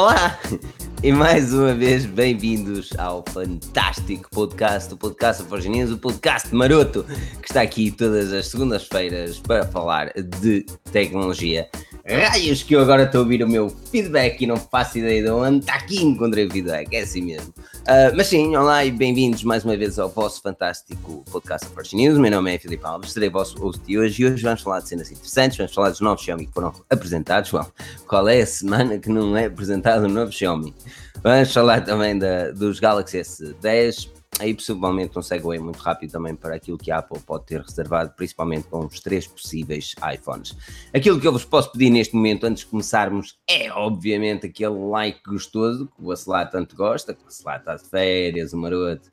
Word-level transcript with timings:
Olá! 0.00 0.38
E 1.02 1.12
mais 1.12 1.54
uma 1.54 1.72
vez, 1.72 2.04
bem-vindos 2.04 2.90
ao 2.98 3.24
fantástico 3.30 4.28
podcast, 4.30 4.92
o 4.92 4.98
podcast 4.98 5.42
Forginense, 5.44 5.94
o 5.94 5.98
podcast 5.98 6.54
maroto, 6.54 7.06
que 7.40 7.48
está 7.48 7.62
aqui 7.62 7.90
todas 7.90 8.30
as 8.34 8.48
segundas-feiras 8.48 9.38
para 9.38 9.64
falar 9.64 10.12
de 10.12 10.66
tecnologia. 10.92 11.70
Raios 12.06 12.62
que 12.62 12.76
eu 12.76 12.82
agora 12.82 13.04
estou 13.04 13.20
a 13.20 13.22
ouvir 13.22 13.42
o 13.42 13.48
meu 13.48 13.70
feedback 13.70 14.42
e 14.42 14.46
não 14.46 14.58
faço 14.58 14.98
ideia 14.98 15.22
de 15.22 15.30
onde 15.30 15.60
está 15.60 15.76
aqui 15.76 16.02
encontrei 16.02 16.46
o 16.46 16.50
feedback, 16.50 16.92
é 16.92 17.00
assim 17.00 17.22
mesmo. 17.22 17.54
Uh, 17.90 18.14
mas 18.14 18.28
sim, 18.28 18.54
olá 18.54 18.84
e 18.84 18.92
bem-vindos 18.92 19.42
mais 19.42 19.64
uma 19.64 19.76
vez 19.76 19.98
ao 19.98 20.08
vosso 20.08 20.40
fantástico 20.40 21.24
podcast 21.28 21.66
Forge 21.70 21.96
News. 21.96 22.16
O 22.16 22.20
meu 22.20 22.30
nome 22.30 22.54
é 22.54 22.56
Filipe 22.56 22.84
Alves, 22.86 23.10
serei 23.10 23.28
vosso 23.28 23.58
host 23.58 23.84
de 23.84 23.98
hoje 23.98 24.22
e 24.22 24.26
hoje 24.26 24.44
vamos 24.44 24.62
falar 24.62 24.78
de 24.78 24.88
cenas 24.88 25.10
interessantes, 25.10 25.58
vamos 25.58 25.74
falar 25.74 25.90
dos 25.90 26.00
novos 26.00 26.22
Xiaomi 26.22 26.46
que 26.46 26.52
foram 26.52 26.72
apresentados. 26.88 27.50
João, 27.50 27.66
qual 28.06 28.28
é 28.28 28.42
a 28.42 28.46
semana 28.46 28.96
que 28.96 29.08
não 29.08 29.36
é 29.36 29.46
apresentado 29.46 30.06
um 30.06 30.08
novo 30.08 30.30
Xiaomi? 30.30 30.72
Vamos 31.20 31.52
falar 31.52 31.80
também 31.80 32.16
da, 32.16 32.52
dos 32.52 32.78
Galaxy 32.78 33.18
S10, 33.18 34.08
aí 34.40 34.54
possivelmente 34.54 35.18
um 35.18 35.22
segue 35.22 35.58
muito 35.58 35.78
rápido 35.78 36.10
também 36.10 36.34
para 36.34 36.56
aquilo 36.56 36.78
que 36.78 36.90
a 36.90 36.98
Apple 36.98 37.20
pode 37.20 37.44
ter 37.44 37.60
reservado, 37.60 38.12
principalmente 38.16 38.66
com 38.68 38.86
os 38.86 38.98
três 39.00 39.26
possíveis 39.26 39.94
iPhones. 40.14 40.56
Aquilo 40.94 41.20
que 41.20 41.28
eu 41.28 41.32
vos 41.32 41.44
posso 41.44 41.70
pedir 41.70 41.90
neste 41.90 42.16
momento, 42.16 42.44
antes 42.44 42.64
de 42.64 42.70
começarmos, 42.70 43.38
é 43.48 43.70
obviamente 43.70 44.46
aquele 44.46 44.74
like 44.90 45.20
gostoso 45.26 45.86
que 45.86 46.02
o 46.02 46.10
Acelar 46.10 46.50
tanto 46.50 46.74
gosta, 46.74 47.14
que 47.14 47.22
o 47.22 47.28
Acelar 47.28 47.58
está 47.60 47.76
de 47.76 47.84
férias, 47.84 48.52
o 48.52 48.56
maroto, 48.56 49.08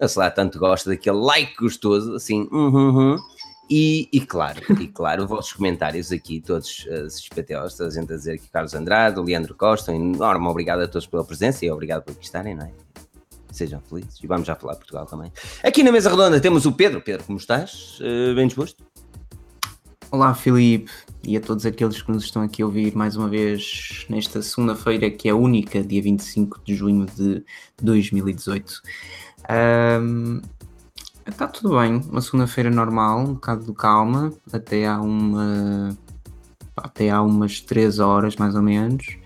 o 0.00 0.04
Acelar 0.04 0.34
tanto 0.34 0.58
gosta 0.58 0.90
daquele 0.90 1.18
like 1.18 1.54
gostoso, 1.56 2.14
assim, 2.14 2.48
uhum, 2.50 2.96
uhum. 2.96 3.18
E, 3.72 4.08
e, 4.12 4.20
claro, 4.20 4.60
e 4.80 4.88
claro, 4.88 5.22
os 5.22 5.28
vossos 5.28 5.52
comentários 5.52 6.10
aqui, 6.10 6.40
todos 6.40 6.86
uh, 6.86 7.08
XPTOs, 7.08 7.76
toda 7.76 7.88
a 7.88 7.92
gente 7.92 8.12
a 8.12 8.16
dizer 8.16 8.38
que 8.38 8.50
Carlos 8.50 8.74
Andrade, 8.74 9.20
o 9.20 9.22
Leandro 9.22 9.54
Costa, 9.54 9.92
um 9.92 10.12
enorme 10.14 10.48
obrigado 10.48 10.80
a 10.80 10.88
todos 10.88 11.06
pela 11.06 11.24
presença 11.24 11.64
e 11.64 11.70
obrigado 11.70 12.02
por 12.02 12.10
aqui 12.10 12.24
estarem, 12.24 12.56
não 12.56 12.64
é? 12.64 12.72
Sejam 13.50 13.80
felizes. 13.80 14.18
E 14.22 14.26
vamos 14.26 14.46
já 14.46 14.54
falar 14.54 14.74
de 14.74 14.80
Portugal 14.80 15.06
também. 15.06 15.32
Aqui 15.62 15.82
na 15.82 15.92
mesa 15.92 16.10
redonda 16.10 16.40
temos 16.40 16.66
o 16.66 16.72
Pedro. 16.72 17.00
Pedro, 17.00 17.24
como 17.24 17.38
estás? 17.38 17.98
Uh, 18.00 18.34
bem 18.34 18.46
disposto? 18.46 18.84
Olá, 20.12 20.34
Filipe, 20.34 20.90
e 21.22 21.36
a 21.36 21.40
todos 21.40 21.64
aqueles 21.64 22.02
que 22.02 22.10
nos 22.10 22.24
estão 22.24 22.42
aqui 22.42 22.62
a 22.62 22.66
ouvir 22.66 22.96
mais 22.96 23.14
uma 23.14 23.28
vez 23.28 24.06
nesta 24.08 24.42
segunda-feira, 24.42 25.08
que 25.08 25.28
é 25.28 25.34
única, 25.34 25.84
dia 25.84 26.02
25 26.02 26.60
de 26.64 26.74
junho 26.74 27.06
de 27.06 27.44
2018. 27.80 28.82
Um, 30.02 30.40
está 31.24 31.46
tudo 31.46 31.78
bem, 31.78 31.96
uma 32.10 32.20
segunda-feira 32.20 32.70
normal, 32.70 33.20
um 33.20 33.34
bocado 33.34 33.66
de 33.66 33.72
calma, 33.72 34.32
até 34.52 34.84
há 34.84 35.00
uma. 35.00 35.96
até 36.76 37.10
há 37.10 37.22
umas 37.22 37.60
3 37.60 38.00
horas 38.00 38.34
mais 38.34 38.56
ou 38.56 38.62
menos. 38.62 39.16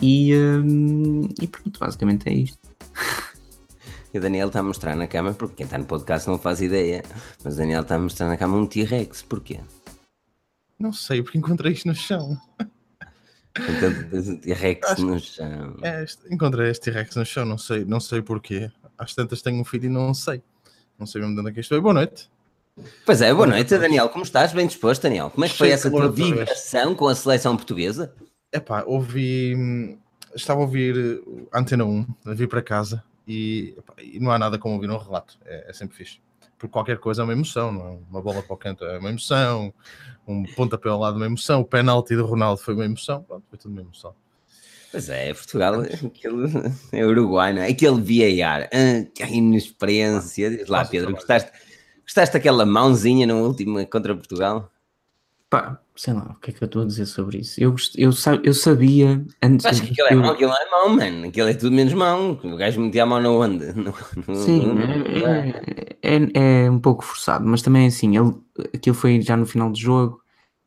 E, 0.00 0.32
um, 0.36 1.28
e 1.40 1.46
pronto, 1.48 1.80
basicamente 1.80 2.28
é 2.28 2.34
isto. 2.34 2.58
E 4.12 4.18
o 4.18 4.20
Daniel 4.20 4.48
está 4.48 4.58
a 4.58 4.62
mostrar 4.62 4.96
na 4.96 5.06
cama, 5.06 5.32
porque 5.32 5.56
quem 5.56 5.64
está 5.64 5.78
no 5.78 5.84
podcast 5.84 6.26
não 6.28 6.36
faz 6.36 6.60
ideia, 6.60 7.04
mas 7.44 7.54
o 7.54 7.56
Daniel 7.56 7.82
está 7.82 7.94
a 7.94 7.98
mostrar 7.98 8.26
na 8.26 8.36
cama 8.36 8.56
um 8.56 8.66
T-Rex, 8.66 9.22
porquê? 9.22 9.60
Não 10.76 10.92
sei, 10.92 11.22
porque 11.22 11.38
encontrei 11.38 11.72
isto 11.72 11.86
no 11.86 11.94
chão. 11.94 12.36
Então 13.56 14.38
T-Rex 14.38 14.98
no 14.98 15.20
chão. 15.20 15.76
É, 15.82 16.04
encontrei 16.28 16.70
este 16.70 16.90
T-Rex 16.90 17.14
no 17.14 17.24
chão, 17.24 17.44
não 17.44 17.56
sei, 17.56 17.84
não 17.84 18.00
sei 18.00 18.20
porquê. 18.20 18.70
Às 18.98 19.14
tantas 19.14 19.42
tenho 19.42 19.60
um 19.60 19.64
filho 19.64 19.86
e 19.86 19.88
não 19.88 20.12
sei. 20.12 20.42
Não 20.98 21.06
sei 21.06 21.20
mesmo 21.20 21.34
de 21.34 21.40
onde 21.40 21.50
é 21.50 21.52
que 21.54 21.60
estou. 21.60 21.80
Boa 21.80 21.94
noite. 21.94 22.28
Pois 23.06 23.22
é, 23.22 23.32
boa 23.32 23.46
noite, 23.46 23.78
Daniel. 23.78 24.08
Como 24.08 24.24
estás? 24.24 24.52
Bem 24.52 24.66
disposto, 24.66 25.02
Daniel? 25.02 25.30
Como 25.30 25.44
é 25.44 25.48
que 25.48 25.56
foi 25.56 25.70
essa 25.70 25.88
tua 25.88 26.10
vibração 26.10 26.96
com 26.96 27.06
a 27.06 27.14
seleção 27.14 27.56
portuguesa? 27.56 28.12
Epá, 28.52 28.82
ouvi. 28.86 29.54
Hum, 29.56 29.98
estava 30.34 30.60
a 30.60 30.62
ouvir 30.62 31.22
a 31.52 31.60
Antena 31.60 31.84
1, 31.84 32.06
a 32.26 32.34
vir 32.34 32.48
para 32.48 32.62
casa 32.62 33.04
e, 33.30 33.76
e, 33.98 34.18
não 34.18 34.32
há 34.32 34.38
nada 34.38 34.58
como 34.58 34.74
ouvir 34.74 34.90
um 34.90 34.96
relato, 34.96 35.38
é, 35.44 35.70
é, 35.70 35.72
sempre 35.72 35.96
fixe. 35.96 36.20
Porque 36.58 36.72
qualquer 36.72 36.98
coisa 36.98 37.22
é 37.22 37.24
uma 37.24 37.32
emoção, 37.32 37.70
não 37.70 37.88
é? 37.88 37.98
Uma 38.10 38.20
bola 38.20 38.42
para 38.42 38.52
o 38.52 38.56
canto 38.56 38.84
é 38.84 38.98
uma 38.98 39.08
emoção, 39.08 39.72
um 40.26 40.42
pontapé 40.54 40.88
ao 40.88 40.98
lado 40.98 41.14
é 41.14 41.16
uma 41.18 41.26
emoção, 41.26 41.60
o 41.60 41.64
penalti 41.64 42.16
do 42.16 42.26
Ronaldo 42.26 42.60
foi 42.60 42.74
uma 42.74 42.84
emoção, 42.84 43.22
pronto, 43.22 43.44
foi 43.48 43.58
tudo 43.58 43.70
uma 43.70 43.82
emoção. 43.82 44.14
Pois 44.90 45.08
é, 45.08 45.32
Portugal, 45.32 45.80
aquele, 45.80 46.74
é 46.92 47.06
Uruguai, 47.06 47.52
não 47.52 47.62
é? 47.62 47.68
Aquele 47.68 48.00
VAR, 48.40 48.68
ah, 48.72 49.24
a 49.24 49.28
inexperiência, 49.28 50.50
diz 50.50 50.66
lá 50.66 50.84
Pedro, 50.84 51.12
gostaste, 51.12 51.52
gostaste 52.02 52.32
daquela 52.32 52.66
mãozinha 52.66 53.28
no 53.28 53.46
último 53.46 53.86
contra 53.86 54.14
Portugal? 54.16 54.70
Pá, 55.48 55.80
sei 56.00 56.14
lá, 56.14 56.34
o 56.34 56.40
que 56.40 56.50
é 56.50 56.54
que 56.54 56.62
eu 56.62 56.66
estou 56.66 56.80
a 56.80 56.86
dizer 56.86 57.04
sobre 57.04 57.40
isso? 57.40 57.62
Eu, 57.62 57.74
eu, 57.94 58.10
eu 58.42 58.54
sabia 58.54 59.22
antes. 59.42 59.66
Acho 59.66 59.82
que 59.82 59.90
aquilo 59.90 60.08
é 60.08 60.14
mão, 60.14 60.30
aquilo 60.30 60.50
é 60.50 60.70
mão, 60.70 60.96
mano. 60.96 61.28
Aquilo 61.28 61.48
é 61.48 61.52
tudo 61.52 61.72
menos 61.72 61.92
mão. 61.92 62.40
O 62.42 62.56
gajo 62.56 62.80
metia 62.80 63.02
a 63.02 63.06
mão 63.06 63.20
na 63.20 63.30
onda. 63.30 63.74
No, 63.76 63.94
no, 64.26 64.34
Sim, 64.34 64.66
no, 64.66 65.26
é, 65.26 65.96
é, 66.02 66.64
é, 66.64 66.70
um 66.70 66.78
pouco 66.78 67.04
forçado, 67.04 67.46
mas 67.46 67.60
também 67.60 67.86
assim, 67.86 68.16
ele, 68.16 68.32
aquilo 68.74 68.94
foi 68.94 69.20
já 69.20 69.36
no 69.36 69.44
final 69.44 69.70
do 69.70 69.78
jogo. 69.78 70.19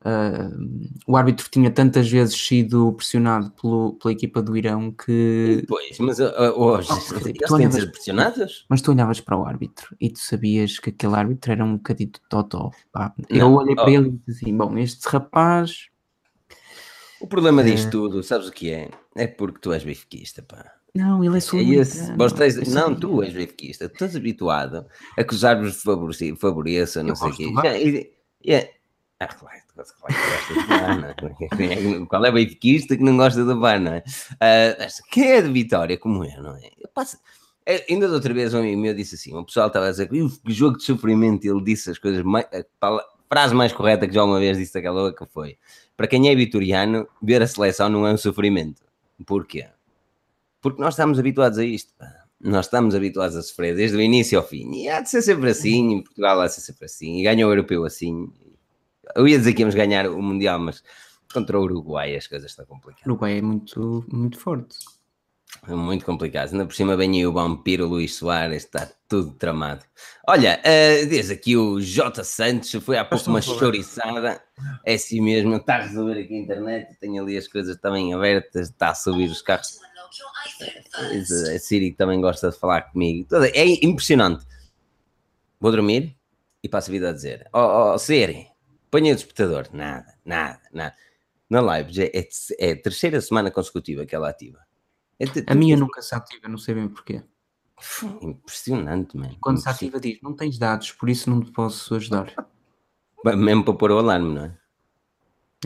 Uh, 0.04 0.90
o 1.06 1.16
árbitro 1.16 1.48
tinha 1.50 1.70
tantas 1.70 2.10
vezes 2.10 2.36
sido 2.36 2.92
pressionado 2.92 3.50
pelo, 3.52 3.94
pela 3.94 4.12
equipa 4.12 4.42
do 4.42 4.54
Irão 4.54 4.92
que. 4.92 5.64
Pois, 5.66 5.98
mas 5.98 6.18
uh, 6.18 6.30
hoje 6.54 6.88
oh, 6.90 7.26
eles 7.26 7.50
têm 7.56 7.68
de 7.68 7.74
ser 7.74 7.90
pressionados? 7.90 8.66
Mas 8.68 8.82
tu 8.82 8.90
olhavas 8.92 9.20
para 9.20 9.38
o 9.38 9.46
árbitro 9.46 9.96
e 9.98 10.10
tu 10.10 10.18
sabias 10.18 10.78
que 10.78 10.90
aquele 10.90 11.14
árbitro 11.14 11.52
era 11.52 11.64
um 11.64 11.78
bocadito 11.78 12.20
totó. 12.28 12.70
Pá. 12.92 13.14
Eu 13.30 13.50
olhei 13.54 13.74
para 13.74 13.86
oh. 13.86 13.88
ele 13.88 14.08
e 14.08 14.10
disse 14.10 14.44
assim: 14.44 14.54
bom, 14.54 14.76
este 14.76 15.08
rapaz. 15.08 15.86
O 17.18 17.26
problema 17.26 17.62
uh, 17.62 17.64
disto 17.64 17.90
tudo, 17.90 18.22
sabes 18.22 18.48
o 18.48 18.52
que 18.52 18.70
é? 18.70 18.90
É 19.16 19.26
porque 19.26 19.58
tu 19.58 19.72
és 19.72 19.82
benfiquista, 19.84 20.42
pá. 20.42 20.70
Não, 20.94 21.24
ele 21.24 21.38
é. 21.38 21.40
É 21.40 22.70
não, 22.70 22.94
tu 22.94 23.22
és 23.22 23.32
benfiquista, 23.32 23.88
tu 23.88 23.94
estás 23.94 24.14
habituado 24.14 24.84
a 25.18 25.24
que 25.24 25.34
os 25.34 25.44
árbitros 25.46 25.82
favoreçam, 26.38 27.02
não 27.02 27.16
sei 27.16 27.30
o 27.30 27.34
quê. 27.34 28.12
É, 28.46 28.74
ah, 29.20 29.28
claro, 29.28 29.60
claro 29.74 31.14
Qual 32.08 32.26
é 32.26 32.30
o 32.30 32.32
benfiquista 32.32 32.96
que 32.96 33.02
não 33.02 33.16
gosta 33.16 33.44
VAR, 33.54 33.80
não 33.80 33.92
é? 33.92 34.04
Uh, 34.32 35.10
quem 35.10 35.32
é 35.32 35.42
de 35.42 35.52
Vitória 35.52 35.96
como 35.96 36.24
eu, 36.24 36.42
não 36.42 36.56
é? 36.56 36.70
Eu 36.78 36.88
passo... 36.92 37.18
É, 37.66 37.86
ainda 37.88 38.08
da 38.08 38.14
outra 38.14 38.34
vez 38.34 38.52
um 38.52 38.58
amigo 38.58 38.78
meu 38.78 38.94
disse 38.94 39.14
assim, 39.14 39.34
o 39.34 39.42
pessoal 39.44 39.68
estava 39.68 39.86
a 39.86 39.90
dizer 39.90 40.08
que 40.08 40.30
jogo 40.52 40.76
de 40.76 40.84
sofrimento, 40.84 41.46
ele 41.46 41.64
disse 41.64 41.90
as 41.90 41.98
coisas, 41.98 42.22
mais, 42.22 42.46
a 42.52 43.00
frase 43.26 43.54
mais 43.54 43.72
correta 43.72 44.06
que 44.06 44.12
já 44.12 44.22
uma 44.22 44.38
vez 44.38 44.58
disse 44.58 44.76
aquela 44.76 45.14
que 45.14 45.24
foi, 45.26 45.56
para 45.96 46.06
quem 46.06 46.28
é 46.28 46.34
vitoriano, 46.34 47.08
ver 47.22 47.40
a 47.40 47.46
seleção 47.46 47.88
não 47.88 48.06
é 48.06 48.12
um 48.12 48.18
sofrimento. 48.18 48.82
Porquê? 49.24 49.66
Porque 50.60 50.78
nós 50.80 50.92
estamos 50.92 51.18
habituados 51.18 51.58
a 51.58 51.64
isto, 51.64 51.94
nós 52.38 52.66
estamos 52.66 52.94
habituados 52.94 53.34
a 53.34 53.42
sofrer 53.42 53.74
desde 53.74 53.96
o 53.96 54.00
início 54.00 54.38
ao 54.38 54.46
fim, 54.46 54.70
e 54.74 54.88
há 54.90 55.00
de 55.00 55.08
ser 55.08 55.22
sempre 55.22 55.48
assim, 55.48 55.94
em 55.94 56.02
Portugal 56.02 56.42
há 56.42 56.46
de 56.46 56.54
ser 56.54 56.60
sempre 56.60 56.84
assim, 56.84 57.18
e 57.18 57.22
ganha 57.22 57.46
o 57.46 57.50
europeu 57.50 57.86
assim, 57.86 58.30
eu 59.14 59.28
ia 59.28 59.38
dizer 59.38 59.52
que 59.54 59.62
íamos 59.62 59.74
ganhar 59.74 60.06
o 60.06 60.22
Mundial, 60.22 60.58
mas 60.58 60.82
contra 61.32 61.58
o 61.58 61.62
Uruguai 61.62 62.16
as 62.16 62.26
coisas 62.26 62.50
estão 62.50 62.64
complicadas. 62.64 63.06
O 63.06 63.10
Uruguai 63.10 63.38
é 63.38 63.42
muito, 63.42 64.04
muito 64.10 64.38
forte. 64.38 64.76
É 65.68 65.74
muito 65.74 66.04
complicado. 66.04 66.52
Ainda 66.52 66.66
por 66.66 66.74
cima 66.74 66.96
vem 66.96 67.12
aí 67.12 67.26
o 67.26 67.32
vampiro 67.32 67.86
Luís 67.86 68.14
Soares, 68.16 68.64
está 68.64 68.90
tudo 69.08 69.32
tramado. 69.32 69.84
Olha, 70.28 70.60
uh, 70.60 71.06
diz 71.06 71.30
aqui 71.30 71.56
o 71.56 71.80
J 71.80 72.22
Santos, 72.24 72.72
foi 72.82 72.98
há 72.98 73.04
pouco 73.04 73.30
uma 73.30 73.40
chouriçada. 73.40 74.42
É 74.84 74.94
assim 74.94 75.20
mesmo, 75.20 75.56
está 75.56 75.76
a 75.76 75.82
resolver 75.82 76.20
aqui 76.20 76.34
a 76.34 76.38
internet, 76.38 76.98
tem 77.00 77.18
ali 77.18 77.36
as 77.36 77.48
coisas 77.48 77.76
também 77.78 78.12
abertas, 78.12 78.68
está 78.68 78.90
a 78.90 78.94
subir 78.94 79.30
os 79.30 79.40
carros. 79.40 79.78
A 81.54 81.58
Siri 81.58 81.92
também 81.92 82.20
gosta 82.20 82.50
de 82.50 82.58
falar 82.58 82.82
comigo. 82.82 83.26
É 83.54 83.64
impressionante. 83.84 84.44
Vou 85.58 85.70
dormir 85.70 86.14
e 86.62 86.68
passo 86.68 86.90
a 86.90 86.92
vida 86.92 87.08
a 87.08 87.12
dizer: 87.12 87.48
Ó 87.52 87.92
oh, 87.92 87.94
oh, 87.94 87.98
Siri, 87.98 88.48
Ponha 88.94 89.12
o 89.12 89.16
despertador. 89.16 89.66
Nada, 89.72 90.06
nada, 90.24 90.60
nada. 90.72 90.94
Na 91.50 91.60
live 91.60 91.92
já 91.92 92.04
é, 92.04 92.28
é 92.60 92.70
a 92.70 92.80
terceira 92.80 93.20
semana 93.20 93.50
consecutiva 93.50 94.06
que 94.06 94.14
ela 94.14 94.30
ativa. 94.30 94.60
É 95.18 95.24
a 95.48 95.54
minha 95.56 95.76
nunca 95.76 96.00
se 96.00 96.14
ativa, 96.14 96.46
não 96.46 96.56
sei 96.56 96.76
bem 96.76 96.86
porquê. 96.86 97.20
Impressionante, 98.22 99.16
mano. 99.16 99.36
Quando 99.40 99.60
se 99.60 99.68
ativa 99.68 99.98
diz, 99.98 100.20
não 100.22 100.32
tens 100.32 100.60
dados, 100.60 100.92
por 100.92 101.08
isso 101.08 101.28
não 101.28 101.42
te 101.42 101.50
posso 101.50 101.92
ajudar. 101.96 102.32
Mesmo 103.24 103.64
para 103.64 103.74
pôr 103.74 103.90
o 103.90 103.98
alarme, 103.98 104.32
não 104.32 104.44
é? 104.44 104.58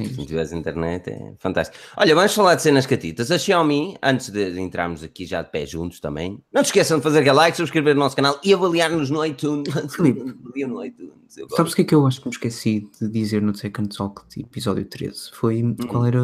Se 0.07 0.19
não 0.19 0.27
tivesse 0.27 0.55
internet, 0.55 1.11
é 1.11 1.35
fantástico. 1.39 1.83
Olha, 1.97 2.15
vamos 2.15 2.35
falar 2.35 2.55
de 2.55 2.63
cenas 2.63 2.87
catitas. 2.87 3.31
A 3.31 3.39
Xiaomi, 3.39 3.97
antes 4.03 4.31
de 4.31 4.61
entrarmos 4.61 5.03
aqui 5.03 5.27
já 5.27 5.43
de 5.43 5.51
pé 5.51 5.67
juntos 5.67 6.01
também, 6.01 6.43
não 6.53 6.63
te 6.63 6.67
esqueçam 6.67 6.99
de 6.99 7.03
fazer 7.03 7.21
aquele 7.21 7.35
like, 7.35 7.57
subscrever 7.57 7.97
o 7.97 7.99
nosso 7.99 8.17
canal 8.17 8.39
e 8.45 8.53
avaliar-nos 8.53 9.11
no 9.11 9.25
iTunes. 9.25 9.69
Felipe, 9.95 10.23
no 10.67 10.85
iTunes. 10.85 11.19
Sabes 11.55 11.73
o 11.73 11.77
que 11.77 11.83
é 11.83 11.85
que 11.85 11.95
eu 11.95 12.07
acho 12.07 12.21
que 12.21 12.29
me 12.29 12.35
esqueci 12.35 12.89
de 13.01 13.09
dizer 13.09 13.43
no 13.43 13.55
Second 13.55 13.95
Talk 13.95 14.23
episódio 14.39 14.85
13? 14.85 15.31
Foi 15.33 15.63
uhum. 15.63 15.77
qual, 15.77 16.07
era, 16.07 16.21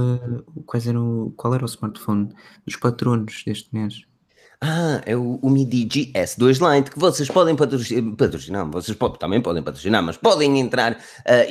quais 0.65 0.87
eram, 0.87 1.33
qual 1.37 1.55
era 1.55 1.65
o 1.65 1.69
smartphone 1.69 2.31
dos 2.65 2.77
patronos 2.77 3.43
deste 3.45 3.69
mês. 3.73 4.05
Ah, 4.67 5.03
é 5.05 5.15
o, 5.15 5.39
o 5.43 5.51
Mi 5.51 5.67
Digi 5.67 6.11
S2 6.15 6.75
Lite 6.75 6.91
que 6.91 6.99
vocês 6.99 7.29
podem 7.29 7.55
patrocinar, 7.55 8.17
patrocinar 8.17 8.67
vocês 8.71 8.97
também 9.19 9.39
podem 9.39 9.63
patrocinar, 9.63 10.03
mas 10.03 10.17
podem 10.17 10.59
entrar 10.59 10.95
uh, 10.95 10.97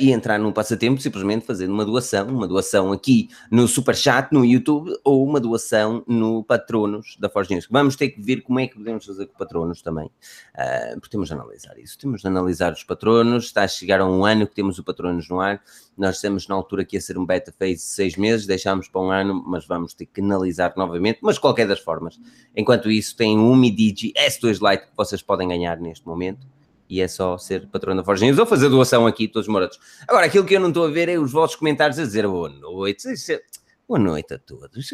e 0.00 0.10
entrar 0.10 0.36
num 0.36 0.50
passatempo 0.50 1.00
simplesmente 1.00 1.46
fazendo 1.46 1.72
uma 1.72 1.84
doação, 1.84 2.26
uma 2.26 2.48
doação 2.48 2.90
aqui 2.90 3.28
no 3.52 3.68
Superchat, 3.68 4.32
no 4.32 4.44
YouTube, 4.44 4.98
ou 5.04 5.24
uma 5.24 5.38
doação 5.38 6.02
no 6.08 6.42
Patronos 6.42 7.16
da 7.20 7.28
Forge 7.28 7.54
News. 7.54 7.68
Vamos 7.70 7.94
ter 7.94 8.08
que 8.08 8.20
ver 8.20 8.40
como 8.40 8.58
é 8.58 8.66
que 8.66 8.74
podemos 8.74 9.06
fazer 9.06 9.26
com 9.26 9.38
Patronos 9.38 9.80
também, 9.80 10.06
uh, 10.06 10.94
porque 10.94 11.10
temos 11.10 11.28
de 11.28 11.34
analisar 11.34 11.78
isso. 11.78 11.96
Temos 11.96 12.20
de 12.20 12.26
analisar 12.26 12.72
os 12.72 12.82
Patronos, 12.82 13.44
está 13.44 13.62
a 13.62 13.68
chegar 13.68 14.00
a 14.00 14.06
um 14.06 14.24
ano 14.24 14.44
que 14.44 14.56
temos 14.56 14.76
o 14.80 14.82
Patronos 14.82 15.28
no 15.28 15.38
ar, 15.38 15.62
nós 15.96 16.20
temos 16.20 16.48
na 16.48 16.56
altura 16.56 16.84
que 16.84 16.96
ia 16.96 17.00
ser 17.00 17.16
um 17.16 17.24
beta 17.24 17.54
phase 17.56 17.74
de 17.74 17.82
seis 17.82 18.16
meses, 18.16 18.44
deixámos 18.44 18.88
para 18.88 19.00
um 19.00 19.10
ano, 19.12 19.40
mas 19.46 19.64
vamos 19.64 19.94
ter 19.94 20.06
que 20.06 20.20
analisar 20.20 20.72
novamente, 20.76 21.20
mas 21.22 21.38
qualquer 21.38 21.68
das 21.68 21.78
formas. 21.78 22.18
Enquanto 22.56 22.90
isso, 22.90 23.03
tem 23.12 23.38
um 23.38 23.50
Umidigi 23.50 24.12
S2 24.12 24.60
Lite 24.60 24.86
que 24.86 24.96
vocês 24.96 25.20
podem 25.20 25.48
ganhar 25.48 25.78
neste 25.78 26.06
momento. 26.06 26.46
E 26.88 27.00
é 27.00 27.08
só 27.08 27.38
ser 27.38 27.66
patrão 27.68 27.96
da 27.96 28.04
Forge 28.04 28.24
News 28.24 28.38
ou 28.38 28.46
fazer 28.46 28.68
doação 28.68 29.06
aqui, 29.06 29.26
todos 29.26 29.48
morados. 29.48 29.78
Agora, 30.06 30.26
aquilo 30.26 30.44
que 30.44 30.54
eu 30.54 30.60
não 30.60 30.68
estou 30.68 30.86
a 30.86 30.90
ver 30.90 31.08
é 31.08 31.18
os 31.18 31.32
vossos 31.32 31.56
comentários 31.56 31.98
a 31.98 32.02
dizer 32.02 32.26
boa 32.28 32.48
noite. 32.48 33.08
É, 33.08 33.42
boa 33.88 33.98
noite 33.98 34.34
a 34.34 34.38
todos. 34.38 34.90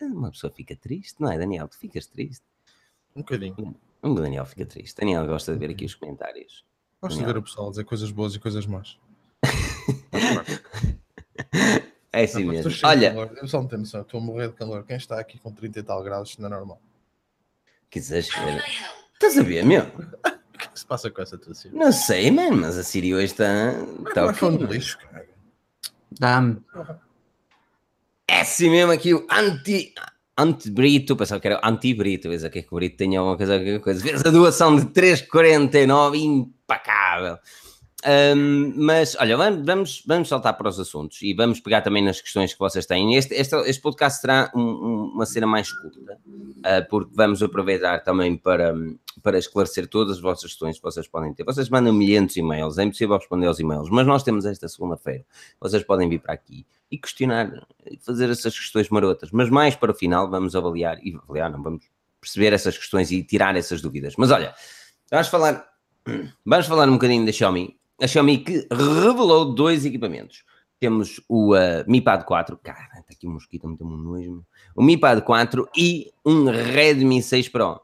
Uma 0.00 0.30
pessoa 0.30 0.52
fica 0.52 0.76
triste, 0.76 1.16
não 1.18 1.32
é, 1.32 1.38
Daniel? 1.38 1.66
Tu 1.68 1.78
ficas 1.78 2.06
triste? 2.06 2.44
Um 3.16 3.20
bocadinho. 3.20 3.74
Um 4.02 4.14
Daniel 4.14 4.44
fica 4.44 4.66
triste. 4.66 4.98
Daniel 4.98 5.26
gosta 5.26 5.52
de 5.52 5.58
ver 5.58 5.70
aqui 5.70 5.84
os 5.84 5.94
comentários. 5.94 6.64
Gosto 7.00 7.16
Daniel. 7.16 7.28
de 7.28 7.34
ver 7.34 7.38
o 7.38 7.42
pessoal 7.42 7.70
dizer 7.70 7.84
coisas 7.84 8.10
boas 8.10 8.34
e 8.34 8.38
coisas 8.38 8.66
más. 8.66 8.98
é 12.12 12.24
assim 12.24 12.44
não, 12.44 12.52
mesmo. 12.52 12.70
Olha, 12.84 13.14
eu 13.40 13.48
só 13.48 13.60
não 13.60 13.68
tenho 13.68 13.80
noção, 13.80 14.02
estou 14.02 14.20
a 14.20 14.22
morrer 14.22 14.48
de 14.48 14.54
calor. 14.54 14.84
Quem 14.84 14.96
está 14.96 15.18
aqui 15.18 15.38
com 15.38 15.52
30 15.52 15.78
e 15.78 15.82
tal 15.82 16.02
graus, 16.02 16.36
não 16.38 16.46
é 16.46 16.50
normal. 16.50 16.80
Que 17.92 17.98
exagero. 17.98 18.62
Estás 19.12 19.36
a 19.36 19.42
ver, 19.42 19.66
meu? 19.66 19.82
O 19.82 20.58
que 20.58 20.64
é 20.64 20.66
que 20.66 20.78
se 20.80 20.86
passa 20.86 21.10
com 21.10 21.20
essa 21.20 21.36
tua 21.36 21.52
Siri? 21.52 21.76
Não 21.76 21.92
sei, 21.92 22.30
mano, 22.30 22.56
mas 22.56 22.78
a 22.78 22.82
Siri 22.82 23.14
hoje 23.14 23.26
está. 23.26 23.74
Está 24.08 24.24
okay, 24.24 24.48
no 24.48 24.64
lixo, 24.64 24.98
cara. 24.98 25.28
Dá-me. 26.18 26.56
É 28.26 28.40
assim 28.40 28.70
mesmo 28.70 28.92
aqui 28.92 29.12
o 29.12 29.26
anti. 29.30 29.92
Anti-Brito, 30.38 31.14
pensava 31.14 31.38
que 31.38 31.46
era 31.46 31.60
anti-Brito, 31.62 32.30
vês 32.30 32.42
aqui 32.42 32.62
que 32.62 32.72
o 32.72 32.76
Brito 32.76 32.96
tenha 32.96 33.18
alguma 33.20 33.36
coisa, 33.36 33.58
alguma 33.58 33.78
coisa. 33.78 34.02
Vês 34.02 34.24
a 34.24 34.30
doação 34.30 34.74
de 34.74 34.86
3,49, 34.86 36.16
impacável. 36.16 37.38
Um, 38.04 38.72
mas 38.76 39.16
olha, 39.20 39.36
vamos, 39.36 40.02
vamos 40.04 40.28
saltar 40.28 40.56
para 40.56 40.68
os 40.68 40.80
assuntos 40.80 41.22
e 41.22 41.32
vamos 41.34 41.60
pegar 41.60 41.82
também 41.82 42.02
nas 42.02 42.20
questões 42.20 42.52
que 42.52 42.58
vocês 42.58 42.84
têm. 42.84 43.14
Este, 43.14 43.32
este, 43.34 43.54
este 43.54 43.80
podcast 43.80 44.20
será 44.20 44.50
um, 44.56 44.60
um, 44.60 45.04
uma 45.14 45.24
cena 45.24 45.46
mais 45.46 45.72
curta, 45.72 46.18
uh, 46.26 46.88
porque 46.90 47.12
vamos 47.14 47.40
aproveitar 47.44 48.00
também 48.00 48.36
para, 48.36 48.74
para 49.22 49.38
esclarecer 49.38 49.86
todas 49.86 50.16
as 50.16 50.22
vossas 50.22 50.50
questões 50.50 50.78
que 50.78 50.82
vocês 50.82 51.06
podem 51.06 51.32
ter. 51.32 51.44
Vocês 51.44 51.68
mandam 51.68 51.92
milhares 51.92 52.32
de 52.32 52.40
e-mails, 52.40 52.76
é 52.76 52.82
impossível 52.82 53.16
responder 53.16 53.46
aos 53.46 53.60
e-mails, 53.60 53.88
mas 53.88 54.04
nós 54.04 54.24
temos 54.24 54.44
esta 54.46 54.66
segunda-feira. 54.68 55.24
Vocês 55.60 55.84
podem 55.84 56.08
vir 56.08 56.20
para 56.20 56.34
aqui 56.34 56.66
e 56.90 56.98
questionar, 56.98 57.66
fazer 58.00 58.28
essas 58.30 58.58
questões 58.58 58.88
marotas, 58.88 59.30
mas 59.30 59.48
mais 59.48 59.76
para 59.76 59.92
o 59.92 59.94
final 59.94 60.28
vamos 60.28 60.56
avaliar 60.56 60.98
e 61.04 61.14
avaliar, 61.14 61.52
não 61.52 61.62
vamos 61.62 61.84
perceber 62.20 62.52
essas 62.52 62.76
questões 62.76 63.12
e 63.12 63.22
tirar 63.22 63.54
essas 63.54 63.80
dúvidas. 63.80 64.14
Mas 64.18 64.32
olha, 64.32 64.52
vamos 65.08 65.28
falar, 65.28 65.64
vamos 66.44 66.66
falar 66.66 66.88
um 66.88 66.94
bocadinho 66.94 67.24
da 67.24 67.30
Xiaomi 67.30 67.80
a 68.02 68.06
Xiaomi 68.08 68.38
que 68.38 68.66
revelou 68.70 69.54
dois 69.54 69.84
equipamentos. 69.84 70.44
Temos 70.80 71.20
o 71.28 71.54
uh, 71.54 71.84
Mi 71.86 72.00
Pad 72.00 72.24
4, 72.24 72.58
cara, 72.58 72.80
está 72.98 73.12
aqui 73.12 73.28
um 73.28 73.34
mosquito, 73.34 73.68
muito 73.68 73.84
um 73.84 73.96
nojo. 73.96 74.44
O 74.74 74.82
Mi 74.82 74.98
Pad 74.98 75.22
4 75.22 75.68
e 75.76 76.10
um 76.26 76.46
Redmi 76.46 77.22
6 77.22 77.48
Pro. 77.48 77.80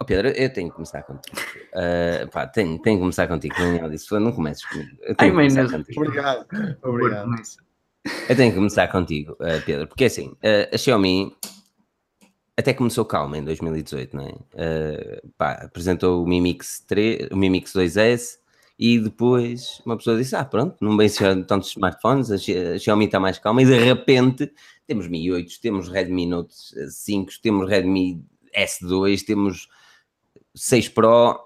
Oh 0.00 0.04
Pedro, 0.04 0.28
eu 0.28 0.50
tenho 0.52 0.70
que 0.70 0.74
começar 0.74 1.02
contigo. 1.02 1.36
Uh, 1.76 2.26
pá, 2.30 2.46
tenho, 2.46 2.80
tenho 2.80 2.96
que 2.96 3.02
começar 3.02 3.28
contigo. 3.28 3.54
Não, 3.58 3.90
disse, 3.90 4.10
não 4.18 4.32
comeces 4.32 4.64
comigo. 4.64 4.96
Eu 5.02 5.14
tenho 5.14 5.38
Ai, 5.38 5.46
que 5.46 5.54
começar 5.54 5.76
contigo. 5.76 6.00
Obrigado. 6.00 6.46
Obrigado. 6.82 7.30
Eu 8.30 8.34
tenho 8.34 8.50
que 8.50 8.56
começar 8.56 8.88
contigo, 8.88 9.32
uh, 9.32 9.62
Pedro, 9.66 9.86
porque 9.86 10.06
assim, 10.06 10.28
uh, 10.28 10.74
a 10.74 10.78
Xiaomi 10.78 11.36
até 12.56 12.72
começou 12.72 13.04
calma 13.04 13.36
em 13.36 13.44
2018, 13.44 14.16
não 14.16 14.24
é? 14.24 14.30
Uh, 14.30 15.28
pá, 15.36 15.52
apresentou 15.52 16.24
o 16.24 16.26
Mi 16.26 16.40
Mix 16.40 16.82
3, 16.88 17.28
o 17.30 17.36
Mi 17.36 17.50
Mix 17.50 17.74
2S, 17.74 18.38
e 18.78 18.98
depois 18.98 19.80
uma 19.84 19.96
pessoa 19.96 20.16
disse: 20.16 20.36
Ah, 20.36 20.44
pronto, 20.44 20.76
não 20.80 20.96
vem 20.96 21.08
tantos 21.46 21.70
smartphones, 21.70 22.30
a 22.30 22.38
Xiaomi 22.78 23.06
está 23.06 23.18
mais 23.18 23.38
calma, 23.38 23.62
e 23.62 23.66
de 23.66 23.78
repente 23.78 24.52
temos 24.86 25.08
Mi 25.08 25.30
8, 25.30 25.60
temos 25.60 25.88
Redmi 25.88 26.26
Note 26.26 26.54
5, 26.90 27.32
temos 27.42 27.68
Redmi 27.68 28.24
S2, 28.56 29.24
temos 29.24 29.68
6 30.54 30.90
Pro. 30.90 31.42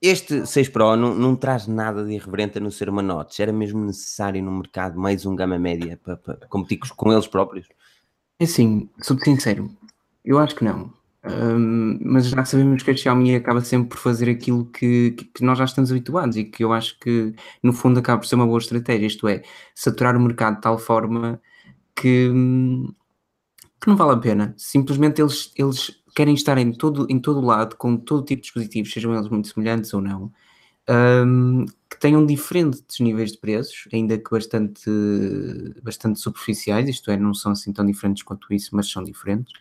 Este 0.00 0.46
6 0.46 0.68
Pro 0.68 0.94
não, 0.96 1.14
não 1.14 1.34
traz 1.34 1.66
nada 1.66 2.04
de 2.04 2.12
irreverente 2.12 2.58
a 2.58 2.60
não 2.60 2.70
ser 2.70 2.88
uma 2.88 3.02
Note. 3.02 3.42
Era 3.42 3.52
mesmo 3.52 3.84
necessário 3.84 4.42
no 4.42 4.52
mercado 4.52 4.98
mais 4.98 5.24
um 5.24 5.34
gama 5.34 5.58
média 5.58 5.98
para, 6.02 6.16
para 6.16 6.46
competir 6.48 6.78
com 6.94 7.12
eles 7.12 7.26
próprios? 7.26 7.66
É 8.38 8.44
assim, 8.44 8.90
sou 9.02 9.18
sincero, 9.18 9.70
eu 10.22 10.38
acho 10.38 10.54
que 10.54 10.64
não. 10.64 10.92
Um, 11.28 11.98
mas 12.02 12.28
já 12.28 12.44
sabemos 12.44 12.82
que 12.82 12.90
a 12.90 12.96
Xiaomi 12.96 13.34
acaba 13.34 13.60
sempre 13.60 13.88
por 13.88 13.98
fazer 13.98 14.30
aquilo 14.30 14.66
que, 14.66 15.10
que, 15.34 15.42
nós 15.44 15.58
já 15.58 15.64
estamos 15.64 15.90
habituados 15.90 16.36
e 16.36 16.44
que 16.44 16.62
eu 16.62 16.72
acho 16.72 16.98
que 17.00 17.34
no 17.62 17.72
fundo 17.72 17.98
acaba 17.98 18.20
por 18.20 18.26
ser 18.26 18.36
uma 18.36 18.46
boa 18.46 18.58
estratégia, 18.58 19.06
isto 19.06 19.26
é, 19.26 19.42
saturar 19.74 20.16
o 20.16 20.20
mercado 20.20 20.56
de 20.56 20.60
tal 20.62 20.78
forma 20.78 21.40
que, 21.96 22.30
que 23.80 23.88
não 23.88 23.96
vale 23.96 24.12
a 24.12 24.18
pena. 24.18 24.54
Simplesmente 24.56 25.20
eles, 25.20 25.52
eles 25.56 26.00
querem 26.14 26.34
estar 26.34 26.58
em 26.58 26.72
todo, 26.72 27.06
em 27.10 27.18
todo 27.18 27.40
lado, 27.40 27.76
com 27.76 27.96
todo 27.96 28.24
tipo 28.24 28.42
de 28.42 28.46
dispositivos, 28.46 28.92
sejam 28.92 29.14
eles 29.14 29.28
muito 29.28 29.48
semelhantes 29.48 29.92
ou 29.92 30.00
não, 30.00 30.32
um, 30.88 31.64
que 31.90 31.98
tenham 31.98 32.24
diferentes 32.24 33.00
níveis 33.00 33.32
de 33.32 33.38
preços, 33.38 33.88
ainda 33.92 34.16
que 34.16 34.30
bastante, 34.30 34.90
bastante 35.82 36.20
superficiais, 36.20 36.88
isto 36.88 37.10
é, 37.10 37.16
não 37.16 37.34
são 37.34 37.52
assim 37.52 37.72
tão 37.72 37.84
diferentes 37.84 38.22
quanto 38.22 38.52
isso, 38.54 38.74
mas 38.74 38.88
são 38.88 39.02
diferentes. 39.02 39.52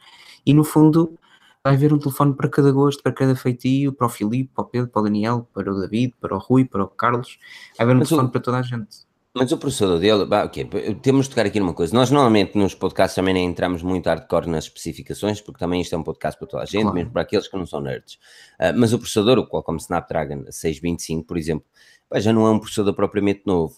E 0.45 0.53
no 0.53 0.63
fundo, 0.63 1.17
vai 1.65 1.73
haver 1.73 1.91
um 1.91 1.97
telefone 1.97 2.31
para 2.35 2.47
cada 2.47 2.71
gosto, 2.71 3.01
para 3.01 3.11
cada 3.11 3.35
feitio, 3.35 3.91
para 3.91 4.05
o 4.05 4.09
Filipe, 4.09 4.51
para 4.53 4.63
o 4.63 4.67
Pedro, 4.67 4.87
para 4.87 4.99
o 4.99 5.03
Daniel, 5.03 5.47
para 5.51 5.73
o 5.73 5.81
David, 5.81 6.13
para 6.21 6.35
o 6.35 6.37
Rui, 6.37 6.63
para 6.63 6.83
o 6.83 6.87
Carlos. 6.87 7.39
Vai 7.75 7.85
haver 7.85 7.95
um 7.95 7.99
mas 7.99 8.09
telefone 8.09 8.29
o, 8.29 8.31
para 8.31 8.41
toda 8.41 8.59
a 8.59 8.61
gente. 8.61 8.97
Mas 9.33 9.51
o 9.51 9.57
processador 9.57 9.99
dele, 9.99 10.25
bah, 10.25 10.45
okay, 10.45 10.63
temos 11.01 11.25
de 11.25 11.31
tocar 11.31 11.47
aqui 11.47 11.59
numa 11.59 11.73
coisa. 11.73 11.91
Nós 11.91 12.11
normalmente 12.11 12.55
nos 12.55 12.75
podcasts 12.75 13.15
também 13.15 13.33
nem 13.33 13.47
entramos 13.47 13.81
muito 13.81 14.05
hardcore 14.05 14.47
nas 14.47 14.65
especificações, 14.65 15.41
porque 15.41 15.57
também 15.57 15.81
isto 15.81 15.95
é 15.95 15.97
um 15.97 16.03
podcast 16.03 16.37
para 16.37 16.47
toda 16.47 16.61
a 16.61 16.65
gente, 16.67 16.83
claro. 16.83 16.95
mesmo 16.95 17.11
para 17.11 17.23
aqueles 17.23 17.47
que 17.47 17.57
não 17.57 17.65
são 17.65 17.81
nerds. 17.81 18.13
Uh, 18.59 18.77
mas 18.77 18.93
o 18.93 18.99
processador, 18.99 19.39
o 19.39 19.47
Qualcomm 19.47 19.77
Snapdragon 19.77 20.45
625, 20.51 21.25
por 21.25 21.35
exemplo, 21.35 21.65
bah, 22.07 22.19
já 22.19 22.31
não 22.31 22.45
é 22.45 22.51
um 22.51 22.59
processador 22.59 22.93
propriamente 22.93 23.41
novo. 23.43 23.75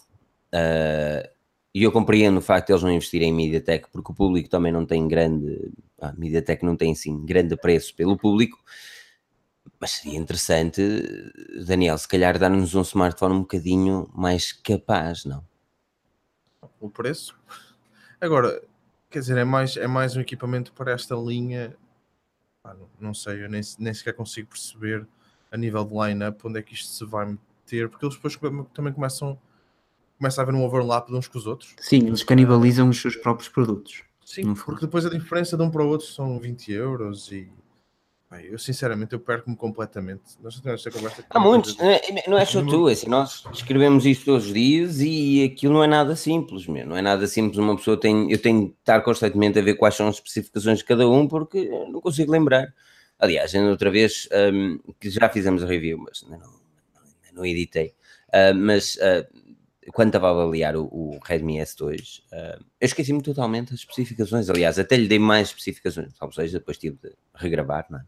Uh, 0.54 1.26
e 1.74 1.82
eu 1.82 1.90
compreendo 1.90 2.36
o 2.36 2.42
facto 2.42 2.66
de 2.66 2.72
eles 2.74 2.82
não 2.82 2.90
investirem 2.90 3.30
em 3.30 3.32
MediaTek, 3.32 3.88
porque 3.90 4.12
o 4.12 4.14
público 4.14 4.50
também 4.50 4.70
não 4.70 4.84
tem 4.84 5.08
grande. 5.08 5.72
A 6.00 6.12
MediaTek 6.12 6.64
não 6.64 6.76
tem 6.76 6.92
assim 6.92 7.24
grande 7.24 7.56
preço 7.56 7.94
pelo 7.94 8.16
público. 8.16 8.58
Mas 9.80 9.92
seria 9.92 10.18
interessante, 10.18 10.82
Daniel, 11.66 11.98
se 11.98 12.08
calhar 12.08 12.38
dar-nos 12.38 12.74
um 12.74 12.82
smartphone 12.82 13.34
um 13.34 13.40
bocadinho 13.40 14.08
mais 14.14 14.52
capaz, 14.52 15.24
não? 15.24 15.44
O 16.80 16.88
preço? 16.88 17.38
Agora, 18.20 18.62
quer 19.10 19.20
dizer, 19.20 19.36
é 19.36 19.44
mais, 19.44 19.76
é 19.76 19.86
mais 19.86 20.16
um 20.16 20.20
equipamento 20.20 20.72
para 20.72 20.92
esta 20.92 21.14
linha. 21.14 21.76
Ah, 22.64 22.74
não, 22.74 22.88
não, 23.00 23.14
sei, 23.14 23.44
eu 23.44 23.48
nem, 23.48 23.60
nem 23.78 23.94
sequer 23.94 24.14
consigo 24.14 24.48
perceber 24.48 25.06
a 25.50 25.56
nível 25.56 25.84
de 25.84 25.94
line-up 25.94 26.46
onde 26.46 26.58
é 26.58 26.62
que 26.62 26.74
isto 26.74 26.88
se 26.88 27.04
vai 27.04 27.26
meter, 27.26 27.88
porque 27.88 28.04
eles 28.04 28.16
depois 28.16 28.36
também 28.74 28.92
começam 28.92 29.38
começa 30.18 30.40
a 30.40 30.42
haver 30.42 30.54
um 30.54 30.64
overlap 30.64 31.06
de 31.06 31.14
uns 31.14 31.28
com 31.28 31.38
os 31.38 31.46
outros. 31.46 31.74
Sim, 31.78 32.08
eles 32.08 32.24
canibalizam 32.24 32.88
os 32.88 33.00
seus 33.00 33.14
próprios 33.14 33.48
produtos. 33.48 34.02
Sim, 34.28 34.52
porque 34.52 34.84
depois 34.84 35.06
a 35.06 35.08
diferença 35.08 35.56
de 35.56 35.62
um 35.62 35.70
para 35.70 35.82
o 35.82 35.88
outro 35.88 36.06
são 36.06 36.38
20 36.38 36.70
euros 36.70 37.32
e 37.32 37.50
bem, 38.30 38.44
eu 38.44 38.58
sinceramente 38.58 39.14
eu 39.14 39.18
perco-me 39.18 39.56
completamente. 39.56 40.20
Nós 40.42 40.60
temos 40.60 40.84
esta 40.84 40.90
conversa. 40.90 41.24
Há 41.30 41.40
muitos, 41.40 41.78
não 41.78 41.90
é, 41.90 42.00
não 42.26 42.38
é 42.38 42.44
só 42.44 42.62
tu, 42.62 42.90
é 42.90 42.92
assim, 42.92 43.08
nós 43.08 43.42
escrevemos 43.54 44.04
isto 44.04 44.26
todos 44.26 44.48
os 44.48 44.52
dias 44.52 45.00
e 45.00 45.44
aquilo 45.44 45.72
não 45.72 45.82
é 45.82 45.86
nada 45.86 46.14
simples, 46.14 46.66
mesmo. 46.66 46.90
não 46.90 46.96
é 46.98 47.00
nada 47.00 47.26
simples. 47.26 47.56
Uma 47.56 47.74
pessoa 47.74 47.98
tem, 47.98 48.30
eu 48.30 48.36
tenho 48.36 48.66
de 48.66 48.74
estar 48.78 49.00
constantemente 49.00 49.58
a 49.58 49.62
ver 49.62 49.76
quais 49.76 49.94
são 49.94 50.08
as 50.08 50.16
especificações 50.16 50.80
de 50.80 50.84
cada 50.84 51.08
um 51.08 51.26
porque 51.26 51.66
não 51.90 51.98
consigo 51.98 52.30
lembrar. 52.30 52.66
Aliás, 53.18 53.54
ainda 53.54 53.70
outra 53.70 53.90
vez 53.90 54.28
um, 54.52 54.78
que 55.00 55.08
já 55.08 55.30
fizemos 55.30 55.64
a 55.64 55.66
review, 55.66 55.96
mas 55.96 56.22
ainda 56.22 56.36
não, 56.36 56.50
ainda 56.50 57.32
não 57.32 57.46
editei. 57.46 57.94
Uh, 58.28 58.54
mas 58.54 58.96
uh, 58.96 59.26
quando 59.92 60.08
estava 60.08 60.28
a 60.28 60.30
avaliar 60.30 60.76
o, 60.76 60.84
o 60.84 61.18
Redmi 61.24 61.58
S2, 61.58 62.20
uh, 62.32 62.64
eu 62.80 62.86
esqueci-me 62.86 63.22
totalmente 63.22 63.72
as 63.72 63.80
especificações. 63.80 64.48
Aliás, 64.48 64.78
até 64.78 64.96
lhe 64.96 65.08
dei 65.08 65.18
mais 65.18 65.48
especificações, 65.48 66.12
ou 66.20 66.32
seja, 66.32 66.58
depois 66.58 66.78
tive 66.78 66.96
de 67.02 67.12
regravar, 67.34 67.86
não 67.90 67.98
é? 67.98 68.04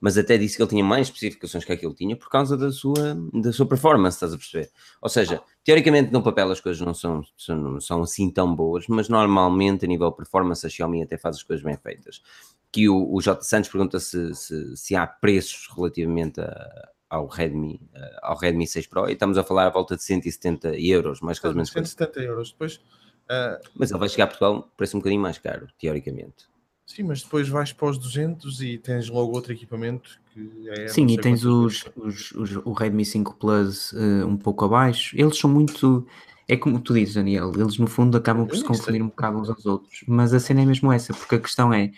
Mas 0.00 0.16
até 0.18 0.36
disse 0.36 0.56
que 0.56 0.62
ele 0.62 0.70
tinha 0.70 0.84
mais 0.84 1.08
especificações 1.08 1.64
que 1.64 1.72
aquilo 1.72 1.94
tinha 1.94 2.16
por 2.16 2.28
causa 2.28 2.56
da 2.56 2.70
sua, 2.70 3.16
da 3.32 3.52
sua 3.52 3.66
performance, 3.66 4.16
estás 4.16 4.32
a 4.32 4.38
perceber? 4.38 4.70
Ou 5.00 5.08
seja, 5.08 5.42
teoricamente 5.64 6.12
no 6.12 6.22
papel 6.22 6.50
as 6.50 6.60
coisas 6.60 6.80
não 6.80 6.94
são, 6.94 7.22
são, 7.36 7.80
são 7.80 8.02
assim 8.02 8.30
tão 8.30 8.54
boas, 8.54 8.86
mas 8.88 9.08
normalmente 9.08 9.84
a 9.84 9.88
nível 9.88 10.12
performance 10.12 10.66
a 10.66 10.70
Xiaomi 10.70 11.02
até 11.02 11.16
faz 11.16 11.36
as 11.36 11.42
coisas 11.42 11.64
bem 11.64 11.76
feitas. 11.76 12.22
Aqui 12.68 12.88
o, 12.88 13.12
o 13.12 13.20
J. 13.20 13.42
Santos 13.42 13.70
pergunta 13.70 14.00
se, 14.00 14.34
se, 14.34 14.76
se 14.76 14.96
há 14.96 15.06
preços 15.06 15.68
relativamente 15.74 16.40
a, 16.40 16.88
ao 17.14 17.26
Redmi, 17.26 17.80
uh, 17.94 18.18
ao 18.22 18.36
Redmi 18.36 18.66
6 18.66 18.86
Pro, 18.88 19.08
e 19.08 19.12
estamos 19.12 19.38
a 19.38 19.44
falar 19.44 19.66
à 19.66 19.70
volta 19.70 19.96
de 19.96 20.02
170 20.02 20.78
euros, 20.78 21.20
mais 21.20 21.38
que 21.38 21.48
menos. 21.48 21.70
170 21.70 22.20
euros, 22.20 22.50
depois... 22.52 22.76
Uh... 23.24 23.56
Mas 23.74 23.90
ele 23.90 24.00
vai 24.00 24.08
chegar 24.08 24.24
a 24.24 24.26
Portugal, 24.26 24.70
preço 24.76 24.96
um 24.96 25.00
bocadinho 25.00 25.22
mais 25.22 25.38
caro, 25.38 25.68
teoricamente. 25.78 26.46
Sim, 26.86 27.04
mas 27.04 27.22
depois 27.22 27.48
vais 27.48 27.72
para 27.72 27.88
os 27.88 27.96
200 27.96 28.60
e 28.60 28.76
tens 28.76 29.08
logo 29.08 29.32
outro 29.32 29.52
equipamento 29.52 30.20
que 30.32 30.68
é... 30.68 30.88
Sim, 30.88 31.06
e 31.06 31.18
tens 31.18 31.44
os, 31.44 31.84
os, 31.96 32.32
os, 32.32 32.56
o 32.56 32.72
Redmi 32.72 33.04
5 33.04 33.36
Plus 33.36 33.92
uh, 33.92 34.26
um 34.26 34.36
pouco 34.36 34.64
abaixo. 34.64 35.16
Eles 35.18 35.38
são 35.38 35.48
muito... 35.48 36.06
É 36.46 36.58
como 36.58 36.78
tu 36.78 36.92
dizes, 36.92 37.14
Daniel, 37.14 37.52
eles 37.56 37.78
no 37.78 37.86
fundo 37.86 38.18
acabam 38.18 38.46
por 38.46 38.54
se 38.54 38.64
confundir 38.64 39.00
um 39.00 39.08
bocado 39.08 39.38
uns 39.38 39.48
aos 39.48 39.64
outros. 39.64 40.04
Mas 40.06 40.34
a 40.34 40.40
cena 40.40 40.60
é 40.60 40.66
mesmo 40.66 40.92
essa, 40.92 41.14
porque 41.14 41.36
a 41.36 41.40
questão 41.40 41.72
é, 41.72 41.90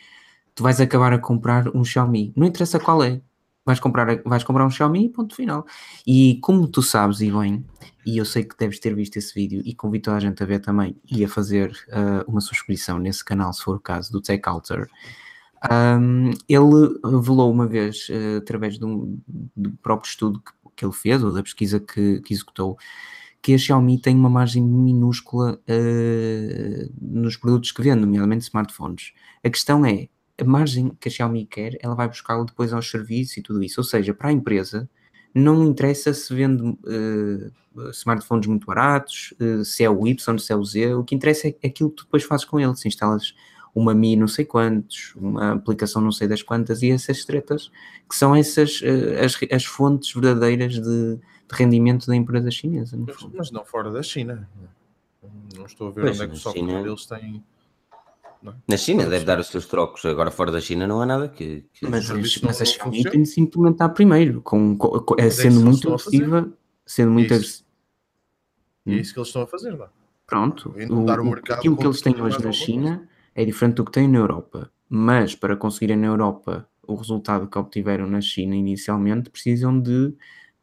tu 0.55 0.63
vais 0.63 0.81
acabar 0.81 1.13
a 1.13 1.19
comprar 1.19 1.69
um 1.75 1.85
Xiaomi, 1.85 2.33
não 2.37 2.47
interessa 2.47 2.79
qual 2.79 3.03
é, 3.03 3.21
vais 3.67 3.81
comprar, 3.81 4.23
vais 4.25 4.45
comprar 4.45 4.65
um 4.65 4.71
Xiaomi 4.71 5.09
ponto 5.09 5.35
final. 5.35 5.67
E 6.07 6.39
como 6.41 6.69
tu 6.69 6.81
sabes, 6.81 7.21
e 7.21 7.31
bem, 7.31 7.67
e 8.07 8.19
eu 8.19 8.25
sei 8.25 8.45
que 8.45 8.57
deves 8.57 8.79
ter 8.79 8.95
visto 8.95 9.17
esse 9.17 9.35
vídeo 9.35 9.61
e 9.65 9.75
convido 9.75 10.05
toda 10.05 10.17
a 10.17 10.21
gente 10.21 10.41
a 10.41 10.47
ver 10.47 10.61
também 10.61 10.97
e 11.11 11.25
a 11.25 11.29
fazer 11.29 11.73
uh, 11.89 12.31
uma 12.31 12.41
subscrição 12.41 12.99
nesse 12.99 13.25
canal, 13.25 13.53
se 13.53 13.63
for 13.63 13.77
o 13.77 13.81
caso, 13.81 14.13
do 14.13 14.23
Tech 14.23 14.49
Alter. 14.49 14.89
Um, 15.71 16.31
ele 16.49 17.01
revelou 17.05 17.51
uma 17.51 17.67
vez, 17.67 18.09
uh, 18.09 18.39
através 18.39 18.81
um, 18.81 19.19
do 19.57 19.73
próprio 19.83 20.09
estudo 20.09 20.41
que, 20.41 20.53
que, 20.77 20.85
ele 20.85 20.93
fez, 20.93 21.25
ou 21.25 21.33
da 21.33 21.43
pesquisa 21.43 21.81
que, 21.81 22.21
que 22.21 22.33
executou, 22.33 22.79
que 23.43 23.55
a 23.55 23.59
Xiaomi 23.59 24.01
tem 24.01 24.15
uma 24.15 24.31
margem 24.31 24.63
minúscula 24.63 25.59
uh, 25.69 26.93
nos 27.01 27.37
produtos 27.37 27.73
que 27.73 27.83
vende, 27.83 28.03
nomeadamente 28.03 28.45
smartphones. 28.45 29.13
A 29.43 29.51
questão 29.51 29.85
é, 29.85 30.09
a 30.39 30.45
margem 30.45 30.91
que 31.01 31.09
a 31.09 31.11
Xiaomi 31.11 31.47
quer, 31.47 31.79
ela 31.81 31.95
vai 31.95 32.09
buscá-la 32.09 32.45
depois 32.45 32.73
aos 32.73 32.91
serviços 32.91 33.39
e 33.39 33.43
tudo 33.43 33.63
isso. 33.63 33.81
Ou 33.81 33.85
seja, 33.85 34.13
para 34.13 34.29
a 34.29 34.33
empresa, 34.33 34.89
não 35.35 35.65
interessa 35.65 36.13
se 36.13 36.35
vende 36.35 36.63
uh, 36.63 37.91
smartphones 37.91 38.47
muito 38.47 38.67
baratos, 38.67 39.35
uh, 39.41 39.65
se 39.65 39.85
é 39.85 39.91
o 39.91 40.07
Y, 40.07 40.39
se 40.39 40.53
é 40.53 40.57
o 40.57 40.65
Z, 40.65 40.95
o 40.95 41.05
que 41.05 41.15
interessa 41.15 41.49
é 41.49 41.67
aquilo 41.67 41.91
que 41.91 41.97
tu 41.97 42.05
depois 42.05 42.25
fazes 42.25 42.45
com 42.45 42.61
ele. 42.61 42.75
Se 42.77 42.89
instalas 42.89 43.35
uma 43.75 43.95
Mi 43.95 44.17
não 44.17 44.27
sei 44.27 44.47
quantos, 44.47 45.15
uma 45.17 45.53
aplicação 45.53 46.01
não 46.01 46.11
sei 46.11 46.27
das 46.27 46.43
quantas, 46.43 46.83
e 46.83 46.91
essas 46.91 47.25
tretas, 47.25 47.71
que 48.09 48.17
são 48.17 48.35
essas 48.35 48.81
uh, 48.81 49.25
as, 49.25 49.39
as 49.53 49.65
fontes 49.65 50.13
verdadeiras 50.15 50.75
de, 50.75 51.17
de, 51.17 51.21
rendimento 51.51 52.07
da 52.07 52.17
empresa 52.17 52.51
chinesa. 52.51 52.97
Mas, 52.97 53.17
mas, 53.35 53.51
não 53.51 53.65
fora 53.65 53.91
da 53.91 54.03
China. 54.03 54.49
Não 55.55 55.67
estou 55.67 55.89
a 55.89 55.91
ver 55.91 56.01
pois 56.03 56.17
onde 56.17 56.25
é 56.25 56.29
que 56.29 56.35
o 56.35 56.37
software 56.39 56.67
China... 56.67 56.83
deles 56.83 57.07
tem? 57.07 57.45
Na 58.69 58.77
China 58.77 59.07
deve 59.07 59.25
dar 59.25 59.39
os 59.39 59.49
seus 59.49 59.67
trocos, 59.67 60.05
agora 60.05 60.31
fora 60.31 60.53
da 60.53 60.61
China 60.61 60.87
não 60.87 61.01
há 61.01 61.07
nada 61.07 61.29
que. 61.29 61.65
que... 61.73 61.87
Mas, 61.89 62.09
mas 62.43 62.61
a 62.61 62.65
Xiaomi 62.65 63.05
tem 63.05 63.23
de 63.23 63.29
se 63.29 63.41
implementar 63.41 63.93
primeiro, 63.93 64.41
com, 64.43 64.77
com, 64.77 65.01
com 65.01 65.15
é, 65.19 65.31
sendo 65.31 65.61
muito 65.61 65.89
agressiva, 65.89 66.53
sendo 66.85 67.11
muito 67.11 67.33
agressiva. 67.33 67.67
E 68.87 68.95
é 68.95 68.97
isso 68.97 69.13
que 69.13 69.19
eles 69.19 69.29
estão 69.29 69.43
a 69.43 69.47
fazer, 69.47 69.77
não? 69.77 69.89
Pronto, 70.27 70.75
o, 70.91 71.05
o 71.05 71.53
aquilo 71.53 71.77
que 71.77 71.87
eles 71.87 72.01
têm 72.01 72.21
hoje 72.21 72.43
na 72.43 72.53
China 72.53 73.09
é 73.35 73.45
diferente 73.45 73.77
do 73.77 73.85
que 73.85 73.93
têm 73.93 74.09
na 74.09 74.19
Europa, 74.19 74.71
mas 74.89 75.35
para 75.35 75.57
conseguirem 75.57 75.97
na 75.97 76.07
Europa 76.09 76.69
o 76.87 76.95
resultado 76.95 77.49
que 77.49 77.59
obtiveram 77.59 78.07
na 78.07 78.21
China 78.21 78.55
inicialmente, 78.55 79.31
precisam 79.31 79.81
de, 79.81 80.15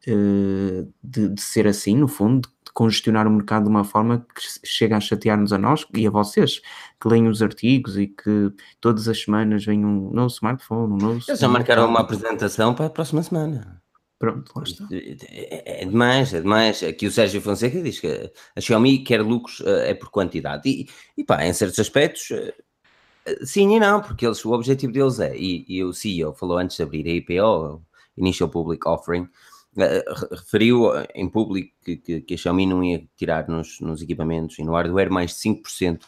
eh, 0.06 0.86
de, 1.02 1.28
de 1.28 1.40
ser 1.40 1.66
assim, 1.66 1.96
no 1.96 2.08
fundo, 2.08 2.48
congestionar 2.74 3.26
o 3.26 3.30
mercado 3.30 3.64
de 3.64 3.70
uma 3.70 3.84
forma 3.84 4.26
que 4.34 4.42
chega 4.68 4.96
a 4.96 5.00
chatear-nos 5.00 5.52
a 5.52 5.58
nós 5.58 5.86
e 5.94 6.06
a 6.06 6.10
vocês, 6.10 6.60
que 7.00 7.08
leem 7.08 7.28
os 7.28 7.40
artigos 7.40 7.96
e 7.96 8.08
que 8.08 8.52
todas 8.80 9.06
as 9.08 9.22
semanas 9.22 9.64
vem 9.64 9.84
um 9.84 10.10
novo 10.10 10.26
smartphone, 10.26 10.92
um 10.92 10.96
novo. 10.96 11.24
Eles 11.26 11.40
já 11.40 11.48
marcaram 11.48 11.86
uma 11.86 12.00
apresentação 12.00 12.74
para 12.74 12.86
a 12.86 12.90
próxima 12.90 13.22
semana. 13.22 13.80
Pronto, 14.18 14.52
lá 14.56 14.62
está. 14.64 14.86
É, 14.90 15.82
é 15.82 15.84
demais, 15.84 16.34
é 16.34 16.40
demais. 16.40 16.82
Aqui 16.82 17.06
o 17.06 17.12
Sérgio 17.12 17.40
Fonseca 17.40 17.80
diz 17.80 18.00
que 18.00 18.32
a 18.56 18.60
Xiaomi 18.60 18.98
quer 19.04 19.22
lucros 19.22 19.60
uh, 19.60 19.68
é 19.84 19.94
por 19.94 20.10
quantidade. 20.10 20.68
E, 20.68 20.88
e 21.16 21.24
pá, 21.24 21.44
em 21.44 21.52
certos 21.52 21.78
aspectos, 21.78 22.30
uh, 22.30 23.46
sim 23.46 23.76
e 23.76 23.78
não, 23.78 24.00
porque 24.00 24.26
eles, 24.26 24.44
o 24.44 24.52
objetivo 24.52 24.92
deles 24.92 25.20
é, 25.20 25.36
e, 25.36 25.64
e 25.68 25.84
o 25.84 25.92
CEO 25.92 26.32
falou 26.32 26.58
antes 26.58 26.76
de 26.76 26.82
abrir 26.82 27.06
a 27.06 27.12
IPO, 27.12 27.82
Initial 28.16 28.48
Public 28.48 28.86
Offering, 28.88 29.28
eh, 29.76 30.04
referiu 30.30 30.90
em 31.14 31.28
público 31.28 31.72
que, 31.84 31.96
que, 31.96 32.20
que, 32.20 32.34
a 32.34 32.36
Xiaomi 32.36 32.66
não 32.66 32.82
ia 32.84 33.04
tirar 33.16 33.48
nos, 33.48 33.80
nos 33.80 34.02
equipamentos 34.02 34.58
e 34.58 34.62
no 34.62 34.72
hardware 34.72 35.10
mais 35.10 35.32
5% 35.32 36.00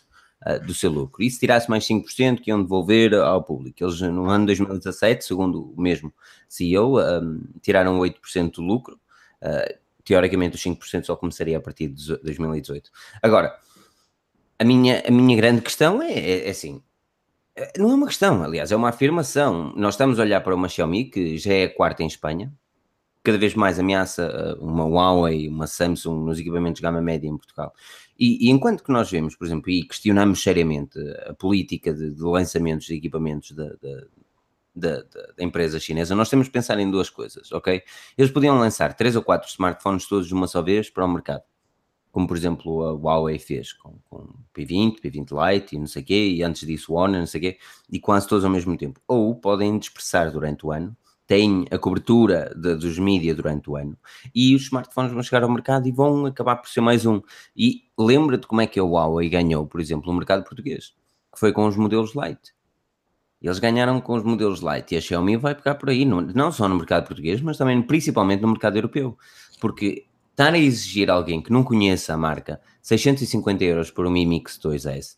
eh, 0.44 0.58
do 0.60 0.74
seu 0.74 0.90
lucro. 0.90 1.22
E 1.22 1.30
se 1.30 1.40
tirasse 1.40 1.68
mais 1.68 1.84
5%, 1.84 2.40
que 2.40 2.50
iam 2.50 2.62
devolver 2.62 3.14
ao 3.14 3.42
público. 3.42 3.82
Eles, 3.82 4.00
no 4.00 4.30
ano 4.30 4.46
2017, 4.46 5.24
segundo 5.24 5.72
o 5.76 5.80
mesmo 5.80 6.12
CEO, 6.48 6.98
um, 6.98 7.00
ehm, 7.00 7.40
tiraram 7.60 7.98
8% 7.98 8.52
do 8.52 8.62
lucro. 8.62 9.00
Uh, 9.42 9.78
teoricamente, 10.04 10.56
os 10.56 10.62
5% 10.62 11.04
só 11.04 11.16
começaria 11.16 11.58
a 11.58 11.60
partir 11.60 11.88
de 11.88 12.16
2018. 12.18 12.90
Agora, 13.22 13.58
a 14.58 14.64
minha, 14.64 15.02
a 15.06 15.10
minha 15.10 15.36
grande 15.36 15.60
questão 15.60 16.00
é, 16.02 16.12
é, 16.12 16.46
é 16.46 16.50
assim: 16.50 16.82
não 17.76 17.90
é 17.90 17.94
uma 17.94 18.06
questão, 18.06 18.42
aliás, 18.42 18.70
é 18.70 18.76
uma 18.76 18.90
afirmação. 18.90 19.72
Nós 19.76 19.94
estamos 19.94 20.18
a 20.18 20.22
olhar 20.22 20.40
para 20.42 20.54
uma 20.54 20.68
Xiaomi 20.68 21.06
que 21.06 21.38
já 21.38 21.52
é 21.52 21.64
a 21.64 21.74
quarta 21.74 22.02
em 22.02 22.06
Espanha, 22.06 22.52
cada 23.26 23.38
vez 23.38 23.56
mais 23.56 23.76
ameaça 23.76 24.22
eh, 24.22 24.56
uma 24.60 24.84
Huawei, 24.84 25.48
uma 25.48 25.66
Samsung 25.66 26.24
nos 26.24 26.38
equipamentos 26.38 26.78
de 26.78 26.82
gama 26.82 27.02
média 27.02 27.26
em 27.26 27.36
Portugal. 27.36 27.74
E, 28.16 28.46
e, 28.46 28.50
enquanto 28.50 28.84
que 28.84 28.92
nós 28.92 29.10
vemos, 29.10 29.34
por 29.34 29.44
exemplo, 29.44 29.68
e 29.68 29.82
questionamos 29.82 30.40
seriamente 30.40 30.96
a 31.26 31.34
política 31.34 31.92
de, 31.92 32.14
de 32.14 32.22
lançamentos 32.22 32.86
de 32.86 32.94
equipamentos 32.94 33.50
da, 33.50 33.64
da, 33.82 34.06
da, 34.72 35.02
da, 35.36 35.44
empresa 35.44 35.80
chinesa, 35.80 36.14
nós 36.14 36.30
temos 36.30 36.46
que 36.46 36.52
pensar 36.52 36.78
em 36.78 36.88
duas 36.88 37.10
coisas, 37.10 37.50
ok? 37.50 37.82
Eles 38.16 38.30
podiam 38.30 38.56
lançar 38.60 38.94
três 38.94 39.16
ou 39.16 39.22
quatro 39.22 39.48
smartphones 39.48 40.06
todos 40.06 40.28
de 40.28 40.34
uma 40.34 40.46
só 40.46 40.62
vez 40.62 40.88
para 40.88 41.04
o 41.04 41.08
mercado, 41.08 41.42
como 42.12 42.28
por 42.28 42.36
exemplo 42.36 42.84
a 42.84 42.92
Huawei 42.92 43.40
fez 43.40 43.72
com, 43.72 43.98
com 44.08 44.28
P20, 44.54 45.00
P20 45.00 45.52
Lite 45.52 45.74
e 45.74 45.78
não 45.80 45.88
sei 45.88 46.02
o 46.02 46.06
quê, 46.06 46.28
e 46.28 46.44
antes 46.44 46.64
disso 46.64 46.92
o 46.92 46.96
Honor, 46.96 47.18
não 47.18 47.26
sei 47.26 47.40
o 47.40 47.42
quê, 47.42 47.58
e 47.90 47.98
quase 47.98 48.28
todos 48.28 48.44
ao 48.44 48.50
mesmo 48.52 48.76
tempo. 48.78 49.00
Ou 49.08 49.34
podem 49.34 49.76
dispersar 49.80 50.30
durante 50.30 50.64
o 50.64 50.70
ano 50.70 50.96
têm 51.26 51.66
a 51.70 51.78
cobertura 51.78 52.54
de, 52.56 52.76
dos 52.76 52.98
mídia 52.98 53.34
durante 53.34 53.68
o 53.68 53.76
ano 53.76 53.98
e 54.34 54.54
os 54.54 54.62
smartphones 54.62 55.12
vão 55.12 55.22
chegar 55.22 55.42
ao 55.42 55.50
mercado 55.50 55.88
e 55.88 55.92
vão 55.92 56.26
acabar 56.26 56.56
por 56.56 56.68
ser 56.68 56.80
mais 56.80 57.04
um. 57.04 57.20
E 57.56 57.82
lembra-te 57.98 58.46
como 58.46 58.60
é 58.60 58.66
que 58.66 58.78
a 58.78 58.84
Huawei 58.84 59.28
ganhou, 59.28 59.66
por 59.66 59.80
exemplo, 59.80 60.10
no 60.10 60.16
mercado 60.16 60.44
português, 60.44 60.94
que 61.32 61.40
foi 61.40 61.52
com 61.52 61.66
os 61.66 61.76
modelos 61.76 62.12
Lite. 62.14 62.54
Eles 63.42 63.58
ganharam 63.58 64.00
com 64.00 64.14
os 64.14 64.22
modelos 64.22 64.60
Lite 64.60 64.94
e 64.94 64.98
a 64.98 65.00
Xiaomi 65.00 65.36
vai 65.36 65.54
pegar 65.54 65.74
por 65.74 65.90
aí, 65.90 66.04
não, 66.04 66.20
não 66.20 66.50
só 66.50 66.68
no 66.68 66.76
mercado 66.76 67.06
português, 67.06 67.40
mas 67.40 67.58
também 67.58 67.80
principalmente 67.82 68.40
no 68.40 68.48
mercado 68.48 68.76
europeu. 68.76 69.16
Porque 69.60 70.06
estar 70.30 70.52
a 70.52 70.58
exigir 70.58 71.10
alguém 71.10 71.42
que 71.42 71.52
não 71.52 71.62
conheça 71.62 72.14
a 72.14 72.16
marca 72.16 72.60
650 72.82 73.64
euros 73.64 73.90
por 73.90 74.06
um 74.06 74.10
Mi 74.10 74.24
Mix 74.24 74.58
2S, 74.58 75.16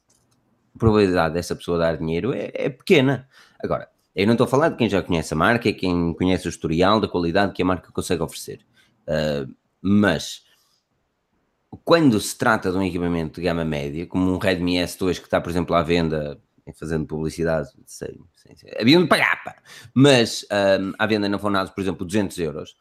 a 0.74 0.78
probabilidade 0.78 1.34
dessa 1.34 1.54
pessoa 1.56 1.78
dar 1.78 1.96
dinheiro 1.96 2.32
é, 2.32 2.50
é 2.54 2.68
pequena. 2.68 3.28
Agora, 3.62 3.88
eu 4.18 4.26
não 4.26 4.34
estou 4.34 4.46
a 4.46 4.48
falar 4.48 4.70
de 4.70 4.76
quem 4.76 4.88
já 4.88 5.00
conhece 5.00 5.32
a 5.32 5.37
marca, 5.37 5.72
quem 5.72 6.12
conhece 6.14 6.48
o 6.48 6.50
historial 6.50 7.00
da 7.00 7.06
qualidade 7.06 7.52
que 7.52 7.62
a 7.62 7.64
marca 7.64 7.92
consegue 7.92 8.20
oferecer. 8.20 8.66
Uh, 9.06 9.54
mas 9.80 10.42
quando 11.84 12.18
se 12.18 12.37
trata 12.37 12.72
de 12.72 12.76
um 12.76 12.82
equipamento 12.82 13.40
de 13.40 13.46
gama 13.46 13.64
média, 13.64 14.08
como 14.08 14.32
um 14.32 14.38
Redmi 14.38 14.75
S2 14.75 15.20
que 15.20 15.26
está, 15.26 15.40
por 15.40 15.50
exemplo, 15.50 15.72
à 15.72 15.84
venda, 15.84 16.37
fazendo 16.75 17.06
publicidade, 17.06 17.68
sei, 17.87 18.18
sei, 18.34 18.56
sei 18.56 18.72
haviam 18.80 19.02
de 19.02 19.08
pagar, 19.08 19.40
pá. 19.44 19.54
mas 19.94 20.44
um, 20.80 20.92
à 20.98 21.06
venda 21.06 21.28
na 21.28 21.38
Fonados, 21.38 21.72
por 21.72 21.80
exemplo, 21.80 22.04
200 22.04 22.37
euros 22.38 22.76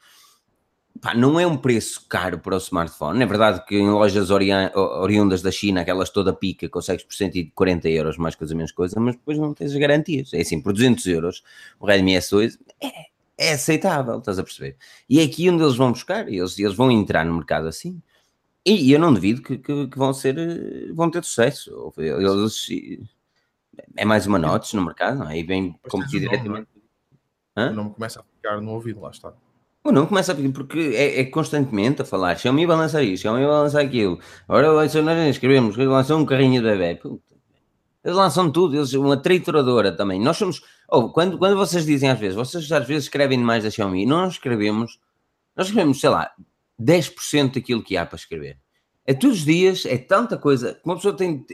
pá, 1.01 1.13
não 1.13 1.39
é 1.39 1.45
um 1.45 1.57
preço 1.57 2.05
caro 2.07 2.39
para 2.39 2.55
o 2.55 2.57
smartphone. 2.57 3.21
É 3.21 3.25
verdade 3.25 3.63
que 3.65 3.75
em 3.75 3.89
lojas 3.89 4.29
ori 4.29 4.49
oriundas 4.75 5.41
da 5.41 5.51
China, 5.51 5.81
aquelas 5.81 6.09
toda 6.09 6.33
pica, 6.33 6.67
consegues 6.69 7.03
por 7.03 7.13
140 7.13 7.89
euros 7.89 8.17
mais 8.17 8.35
coisa 8.35 8.55
menos 8.55 8.71
coisa, 8.71 8.99
mas 8.99 9.15
depois 9.15 9.37
não 9.37 9.53
tens 9.53 9.71
as 9.71 9.77
garantias. 9.77 10.33
É 10.33 10.41
assim, 10.41 10.61
por 10.61 10.73
200 10.73 11.05
euros, 11.07 11.43
o 11.79 11.85
Redmi 11.85 12.13
S2 12.13 12.57
é, 12.81 12.91
é 13.37 13.53
aceitável, 13.53 14.19
estás 14.19 14.39
a 14.39 14.43
perceber? 14.43 14.77
E 15.09 15.19
é 15.19 15.23
aqui 15.23 15.49
onde 15.49 15.63
eles 15.63 15.75
vão 15.75 15.91
buscar, 15.91 16.27
eles, 16.27 16.57
eles 16.57 16.75
vão 16.75 16.91
entrar 16.91 17.25
no 17.25 17.33
mercado 17.33 17.67
assim. 17.67 18.01
E, 18.65 18.89
e 18.89 18.91
eu 18.91 18.99
não 18.99 19.13
duvido 19.13 19.41
que, 19.41 19.57
que, 19.57 19.87
que, 19.87 19.97
vão 19.97 20.13
ser, 20.13 20.35
vão 20.93 21.09
ter 21.09 21.23
sucesso. 21.23 21.93
Eles, 21.97 22.67
é 23.95 24.03
mais 24.03 24.27
uma 24.27 24.37
notes 24.37 24.73
no 24.73 24.83
mercado, 24.83 25.19
não 25.19 25.29
é? 25.29 25.39
E 25.39 25.43
vem 25.43 25.79
competir 25.89 26.19
diretamente. 26.19 26.67
O 27.55 27.73
nome 27.73 27.93
começa 27.93 28.19
a 28.19 28.23
ficar 28.23 28.61
no 28.61 28.71
ouvido, 28.71 29.01
lá 29.01 29.09
está. 29.09 29.33
Não 29.91 30.05
começa 30.05 30.33
a 30.33 30.35
porque 30.53 30.93
é, 30.95 31.21
é, 31.21 31.25
constantemente 31.25 32.01
a 32.01 32.05
falar 32.05 32.37
Xiaomi 32.37 32.65
vai 32.65 32.75
lançar 32.75 33.03
isto, 33.03 33.23
Xiaomi 33.23 33.45
vai 33.45 33.55
lançar 33.55 33.81
aquilo. 33.81 34.19
Agora 34.47 34.71
lançam, 34.71 35.01
nós 35.01 35.17
escrevemos 35.29 35.75
que 35.75 35.85
lançou 35.85 36.19
um 36.19 36.25
carrinho 36.25 36.61
de 36.61 36.67
bebê. 36.67 36.99
Eles 38.03 38.17
lançam 38.17 38.51
tudo, 38.51 38.75
eles 38.75 38.93
uma 38.93 39.17
trituradora 39.17 39.91
também. 39.91 40.19
Nós 40.19 40.37
somos. 40.37 40.61
Oh, 40.89 41.09
quando, 41.09 41.37
quando 41.37 41.57
vocês 41.57 41.85
dizem 41.85 42.09
às 42.09 42.19
vezes, 42.19 42.35
vocês 42.35 42.71
às 42.71 42.87
vezes 42.87 43.05
escrevem 43.05 43.37
demais 43.37 43.63
da 43.63 43.69
Xiaomi, 43.69 44.05
nós 44.05 44.33
escrevemos, 44.33 44.99
nós 45.55 45.67
escrevemos, 45.67 45.99
sei 45.99 46.09
lá, 46.09 46.31
10% 46.81 47.55
daquilo 47.55 47.83
que 47.83 47.97
há 47.97 48.05
para 48.05 48.15
escrever. 48.15 48.57
É 49.05 49.13
todos 49.13 49.39
os 49.39 49.45
dias, 49.45 49.85
é 49.85 49.97
tanta 49.97 50.37
coisa. 50.37 50.79
Uma 50.83 50.95
pessoa 50.95 51.15
tem. 51.15 51.45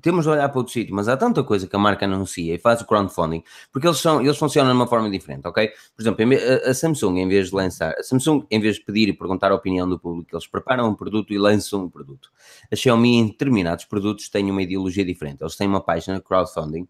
Temos 0.00 0.24
de 0.24 0.30
olhar 0.30 0.48
para 0.48 0.58
outro 0.58 0.72
sítio, 0.72 0.94
mas 0.94 1.06
há 1.06 1.16
tanta 1.16 1.44
coisa 1.44 1.66
que 1.66 1.76
a 1.76 1.78
marca 1.78 2.06
anuncia 2.06 2.54
e 2.54 2.58
faz 2.58 2.80
o 2.80 2.86
crowdfunding, 2.86 3.42
porque 3.70 3.86
eles, 3.86 3.98
são, 3.98 4.20
eles 4.22 4.38
funcionam 4.38 4.70
de 4.70 4.76
uma 4.76 4.86
forma 4.86 5.10
diferente, 5.10 5.46
ok? 5.46 5.70
Por 5.94 6.02
exemplo, 6.02 6.24
a 6.64 6.72
Samsung, 6.72 7.18
em 7.18 7.28
vez 7.28 7.48
de 7.48 7.54
lançar, 7.54 7.94
a 7.98 8.02
Samsung, 8.02 8.46
em 8.50 8.60
vez 8.60 8.76
de 8.76 8.84
pedir 8.84 9.08
e 9.08 9.12
perguntar 9.12 9.52
a 9.52 9.54
opinião 9.54 9.88
do 9.88 9.98
público, 9.98 10.34
eles 10.34 10.46
preparam 10.46 10.88
um 10.88 10.94
produto 10.94 11.32
e 11.32 11.38
lançam 11.38 11.84
um 11.84 11.90
produto. 11.90 12.30
A 12.70 12.76
Xiaomi, 12.76 13.16
em 13.16 13.26
determinados 13.26 13.84
produtos, 13.84 14.28
tem 14.28 14.50
uma 14.50 14.62
ideologia 14.62 15.04
diferente. 15.04 15.42
Eles 15.42 15.56
têm 15.56 15.68
uma 15.68 15.80
página 15.80 16.16
de 16.16 16.22
crowdfunding 16.22 16.88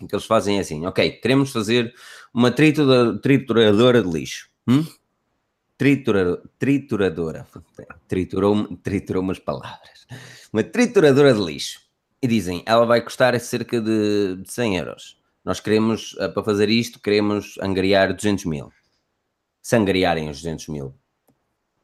em 0.00 0.06
que 0.06 0.14
eles 0.14 0.26
fazem 0.26 0.58
assim, 0.58 0.84
ok, 0.84 1.10
queremos 1.12 1.50
fazer 1.50 1.94
uma 2.32 2.50
trituradora 2.50 4.02
de 4.02 4.10
lixo. 4.10 4.50
Hum? 4.68 4.84
Trituradora, 5.78 6.42
trituradora, 6.58 7.46
triturou, 8.06 8.76
triturou 8.82 9.22
umas 9.22 9.38
palavras, 9.38 10.06
uma 10.52 10.62
trituradora 10.62 11.32
de 11.32 11.40
lixo 11.40 11.85
e 12.22 12.26
dizem, 12.26 12.62
ela 12.66 12.86
vai 12.86 13.00
custar 13.00 13.38
cerca 13.40 13.80
de 13.80 14.42
100 14.44 14.76
euros. 14.78 15.18
Nós 15.44 15.60
queremos, 15.60 16.16
eh, 16.18 16.28
para 16.28 16.42
fazer 16.42 16.68
isto, 16.68 17.00
queremos 17.00 17.56
angariar 17.60 18.14
200 18.14 18.44
mil. 18.46 18.72
Se 19.62 19.76
angariarem 19.76 20.28
os 20.28 20.38
200 20.38 20.68
mil, 20.68 20.94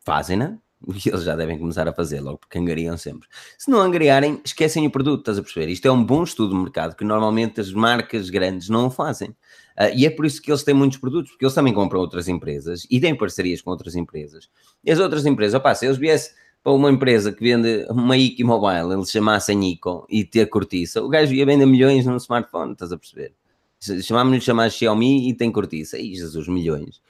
fazem-na, 0.05 0.59
e 0.89 1.09
eles 1.09 1.23
já 1.23 1.37
devem 1.37 1.59
começar 1.59 1.87
a 1.87 1.93
fazer 1.93 2.21
logo, 2.21 2.39
porque 2.39 2.59
angariam 2.59 2.97
sempre. 2.97 3.29
Se 3.57 3.71
não 3.71 3.81
angariarem, 3.81 4.41
esquecem 4.45 4.87
o 4.87 4.91
produto, 4.91 5.21
estás 5.21 5.39
a 5.39 5.43
perceber? 5.43 5.71
Isto 5.71 5.87
é 5.87 5.93
um 5.93 6.05
bom 6.05 6.25
estudo 6.25 6.55
de 6.55 6.61
mercado 6.61 6.97
que 6.97 7.05
normalmente 7.05 7.61
as 7.61 7.73
marcas 7.73 8.31
grandes 8.31 8.69
não 8.69 8.91
fazem. 8.91 9.31
Uh, 9.79 9.95
e 9.95 10.07
é 10.07 10.11
por 10.11 10.27
isso 10.27 10.43
que 10.43 10.51
eles 10.51 10.63
têm 10.65 10.75
muitos 10.75 10.99
produtos, 10.99 11.31
porque 11.31 11.45
eles 11.45 11.55
também 11.55 11.73
compram 11.73 12.01
outras 12.01 12.29
empresas 12.29 12.87
e 12.91 13.01
têm 13.01 13.17
parcerias 13.17 13.63
com 13.63 13.71
outras 13.71 13.95
empresas. 13.95 14.49
E 14.85 14.91
as 14.91 14.99
outras 14.99 15.25
empresas, 15.25 15.55
opá, 15.55 15.75
se 15.75 15.87
eles 15.87 15.99
viessem 15.99 16.35
para 16.63 16.73
uma 16.73 16.91
empresa 16.91 17.33
que 17.33 17.43
vende 17.43 17.87
uma 17.91 18.17
IKI 18.17 18.45
Mobile, 18.45 18.93
eles 18.93 19.11
chamassem 19.11 19.73
ICO 19.73 20.07
e 20.09 20.25
ter 20.25 20.47
cortiça, 20.47 21.03
o 21.03 21.09
gajo 21.09 21.35
ia 21.35 21.45
vender 21.45 21.67
milhões 21.67 22.07
num 22.07 22.17
smartphone, 22.17 22.73
estás 22.73 22.93
a 22.93 22.97
perceber? 22.97 23.35
Chamámos-lhe 24.03 24.41
chamar 24.41 24.71
Xiaomi 24.71 25.29
e 25.29 25.35
tem 25.35 25.51
cortiça. 25.51 25.97
Aí, 25.97 26.15
Jesus, 26.15 26.47
milhões. 26.47 27.03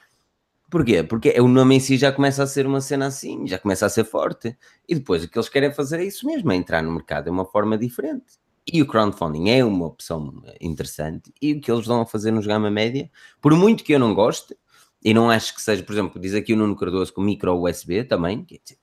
Porquê? 0.70 1.02
Porque 1.02 1.38
o 1.38 1.46
nome 1.46 1.76
em 1.76 1.80
si 1.80 1.98
já 1.98 2.10
começa 2.10 2.42
a 2.42 2.46
ser 2.46 2.66
uma 2.66 2.80
cena 2.80 3.08
assim, 3.08 3.46
já 3.46 3.58
começa 3.58 3.84
a 3.84 3.90
ser 3.90 4.04
forte. 4.04 4.56
E 4.88 4.94
depois 4.94 5.22
o 5.22 5.28
que 5.28 5.38
eles 5.38 5.50
querem 5.50 5.70
fazer 5.70 6.00
é 6.00 6.04
isso 6.04 6.26
mesmo, 6.26 6.50
é 6.50 6.56
entrar 6.56 6.82
no 6.82 6.90
mercado 6.90 7.24
de 7.24 7.30
uma 7.30 7.44
forma 7.44 7.76
diferente. 7.76 8.40
E 8.66 8.80
o 8.80 8.86
crowdfunding 8.86 9.50
é 9.50 9.62
uma 9.62 9.86
opção 9.86 10.42
interessante. 10.58 11.30
E 11.42 11.52
o 11.52 11.60
que 11.60 11.70
eles 11.70 11.84
vão 11.84 12.06
fazer 12.06 12.30
nos 12.30 12.46
gama 12.46 12.70
média, 12.70 13.10
por 13.38 13.54
muito 13.54 13.84
que 13.84 13.92
eu 13.92 13.98
não 13.98 14.14
goste, 14.14 14.56
e 15.04 15.12
não 15.12 15.28
acho 15.28 15.54
que 15.54 15.60
seja, 15.60 15.82
por 15.82 15.92
exemplo, 15.92 16.18
diz 16.18 16.32
aqui 16.32 16.54
o 16.54 16.56
Nuno 16.56 16.74
Cardoso 16.74 17.12
com 17.12 17.20
micro 17.20 17.54
USB 17.54 18.04
também, 18.04 18.42
dizer, 18.44 18.78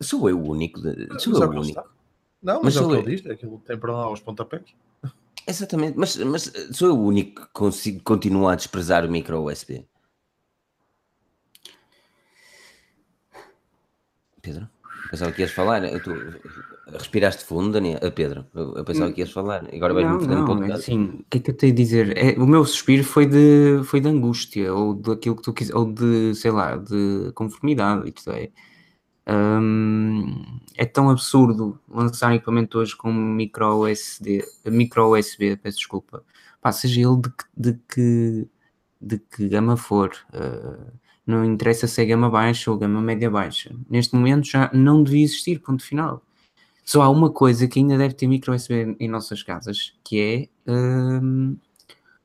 Sou 0.00 0.28
eu 0.28 0.38
o 0.38 0.50
único. 0.50 0.80
De... 0.80 1.06
Sou 1.20 1.32
mas 1.32 1.42
eu 1.42 1.42
é 1.42 1.46
o 1.46 1.60
único. 1.60 1.84
Não, 2.42 2.62
mas, 2.62 2.74
mas 2.74 2.76
é 2.76 2.80
o 2.80 2.88
que 2.90 2.94
ele 2.96 3.16
diz, 3.16 3.26
é 3.26 3.32
aquilo 3.32 3.62
tem 3.66 3.78
para 3.78 3.92
lá 3.92 4.10
os 4.10 4.20
pontapés. 4.20 4.74
Exatamente, 5.46 5.98
mas, 5.98 6.16
mas 6.16 6.52
sou 6.72 6.88
eu 6.88 6.98
o 6.98 7.04
único 7.04 7.42
que 7.42 7.52
consigo, 7.52 8.02
continuar 8.02 8.52
a 8.52 8.56
desprezar 8.56 9.04
o 9.04 9.10
micro 9.10 9.44
USB. 9.44 9.86
Pedro? 14.40 14.68
Pensava 15.10 15.32
que 15.32 15.42
ias 15.42 15.50
falar. 15.52 15.82
Tu 16.00 16.10
respiraste 16.92 17.44
fundo, 17.44 17.72
Daniel. 17.72 18.00
Uh, 18.02 18.10
Pedro, 18.10 18.46
eu 18.54 18.84
pensava 18.84 19.12
que 19.12 19.20
ias 19.20 19.30
falar. 19.30 19.66
Agora 19.72 19.94
vais-me 19.94 20.20
fazer 20.20 20.36
um 20.36 20.44
pouco. 20.44 20.64
Assim, 20.72 21.04
o 21.20 21.24
que 21.30 21.38
é 21.38 21.40
que 21.40 21.50
eu 21.50 21.56
tenho 21.56 21.72
a 21.72 21.76
dizer? 21.76 22.16
É, 22.16 22.38
o 22.38 22.46
meu 22.46 22.64
suspiro 22.64 23.04
foi 23.04 23.26
de, 23.26 23.80
foi 23.84 24.00
de 24.00 24.08
angústia, 24.08 24.72
ou 24.72 24.94
daquilo 24.94 25.36
que 25.36 25.42
tu 25.42 25.52
quiser, 25.52 25.74
ou 25.74 25.90
de, 25.90 26.34
sei 26.34 26.50
lá, 26.50 26.76
de 26.76 27.32
conformidade. 27.34 28.08
Isto 28.08 28.30
é. 28.32 28.50
Um, 29.26 30.60
é 30.76 30.84
tão 30.84 31.08
absurdo 31.08 31.80
lançar 31.88 32.34
equipamento 32.34 32.78
hoje 32.78 32.94
com 32.94 33.12
micro 33.12 33.86
SD, 33.86 34.44
micro 34.66 35.16
USB, 35.16 35.56
peço 35.56 35.78
desculpa, 35.78 36.22
Pá, 36.60 36.72
seja 36.72 37.00
ele 37.02 37.20
de, 37.20 37.32
de, 37.56 37.78
que, 37.88 38.48
de 38.98 39.18
que 39.18 39.48
gama 39.48 39.76
for. 39.76 40.10
Uh, 40.32 40.92
não 41.26 41.44
interessa 41.44 41.86
se 41.86 42.00
é 42.00 42.06
gama 42.06 42.30
baixa 42.30 42.70
ou 42.70 42.78
gama 42.78 43.02
média 43.02 43.30
baixa. 43.30 43.74
Neste 43.88 44.14
momento 44.14 44.46
já 44.46 44.70
não 44.72 45.02
devia 45.02 45.24
existir, 45.24 45.58
ponto 45.60 45.84
final. 45.84 46.22
Só 46.82 47.02
há 47.02 47.10
uma 47.10 47.30
coisa 47.30 47.68
que 47.68 47.78
ainda 47.78 47.98
deve 47.98 48.14
ter 48.14 48.26
micro 48.26 48.54
USB 48.54 48.96
em 48.98 49.08
nossas 49.08 49.42
casas, 49.42 49.94
que 50.02 50.50
é 50.66 50.70
um, 50.70 51.56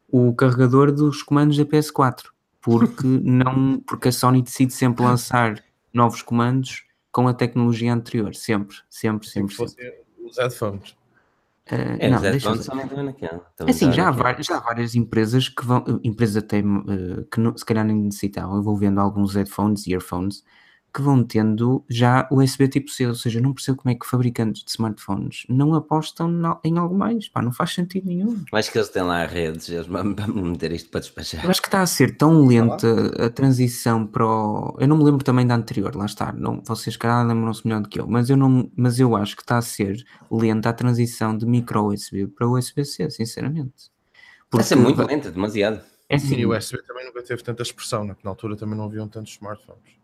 o 0.10 0.34
carregador 0.34 0.91
dos 0.91 1.21
comandos 1.21 1.58
da 1.58 1.65
PS4. 1.65 2.28
Porque, 2.62 3.08
não, 3.23 3.82
porque 3.82 4.08
a 4.08 4.12
Sony 4.12 4.41
decide 4.41 4.73
sempre 4.73 5.04
lançar 5.04 5.62
novos 5.93 6.21
comandos 6.21 6.88
com 7.12 7.28
a 7.28 7.34
tecnologia 7.34 7.93
anterior. 7.93 8.36
Sempre, 8.36 8.78
sempre, 8.89 9.28
sempre. 9.28 9.56
sempre. 9.56 10.04
Os 10.24 10.38
headphones. 10.38 10.91
Uh, 11.72 11.98
é, 12.00 12.10
não, 12.10 12.19
deixa 12.19 12.50
é 12.50 13.69
assim, 13.69 13.91
já 13.91 14.08
há, 14.08 14.12
várias, 14.12 14.48
já 14.48 14.58
há 14.58 14.60
várias 14.60 14.95
empresas 14.95 15.48
que 15.48 15.63
vão, 15.63 15.84
empresas 16.04 16.38
até 16.38 16.62
uh, 16.62 17.26
que 17.32 17.39
não, 17.39 17.56
se 17.56 17.63
calhar 17.63 17.86
nem 17.86 17.95
necessitavam, 17.95 18.58
envolvendo 18.58 19.00
alguns 19.00 19.36
headphones 19.36 19.86
e 19.86 19.93
earphones, 19.93 20.43
que 20.93 21.02
vão 21.02 21.23
tendo 21.23 21.84
já 21.89 22.28
USB 22.32 22.67
tipo 22.67 22.89
C, 22.89 23.08
ou 23.08 23.15
seja, 23.15 23.39
não 23.39 23.54
percebo 23.54 23.78
como 23.78 23.91
é 23.91 23.95
que 23.95 24.06
fabricantes 24.06 24.63
de 24.63 24.71
smartphones 24.71 25.45
não 25.49 25.73
apostam 25.73 26.32
em 26.63 26.78
algo 26.78 26.97
mais, 26.97 27.28
pá, 27.28 27.41
não 27.41 27.52
faz 27.52 27.73
sentido 27.73 28.08
nenhum. 28.08 28.43
Acho 28.52 28.71
que 28.71 28.78
eles 28.78 28.89
têm 28.89 29.04
lá 29.04 29.25
redes, 29.25 29.69
eles 29.69 29.88
vão 29.88 30.04
meter 30.04 30.71
isto 30.71 30.89
para 30.89 30.99
despachar. 30.99 31.43
Eu 31.43 31.49
acho 31.49 31.62
que 31.62 31.67
está 31.67 31.82
a 31.82 31.88
ser 31.88 32.17
tão 32.17 32.45
lenta 32.45 33.25
a 33.25 33.30
transição 33.30 34.06
para 34.06 34.25
o... 34.25 34.75
Eu 34.80 34.88
não 34.88 34.97
me 34.97 35.04
lembro 35.04 35.23
também 35.23 35.45
da 35.45 35.56
anterior, 35.56 35.95
lá 35.95 36.06
está, 36.06 36.32
não, 36.32 36.62
vocês 36.65 36.97
calhar 36.97 37.25
lembram-se 37.25 37.65
melhor 37.65 37.82
do 37.82 37.89
que 37.89 37.99
eu, 37.99 38.08
mas 38.08 38.30
eu, 38.30 38.38
não, 38.38 38.69
mas 38.75 38.99
eu 38.99 39.15
acho 39.15 39.36
que 39.36 39.41
está 39.41 39.58
a 39.58 39.62
ser 39.62 40.04
lenta 40.32 40.69
a 40.69 40.73
transição 40.73 41.38
de 41.38 41.45
micro 41.45 41.88
USB 41.88 42.28
para 42.28 42.47
USB-C, 42.47 43.10
sinceramente. 43.10 43.91
Porque... 44.49 44.63
Está 44.63 44.75
a 44.75 44.78
ser 44.78 44.84
muito 44.84 45.02
lenta, 45.04 45.32
demasiado. 45.32 45.82
É 46.10 46.15
assim, 46.15 46.38
e 46.38 46.45
o 46.45 46.58
USB 46.58 46.82
também 46.82 47.06
nunca 47.06 47.21
teve 47.21 47.43
tanta 47.43 47.62
expressão, 47.62 48.04
né? 48.04 48.15
na 48.23 48.32
altura 48.32 48.56
também 48.56 48.75
não 48.75 48.86
haviam 48.86 49.08
tantos 49.08 49.34
smartphones. 49.34 49.99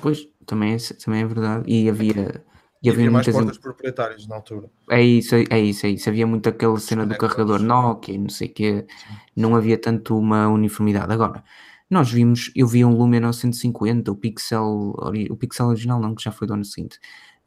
Pois, 0.00 0.28
também 0.46 0.74
é, 0.74 0.76
também 1.02 1.22
é 1.22 1.26
verdade. 1.26 1.64
E 1.66 1.88
havia. 1.88 2.44
E 2.82 2.90
havia, 2.90 3.06
havia 3.06 3.10
mais 3.10 3.28
portas 3.28 3.58
proprietárias 3.58 4.26
na 4.26 4.36
altura. 4.36 4.70
É 4.90 5.02
isso, 5.02 5.34
é 5.34 5.58
isso, 5.58 5.86
é 5.86 5.90
isso. 5.90 6.08
Havia 6.08 6.26
muito 6.26 6.48
aquela 6.48 6.78
cena 6.78 7.06
do 7.06 7.16
carregador 7.16 7.60
Nokia, 7.60 8.18
não 8.18 8.28
sei 8.28 8.48
o 8.48 8.52
quê. 8.52 8.86
Não 9.34 9.56
havia 9.56 9.78
tanto 9.78 10.16
uma 10.16 10.46
uniformidade. 10.48 11.12
Agora, 11.12 11.42
nós 11.88 12.10
vimos, 12.10 12.50
eu 12.54 12.66
vi 12.66 12.84
um 12.84 12.96
Lumia 12.96 13.20
950, 13.20 14.10
o 14.10 14.16
Pixel, 14.16 14.94
o 15.30 15.36
Pixel 15.36 15.66
original 15.66 16.00
não, 16.00 16.14
que 16.14 16.22
já 16.22 16.30
foi 16.30 16.46
do 16.46 16.54
ano 16.54 16.64
seguinte. 16.64 16.98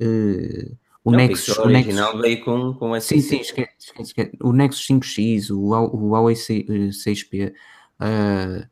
Uh, 0.02 0.76
o 1.04 1.12
não, 1.12 1.18
Nexus, 1.18 1.58
o 1.58 1.62
original 1.62 2.18
Nexus, 2.18 2.22
veio 2.22 2.44
com, 2.44 2.74
com 2.74 2.96
esse 2.96 3.08
Sim, 3.08 3.22
sim, 3.22 3.40
esquece, 3.42 3.72
esquece, 3.80 4.10
esquece. 4.10 4.32
O 4.42 4.52
Nexus 4.54 4.88
5X, 4.88 5.52
o, 5.52 5.60
o 5.60 6.10
Huawei 6.10 6.36
6P, 6.36 7.50
uh, 7.50 7.54
eh, 8.02 8.68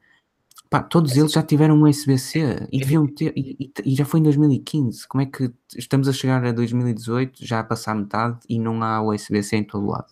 Pá, 0.69 0.83
todos 0.83 1.15
eles 1.15 1.31
já 1.31 1.41
tiveram 1.41 1.75
um 1.75 1.87
USB-C 1.87 2.67
e 2.71 2.79
deviam 2.79 3.07
ter, 3.07 3.31
e, 3.35 3.71
e, 3.85 3.95
já 3.95 4.03
foi 4.03 4.19
em 4.19 4.23
2015. 4.23 5.07
Como 5.07 5.21
é 5.21 5.25
que 5.25 5.49
estamos 5.75 6.07
a 6.07 6.13
chegar 6.13 6.43
a 6.45 6.51
2018, 6.51 7.45
já 7.45 7.59
a 7.59 7.63
passar 7.63 7.95
metade 7.95 8.39
e 8.49 8.59
não 8.59 8.83
há 8.83 9.01
USB-C 9.01 9.55
em 9.55 9.63
todo 9.63 9.87
lado? 9.87 10.07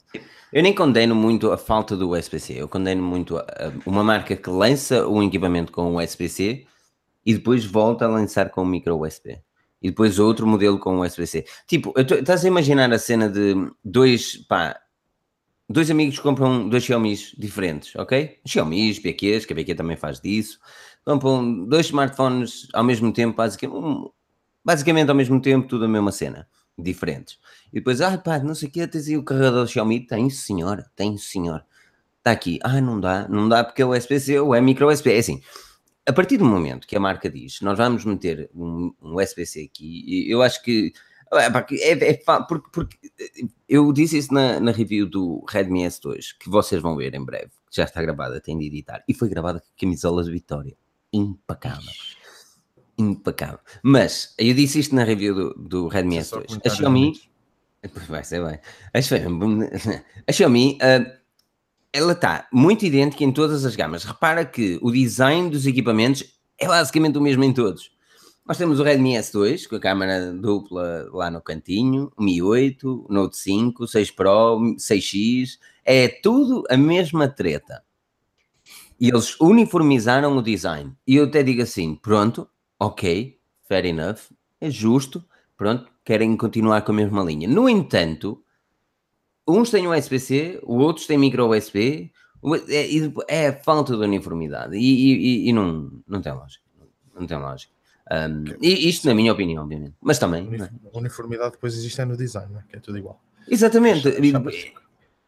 Eu 0.54 0.64
nem 0.64 0.74
condeno 0.74 1.14
muito 1.14 1.52
a 1.52 1.58
falta 1.58 1.98
do 1.98 2.12
USB-C, 2.12 2.54
eu 2.54 2.70
condeno 2.70 3.04
muito 3.04 3.38
a, 3.38 3.42
a, 3.42 3.72
uma 3.86 4.04
marca 4.04 4.36
que 4.36 4.50
lança 4.50 5.06
um 5.08 5.22
equipamento 5.22 5.72
com 5.72 5.98
USB-C 5.98 6.66
e 7.26 7.34
depois 7.34 7.66
volta 7.66 8.06
a 8.06 8.08
lançar 8.08 8.50
com 8.50 8.64
micro 8.64 8.98
USB. 8.98 9.38
E 9.82 9.90
depois 9.90 10.20
outro 10.20 10.48
modelo 10.48 10.80
com 10.80 11.02
USB-C. 11.02 11.46
Tipo, 11.68 11.94
estás 11.98 12.46
a 12.46 12.48
imaginar 12.48 12.92
a 12.94 12.98
cena 12.98 13.30
de 13.30 13.56
dois, 13.84 14.38
pá, 14.48 14.80
dois 15.70 15.90
amigos 15.90 16.20
compram 16.20 16.70
dois 16.70 16.84
Xiaomi's 16.84 17.34
diferentes, 17.38 17.96
ok? 17.96 18.40
Xiaomi's, 18.46 19.00
BQs, 19.00 19.46
que 19.46 19.54
a 19.54 19.56
BQ 19.56 19.76
também 19.76 19.98
faz 19.98 20.20
disso. 20.20 20.60
Compram 21.04 21.66
dois 21.66 21.88
smartphones 21.88 22.68
ao 22.74 22.84
mesmo 22.84 23.12
tempo, 23.12 23.38
basicamente, 23.38 24.12
basicamente 24.64 25.10
ao 25.10 25.16
mesmo 25.16 25.42
tempo, 25.42 25.68
tudo 25.68 25.86
a 25.86 25.88
mesma 25.88 26.12
cena, 26.12 26.48
diferentes. 26.78 27.40
E 27.72 27.76
depois, 27.76 28.02
ah 28.02 28.18
pá, 28.18 28.40
não 28.40 28.56
sei 28.56 28.70
o 28.70 28.72
que, 28.72 28.88
tens 28.88 29.08
aí 29.08 29.18
o 29.18 29.24
carregador 29.24 29.68
Xiaomi? 29.68 30.06
Tem 30.06 30.30
senhora, 30.30 30.90
tem 30.96 31.18
senhor. 31.18 31.64
Está 32.20 32.32
aqui, 32.32 32.60
ah 32.64 32.82
não 32.82 33.00
dá, 33.00 33.28
não 33.28 33.48
dá 33.48 33.64
porque 33.64 33.82
é 33.82 33.86
USB-C 33.86 34.40
ou 34.40 34.56
é 34.56 34.62
micro 34.62 34.88
USB. 34.92 35.14
É 35.14 35.20
assim, 35.20 35.42
a 36.08 36.14
partir 36.14 36.38
do 36.38 36.46
momento 36.46 36.88
que 36.88 36.96
a 36.96 37.00
marca 37.00 37.30
diz, 37.30 37.62
nós 37.62 37.78
vamos 37.78 38.06
meter 38.06 38.50
um, 38.54 38.94
um 39.02 39.16
USB-C 39.16 39.70
aqui, 39.72 40.30
eu 40.30 40.42
acho 40.42 40.62
que 40.64 40.94
é, 41.34 41.48
é, 41.48 42.12
é, 42.12 42.20
porque, 42.48 42.70
porque 42.72 42.98
eu 43.68 43.92
disse 43.92 44.18
isso 44.18 44.34
na, 44.34 44.60
na, 44.60 44.72
review 44.72 45.08
do 45.08 45.44
Redmi 45.50 45.84
S2, 45.84 46.36
que 46.40 46.50
vocês 46.50 46.82
vão 46.82 46.96
ver 46.96 47.14
em 47.14 47.24
breve, 47.24 47.52
que 47.70 47.78
já 47.78 47.84
está 47.84 48.02
gravada, 48.02 48.40
tem 48.40 48.58
de 48.58 48.66
editar, 48.66 49.04
e 49.08 49.14
foi 49.14 49.30
gravada 49.30 49.60
com 49.60 49.68
camisolas 49.80 50.28
de 50.28 50.32
Vitória. 50.32 50.76
Impecável. 51.12 51.92
Impecável. 52.98 53.60
Mas 53.84 54.34
eu 54.38 54.54
disse 54.54 54.80
isto 54.80 54.96
na 54.96 55.04
review 55.04 55.34
do, 55.34 55.54
do 55.54 55.88
Redmi 55.88 56.18
S2. 56.18 56.62
A 56.66 56.70
Xiaomi. 56.70 57.14
Vai 58.08 58.24
ser 58.24 58.44
bem. 58.44 58.60
A 58.94 59.02
Xiaomi, 59.02 59.70
a 60.28 60.32
Xiaomi 60.32 60.78
uh, 60.82 61.26
ela 61.96 62.12
está 62.12 62.48
muito 62.52 62.86
idêntica 62.86 63.24
em 63.24 63.32
todas 63.32 63.64
as 63.64 63.76
gamas. 63.76 64.04
Repara 64.04 64.44
que 64.44 64.78
o 64.82 64.92
design 64.92 65.50
dos 65.50 65.66
equipamentos 65.66 66.24
é 66.60 66.68
basicamente 66.68 67.18
o 67.18 67.22
mesmo 67.22 67.44
em 67.44 67.54
todos. 67.54 67.95
Nós 68.48 68.60
temos 68.60 68.80
o 68.80 68.84
Redmi 68.84 69.16
S2 69.16 69.68
com 69.68 69.76
a 69.76 69.80
câmera 69.80 70.32
dupla 70.32 71.10
lá 71.12 71.32
no 71.32 71.42
cantinho, 71.42 72.12
o 72.16 72.24
Mi 72.24 72.44
8, 72.44 73.08
o 73.10 73.12
Note 73.12 73.38
5, 73.38 73.88
6 73.88 74.12
Pro, 74.12 74.60
6X, 74.78 75.58
é 75.84 76.08
tudo 76.08 76.64
a 76.70 76.78
mesma 76.78 77.28
treta. 77.28 77.84
E 79.00 79.10
eles 79.10 79.36
uniformizaram 79.40 80.38
o 80.38 80.44
design. 80.44 80.96
E 81.08 81.16
eu 81.16 81.26
até 81.26 81.42
digo 81.42 81.64
assim: 81.64 81.96
pronto, 81.96 82.48
ok, 82.80 83.36
fair 83.68 83.86
enough, 83.86 84.32
é 84.62 84.70
justo, 84.70 85.26
pronto, 85.58 85.90
querem 86.04 86.38
continuar 86.38 86.84
com 86.84 86.92
a 86.92 86.96
mesma 86.96 87.24
linha. 87.24 87.48
No 87.48 87.68
entanto, 87.68 88.44
uns 89.48 89.72
têm 89.72 89.88
USB-C, 89.88 90.60
outros 90.62 91.08
têm 91.08 91.18
micro 91.18 91.50
USB, 91.50 92.12
é, 92.70 93.48
é 93.48 93.52
falta 93.52 93.98
de 93.98 94.04
uniformidade 94.04 94.78
e, 94.78 94.82
e, 94.82 95.50
e, 95.50 95.52
não, 95.54 95.92
não 96.08 96.22
tem 96.22 96.32
lógica. 96.32 96.64
Não 97.20 97.26
tem 97.26 97.40
lógica. 97.40 97.75
Um, 98.12 98.46
e 98.62 98.88
isto, 98.88 99.08
na 99.08 99.16
minha 99.16 99.34
opinião, 99.34 99.64
obviamente, 99.64 99.96
mas 100.00 100.20
também. 100.20 100.48
A 100.62 100.66
é? 100.66 100.70
uniformidade 100.94 101.54
depois 101.54 101.74
existe 101.74 102.00
é 102.02 102.06
no 102.06 102.16
design, 102.16 102.56
é? 102.58 102.64
que 102.70 102.76
é 102.76 102.80
tudo 102.80 102.98
igual. 102.98 103.20
Exatamente. 103.48 104.08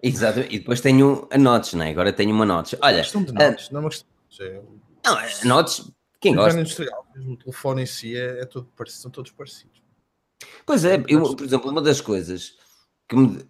Exato, 0.01 0.41
e 0.41 0.59
depois 0.59 0.79
tenho 0.79 1.27
a 1.31 1.37
notes, 1.39 1.73
não 1.73 1.83
é? 1.83 1.89
Agora 1.89 2.13
tenho 2.13 2.31
uma 2.31 2.45
notes. 2.45 2.77
Olha, 2.81 2.97
questão 2.97 3.23
de 3.23 3.33
notes, 3.33 3.67
uh, 3.67 3.73
não 3.73 3.79
é 3.79 3.83
uma 3.83 3.89
questão 3.89 4.07
de 4.29 4.43
é 4.43 4.61
Não, 5.03 5.19
é, 5.19 5.45
notes, 5.45 5.91
quem 6.19 6.35
gosta? 6.35 6.59
Industrial, 6.59 7.07
o 7.15 7.35
telefone 7.35 7.81
em 7.81 7.85
si 7.87 8.15
é, 8.15 8.41
é 8.41 8.45
todo 8.45 8.67
parecido, 8.75 9.01
são 9.01 9.11
todos 9.11 9.31
parecidos. 9.31 9.81
Pois 10.67 10.85
é, 10.85 11.03
eu, 11.07 11.35
por 11.35 11.45
exemplo, 11.45 11.71
uma 11.71 11.81
das 11.81 11.99
coisas 11.99 12.57
que 13.07 13.15
me 13.15 13.43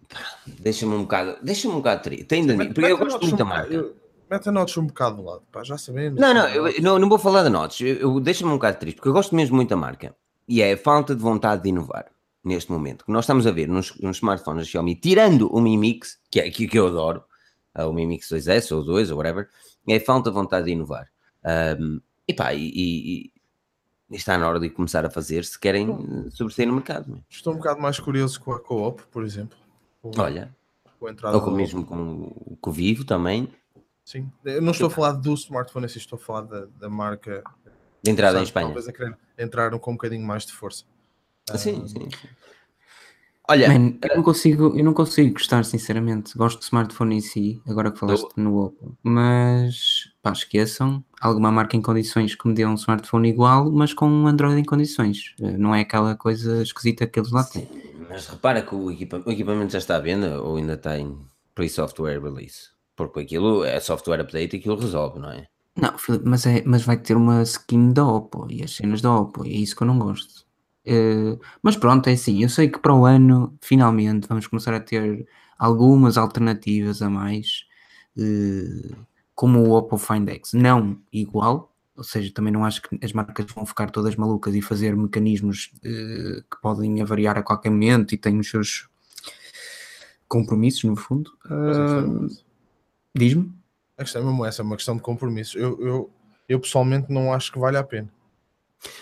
deixa-me 0.46 0.94
um 0.94 1.02
bocado, 1.02 1.36
deixa-me 1.42 1.74
um 1.74 1.78
bocado 1.78 2.02
triste, 2.02 2.34
ainda 2.34 2.56
porque 2.56 2.80
eu 2.80 2.96
gosto 2.96 3.20
muito 3.20 3.36
da 3.36 3.44
marca. 3.44 3.92
Mete 4.30 4.48
a 4.48 4.52
notes 4.52 4.76
um 4.76 4.86
bocado 4.86 5.16
do 5.16 5.22
lado, 5.22 5.42
pá, 5.50 5.64
já 5.64 5.78
sabemos. 5.78 6.20
Não, 6.20 6.34
não, 6.34 6.48
eu, 6.48 6.82
não, 6.82 6.98
não 6.98 7.08
vou 7.08 7.18
falar 7.18 7.42
da 7.42 7.50
notes, 7.50 7.80
eu, 7.80 7.96
eu 7.96 8.20
deixa-me 8.20 8.50
um 8.50 8.54
bocado 8.54 8.78
triste, 8.78 8.96
porque 8.96 9.08
eu 9.08 9.12
gosto 9.12 9.34
mesmo 9.34 9.56
muito 9.56 9.70
da 9.70 9.76
marca 9.76 10.14
e 10.46 10.62
é 10.62 10.72
a 10.72 10.76
falta 10.76 11.14
de 11.14 11.22
vontade 11.22 11.62
de 11.62 11.68
inovar 11.68 12.06
neste 12.44 12.70
momento, 12.70 13.04
que 13.04 13.12
nós 13.12 13.24
estamos 13.24 13.46
a 13.46 13.50
ver 13.50 13.68
nos, 13.68 13.94
nos 14.00 14.16
smartphones 14.16 14.64
da 14.64 14.70
Xiaomi, 14.70 14.94
tirando 14.94 15.52
o 15.52 15.60
Mi 15.60 15.76
Mix, 15.76 16.18
que 16.30 16.40
é 16.40 16.46
aquilo 16.46 16.70
que 16.70 16.78
eu 16.78 16.86
adoro, 16.86 17.22
uh, 17.76 17.82
o 17.82 17.92
Mi 17.92 18.06
Mix 18.06 18.28
2S 18.28 18.74
ou 18.74 18.84
2 18.84 19.10
ou 19.10 19.18
whatever, 19.18 19.48
é 19.86 20.00
falta 20.00 20.30
de 20.30 20.34
vontade 20.34 20.66
de 20.66 20.72
inovar. 20.72 21.08
Um, 21.80 22.00
e 22.26 22.34
pá, 22.34 22.54
e, 22.54 22.68
e, 22.74 23.32
e, 24.10 24.16
está 24.16 24.36
na 24.38 24.48
hora 24.48 24.60
de 24.60 24.70
começar 24.70 25.04
a 25.04 25.10
fazer 25.10 25.44
se 25.44 25.58
querem 25.58 25.86
sobressair 26.30 26.68
no 26.68 26.74
mercado. 26.74 27.08
Mesmo. 27.08 27.24
Estou 27.28 27.54
um 27.54 27.56
bocado 27.56 27.80
mais 27.80 27.98
curioso 27.98 28.40
com 28.40 28.52
a 28.52 28.60
Co-op, 28.60 29.02
por 29.10 29.24
exemplo. 29.24 29.56
Com, 30.02 30.10
Olha, 30.18 30.54
com 30.98 31.06
a 31.06 31.32
ou 31.32 31.40
com 31.40 31.50
mesmo 31.50 31.84
com, 31.84 32.56
com 32.60 32.70
o 32.70 32.72
Vivo 32.72 33.04
também. 33.04 33.48
Sim, 34.08 34.32
eu 34.42 34.62
não 34.62 34.72
estou 34.72 34.86
a 34.86 34.90
falar 34.90 35.12
do 35.12 35.34
smartphone, 35.34 35.84
assim, 35.84 35.98
estou 35.98 36.16
a 36.16 36.18
falar 36.18 36.40
da, 36.40 36.64
da 36.80 36.88
marca 36.88 37.44
de 38.02 38.10
entrada 38.10 38.32
sabe, 38.32 38.40
em 38.40 38.44
Espanha. 38.44 38.66
Talvez 38.68 38.88
a 38.88 38.92
querer 38.94 39.18
entrar 39.36 39.78
com 39.78 39.90
um 39.90 39.94
bocadinho 39.96 40.26
mais 40.26 40.46
de 40.46 40.52
força. 40.54 40.86
Sim, 41.54 41.86
sim. 41.86 42.08
Olha, 43.46 43.68
Man, 43.68 43.98
eu 44.02 44.16
não 44.16 44.22
consigo, 44.22 44.74
eu 44.74 44.82
não 44.82 44.94
consigo 44.94 45.34
gostar, 45.34 45.62
sinceramente. 45.62 46.38
Gosto 46.38 46.58
do 46.58 46.62
smartphone 46.62 47.16
em 47.16 47.20
si, 47.20 47.60
agora 47.68 47.90
que 47.90 47.98
falaste 47.98 48.30
no 48.34 48.56
Oppo, 48.56 48.96
mas 49.02 50.10
pá, 50.22 50.32
esqueçam. 50.32 51.04
Alguma 51.20 51.52
marca 51.52 51.76
em 51.76 51.82
condições 51.82 52.34
que 52.34 52.48
me 52.48 52.54
dê 52.54 52.64
um 52.64 52.76
smartphone 52.76 53.28
igual, 53.28 53.70
mas 53.70 53.92
com 53.92 54.08
um 54.08 54.26
Android 54.26 54.58
em 54.58 54.64
condições. 54.64 55.34
Não 55.38 55.74
é 55.74 55.82
aquela 55.82 56.16
coisa 56.16 56.62
esquisita 56.62 57.06
que 57.06 57.20
eles 57.20 57.30
lá 57.30 57.44
têm. 57.44 57.68
Mas 58.08 58.26
repara 58.26 58.62
que 58.62 58.74
o, 58.74 58.90
equipa 58.90 59.22
o 59.26 59.30
equipamento 59.30 59.72
já 59.72 59.78
está 59.78 59.96
à 59.96 60.00
venda 60.00 60.40
ou 60.40 60.56
ainda 60.56 60.72
está 60.72 60.98
em 60.98 61.14
pre-software 61.54 62.22
release? 62.22 62.77
Porque 62.98 63.20
aquilo 63.20 63.62
é 63.62 63.78
software 63.78 64.20
update 64.20 64.56
e 64.56 64.58
aquilo 64.58 64.76
resolve, 64.76 65.20
não 65.20 65.30
é? 65.30 65.46
Não, 65.76 65.94
mas, 66.24 66.44
é, 66.44 66.64
mas 66.66 66.82
vai 66.82 66.96
ter 66.96 67.16
uma 67.16 67.40
skin 67.42 67.92
da 67.92 68.04
Oppo 68.04 68.48
e 68.50 68.64
as 68.64 68.74
cenas 68.74 69.00
da 69.00 69.14
Oppo, 69.14 69.46
e 69.46 69.54
é 69.54 69.56
isso 69.58 69.76
que 69.76 69.84
eu 69.84 69.86
não 69.86 70.00
gosto. 70.00 70.44
Uh, 70.84 71.38
mas 71.62 71.76
pronto, 71.76 72.08
é 72.08 72.14
assim, 72.14 72.42
eu 72.42 72.48
sei 72.48 72.68
que 72.68 72.80
para 72.80 72.92
o 72.92 73.06
ano, 73.06 73.56
finalmente, 73.60 74.26
vamos 74.26 74.48
começar 74.48 74.74
a 74.74 74.80
ter 74.80 75.28
algumas 75.56 76.18
alternativas 76.18 77.00
a 77.00 77.08
mais, 77.08 77.66
uh, 78.16 78.96
como 79.32 79.60
o 79.60 79.76
Oppo 79.76 79.96
Find 79.96 80.28
X. 80.28 80.52
Não 80.54 80.98
igual, 81.12 81.72
ou 81.96 82.02
seja, 82.02 82.32
também 82.34 82.52
não 82.52 82.64
acho 82.64 82.82
que 82.82 82.98
as 83.00 83.12
marcas 83.12 83.46
vão 83.54 83.64
ficar 83.64 83.90
todas 83.90 84.16
malucas 84.16 84.56
e 84.56 84.60
fazer 84.60 84.96
mecanismos 84.96 85.70
uh, 85.76 86.42
que 86.50 86.60
podem 86.60 87.04
variar 87.04 87.38
a 87.38 87.42
qualquer 87.44 87.70
momento 87.70 88.12
e 88.12 88.18
têm 88.18 88.40
os 88.40 88.50
seus 88.50 88.88
compromissos, 90.26 90.82
no 90.82 90.96
fundo. 90.96 91.30
Diz-me. 93.18 93.52
A 93.96 94.04
questão 94.04 94.22
é 94.22 94.24
mesmo 94.24 94.44
essa, 94.46 94.62
é 94.62 94.64
uma 94.64 94.76
questão 94.76 94.96
de 94.96 95.02
compromissos. 95.02 95.56
Eu, 95.56 95.80
eu, 95.80 96.10
eu 96.48 96.60
pessoalmente 96.60 97.12
não 97.12 97.32
acho 97.32 97.52
que 97.52 97.58
vale 97.58 97.76
a 97.76 97.82
pena. 97.82 98.08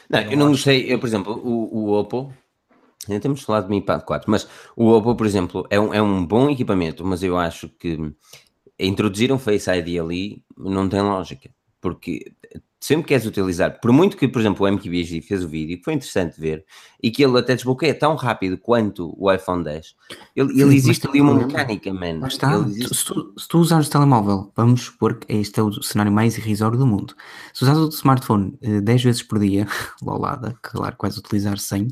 Não, 0.09 0.21
eu 0.21 0.39
não 0.39 0.49
gostei, 0.49 0.91
eu, 0.91 0.99
por 0.99 1.07
exemplo, 1.07 1.35
o, 1.35 1.77
o 1.77 1.93
Oppo, 1.93 2.33
ainda 3.07 3.21
temos 3.21 3.43
falado 3.43 3.65
de 3.65 3.71
Mi 3.71 3.83
Pad 3.83 4.05
4, 4.05 4.31
mas 4.31 4.49
o 4.75 4.89
Oppo, 4.89 5.15
por 5.15 5.27
exemplo, 5.27 5.67
é 5.69 5.79
um, 5.79 5.93
é 5.93 6.01
um 6.01 6.25
bom 6.25 6.49
equipamento, 6.49 7.05
mas 7.05 7.23
eu 7.23 7.37
acho 7.37 7.69
que 7.69 7.99
introduzir 8.79 9.31
um 9.31 9.39
Face 9.39 9.71
ID 9.71 10.01
ali 10.01 10.43
não 10.57 10.89
tem 10.89 11.03
lógica, 11.03 11.51
porque 11.81 12.33
sempre 12.87 13.03
que 13.03 13.09
queres 13.09 13.27
utilizar, 13.27 13.81
por 13.81 13.91
muito 13.91 14.17
que, 14.17 14.29
por 14.29 14.41
exemplo, 14.41 14.65
o 14.65 14.69
MQBG 14.69 15.21
fez 15.21 15.43
o 15.43 15.49
vídeo, 15.49 15.81
foi 15.85 15.95
interessante 15.95 16.41
ver, 16.41 16.65
e 17.03 17.11
que 17.11 17.25
ele 17.25 17.37
até 17.37 17.57
desbloqueia 17.57 17.93
tão 17.93 18.15
rápido 18.15 18.57
quanto 18.57 19.13
o 19.19 19.33
iPhone 19.33 19.65
10, 19.65 19.97
ele, 20.37 20.49
Sim, 20.51 20.61
ele 20.61 20.77
existe 20.77 21.09
ali 21.09 21.21
uma 21.21 21.35
mecânica, 21.35 21.93
man. 21.93 22.21
Mas 22.21 22.35
está, 22.35 22.55
existe... 22.59 22.95
se, 22.95 23.05
tu, 23.07 23.35
se 23.37 23.49
tu 23.49 23.59
usares 23.59 23.89
o 23.89 23.91
telemóvel, 23.91 24.53
vamos 24.55 24.83
supor 24.83 25.19
que 25.19 25.33
este 25.33 25.59
é 25.59 25.65
o 25.65 25.83
cenário 25.83 26.13
mais 26.13 26.39
irrisório 26.39 26.79
do 26.79 26.87
mundo. 26.87 27.17
Se 27.53 27.65
usares 27.65 27.81
o 27.81 27.89
smartphone 27.89 28.57
eh, 28.63 28.81
10 28.81 29.03
vezes 29.03 29.23
por 29.25 29.41
dia, 29.41 29.67
lolada, 30.01 30.57
claro 30.63 30.95
que 30.95 31.03
vais 31.03 31.19
utilizar 31.19 31.59
100, 31.59 31.83
uh, 31.83 31.89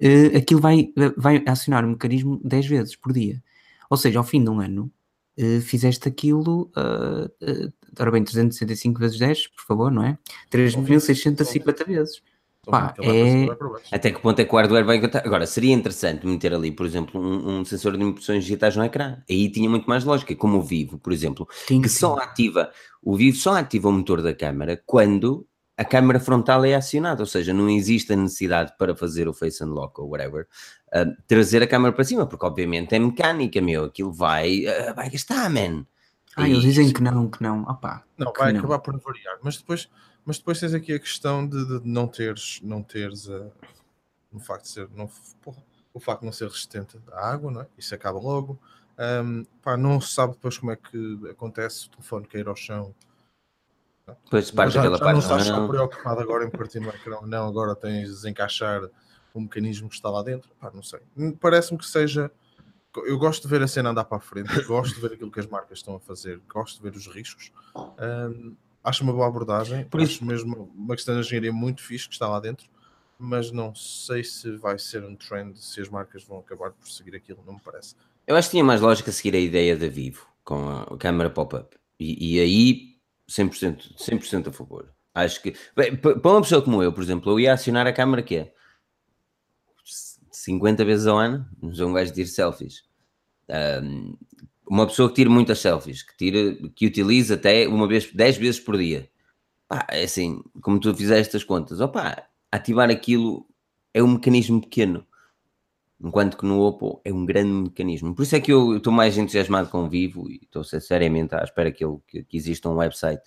eh, 0.00 0.36
aquilo 0.36 0.60
vai, 0.60 0.92
vai 1.16 1.42
acionar 1.46 1.82
o 1.82 1.88
mecanismo 1.88 2.38
10 2.44 2.66
vezes 2.66 2.94
por 2.94 3.14
dia. 3.14 3.42
Ou 3.88 3.96
seja, 3.96 4.18
ao 4.18 4.24
fim 4.24 4.44
de 4.44 4.50
um 4.50 4.60
ano, 4.60 4.92
uh, 5.38 5.60
fizeste 5.60 6.08
aquilo, 6.08 6.70
uh, 6.76 7.26
uh, 7.26 7.72
ora 7.98 8.10
bem, 8.10 8.24
365 8.24 9.00
vezes 9.00 9.18
10, 9.18 9.48
por 9.48 9.64
favor, 9.64 9.90
não 9.90 10.04
é? 10.04 10.18
3.650 10.50 11.86
vezes. 11.86 12.22
Pá, 12.66 12.92
é... 12.98 13.46
Até 13.94 14.10
que 14.10 14.20
ponto 14.20 14.40
é 14.40 14.44
que 14.44 14.52
o 14.52 14.58
hardware 14.58 14.84
vai 14.84 14.96
encontrar? 14.96 15.24
Agora, 15.24 15.46
seria 15.46 15.72
interessante 15.72 16.26
meter 16.26 16.52
ali, 16.52 16.72
por 16.72 16.84
exemplo, 16.84 17.20
um, 17.20 17.60
um, 17.60 17.64
sensor 17.64 17.96
de 17.96 18.02
impressões 18.02 18.42
digitais 18.42 18.74
no 18.74 18.84
ecrã. 18.84 19.18
Aí 19.30 19.48
tinha 19.48 19.70
muito 19.70 19.88
mais 19.88 20.02
lógica, 20.04 20.34
como 20.34 20.58
o 20.58 20.62
Vivo, 20.62 20.98
por 20.98 21.12
exemplo, 21.12 21.46
sim, 21.68 21.80
que 21.80 21.88
sim. 21.88 22.00
só 22.00 22.16
ativa, 22.16 22.72
o 23.00 23.16
Vivo 23.16 23.36
só 23.36 23.56
ativa 23.56 23.88
o 23.88 23.92
motor 23.92 24.20
da 24.20 24.34
câmera 24.34 24.82
quando 24.84 25.46
a 25.76 25.84
câmera 25.84 26.18
frontal 26.18 26.64
é 26.64 26.74
acionada, 26.74 27.22
ou 27.22 27.26
seja, 27.26 27.52
não 27.52 27.68
existe 27.68 28.12
a 28.12 28.16
necessidade 28.16 28.72
para 28.78 28.96
fazer 28.96 29.28
o 29.28 29.34
face 29.34 29.62
unlock 29.62 30.00
ou 30.00 30.08
whatever, 30.08 30.46
uh, 30.88 31.22
trazer 31.26 31.62
a 31.62 31.66
câmera 31.66 31.92
para 31.92 32.04
cima, 32.04 32.26
porque 32.26 32.46
obviamente 32.46 32.94
é 32.94 32.98
mecânica, 32.98 33.60
meu, 33.60 33.84
aquilo 33.84 34.12
vai, 34.12 34.64
uh, 34.64 34.94
vai 34.94 35.10
gastar, 35.10 35.50
man. 35.50 35.86
Ah, 36.34 36.48
eles 36.48 36.62
dizem 36.62 36.92
que 36.92 37.02
não, 37.02 37.30
que 37.30 37.42
não, 37.42 37.62
opá. 37.62 38.04
Não, 38.16 38.32
vai 38.32 38.52
não. 38.52 38.60
acabar 38.60 38.78
por 38.78 38.98
variar, 39.00 39.38
mas 39.42 39.56
depois, 39.56 39.88
mas 40.24 40.38
depois 40.38 40.60
tens 40.60 40.74
aqui 40.74 40.92
a 40.92 40.98
questão 40.98 41.46
de, 41.46 41.80
de 41.80 41.88
não 41.88 42.06
teres, 42.06 42.60
não 42.62 42.82
teres 42.82 43.26
uh, 43.26 43.50
o 44.32 44.38
facto 44.38 44.64
de 44.64 44.70
ser, 44.70 44.88
não, 44.94 45.10
porra, 45.42 45.62
o 45.92 46.00
facto 46.00 46.20
de 46.20 46.26
não 46.26 46.32
ser 46.32 46.48
resistente 46.48 46.98
à 47.12 47.32
água, 47.32 47.50
não 47.50 47.60
é? 47.62 47.66
Isso 47.76 47.94
acaba 47.94 48.18
logo. 48.18 48.58
Um, 48.98 49.44
pá, 49.62 49.76
não 49.76 50.00
se 50.00 50.14
sabe 50.14 50.32
depois 50.34 50.56
como 50.56 50.72
é 50.72 50.76
que 50.76 51.20
acontece 51.30 51.86
o 51.86 51.90
telefone 51.90 52.26
cair 52.26 52.48
ao 52.48 52.56
chão 52.56 52.94
depois 54.24 54.50
parte 54.50 54.74
já, 54.74 54.82
pela 54.82 54.98
já 54.98 55.12
não 55.12 55.18
estás 55.18 55.46
tão 55.46 55.68
preocupado 55.68 56.20
agora 56.20 56.44
em 56.44 56.50
partir 56.50 56.80
no 56.80 56.88
ecrã, 56.90 57.18
não, 57.22 57.48
agora 57.48 57.74
tens 57.74 58.08
de 58.08 58.14
desencaixar 58.14 58.82
o 59.34 59.40
mecanismo 59.40 59.88
que 59.88 59.94
está 59.94 60.08
lá 60.08 60.22
dentro. 60.22 60.48
Pá, 60.60 60.70
não 60.72 60.82
sei. 60.82 61.00
Parece-me 61.40 61.78
que 61.78 61.86
seja. 61.86 62.30
Eu 63.04 63.18
gosto 63.18 63.42
de 63.42 63.48
ver 63.48 63.62
a 63.62 63.68
cena 63.68 63.90
andar 63.90 64.04
para 64.04 64.16
a 64.16 64.20
frente, 64.20 64.48
gosto 64.64 64.94
de 64.94 65.00
ver 65.00 65.14
aquilo 65.14 65.30
que 65.30 65.40
as 65.40 65.46
marcas 65.46 65.78
estão 65.78 65.96
a 65.96 66.00
fazer, 66.00 66.40
gosto 66.48 66.76
de 66.76 66.82
ver 66.82 66.96
os 66.96 67.06
riscos. 67.06 67.52
Um, 67.76 68.56
acho 68.82 69.02
uma 69.02 69.12
boa 69.12 69.26
abordagem, 69.26 69.84
Por 69.84 70.00
acho 70.00 70.12
isso... 70.12 70.24
mesmo 70.24 70.72
uma 70.74 70.94
questão 70.94 71.14
de 71.14 71.20
engenharia 71.20 71.52
muito 71.52 71.82
fixe 71.82 72.08
que 72.08 72.14
está 72.14 72.26
lá 72.26 72.40
dentro, 72.40 72.66
mas 73.18 73.50
não 73.50 73.74
sei 73.74 74.24
se 74.24 74.56
vai 74.56 74.78
ser 74.78 75.04
um 75.04 75.14
trend, 75.14 75.58
se 75.58 75.80
as 75.80 75.90
marcas 75.90 76.24
vão 76.24 76.38
acabar 76.38 76.70
por 76.70 76.88
seguir 76.88 77.14
aquilo, 77.14 77.42
não 77.46 77.54
me 77.54 77.60
parece. 77.60 77.94
Eu 78.26 78.34
acho 78.34 78.48
que 78.48 78.52
tinha 78.52 78.64
mais 78.64 78.80
lógica 78.80 79.12
seguir 79.12 79.34
a 79.34 79.40
ideia 79.40 79.76
da 79.76 79.88
Vivo 79.88 80.26
com 80.42 80.68
a 80.68 80.96
câmera 80.96 81.28
pop-up. 81.28 81.76
E, 82.00 82.36
e 82.36 82.40
aí 82.40 82.95
100%, 83.28 83.96
100% 83.96 84.48
a 84.48 84.52
favor. 84.52 84.92
Acho 85.14 85.42
que, 85.42 85.54
bem, 85.74 85.96
para 85.96 86.30
uma 86.30 86.42
pessoa 86.42 86.62
como 86.62 86.82
eu, 86.82 86.92
por 86.92 87.02
exemplo, 87.02 87.32
eu 87.32 87.40
ia 87.40 87.54
acionar 87.54 87.86
a 87.86 87.92
câmera 87.92 88.22
que 88.22 88.36
é 88.36 88.52
50 90.30 90.84
vezes 90.84 91.06
ao 91.06 91.16
ano, 91.16 91.46
não 91.60 91.74
sou 91.74 91.88
um 91.88 91.92
gajo 91.92 92.12
de 92.12 92.16
tirar 92.16 92.28
selfies. 92.28 92.84
Um, 93.82 94.16
uma 94.68 94.86
pessoa 94.86 95.08
que 95.08 95.14
tira 95.14 95.30
muitas 95.30 95.58
selfies, 95.58 96.02
que, 96.02 96.16
tira, 96.16 96.54
que 96.74 96.86
utiliza 96.86 97.34
até 97.34 97.66
uma 97.66 97.88
vez, 97.88 98.12
10 98.12 98.36
vezes 98.36 98.60
por 98.60 98.76
dia. 98.76 99.08
Pá, 99.68 99.86
é 99.90 100.04
assim, 100.04 100.42
como 100.60 100.78
tu 100.78 100.94
fizeste 100.94 101.36
as 101.36 101.44
contas, 101.44 101.80
opa, 101.80 102.24
ativar 102.52 102.90
aquilo 102.90 103.46
é 103.94 104.02
um 104.02 104.08
mecanismo 104.08 104.60
pequeno. 104.60 105.06
Enquanto 105.98 106.36
que 106.36 106.44
no 106.44 106.60
Oppo 106.60 107.00
é 107.04 107.12
um 107.12 107.24
grande 107.24 107.52
mecanismo. 107.52 108.14
Por 108.14 108.22
isso 108.22 108.36
é 108.36 108.40
que 108.40 108.52
eu 108.52 108.76
estou 108.76 108.92
mais 108.92 109.16
entusiasmado 109.16 109.68
com 109.70 109.84
o 109.84 109.88
Vivo 109.88 110.28
e 110.30 110.40
estou 110.42 110.62
seriamente 110.62 111.34
à 111.34 111.42
espera 111.42 111.72
que, 111.72 111.84
ele, 111.84 111.96
que, 112.06 112.22
que 112.22 112.36
exista 112.36 112.68
um 112.68 112.76
website, 112.76 113.22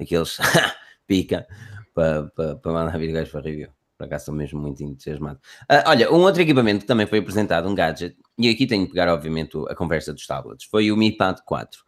aqueles 0.00 0.38
pica, 1.06 1.46
para, 1.92 2.24
para, 2.30 2.56
para 2.56 2.72
mandar 2.72 2.98
vir 2.98 3.12
gajos 3.12 3.32
para 3.32 3.40
review. 3.40 3.68
Por 3.96 4.04
acaso 4.04 4.22
estou 4.22 4.34
mesmo 4.34 4.60
muito 4.60 4.82
entusiasmado. 4.82 5.38
Uh, 5.62 5.86
olha, 5.86 6.12
um 6.12 6.20
outro 6.20 6.42
equipamento 6.42 6.80
que 6.80 6.86
também 6.86 7.06
foi 7.06 7.20
apresentado, 7.20 7.68
um 7.68 7.74
gadget, 7.74 8.16
e 8.36 8.48
aqui 8.48 8.66
tenho 8.66 8.84
que 8.84 8.92
pegar, 8.92 9.08
obviamente, 9.08 9.56
a 9.68 9.74
conversa 9.74 10.12
dos 10.12 10.26
tablets, 10.26 10.66
foi 10.66 10.90
o 10.90 10.96
Mi 10.96 11.16
Pad 11.16 11.42
4. 11.44 11.82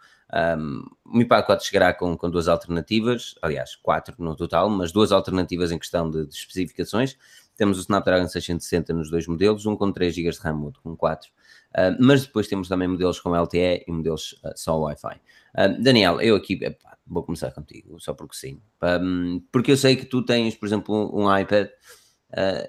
Um, 0.59 0.83
o 1.05 1.17
Mi 1.17 1.25
Pad 1.25 1.47
4 1.47 1.65
chegará 1.65 1.93
com, 1.93 2.17
com 2.17 2.31
duas 2.31 2.49
alternativas, 2.49 3.35
aliás, 3.43 3.75
quatro 3.77 4.15
no 4.19 4.37
total, 4.37 4.71
mas 4.71 4.93
duas 4.93 5.11
alternativas 5.11 5.73
em 5.73 5.79
questão 5.79 6.11
de, 6.11 6.27
de 6.27 6.35
especificações. 6.35 7.17
Temos 7.57 7.79
o 7.79 7.81
Snapdragon 7.81 8.29
660 8.29 8.93
nos 8.93 9.11
dois 9.11 9.27
modelos, 9.27 9.65
um 9.65 9.75
com 9.75 9.91
3 9.91 10.15
GB 10.15 10.31
de 10.31 10.39
RAM, 10.39 10.63
outro 10.63 10.81
com 10.83 10.95
4. 10.95 11.31
Uh, 11.31 11.97
mas 11.99 12.27
depois 12.27 12.47
temos 12.47 12.69
também 12.69 12.87
modelos 12.87 13.19
com 13.19 13.35
LTE 13.35 13.85
e 13.87 13.93
modelos 13.93 14.33
uh, 14.45 14.53
só 14.55 14.79
Wi-Fi. 14.79 15.21
Uh, 15.55 15.83
Daniel, 15.83 16.21
eu 16.21 16.37
aqui 16.37 16.59
epá, 16.63 16.99
vou 17.07 17.23
começar 17.23 17.51
contigo, 17.53 17.99
só 17.99 18.13
porque 18.13 18.37
sim. 18.37 18.61
Um, 18.83 19.43
porque 19.51 19.73
eu 19.73 19.77
sei 19.77 19.97
que 19.97 20.05
tu 20.05 20.23
tens, 20.23 20.55
por 20.55 20.67
exemplo, 20.67 21.11
um 21.15 21.35
iPad. 21.35 21.69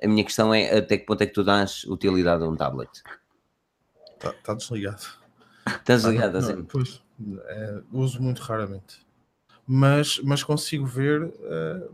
a 0.01 0.07
minha 0.07 0.23
questão 0.23 0.53
é 0.53 0.77
até 0.77 0.97
que 0.97 1.05
ponto 1.05 1.21
é 1.21 1.25
que 1.25 1.33
tu 1.33 1.43
dás 1.43 1.83
utilidade 1.83 2.43
a 2.43 2.47
um 2.47 2.55
tablet? 2.55 2.89
Está 4.13 4.31
tá 4.33 4.53
desligado. 4.53 5.03
Está 5.65 5.95
desligado, 5.95 6.37
ah, 6.37 6.39
assim? 6.39 6.63
Pois, 6.63 7.01
é, 7.45 7.81
uso 7.91 8.21
muito 8.21 8.41
raramente. 8.41 9.05
Mas, 9.69 10.17
mas 10.23 10.43
consigo 10.43 10.85
ver, 10.85 11.29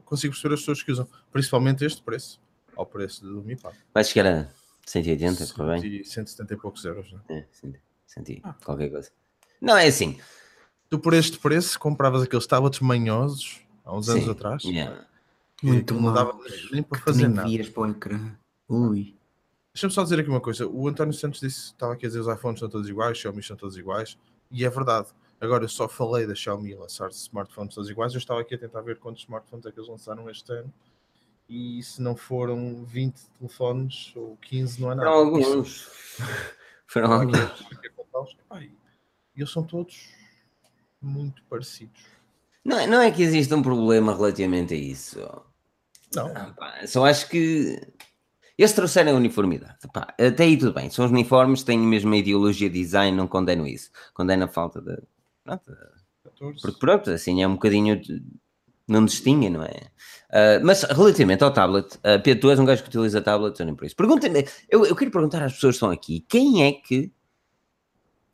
consigo 0.06 0.32
perceber 0.32 0.53
as 0.53 0.60
pessoas 0.60 0.84
que 0.84 0.91
usam, 0.91 1.08
principalmente 1.32 1.84
este 1.84 2.03
preço, 2.03 2.39
ao 2.76 2.86
preço 2.86 3.26
do 3.26 3.42
Mi 3.44 3.56
Pad. 3.56 3.76
Vai 3.94 4.04
chegar 4.04 4.28
a 4.28 4.48
180, 4.86 5.54
por 5.54 5.66
bem? 5.68 6.04
170 6.04 6.54
e 6.54 6.58
poucos 6.58 6.86
euros, 6.86 7.12
não 7.12 7.22
é? 7.30 7.40
É, 7.40 7.46
senti, 8.06 8.42
ah. 8.44 8.54
qualquer 8.64 8.90
coisa. 8.90 9.10
Não, 9.62 9.78
é 9.78 9.88
assim. 9.88 10.20
Tu 10.90 11.00
por 11.00 11.14
este 11.14 11.40
preço 11.40 11.80
compravas 11.80 12.22
aqueles 12.22 12.46
tablets 12.46 12.80
manhosos 12.80 13.62
há 13.86 13.96
uns 13.96 14.06
Sim, 14.06 14.12
anos 14.12 14.30
atrás. 14.30 14.64
Yeah. 14.64 15.06
Muito 15.62 15.94
mal. 15.96 16.04
Não 16.04 16.14
dava 16.14 16.40
nem 16.72 16.84
para 16.84 17.00
fazer 17.00 17.28
nem 17.28 17.36
nada. 17.36 17.48
Vias 17.48 17.70
para 17.70 17.84
o 17.84 17.90
ecrã. 17.90 18.36
Ui. 18.68 19.16
Deixa-me 19.74 19.94
só 19.94 20.04
dizer 20.04 20.20
aqui 20.20 20.30
uma 20.30 20.42
coisa. 20.42 20.68
O 20.68 20.88
António 20.88 21.14
Santos 21.14 21.40
disse, 21.40 21.68
estava 21.68 21.94
aqui 21.94 22.06
a 22.06 22.10
dizer 22.10 22.20
os 22.20 22.28
iPhones 22.28 22.60
são 22.60 22.70
todos 22.70 22.88
iguais, 22.88 23.18
Xiaomi 23.18 23.42
são 23.42 23.56
todos 23.56 23.76
iguais, 23.76 24.18
e 24.52 24.64
é 24.64 24.70
verdade. 24.70 25.08
Agora 25.42 25.64
eu 25.64 25.70
só 25.70 25.90
falei 25.90 26.28
da 26.28 26.36
Xiaomi 26.36 26.76
lançar 26.76 27.10
smartphones 27.10 27.74
todos 27.74 27.90
iguais, 27.90 28.14
eu 28.14 28.20
estava 28.20 28.42
aqui 28.42 28.54
a 28.54 28.58
tentar 28.58 28.82
ver 28.82 29.00
quantos 29.00 29.24
smartphones 29.24 29.66
é 29.66 29.72
que 29.72 29.80
eles 29.80 29.90
lançaram 29.90 30.30
este 30.30 30.52
ano 30.54 30.72
e 31.47 31.82
se 31.84 32.01
não 32.01 32.15
foram 32.15 32.84
20 32.86 33.15
telefones 33.38 34.13
ou 34.15 34.38
15, 34.38 34.82
não 34.82 34.91
é 34.91 34.95
nada. 34.95 35.10
Foram 35.10 35.19
alguns. 35.19 35.89
foram 36.88 37.13
alguns. 37.13 37.67
E 39.36 39.39
eles 39.41 39.51
são 39.51 39.63
todos 39.63 40.10
muito 41.01 41.43
parecidos. 41.49 42.01
Não 42.63 42.79
é, 42.79 42.88
não 42.88 43.01
é 43.01 43.12
que 43.12 43.23
exista 43.23 43.56
um 43.56 43.62
problema 43.62 44.15
relativamente 44.15 44.73
a 44.73 44.77
isso. 44.77 45.19
Não. 46.15 46.27
Ah, 46.27 46.53
pá, 46.58 46.88
só 46.88 47.06
acho 47.06 47.27
que 47.27 47.82
eles 48.58 48.73
trouxeram 48.73 49.13
a 49.13 49.15
uniformidade. 49.15 49.79
Pá, 49.91 50.13
até 50.19 50.43
aí 50.43 50.58
tudo 50.58 50.73
bem. 50.73 50.89
São 50.89 51.06
os 51.06 51.12
uniformes, 51.12 51.63
têm 51.63 51.79
a 51.79 51.88
mesma 51.88 52.15
ideologia 52.15 52.69
de 52.69 52.79
design, 52.79 53.15
não 53.15 53.27
condeno 53.27 53.67
isso. 53.67 53.89
Condeno 54.13 54.45
a 54.45 54.47
falta 54.47 54.82
de. 54.82 55.01
Pronto, 55.43 55.75
porque 56.62 56.79
pronto, 56.79 57.10
assim 57.10 57.41
é 57.41 57.47
um 57.47 57.53
bocadinho. 57.53 57.99
De, 57.99 58.23
não 58.88 59.06
distingue, 59.06 59.50
não 59.50 59.63
é? 59.63 59.91
Uh, 60.30 60.63
mas 60.63 60.84
relativamente 60.84 61.43
ao 61.43 61.52
tablet, 61.52 61.96
uh, 61.98 62.22
Pedro, 62.24 62.41
tu 62.41 62.50
és 62.50 62.60
um 62.60 62.65
gajo 62.65 62.82
que 62.82 62.89
utiliza 62.89 63.22
tablet, 63.22 63.60
ou 63.60 63.65
nem 63.65 63.76
por 63.76 63.86
isso. 63.86 63.96
Pergunta 63.96 64.28
eu, 64.69 64.86
eu 64.86 64.96
quero 64.96 65.12
perguntar 65.12 65.43
às 65.43 65.54
pessoas 65.54 65.74
que 65.74 65.78
estão 65.78 65.91
aqui: 65.91 66.26
quem 66.28 66.63
é 66.63 66.72
que. 66.72 67.12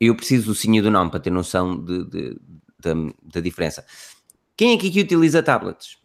Eu 0.00 0.16
preciso 0.16 0.46
do 0.46 0.54
signo 0.54 0.82
do 0.82 0.90
nome 0.90 1.10
para 1.10 1.20
ter 1.20 1.28
noção 1.28 1.78
de, 1.78 2.04
de, 2.06 2.30
de, 2.30 3.14
da 3.22 3.40
diferença. 3.40 3.84
Quem 4.56 4.72
é 4.72 4.78
que 4.78 4.88
aqui 4.88 5.00
utiliza 5.00 5.42
tablets? 5.42 5.98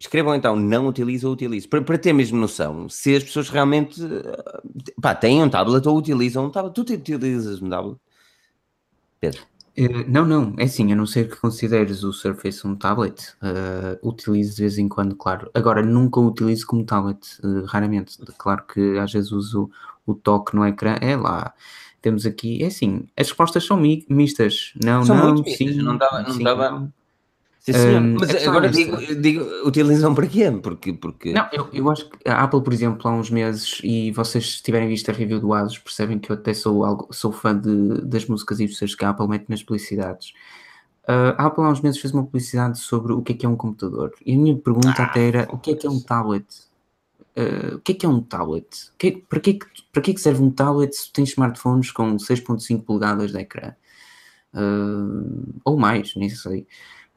Escrevam 0.00 0.34
então, 0.34 0.56
não 0.56 0.88
utiliza 0.88 1.28
ou 1.28 1.34
utiliza, 1.34 1.68
para, 1.68 1.82
para 1.82 1.98
ter 1.98 2.12
mesmo 2.12 2.38
noção 2.38 2.88
se 2.88 3.14
as 3.14 3.22
pessoas 3.22 3.50
realmente 3.50 4.00
pá, 5.00 5.14
têm 5.14 5.42
um 5.42 5.48
tablet 5.48 5.86
ou 5.86 5.96
utilizam 5.96 6.46
um 6.46 6.50
tablet. 6.50 6.74
Tu 6.74 6.94
utilizas 6.94 7.62
um 7.62 7.68
tablet? 7.68 7.98
Pedro? 9.20 9.42
Uh, 9.78 10.04
não, 10.08 10.26
não, 10.26 10.54
é 10.58 10.64
assim, 10.64 10.92
a 10.92 10.96
não 10.96 11.06
ser 11.06 11.28
que 11.28 11.36
consideres 11.36 12.02
o 12.02 12.12
Surface 12.12 12.66
um 12.66 12.74
tablet, 12.76 13.34
uh, 13.42 14.08
utilizo 14.08 14.56
de 14.56 14.62
vez 14.62 14.78
em 14.78 14.88
quando, 14.88 15.14
claro. 15.14 15.50
Agora, 15.54 15.82
nunca 15.82 16.20
o 16.20 16.26
utilizo 16.26 16.66
como 16.66 16.84
tablet, 16.84 17.38
uh, 17.44 17.64
raramente. 17.64 18.18
Claro 18.36 18.64
que 18.66 18.98
às 18.98 19.12
vezes 19.12 19.32
uso 19.32 19.70
o 20.06 20.14
toque 20.14 20.54
no 20.54 20.66
ecrã, 20.66 20.96
é 21.00 21.16
lá. 21.16 21.54
Temos 22.02 22.24
aqui, 22.26 22.62
é 22.62 22.66
assim, 22.66 23.06
as 23.16 23.28
respostas 23.28 23.64
são 23.64 23.76
mi 23.76 24.06
mistas. 24.08 24.72
Não, 24.82 25.04
são 25.04 25.16
não, 25.16 25.44
sim, 25.44 25.74
não 25.74 25.96
dava, 25.96 26.22
não 26.22 26.32
sim, 26.32 26.42
dava. 26.42 26.70
Não. 26.70 26.92
Sim, 27.60 27.72
um, 27.74 28.16
mas 28.18 28.30
é 28.30 28.46
agora 28.46 28.70
digo, 28.70 28.96
digo, 29.20 29.44
utilizam 29.66 30.14
para 30.14 30.26
quê? 30.26 30.50
Porque, 30.50 30.94
porque... 30.94 31.32
Não, 31.32 31.46
eu, 31.52 31.68
eu 31.74 31.90
acho 31.90 32.08
que 32.08 32.26
a 32.26 32.42
Apple, 32.42 32.62
por 32.62 32.72
exemplo, 32.72 33.06
há 33.06 33.12
uns 33.12 33.28
meses, 33.30 33.80
e 33.84 34.10
vocês 34.12 34.62
tiverem 34.62 34.88
visto 34.88 35.10
a 35.10 35.12
review 35.12 35.38
do 35.38 35.52
Asus, 35.52 35.78
percebem 35.78 36.18
que 36.18 36.32
eu 36.32 36.36
até 36.36 36.54
sou, 36.54 36.82
algo, 36.84 37.08
sou 37.10 37.30
fã 37.30 37.54
de, 37.54 38.00
das 38.00 38.24
músicas 38.24 38.60
e 38.60 38.66
dos 38.66 38.94
que 38.94 39.04
a 39.04 39.10
Apple 39.10 39.28
mete 39.28 39.50
nas 39.50 39.62
publicidades. 39.62 40.32
Uh, 41.04 41.36
a 41.36 41.46
Apple 41.46 41.64
há 41.64 41.68
uns 41.68 41.82
meses 41.82 42.00
fez 42.00 42.14
uma 42.14 42.24
publicidade 42.24 42.78
sobre 42.78 43.12
o 43.12 43.20
que 43.20 43.32
é 43.32 43.36
que 43.36 43.44
é 43.44 43.48
um 43.48 43.56
computador. 43.56 44.14
E 44.24 44.34
a 44.34 44.38
minha 44.38 44.56
pergunta 44.56 44.94
ah, 44.96 45.04
até 45.04 45.28
era, 45.28 45.48
o 45.52 45.58
que 45.58 45.72
é 45.72 45.76
que 45.76 45.86
é 45.86 45.90
um 45.90 46.00
tablet? 46.00 46.46
Uh, 47.36 47.76
o 47.76 47.80
que 47.80 47.92
é 47.92 47.94
que 47.94 48.06
é 48.06 48.08
um 48.08 48.22
tablet? 48.22 48.90
Que, 48.96 49.12
para, 49.28 49.40
que, 49.40 49.58
para 49.92 50.02
que 50.02 50.16
serve 50.16 50.42
um 50.42 50.50
tablet 50.50 50.94
se 50.94 51.12
tens 51.12 51.30
smartphones 51.30 51.90
com 51.90 52.16
6.5 52.16 52.84
polegadas 52.84 53.32
de 53.32 53.38
ecrã? 53.38 53.74
Uh, 54.54 55.60
ou 55.62 55.76
mais, 55.76 56.14
nem 56.16 56.30
sei. 56.30 56.66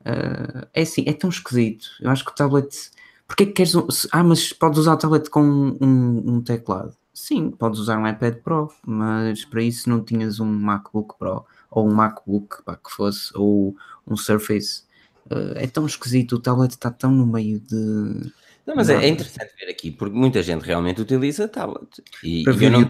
Uh, 0.06 0.68
é 0.74 0.82
assim, 0.82 1.04
é 1.08 1.14
tão 1.14 1.30
esquisito. 1.30 1.88
Eu 2.02 2.10
acho 2.10 2.26
que 2.26 2.32
o 2.32 2.36
tablet. 2.36 2.92
Porquê 3.28 3.46
que 3.46 3.54
queres. 3.54 3.76
Um... 3.76 3.88
Ah, 4.12 4.24
mas 4.24 4.52
podes 4.52 4.80
usar 4.80 4.94
o 4.94 4.98
tablet 4.98 5.30
com 5.30 5.42
um, 5.42 6.36
um, 6.36 6.42
teclado? 6.42 6.96
Sim, 7.14 7.52
podes 7.52 7.80
usar 7.80 7.98
um 7.98 8.08
iPad 8.08 8.36
Pro, 8.38 8.72
mas 8.86 9.46
para 9.46 9.62
isso 9.62 9.90
não 9.90 10.04
tinhas 10.04 10.40
um 10.40 10.46
MacBook 10.46 11.18
Pro 11.18 11.46
ou 11.70 11.88
um 11.88 11.94
MacBook 11.94 12.64
pá, 12.64 12.76
que 12.76 12.92
fosse, 12.92 13.32
ou 13.36 13.76
um 14.08 14.16
Surface. 14.16 14.84
Uh, 15.26 15.56
é 15.56 15.68
tão 15.68 15.86
esquisito, 15.86 16.34
o 16.34 16.40
tablet 16.40 16.72
está 16.72 16.92
tão 16.92 17.12
no 17.12 17.26
meio 17.26 17.60
de. 17.60 18.32
Não, 18.66 18.76
mas 18.76 18.90
é, 18.90 18.96
é, 18.96 19.08
interessante 19.08 19.54
ver 19.60 19.70
aqui, 19.70 19.92
porque 19.92 20.16
muita 20.16 20.42
gente 20.42 20.62
realmente 20.64 21.02
utiliza 21.02 21.48
tablet. 21.48 22.02
E, 22.24 22.44
eu, 22.46 22.54
não, 22.72 22.82
eu, 22.82 22.88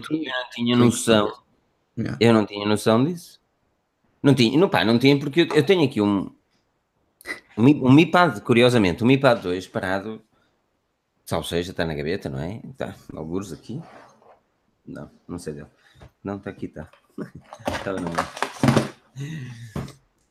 tinha 0.52 0.76
noção. 0.76 1.32
Yeah. 1.96 2.18
Eu 2.20 2.32
não 2.32 2.46
tinha 2.46 2.66
noção 2.66 3.04
disso. 3.04 3.40
Não 4.22 4.34
tinha, 4.34 4.58
não, 4.58 4.68
pá, 4.68 4.84
não 4.84 4.98
tinha, 4.98 5.18
porque 5.18 5.42
eu, 5.42 5.46
eu 5.54 5.64
tenho 5.64 5.84
aqui 5.84 6.00
um, 6.00 6.30
um, 7.56 7.88
um 7.88 7.92
Mi 7.92 8.06
Pad, 8.06 8.40
curiosamente, 8.40 9.02
um 9.02 9.06
Mi 9.06 9.18
Pad 9.18 9.42
2 9.42 9.66
parado, 9.68 10.22
salvo 11.24 11.46
seja, 11.46 11.70
está 11.70 11.84
na 11.84 11.94
gaveta, 11.94 12.28
não 12.28 12.40
é? 12.40 12.60
Está, 12.70 12.94
alguns 13.14 13.52
aqui. 13.52 13.80
Não, 14.86 15.10
não 15.26 15.38
sei 15.38 15.54
dele. 15.54 15.68
Não, 16.22 16.36
está 16.36 16.50
aqui, 16.50 16.66
está. 16.66 16.90
Estava 17.68 18.00
no... 18.00 18.10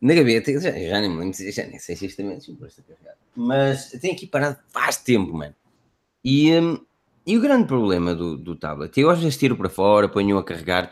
Na 0.02 0.14
gaveta, 0.14 0.52
já, 0.60 0.72
já 0.72 1.00
nem 1.00 1.10
muito, 1.10 1.38
já 1.52 1.66
nem 1.66 1.80
sei 1.80 1.96
se 1.96 2.06
isto 2.06 2.18
também 2.18 2.38
é. 2.38 3.16
Mas 3.36 3.90
tem 3.92 4.12
aqui 4.12 4.28
parado 4.28 4.60
faz 4.70 4.98
tempo, 4.98 5.34
mano. 5.34 5.56
E, 6.24 6.52
um, 6.60 6.78
e 7.26 7.38
o 7.38 7.42
grande 7.42 7.68
problema 7.68 8.14
do, 8.14 8.38
do 8.38 8.56
tablet, 8.56 8.98
eu 9.00 9.10
às 9.10 9.20
vezes 9.20 9.38
tiro 9.38 9.56
para 9.56 9.70
fora, 9.70 10.10
ponho 10.10 10.38
a 10.38 10.44
carregar, 10.44 10.90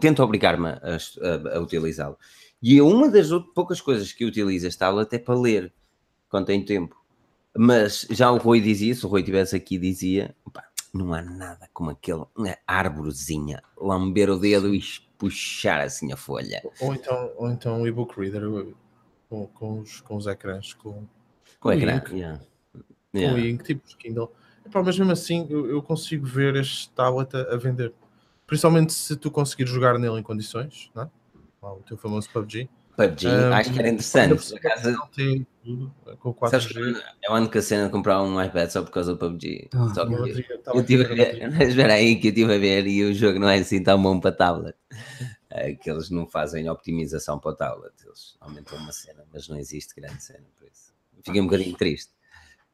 tento 0.00 0.22
obrigar-me 0.22 0.68
a, 0.68 0.78
a, 0.78 1.56
a 1.56 1.60
utilizá-lo. 1.60 2.16
E 2.66 2.78
é 2.78 2.82
uma 2.82 3.10
das 3.10 3.28
poucas 3.54 3.78
coisas 3.78 4.10
que 4.10 4.24
eu 4.24 4.28
utilizo 4.28 4.66
este 4.66 4.78
tablet 4.78 5.12
é 5.12 5.18
para 5.18 5.38
ler, 5.38 5.70
quando 6.30 6.46
tenho 6.46 6.64
tempo. 6.64 6.96
Mas 7.54 8.06
já 8.08 8.30
o 8.30 8.38
Rui 8.38 8.58
dizia, 8.58 8.94
se 8.94 9.04
o 9.04 9.08
Rui 9.10 9.20
estivesse 9.20 9.54
aqui, 9.54 9.76
dizia: 9.76 10.34
não 10.94 11.12
há 11.12 11.20
nada 11.20 11.68
como 11.74 11.90
aquele 11.90 12.24
árvorezinha, 12.66 13.62
lamber 13.76 14.30
o 14.30 14.38
dedo 14.38 14.74
e 14.74 14.82
puxar 15.18 15.82
assim 15.82 16.10
a 16.10 16.16
folha. 16.16 16.62
Ou 16.80 16.94
então, 16.94 17.32
ou 17.36 17.50
então 17.50 17.82
um 17.82 17.86
e-book 17.86 18.18
reader 18.18 18.42
com, 19.28 19.46
com, 19.48 19.80
os, 19.80 20.00
com 20.00 20.16
os 20.16 20.26
ecrãs, 20.26 20.72
com, 20.72 21.04
com 21.60 21.68
o 21.68 21.72
ecrã, 21.72 22.02
yeah. 22.12 22.40
Yeah. 23.14 23.36
com 23.36 23.42
o 23.42 23.46
ink, 23.46 23.62
tipo 23.62 23.82
Kindle. 23.98 24.32
Epá, 24.64 24.82
mas 24.82 24.98
mesmo 24.98 25.12
assim 25.12 25.46
eu, 25.50 25.68
eu, 25.68 25.82
consigo 25.82 26.24
ver 26.24 26.56
este 26.56 26.88
tablet 26.92 27.36
a, 27.36 27.40
a, 27.40 27.56
vender. 27.58 27.92
Principalmente 28.46 28.94
se 28.94 29.16
tu 29.16 29.30
conseguires 29.30 29.70
jogar 29.70 29.98
nele 29.98 30.18
em 30.18 30.22
condições, 30.22 30.90
não 30.94 31.02
é? 31.02 31.10
O 31.72 31.82
teu 31.82 31.96
famoso 31.96 32.28
PUBG. 32.30 32.68
PUBG, 32.96 33.26
um, 33.26 33.52
acho 33.52 33.72
que 33.72 33.78
era 33.78 33.88
interessante. 33.88 34.60
Casa... 34.60 34.96
com 36.20 36.34
4G. 36.34 37.02
eu 37.22 37.34
ando 37.34 37.50
com 37.50 37.58
a 37.58 37.62
cena 37.62 37.86
de 37.86 37.90
comprar 37.90 38.22
um 38.22 38.42
iPad 38.42 38.70
só 38.70 38.82
por 38.82 38.90
causa 38.90 39.12
do 39.12 39.18
PUBG. 39.18 39.68
Oh, 39.74 39.94
só 39.94 40.06
que 40.06 40.12
eu, 40.12 40.26
eu 40.74 40.84
tive 40.84 41.04
a 41.04 41.08
ver, 41.08 41.52
espera 41.62 41.94
aí 41.94 42.16
que 42.16 42.28
eu 42.28 42.30
estive 42.30 42.54
a 42.54 42.58
ver 42.58 42.86
e 42.86 43.04
o 43.04 43.14
jogo 43.14 43.38
não 43.38 43.48
é 43.48 43.58
assim 43.58 43.82
tão 43.82 44.00
bom 44.00 44.20
para 44.20 44.32
tablet. 44.32 44.76
É, 45.50 45.72
que 45.72 45.88
eles 45.88 46.10
não 46.10 46.26
fazem 46.26 46.68
optimização 46.68 47.38
para 47.38 47.52
o 47.52 47.54
tablet. 47.54 47.94
Eles 48.04 48.36
aumentam 48.40 48.76
uma 48.78 48.92
cena, 48.92 49.24
mas 49.32 49.48
não 49.48 49.56
existe 49.56 49.94
grande 49.94 50.22
cena 50.22 50.44
por 50.58 50.66
isso. 50.66 50.92
Fiquei 51.24 51.40
um 51.40 51.44
bocadinho 51.44 51.76
triste. 51.76 52.12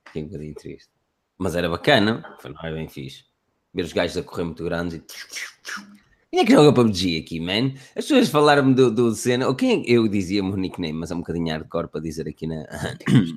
Fiquei 0.07 0.22
um 0.22 0.26
bocadinho 0.26 0.55
triste. 0.55 0.90
Mas 1.38 1.57
era 1.57 1.68
bacana, 1.68 2.37
foi 2.38 2.53
não 2.53 2.61
é 2.62 2.72
bem 2.72 2.88
fixe. 2.88 3.24
Ver 3.72 3.85
os 3.85 3.92
gajos 3.92 4.16
a 4.16 4.22
correr 4.22 4.44
muito 4.44 4.64
grandes 4.64 4.98
e 4.98 5.99
quem 6.31 6.40
é 6.40 6.45
que 6.45 6.53
joga 6.53 6.73
PUBG 6.73 7.19
aqui, 7.19 7.40
man? 7.40 7.73
As 7.97 8.07
pessoas 8.07 8.29
falaram-me 8.29 8.73
do, 8.73 8.90
do 8.90 9.12
cena. 9.14 9.49
Ou 9.49 9.55
quem 9.55 9.83
é? 9.83 9.85
Eu 9.87 10.07
dizia-me 10.07 10.53
o 10.53 10.57
nickname, 10.57 10.93
mas 10.93 11.11
é 11.11 11.14
um 11.14 11.19
bocadinho 11.19 11.53
hardcore 11.53 11.88
para 11.88 12.01
dizer 12.01 12.29
aqui 12.29 12.47
na, 12.47 12.64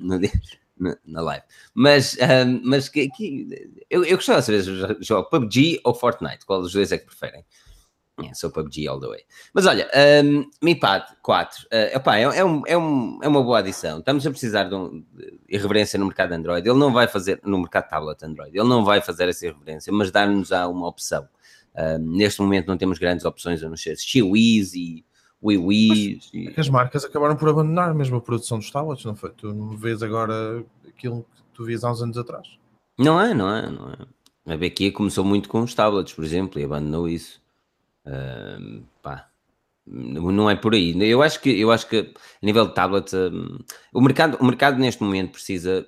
na, 0.78 0.96
na 1.04 1.20
live. 1.20 1.44
Mas, 1.74 2.16
um, 2.16 2.60
mas 2.64 2.88
que, 2.88 3.08
que, 3.10 3.48
eu, 3.90 4.04
eu 4.04 4.16
gostava 4.16 4.40
de 4.40 4.46
saber 4.46 4.62
se 4.62 5.04
jogo 5.04 5.28
PUBG 5.28 5.80
ou 5.82 5.92
Fortnite, 5.92 6.46
qual 6.46 6.62
dos 6.62 6.72
dois 6.72 6.92
é 6.92 6.98
que 6.98 7.06
preferem? 7.06 7.44
É, 8.22 8.32
sou 8.32 8.48
PUBG 8.48 8.86
all 8.86 9.00
the 9.00 9.08
way. 9.08 9.24
Mas 9.52 9.66
olha, 9.66 9.90
um, 10.24 10.48
Mi 10.62 10.76
Pad 10.76 11.04
4, 11.20 11.62
uh, 11.64 11.96
opa, 11.96 12.16
é, 12.16 12.22
é, 12.22 12.44
um, 12.44 12.62
é, 12.64 12.78
um, 12.78 13.18
é 13.20 13.26
uma 13.26 13.42
boa 13.42 13.58
adição. 13.58 13.98
Estamos 13.98 14.24
a 14.24 14.30
precisar 14.30 14.64
de, 14.64 14.74
um, 14.76 15.04
de 15.12 15.40
irreverência 15.48 15.98
no 15.98 16.06
mercado 16.06 16.30
Android. 16.30 16.68
Ele 16.68 16.78
não 16.78 16.92
vai 16.92 17.08
fazer, 17.08 17.40
no 17.42 17.58
mercado 17.58 17.88
tablet 17.88 18.24
Android, 18.24 18.56
ele 18.56 18.68
não 18.68 18.84
vai 18.84 19.00
fazer 19.00 19.28
essa 19.28 19.44
irreverência, 19.46 19.92
mas 19.92 20.12
dar-nos 20.12 20.52
uma 20.52 20.86
opção. 20.86 21.28
Uh, 21.74 21.98
neste 21.98 22.40
momento 22.40 22.68
não 22.68 22.76
temos 22.76 22.98
grandes 22.98 23.24
opções 23.24 23.62
a 23.62 23.68
não 23.68 23.76
ser 23.76 23.96
Xiwi's 23.96 24.74
e 24.74 25.04
WiiWi. 25.44 26.20
E... 26.32 26.52
É 26.56 26.60
as 26.60 26.68
marcas 26.68 27.04
acabaram 27.04 27.36
por 27.36 27.48
abandonar 27.48 27.94
mesmo 27.94 28.16
a 28.16 28.20
produção 28.20 28.58
dos 28.58 28.70
tablets, 28.70 29.04
não 29.04 29.14
foi? 29.14 29.30
Tu 29.30 29.52
não 29.52 29.76
vês 29.76 30.02
agora 30.02 30.64
aquilo 30.88 31.26
que 31.34 31.42
tu 31.52 31.64
vias 31.64 31.84
há 31.84 31.92
uns 31.92 32.00
anos 32.00 32.16
atrás. 32.16 32.48
Não 32.98 33.20
é, 33.20 33.34
não 33.34 33.54
é, 33.54 33.70
não 33.70 33.90
é. 33.90 34.54
A 34.54 34.56
BQ 34.56 34.92
começou 34.92 35.24
muito 35.24 35.48
com 35.48 35.60
os 35.62 35.74
tablets, 35.74 36.12
por 36.14 36.24
exemplo, 36.24 36.60
e 36.60 36.64
abandonou 36.64 37.08
isso. 37.08 37.42
Uh, 38.06 38.82
pá, 39.02 39.28
não 39.86 40.48
é 40.48 40.56
por 40.56 40.74
aí. 40.74 40.94
Eu 41.10 41.22
acho 41.22 41.40
que, 41.40 41.50
eu 41.50 41.70
acho 41.70 41.88
que 41.88 42.14
a 42.42 42.46
nível 42.46 42.66
de 42.66 42.74
tablet, 42.74 43.14
um, 43.14 43.58
o, 43.92 44.00
mercado, 44.00 44.38
o 44.40 44.44
mercado 44.44 44.78
neste 44.78 45.02
momento 45.02 45.32
precisa 45.32 45.86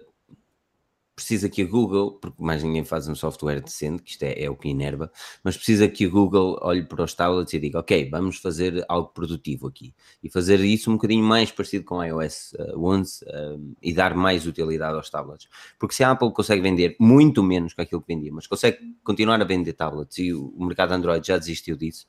precisa 1.17 1.49
que 1.49 1.63
a 1.63 1.65
Google, 1.65 2.13
porque 2.13 2.43
mais 2.43 2.63
ninguém 2.63 2.85
faz 2.85 3.09
um 3.09 3.15
software 3.15 3.63
decente, 3.63 4.03
que 4.03 4.11
isto 4.11 4.23
é, 4.23 4.45
é, 4.45 4.51
o 4.51 4.55
que 4.55 4.69
inerva, 4.69 5.11
mas 5.43 5.57
precisa 5.57 5.89
que 5.89 6.05
a 6.05 6.09
Google 6.11 6.59
olhe 6.61 6.85
para 6.85 7.03
os 7.03 7.15
tablets 7.15 7.55
e 7.55 7.59
diga, 7.59 7.81
ok, 7.81 8.11
vamos 8.11 8.37
fazer 8.37 8.85
algo 8.87 9.09
produtivo 9.09 9.67
aqui. 9.67 9.95
E 10.23 10.29
fazer 10.29 10.61
isso 10.61 10.91
um 10.91 10.97
bocadinho 10.97 11.25
mais 11.25 11.51
parecido 11.51 11.87
com 11.87 12.05
iOS 12.05 12.53
uh, 12.53 12.79
11 12.79 13.25
uh, 13.25 13.77
e 13.83 13.95
dar 13.95 14.15
mais 14.15 14.47
utilidade 14.47 14.95
aos 14.95 15.09
tablets. 15.09 15.49
Porque 15.79 15.95
se 15.95 16.05
a 16.05 16.11
Apple 16.11 16.31
consegue 16.33 16.61
vender 16.61 16.95
muito 17.01 17.43
menos 17.43 17.73
que 17.73 17.81
aquilo 17.81 18.03
que 18.03 18.15
vendia, 18.15 18.31
mas 18.31 18.47
consegue 18.47 18.79
continuar 19.03 19.41
a 19.41 19.45
vender 19.45 19.73
tablets 19.73 20.19
e 20.19 20.35
o, 20.35 20.49
o 20.55 20.67
mercado 20.67 20.93
Android 20.93 21.27
já 21.27 21.39
desistiu 21.39 21.79
disso, 21.79 22.07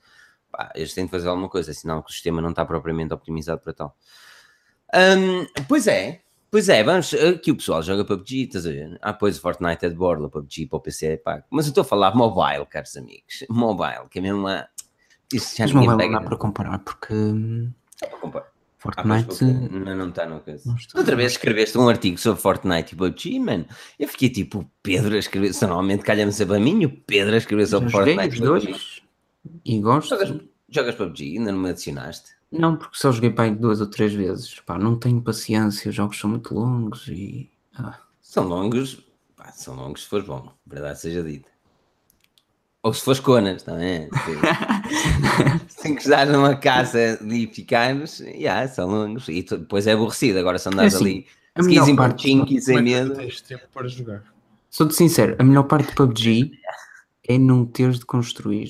pá, 0.52 0.70
eles 0.76 0.94
têm 0.94 1.06
de 1.06 1.12
fazer 1.12 1.30
alguma 1.30 1.48
coisa, 1.48 1.74
senão 1.74 2.04
o 2.06 2.12
sistema 2.12 2.42
não 2.42 2.50
está 2.50 2.66
propriamente 2.66 3.14
optimizado 3.14 3.62
para 3.62 3.72
tal. 3.72 3.98
Um, 4.94 5.46
pois 5.66 5.88
é, 5.88 6.22
Pois 6.50 6.70
é, 6.70 6.82
vamos, 6.82 7.14
aqui 7.14 7.52
o 7.52 7.58
pessoal 7.58 7.84
joga 7.84 8.06
PUBG, 8.06 8.44
estás 8.44 8.66
a 8.66 8.70
ver? 8.70 8.98
Ah, 9.02 9.14
pois 9.14 9.38
o 9.38 9.42
Fortnite 9.42 9.86
é 9.86 9.90
de 9.90 9.96
borla, 9.96 10.30
PUBG 10.30 10.68
para 10.68 10.78
o 10.78 10.80
PC 10.80 11.08
é 11.08 11.18
pago. 11.18 11.44
Mas 11.50 11.66
eu 11.66 11.70
estou 11.70 11.82
a 11.82 11.86
falar 11.86 12.16
mobile, 12.16 12.66
caros 12.66 12.96
amigos. 12.96 13.44
Mobile, 13.50 14.08
que 14.10 14.20
é 14.20 14.22
mesmo 14.22 14.40
uma. 14.40 14.68
Isso 15.34 15.58
já 15.58 15.66
Mas 15.66 15.74
mobile 15.74 15.98
pega. 15.98 16.14
não 16.14 16.22
dá 16.22 16.28
para 16.28 16.38
comparar 16.38 16.80
porque. 16.80 17.14
Dá 18.02 18.08
para 18.08 18.20
comparar. 18.20 18.48
Fortnite. 18.78 19.44
Ah, 19.44 19.46
não, 19.72 19.96
não 19.96 20.10
está 20.10 20.26
no 20.26 20.40
caso. 20.40 20.74
Outra 20.96 21.16
vez 21.16 21.34
escreveste 21.34 21.78
um 21.78 21.90
artigo 21.90 22.18
sobre 22.18 22.42
Fortnite 22.42 22.94
e 22.94 22.98
PUBG, 22.98 23.40
mano. 23.40 23.66
Eu 24.00 24.08
fiquei 24.08 24.30
tipo, 24.30 24.60
o 24.60 24.72
Pedro 24.82 25.16
a 25.16 25.20
escrever. 25.20 25.52
Normalmente 25.62 26.04
calha-me 26.04 26.32
sempre 26.32 26.56
a 26.56 26.60
mim, 26.60 26.86
o 26.86 26.90
Pedro 26.90 27.34
a 27.34 27.38
escrever 27.38 27.68
sobre 27.68 27.90
Fortnite. 27.90 28.36
Os 28.36 28.40
dois. 28.40 29.02
E 29.66 29.80
gosto. 29.80 30.10
Jogas, 30.10 30.42
jogas 30.70 30.96
PUBG, 30.96 31.38
ainda 31.40 31.52
não 31.52 31.60
me 31.60 31.70
adicionaste. 31.72 32.37
Não, 32.52 32.78
porque 32.78 32.98
só 32.98 33.12
joguei 33.12 33.30
para 33.30 33.54
duas 33.54 33.82
ou 33.82 33.88
três 33.88 34.14
vezes. 34.14 34.60
Pá, 34.62 34.78
não 34.78 34.98
tenho 34.98 35.22
paciência, 35.22 35.90
os 35.90 35.96
jogos 35.96 36.18
são 36.18 36.30
muito 36.30 36.54
longos 36.54 37.08
e. 37.08 37.52
Ah. 37.76 38.00
São 38.22 38.48
longos, 38.48 39.04
pá, 39.36 39.52
são 39.52 39.76
longos 39.76 40.04
se 40.04 40.10
for 40.10 40.24
bom, 40.24 40.52
verdade 40.66 41.00
seja 41.00 41.24
dita. 41.24 41.50
Ou 42.84 42.94
se 42.94 43.02
fores 43.02 43.20
conas 43.20 43.64
também. 43.64 44.10
Se 45.68 45.88
encostar 45.90 46.28
numa 46.28 46.56
casa 46.56 47.18
de 47.18 47.48
ficarmos, 47.48 48.20
yeah, 48.20 48.68
são 48.68 48.88
longos. 48.88 49.28
E 49.28 49.44
depois 49.44 49.88
é 49.88 49.94
aborrecido. 49.94 50.40
Agora 50.40 50.58
se 50.58 50.70
andares 50.70 50.94
é 50.94 50.96
assim, 50.96 51.06
ali, 51.06 51.28
se 51.64 51.70
quiseres 51.70 51.96
parte, 51.96 52.56
e 52.56 52.62
sem 52.62 52.82
medo. 52.82 53.16
Tens 53.16 53.42
tempo 53.42 53.66
para 53.74 53.88
jogar. 53.88 54.24
Sou-te 54.70 54.94
sincero, 54.94 55.36
a 55.40 55.44
melhor 55.44 55.64
parte 55.64 55.90
de 55.90 55.96
PUBG 55.96 56.52
é 57.28 57.38
não 57.38 57.66
teres 57.66 58.00
de 58.00 58.06
construir, 58.06 58.70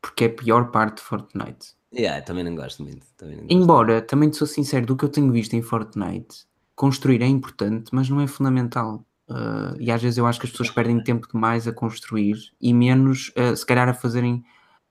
porque 0.00 0.24
é 0.24 0.26
a 0.26 0.30
pior 0.30 0.70
parte 0.70 0.96
de 0.96 1.02
Fortnite. 1.02 1.79
Yeah, 1.92 2.22
também 2.22 2.44
não 2.44 2.54
gosto 2.54 2.82
muito. 2.82 3.06
Também 3.16 3.36
não 3.36 3.42
gosto. 3.44 3.56
Embora, 3.56 4.02
também 4.02 4.30
te 4.30 4.36
sou 4.36 4.46
sincero, 4.46 4.86
do 4.86 4.96
que 4.96 5.04
eu 5.04 5.08
tenho 5.08 5.30
visto 5.32 5.54
em 5.54 5.62
Fortnite, 5.62 6.46
construir 6.74 7.22
é 7.22 7.26
importante, 7.26 7.90
mas 7.92 8.08
não 8.08 8.20
é 8.20 8.26
fundamental. 8.26 9.04
Uh, 9.28 9.76
e 9.78 9.92
às 9.92 10.02
vezes 10.02 10.18
eu 10.18 10.26
acho 10.26 10.40
que 10.40 10.46
as 10.46 10.50
pessoas 10.50 10.70
perdem 10.70 11.02
tempo 11.02 11.28
demais 11.32 11.68
a 11.68 11.72
construir 11.72 12.36
e 12.60 12.74
menos, 12.74 13.32
uh, 13.36 13.56
se 13.56 13.64
calhar, 13.64 13.88
a 13.88 13.94
fazerem 13.94 14.44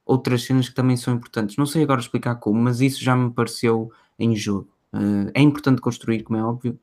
outras 0.05 0.43
cenas 0.43 0.69
que 0.69 0.75
também 0.75 0.95
são 0.95 1.13
importantes. 1.13 1.57
Não 1.57 1.65
sei 1.65 1.83
agora 1.83 1.99
explicar 1.99 2.35
como, 2.35 2.59
mas 2.59 2.79
isso 2.79 3.03
já 3.03 3.15
me 3.15 3.31
pareceu 3.31 3.91
em 4.17 4.35
jogo. 4.35 4.69
Uh, 4.93 5.29
é 5.33 5.41
importante 5.41 5.81
construir, 5.81 6.23
como 6.23 6.39
é 6.39 6.43
óbvio, 6.43 6.79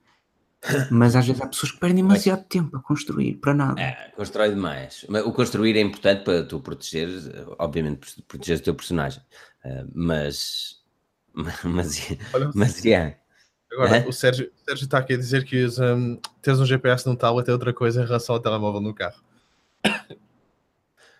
mas 0.90 1.16
às 1.16 1.26
vezes 1.26 1.40
há 1.40 1.46
pessoas 1.46 1.72
que 1.72 1.80
perdem 1.80 2.02
demasiado 2.02 2.44
tempo 2.44 2.76
a 2.76 2.80
construir 2.80 3.34
para 3.34 3.54
nada. 3.54 3.80
É, 3.80 4.10
constrói 4.16 4.50
demais. 4.50 5.06
O 5.24 5.32
construir 5.32 5.76
é 5.76 5.80
importante 5.80 6.24
para 6.24 6.44
tu 6.44 6.60
proteger, 6.60 7.08
obviamente, 7.58 8.22
proteger 8.26 8.58
o 8.58 8.62
teu 8.62 8.74
personagem. 8.74 9.22
Uh, 9.66 9.90
mas, 9.92 10.80
mas, 11.64 12.00
Olha, 12.32 12.50
mas, 12.54 12.84
yeah. 12.84 13.16
Agora, 13.72 13.96
é? 13.96 14.08
o 14.08 14.12
Sérgio, 14.12 14.50
o 14.54 14.64
Sérgio 14.64 14.84
está 14.84 14.98
aqui 14.98 15.14
a 15.14 15.16
dizer 15.16 15.44
que 15.44 15.64
usa, 15.64 15.94
um, 15.94 16.20
teres 16.40 16.60
um 16.60 16.64
GPS 16.64 17.06
no 17.06 17.16
tablet 17.16 17.48
é 17.48 17.52
outra 17.52 17.72
coisa 17.72 18.00
em 18.02 18.06
relação 18.06 18.36
ao 18.36 18.40
telemóvel 18.40 18.80
no 18.80 18.94
carro. 18.94 19.20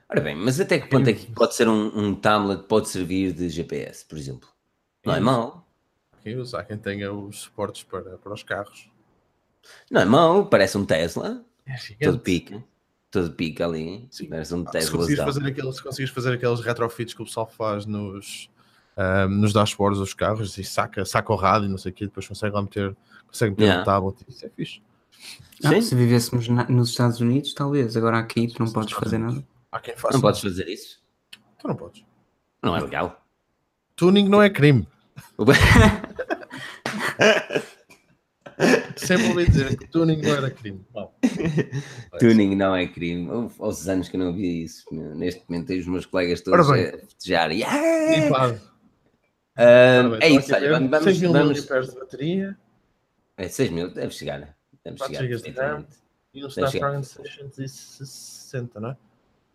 Ora 0.09 0.21
bem, 0.21 0.37
mas 0.37 0.61
até 0.61 0.79
que 0.79 0.89
ponto 0.89 1.11
é 1.11 1.13
que 1.13 1.27
pode 1.33 1.57
ser 1.57 1.69
um, 1.69 1.87
um 1.99 2.15
tablet 2.15 2.63
pode 2.69 2.89
servir 2.89 3.33
de 3.33 3.49
GPS, 3.49 4.05
por 4.05 4.17
exemplo? 4.17 4.49
Não 5.05 5.15
é 5.15 5.21
mau. 5.21 5.67
Quem 6.23 6.37
usa, 6.37 6.61
há 6.61 6.65
quem 6.65 6.79
tenha 6.79 7.13
os 7.13 7.41
suportes 7.41 7.83
para, 7.83 8.17
para 8.17 8.33
os 8.33 8.45
carros. 8.45 8.89
Não 9.91 10.01
é 10.01 10.05
mau, 10.05 10.47
parece 10.47 10.79
um 10.79 10.85
Tesla. 10.85 11.45
É 11.67 12.05
todo 12.05 12.21
pica. 12.21 12.63
Todo 13.17 13.33
pica 13.33 13.65
ali. 13.65 14.07
Sim. 14.11 14.29
Um 14.31 14.35
ah. 14.35 14.45
Se 14.45 14.91
conseguires, 14.91 15.25
fazer 15.25 15.47
aqueles, 15.47 15.77
se 15.77 15.83
conseguires 15.83 16.15
fazer 16.15 16.35
aqueles 16.35 16.61
retrofits 16.61 17.15
que 17.15 17.23
o 17.23 17.25
pessoal 17.25 17.47
faz 17.47 17.87
nos, 17.87 18.51
um, 18.95 19.29
nos 19.29 19.55
dashboards 19.55 19.99
dos 19.99 20.13
carros 20.13 20.59
e 20.59 20.65
saca, 20.65 21.03
saca 21.07 21.33
o 21.33 21.37
rádio 21.37 21.65
e 21.67 21.71
não 21.71 21.79
sei 21.79 21.93
o 21.93 21.95
quê, 21.95 22.05
depois 22.05 22.29
consegue 22.29 22.55
lá 22.55 22.61
meter, 22.61 22.95
consegue 23.27 23.53
meter 23.53 23.63
yeah. 23.63 23.81
um 23.81 23.85
tablet. 23.87 24.19
Isso 24.29 24.45
é 24.45 24.51
fixe. 24.51 24.83
Ah, 25.65 25.81
se 25.81 25.95
vivêssemos 25.95 26.47
na, 26.47 26.65
nos 26.65 26.91
Estados 26.91 27.19
Unidos, 27.19 27.55
talvez. 27.55 27.97
Agora 27.97 28.19
aqui 28.19 28.49
tu 28.49 28.63
não 28.63 28.71
podes 28.71 28.93
fazer 28.93 29.17
nada. 29.17 29.43
Há 29.73 29.81
quem 29.81 29.97
faça. 29.97 30.13
Não 30.13 30.21
podes 30.21 30.43
fazer 30.43 30.69
isso? 30.69 31.01
Tu 31.59 31.67
não 31.67 31.75
podes. 31.75 32.05
Não 32.63 32.77
é 32.77 32.81
legal. 32.83 33.25
Tuning 33.97 34.29
não 34.29 34.43
é 34.43 34.51
crime. 34.51 34.87
Sempre 38.97 39.29
ouvi 39.29 39.47
dizer 39.47 39.77
que 39.77 39.87
tuning 39.89 40.23
não 40.23 40.35
era 40.35 40.51
crime. 40.51 40.85
Bom, 40.91 41.15
tuning 42.19 42.55
não 42.55 42.75
é 42.75 42.87
crime. 42.87 43.29
Houve 43.59 43.91
anos 43.91 44.09
que 44.09 44.17
eu 44.17 44.21
não 44.21 44.33
via 44.33 44.65
isso. 44.65 44.85
Neste 44.93 45.45
momento 45.49 45.67
tenho 45.67 45.81
os 45.81 45.87
meus 45.87 46.07
colegas 46.07 46.41
todos 46.41 46.71
a 46.71 46.75
festejar. 46.75 47.53
Yeah! 47.53 48.59
Uh, 49.59 50.17
é 50.21 50.29
isso, 50.29 50.55
olha, 50.55 50.79
vamos, 50.79 51.03
6 51.03 51.21
mil 51.21 51.33
vamos... 51.33 51.63
de 51.63 51.99
bateria. 51.99 52.59
É 53.37 53.49
6 53.49 53.71
mil, 53.71 53.93
deve 53.93 54.13
chegar. 54.13 54.57
Deve 54.85 54.99
4 54.99 55.17
chegar. 55.17 55.39
GB 55.39 55.51
de 55.51 55.59
RAM 55.59 55.87
e 56.35 56.45
um 56.45 56.49
Snapdragon 56.49 57.03
660, 57.03 58.81
não 58.81 58.91
é? 58.91 58.97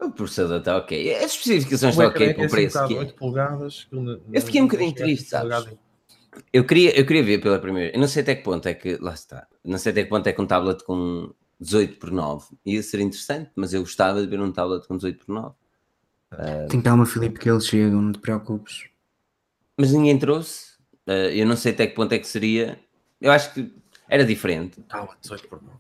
O 0.04 0.12
processador 0.12 0.58
está 0.58 0.78
ok. 0.78 1.16
As 1.16 1.32
especificações 1.32 1.94
estão 1.94 2.08
ok 2.08 2.34
para 2.34 2.46
o 2.46 2.50
preço. 2.50 2.80
8 2.80 3.14
polegades. 3.14 3.88
Eu 4.34 4.42
fiquei 4.42 4.62
um 4.62 4.66
bocadinho 4.66 4.94
triste, 4.94 5.30
sabes? 5.30 5.68
Eu 6.54 6.66
queria, 6.66 6.98
eu 6.98 7.06
queria 7.06 7.24
ver 7.24 7.42
pela 7.42 7.60
primeira. 7.60 7.96
Eu 7.96 8.00
não 8.00 8.08
sei 8.08 8.22
até 8.22 8.36
que 8.36 8.44
ponto 8.44 8.68
é 8.68 8.74
que. 8.74 8.98
Lá 8.98 9.14
está. 9.14 9.48
Não 9.64 9.78
sei 9.78 9.92
até 9.92 10.04
que 10.04 10.10
ponto 10.10 10.28
é 10.28 10.34
que 10.34 10.42
um 10.42 10.46
tablet 10.48 10.84
com 10.84 11.34
18 11.60 11.98
por 11.98 12.12
9 12.12 12.46
ia 12.66 12.82
ser 12.82 13.00
interessante, 13.00 13.52
mas 13.56 13.74
eu 13.74 13.82
gostava 13.82 14.22
de 14.22 14.28
ver 14.28 14.40
um 14.40 14.52
tablet 14.52 14.88
com 14.88 14.96
18 14.96 15.26
por 15.26 15.34
9. 15.34 15.56
Uh, 16.34 16.68
Tem 16.70 16.82
calma, 16.82 17.06
Filipe, 17.06 17.40
que 17.40 17.50
eles 17.50 17.68
chegam, 17.68 18.02
não 18.02 18.12
te 18.12 18.20
preocupes. 18.20 18.86
Mas 19.78 19.92
ninguém 19.92 20.18
trouxe. 20.18 20.72
Uh, 21.08 21.32
eu 21.34 21.46
não 21.46 21.58
sei 21.58 21.74
até 21.74 21.88
que 21.88 21.96
ponto 21.96 22.14
é 22.14 22.20
que 22.20 22.28
seria. 22.28 22.80
Eu 23.20 23.32
acho 23.32 23.54
que 23.54 23.74
era 24.08 24.26
diferente. 24.26 24.82
Tablet 24.84 25.18
18 25.22 25.48
por 25.48 25.62
9. 25.62 25.78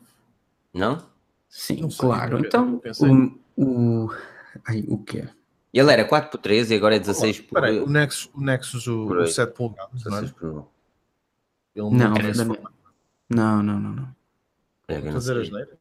Não? 0.73 1.05
Sim, 1.49 1.81
não 1.81 1.89
claro. 1.89 2.39
Então, 2.39 2.81
o, 3.57 4.05
o. 4.05 4.13
Ai, 4.65 4.83
o 4.87 4.97
quê? 5.03 5.27
Ele 5.73 5.91
era 5.91 6.03
4 6.03 6.29
por 6.29 6.38
3 6.38 6.71
e 6.71 6.75
agora 6.75 6.96
é 6.98 7.00
16 7.00 7.41
por... 7.41 7.54
Peraí, 7.56 7.79
o 7.79 7.87
Nexus, 7.87 8.29
o, 8.33 8.41
Nexus, 8.41 8.87
o, 8.87 9.06
o 9.06 9.27
7 9.27 9.54
polegadas, 9.54 10.04
não 10.04 10.17
é? 10.17 10.27
Por... 10.27 10.67
Ele 11.73 11.89
não, 11.89 12.13
não, 13.29 13.63
não, 13.63 13.63
não, 13.63 13.79
não, 13.79 13.91
não. 13.93 14.15
É, 14.89 15.02
fazer 15.13 15.39
as 15.39 15.50
neiras? 15.50 15.77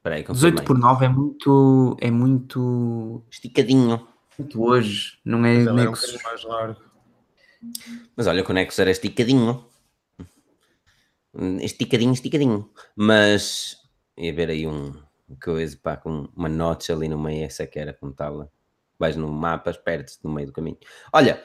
Peraí, 0.00 0.22
18 0.22 0.62
por 0.62 0.78
9 0.78 1.04
é 1.04 1.08
muito, 1.08 1.96
é 2.00 2.10
muito... 2.10 3.24
Esticadinho. 3.28 4.06
Muito 4.38 4.62
hoje, 4.62 5.18
não 5.24 5.44
é 5.44 5.58
Mas 5.64 5.74
Nexus. 5.74 6.14
É 6.14 6.18
um 6.18 6.22
mais 6.22 6.44
largo. 6.44 6.80
Mas 8.16 8.26
olha 8.28 8.44
que 8.44 8.50
o 8.50 8.54
Nexus 8.54 8.78
era 8.78 8.90
esticadinho. 8.92 9.66
Esticadinho, 11.60 12.12
esticadinho. 12.12 12.70
Mas 12.94 13.76
ia 14.16 14.32
ver 14.32 14.50
aí 14.50 14.68
um 14.68 14.94
coisa, 15.42 15.76
pá, 15.82 15.96
com 15.96 16.28
uma 16.34 16.48
notch 16.48 16.90
ali 16.90 17.08
no 17.08 17.18
meio, 17.18 17.44
essa 17.44 17.66
que 17.66 17.78
era 17.78 17.92
com 17.92 18.12
tablet 18.12 18.50
vais 19.00 19.16
no 19.16 19.26
mapa, 19.28 19.72
perdes 19.72 20.20
no 20.22 20.30
meio 20.30 20.48
do 20.48 20.52
caminho. 20.52 20.76
Olha, 21.12 21.42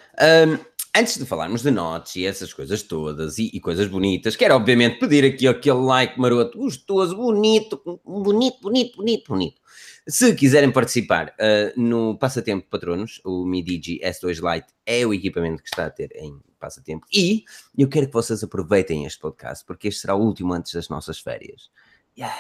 um, 0.48 0.60
antes 0.96 1.18
de 1.18 1.26
falarmos 1.26 1.64
de 1.64 1.72
notes 1.72 2.18
e 2.18 2.26
essas 2.26 2.54
coisas 2.54 2.84
todas 2.84 3.40
e, 3.40 3.50
e, 3.54 3.60
coisas 3.60 3.88
bonitas, 3.88 4.36
quero 4.36 4.56
obviamente 4.56 5.00
pedir 5.00 5.26
aqui 5.26 5.48
aquele 5.48 5.80
like 5.80 6.20
maroto, 6.20 6.58
gostoso, 6.58 7.16
bonito, 7.16 7.82
bonito, 8.06 8.60
bonito, 8.62 8.98
bonito, 8.98 9.28
bonito. 9.28 9.62
Se 10.08 10.36
quiserem 10.36 10.72
participar 10.72 11.34
uh, 11.40 11.82
no 11.82 12.18
Passatempo 12.20 12.68
Patronos, 12.70 13.20
o 13.26 13.44
Mi 13.46 13.64
Digi 13.64 14.00
S2 14.04 14.54
Lite 14.54 14.68
é 14.86 15.06
o 15.06 15.14
equipamento 15.14 15.64
que 15.64 15.70
está 15.70 15.88
a 15.88 15.90
ter 15.90 16.12
em 16.16 16.40
passatempo. 16.60 17.06
E 17.14 17.44
eu 17.78 17.88
quero 17.88 18.08
que 18.08 18.14
vocês 18.14 18.44
aproveitem 18.44 19.06
este 19.06 19.20
podcast, 19.20 19.66
porque 19.66 19.88
este 19.88 20.02
será 20.02 20.16
o 20.16 20.22
último 20.22 20.54
antes 20.54 20.74
das 20.74 20.90
nossas 20.90 21.20
férias. 21.20 21.70
Yeah. 22.18 22.36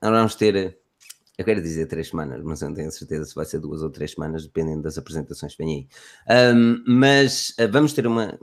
Nós 0.00 0.12
vamos 0.12 0.34
ter, 0.34 0.78
eu 1.36 1.44
quero 1.44 1.60
dizer 1.60 1.86
três 1.86 2.08
semanas, 2.08 2.42
mas 2.42 2.60
não 2.60 2.72
tenho 2.72 2.90
certeza 2.90 3.24
se 3.24 3.34
vai 3.34 3.44
ser 3.44 3.58
duas 3.58 3.82
ou 3.82 3.90
três 3.90 4.12
semanas, 4.12 4.44
dependendo 4.44 4.82
das 4.82 4.98
apresentações 4.98 5.54
que 5.54 5.64
vêm 5.64 5.88
aí. 6.28 6.54
Um, 6.54 6.84
mas 6.86 7.50
uh, 7.58 7.70
vamos 7.70 7.92
ter 7.92 8.06
uma 8.06 8.38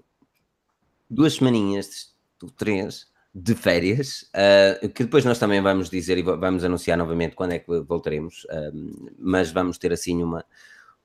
duas 1.09 1.35
semaninhas, 1.35 2.13
três, 2.57 3.11
de 3.33 3.55
férias, 3.55 4.29
uh, 4.35 4.89
que 4.89 5.03
depois 5.03 5.23
nós 5.23 5.39
também 5.39 5.61
vamos 5.61 5.89
dizer 5.89 6.17
e 6.17 6.21
vamos 6.21 6.63
anunciar 6.63 6.97
novamente 6.97 7.35
quando 7.35 7.53
é 7.53 7.59
que 7.59 7.79
voltaremos, 7.81 8.43
uh, 8.45 9.15
mas 9.17 9.51
vamos 9.51 9.77
ter 9.77 9.93
assim 9.93 10.21
uma, 10.21 10.43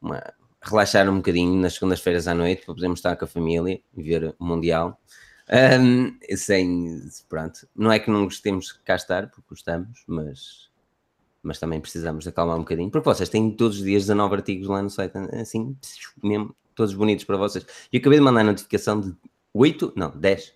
uma, 0.00 0.22
relaxar 0.60 1.08
um 1.08 1.16
bocadinho 1.16 1.54
nas 1.60 1.74
segundas-feiras 1.74 2.26
à 2.26 2.34
noite 2.34 2.64
para 2.64 2.74
podermos 2.74 2.98
estar 2.98 3.16
com 3.16 3.24
a 3.24 3.28
família 3.28 3.80
e 3.96 4.02
ver 4.02 4.34
o 4.38 4.44
Mundial. 4.44 5.00
Um, 5.80 6.18
sem, 6.36 7.00
pronto, 7.28 7.68
não 7.74 7.92
é 7.92 8.00
que 8.00 8.10
não 8.10 8.24
gostemos 8.24 8.66
de 8.66 8.80
cá 8.80 8.96
estar, 8.96 9.30
porque 9.30 9.46
gostamos, 9.48 10.02
mas, 10.08 10.65
mas 11.46 11.58
também 11.58 11.80
precisamos 11.80 12.24
de 12.24 12.30
acalmar 12.30 12.56
um 12.56 12.60
bocadinho, 12.60 12.90
porque 12.90 13.08
vocês 13.08 13.28
têm 13.28 13.50
todos 13.50 13.78
os 13.78 13.84
dias 13.84 14.02
19 14.02 14.34
artigos 14.34 14.68
lá 14.68 14.82
no 14.82 14.90
site, 14.90 15.16
assim, 15.40 15.76
mesmo, 16.22 16.54
todos 16.74 16.92
bonitos 16.94 17.24
para 17.24 17.36
vocês. 17.36 17.64
E 17.92 17.98
acabei 17.98 18.18
de 18.18 18.24
mandar 18.24 18.40
a 18.40 18.44
notificação 18.44 19.00
de 19.00 19.14
8, 19.54 19.92
não, 19.96 20.10
10, 20.10 20.52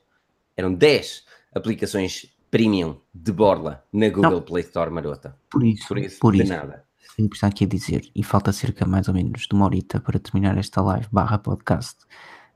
eram 0.56 0.74
10 0.74 1.24
aplicações 1.54 2.26
premium 2.50 2.96
de 3.14 3.32
borla 3.32 3.84
na 3.92 4.08
Google 4.08 4.30
não. 4.32 4.42
Play 4.42 4.64
Store 4.64 4.90
marota. 4.90 5.36
Por 5.48 5.64
isso, 5.64 5.86
por 5.86 5.98
isso, 5.98 6.18
por 6.18 6.32
de 6.34 6.42
isso. 6.42 6.52
nada. 6.52 6.84
Tenho 7.16 7.28
que 7.28 7.36
estar 7.36 7.46
aqui 7.46 7.64
a 7.64 7.68
dizer, 7.68 8.10
e 8.14 8.22
falta 8.22 8.52
cerca 8.52 8.86
mais 8.86 9.08
ou 9.08 9.14
menos 9.14 9.42
de 9.42 9.54
uma 9.54 9.66
horita 9.66 10.00
para 10.00 10.18
terminar 10.18 10.58
esta 10.58 10.80
live 10.82 11.06
barra 11.12 11.38
podcast. 11.38 12.04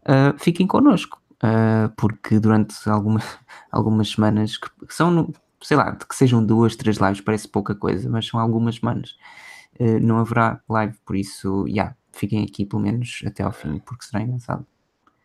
Uh, 0.02 0.38
fiquem 0.38 0.66
connosco, 0.66 1.20
uh, 1.34 1.92
porque 1.96 2.38
durante 2.40 2.74
alguma, 2.88 3.20
algumas 3.70 4.10
semanas, 4.10 4.56
que 4.56 4.68
são, 4.88 5.32
sei 5.64 5.76
lá, 5.76 5.90
de 5.90 6.06
que 6.06 6.14
sejam 6.14 6.44
duas, 6.44 6.76
três 6.76 6.98
lives, 6.98 7.20
parece 7.20 7.48
pouca 7.48 7.74
coisa, 7.74 8.08
mas 8.08 8.26
são 8.26 8.38
algumas 8.38 8.76
semanas, 8.76 9.16
uh, 9.80 9.98
não 10.00 10.18
haverá 10.18 10.60
live, 10.68 10.96
por 11.04 11.16
isso, 11.16 11.64
já, 11.68 11.74
yeah, 11.74 11.96
fiquem 12.12 12.44
aqui 12.44 12.64
pelo 12.66 12.82
menos 12.82 13.22
até 13.26 13.42
ao 13.42 13.52
fim, 13.52 13.78
porque 13.78 14.04
será 14.04 14.22
engraçado. 14.22 14.66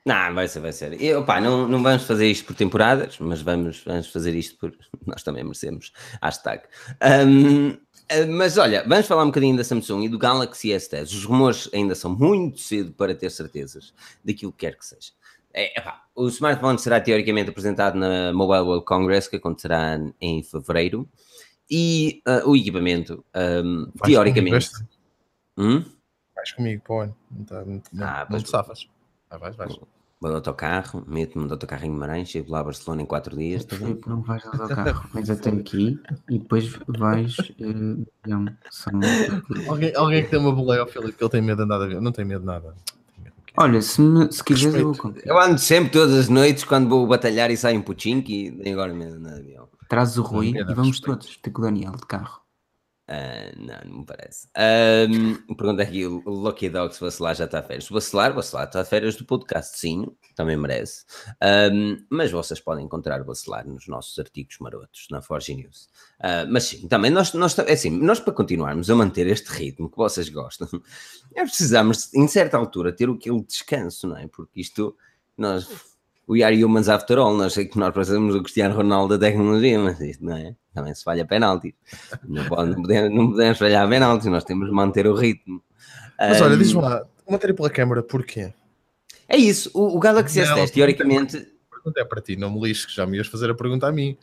Não, 0.06 0.34
vai 0.34 0.48
ser, 0.48 0.60
vai 0.62 0.72
ser. 0.72 1.00
E, 1.00 1.14
opa, 1.14 1.40
não, 1.40 1.68
não 1.68 1.84
vamos 1.84 2.04
fazer 2.04 2.32
isto 2.32 2.46
por 2.46 2.56
temporadas, 2.56 3.20
mas 3.20 3.42
vamos, 3.42 3.84
vamos 3.86 4.08
fazer 4.08 4.34
isto 4.34 4.58
por. 4.58 4.74
Nós 5.06 5.22
também 5.22 5.44
merecemos. 5.44 5.92
Hashtag. 6.22 6.64
Um, 7.28 7.78
eh, 8.10 8.26
mas 8.26 8.58
olha, 8.58 8.84
vamos 8.88 9.06
falar 9.06 9.24
um 9.24 9.28
bocadinho 9.28 9.56
da 9.56 9.64
Samsung 9.64 10.06
e 10.06 10.10
do 10.10 10.18
Galaxy 10.18 10.70
S10. 10.70 11.04
Os 11.04 11.26
rumores 11.26 11.70
ainda 11.74 11.94
são 11.94 12.16
muito 12.16 12.60
cedo 12.60 12.92
para 12.94 13.14
ter 13.14 13.30
certezas 13.30 13.94
daquilo 14.26 14.52
que 14.52 14.66
quer 14.66 14.78
que 14.78 14.86
seja. 14.86 15.12
É, 15.54 15.74
o 16.16 16.28
smartphone 16.28 16.78
será 16.78 17.02
teoricamente 17.02 17.50
apresentado 17.50 17.98
na 17.98 18.32
Mobile 18.34 18.62
World 18.62 18.86
Congress, 18.86 19.30
que 19.30 19.38
acontecerá 19.38 20.00
em 20.22 20.44
fevereiro, 20.44 21.10
e 21.70 22.22
uh, 22.28 22.50
o 22.50 22.56
equipamento, 22.56 23.24
um, 23.36 23.92
teoricamente. 24.04 24.70
Comigo, 24.72 24.90
hum? 25.58 25.86
Vais 26.36 26.52
comigo 26.52 26.84
para 26.84 26.96
o 26.96 27.00
ano, 27.00 27.16
não, 27.32 27.46
tá, 27.46 27.66
não, 27.66 28.08
ah, 28.08 28.28
não, 28.30 28.40
te 28.40 28.50
safas. 28.50 28.88
Ah, 29.30 29.38
vais, 29.38 29.56
vais. 29.56 29.78
Vou 30.22 30.32
de 30.32 30.36
autocarro, 30.36 31.06
meto-me 31.08 31.46
de 31.46 31.54
autocarro 31.54 31.86
em 31.86 31.92
Guimarães, 31.92 32.30
chego 32.30 32.52
lá 32.52 32.60
a 32.60 32.64
Barcelona 32.64 33.02
em 33.04 33.06
4 33.06 33.38
dias. 33.38 33.64
Tá 33.64 33.78
Filipe, 33.78 34.10
não 34.10 34.22
vais 34.22 34.42
de 34.42 34.48
autocarro, 34.50 35.10
vais 35.14 35.30
até 35.30 35.50
aqui 35.50 35.98
e 36.30 36.40
depois 36.40 36.78
vais. 36.88 37.38
Uh, 37.38 38.06
não, 38.28 38.46
são... 38.70 38.92
alguém, 39.70 39.96
alguém 39.96 40.24
que 40.24 40.30
tem 40.30 40.40
uma 40.40 40.52
boleia 40.52 40.82
ao 40.82 40.88
Filipe 40.88 41.14
que 41.14 41.24
ele 41.24 41.32
tem 41.32 41.42
medo 41.42 41.58
de 41.58 41.64
andar 41.64 41.78
de 41.78 41.86
avião. 41.86 42.02
Não 42.02 42.12
tem 42.12 42.26
medo 42.26 42.42
de 42.42 42.48
nada. 42.48 42.76
Olha, 43.62 43.82
se, 43.82 44.02
me, 44.02 44.32
se 44.32 44.42
quiseres, 44.42 44.80
eu 44.80 44.94
vou 44.94 45.14
Eu 45.26 45.38
ando 45.38 45.60
sempre 45.60 45.92
todas 45.92 46.16
as 46.16 46.30
noites 46.30 46.64
quando 46.64 46.88
vou 46.88 47.06
batalhar 47.06 47.52
e 47.52 47.58
saio 47.58 47.78
um 47.78 47.82
puchinho 47.82 48.24
e 48.26 48.72
agora 48.72 48.94
andar 48.94 49.34
de 49.34 49.42
avião. 49.42 49.68
Traz 49.90 50.18
o 50.18 50.22
Rui 50.22 50.54
e 50.56 50.64
vamos 50.64 51.02
respeito. 51.02 51.20
todos 51.20 51.60
o 51.60 51.62
Daniel 51.62 51.92
de 51.92 52.06
carro. 52.06 52.40
Uh, 53.10 53.60
não, 53.60 53.92
não 53.92 54.00
me 54.02 54.06
parece. 54.06 54.48
Um, 55.10 55.56
pergunta 55.56 55.82
aqui: 55.82 56.06
o 56.06 56.22
Lucky 56.30 56.70
Dog 56.70 56.94
se 56.94 57.02
vacilar 57.02 57.36
já 57.36 57.46
está 57.46 57.58
a 57.58 57.64
férias. 57.64 57.86
Se 57.86 57.94
vacilar, 57.94 58.32
vacilar 58.34 58.68
está 58.68 58.82
a 58.82 58.86
férias 58.86 59.16
do 59.16 59.26
podcast, 59.26 59.80
sim, 59.80 60.06
também 60.36 60.56
merece. 60.56 61.06
Um, 61.74 61.98
mas 62.08 62.30
vocês 62.30 62.60
podem 62.60 62.86
encontrar 62.86 63.24
vacilar 63.24 63.68
nos 63.68 63.88
nossos 63.88 64.20
artigos 64.20 64.60
marotos 64.60 65.08
na 65.10 65.24
Forge 65.24 65.56
News. 65.56 65.90
Uh, 66.20 66.46
mas 66.52 66.66
sim, 66.66 66.88
também 66.88 67.10
nós, 67.10 67.34
nós, 67.34 67.58
é 67.58 67.74
assim, 67.74 67.90
nós 67.90 68.20
para 68.20 68.32
continuarmos 68.32 68.92
a 68.92 68.96
manter 68.96 69.26
este 69.26 69.50
ritmo 69.50 69.90
que 69.90 69.98
vocês 69.98 70.30
gostam, 70.30 70.68
é 71.36 71.42
precisamos, 71.42 72.14
em 72.14 72.28
certa 72.28 72.58
altura, 72.58 72.94
ter 72.94 73.10
aquele 73.10 73.42
descanso, 73.44 74.08
não 74.08 74.18
é? 74.18 74.28
Porque 74.28 74.62
isto, 74.62 74.96
nós 75.36 75.68
We 76.30 76.44
are 76.44 76.64
humans 76.64 76.88
after 76.90 77.18
all. 77.18 77.36
Nós 77.36 77.54
sei 77.54 77.66
que 77.66 77.80
nós 77.80 77.92
parecemos 77.92 78.36
o 78.36 78.44
Cristiano 78.44 78.76
Ronaldo 78.76 79.18
da 79.18 79.26
tecnologia, 79.28 79.80
mas 79.80 80.00
isto 80.00 80.24
não 80.24 80.38
é. 80.38 80.56
Também 80.74 80.94
se 80.94 81.04
falha 81.04 81.26
penalti. 81.26 81.76
Não, 82.28 82.46
pode, 82.46 82.70
não, 82.72 82.82
podemos, 82.82 83.16
não 83.16 83.32
podemos 83.32 83.58
falhar 83.58 83.90
penalti, 83.90 84.30
nós 84.30 84.44
temos 84.44 84.68
de 84.68 84.74
manter 84.74 85.08
o 85.08 85.16
ritmo. 85.16 85.64
Mas 86.18 86.40
um, 86.40 86.46
olha, 86.46 86.58
diz-me 86.58 86.82
lá, 86.82 87.06
uma 87.26 87.38
tripla 87.38 87.70
câmara, 87.70 88.04
porquê? 88.04 88.54
É 89.28 89.38
isso, 89.38 89.72
o, 89.74 89.98
o 89.98 90.00
Galaxy 90.00 90.42
S10, 90.42 90.72
teoricamente. 90.72 91.38
A 91.38 91.76
pergunta 91.76 92.02
é 92.02 92.06
para 92.06 92.22
ti, 92.22 92.36
não 92.36 92.52
me 92.52 92.62
lixes, 92.62 92.86
que 92.88 92.96
já 92.96 93.06
me 93.06 93.18
ias 93.18 93.28
fazer 93.28 93.50
a 93.50 93.56
pergunta 93.56 93.88
a 93.88 93.92
mim. 93.92 94.18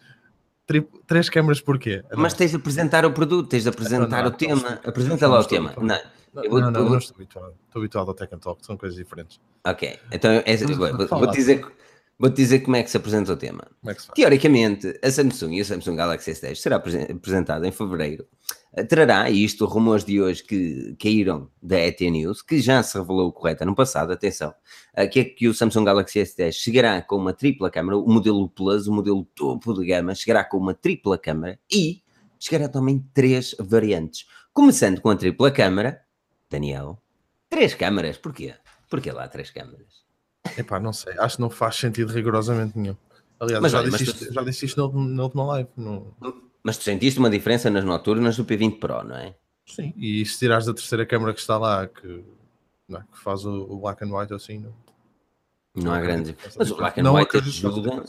Tri, 0.66 0.86
três 1.06 1.28
câmaras 1.28 1.60
porquê? 1.60 2.04
Mas 2.16 2.34
tens 2.34 2.50
de 2.50 2.56
apresentar 2.56 3.06
o 3.06 3.12
produto, 3.12 3.48
tens 3.48 3.62
de 3.62 3.68
apresentar 3.68 4.22
não, 4.22 4.24
não, 4.24 4.28
o 4.28 4.30
tema. 4.32 4.80
Apresenta 4.84 5.28
lá 5.28 5.40
o 5.40 5.44
tema. 5.44 5.72
Não, 5.78 5.96
eu 6.44 6.50
vou, 6.50 6.60
não, 6.60 6.70
não, 6.70 6.90
não 6.90 6.98
estou 6.98 7.14
habituado. 7.14 7.54
Estou 7.66 7.80
habituado 7.80 8.08
ao 8.08 8.14
Tech 8.14 8.34
and 8.34 8.38
Talk, 8.38 8.66
são 8.66 8.76
coisas 8.76 8.98
diferentes. 8.98 9.40
Ok, 9.64 9.98
então 10.12 10.30
é, 10.44 10.56
vou, 10.56 11.06
vou 11.06 11.30
dizer 11.30 11.64
Vou-te 12.18 12.36
dizer 12.36 12.60
como 12.60 12.76
é 12.76 12.82
que 12.82 12.90
se 12.90 12.96
apresenta 12.96 13.32
o 13.32 13.36
tema. 13.36 13.66
É 13.86 13.94
Teoricamente, 14.14 14.98
a 15.02 15.10
Samsung 15.10 15.56
e 15.56 15.60
a 15.60 15.64
Samsung 15.66 15.96
Galaxy 15.96 16.32
S10 16.32 16.54
será 16.54 16.76
apresentada 16.76 17.68
em 17.68 17.70
fevereiro. 17.70 18.26
Trará, 18.88 19.28
e 19.28 19.44
isto 19.44 19.66
rumores 19.66 20.02
de 20.02 20.20
hoje 20.20 20.42
que 20.42 20.96
caíram 20.98 21.50
da 21.62 21.78
ET 21.78 22.00
News, 22.00 22.40
que 22.40 22.58
já 22.58 22.82
se 22.82 22.96
revelou 22.96 23.30
correta 23.32 23.66
no 23.66 23.74
passado, 23.74 24.12
atenção, 24.12 24.54
que 25.12 25.20
é 25.20 25.24
que 25.24 25.46
o 25.46 25.52
Samsung 25.52 25.84
Galaxy 25.84 26.20
S10 26.20 26.52
chegará 26.52 27.02
com 27.02 27.16
uma 27.16 27.34
tripla 27.34 27.70
câmara, 27.70 27.98
o 27.98 28.08
modelo 28.08 28.48
Plus, 28.48 28.86
o 28.86 28.92
modelo 28.92 29.24
topo 29.34 29.74
de 29.74 29.86
gama, 29.86 30.14
chegará 30.14 30.42
com 30.42 30.56
uma 30.56 30.72
tripla 30.72 31.18
câmara 31.18 31.58
e 31.70 32.02
chegará 32.38 32.66
também 32.66 33.06
três 33.12 33.54
variantes. 33.58 34.26
Começando 34.54 35.02
com 35.02 35.10
a 35.10 35.16
tripla 35.16 35.50
câmara, 35.50 36.00
Daniel, 36.50 36.98
três 37.50 37.74
câmaras, 37.74 38.16
porquê? 38.16 38.54
Porquê 38.88 39.12
lá 39.12 39.28
três 39.28 39.50
câmaras? 39.50 40.05
Epá, 40.56 40.80
não 40.80 40.92
sei, 40.92 41.14
acho 41.18 41.36
que 41.36 41.42
não 41.42 41.50
faz 41.50 41.76
sentido 41.76 42.12
rigorosamente 42.12 42.78
nenhum. 42.78 42.96
Aliás, 43.38 43.62
mas, 43.62 43.72
já, 43.72 43.78
olha, 43.78 43.90
disse 43.90 44.04
isto, 44.04 44.26
tu... 44.26 44.32
já 44.32 44.42
disse 44.42 44.66
isto 44.66 44.92
na, 44.92 45.04
na 45.04 45.22
última 45.22 45.44
live. 45.44 45.68
No... 45.76 46.14
Mas 46.62 46.78
tu 46.78 46.84
sentiste 46.84 47.18
uma 47.18 47.30
diferença 47.30 47.70
nas 47.70 47.84
noturnas 47.84 48.36
do 48.36 48.44
P20 48.44 48.78
Pro, 48.78 49.04
não 49.04 49.16
é? 49.16 49.34
Sim, 49.66 49.92
e 49.96 50.24
se 50.24 50.38
tirares 50.38 50.66
da 50.66 50.72
terceira 50.72 51.04
câmera 51.04 51.34
que 51.34 51.40
está 51.40 51.58
lá, 51.58 51.86
que, 51.86 52.24
não, 52.88 53.00
é, 53.00 53.02
que 53.02 53.18
faz 53.18 53.44
o, 53.44 53.52
o, 53.64 53.80
black 53.80 54.04
and 54.04 54.16
white 54.16 54.32
assim, 54.32 54.58
não, 54.58 54.74
não, 55.74 55.92
há 55.92 56.00
grande 56.00 56.32
diferença. 56.32 56.56
Mas 56.58 56.70
o 56.70 56.76
black 56.76 57.00
and 57.00 57.02
não 57.02 57.14
white 57.14 57.36
ajuda. 57.36 58.04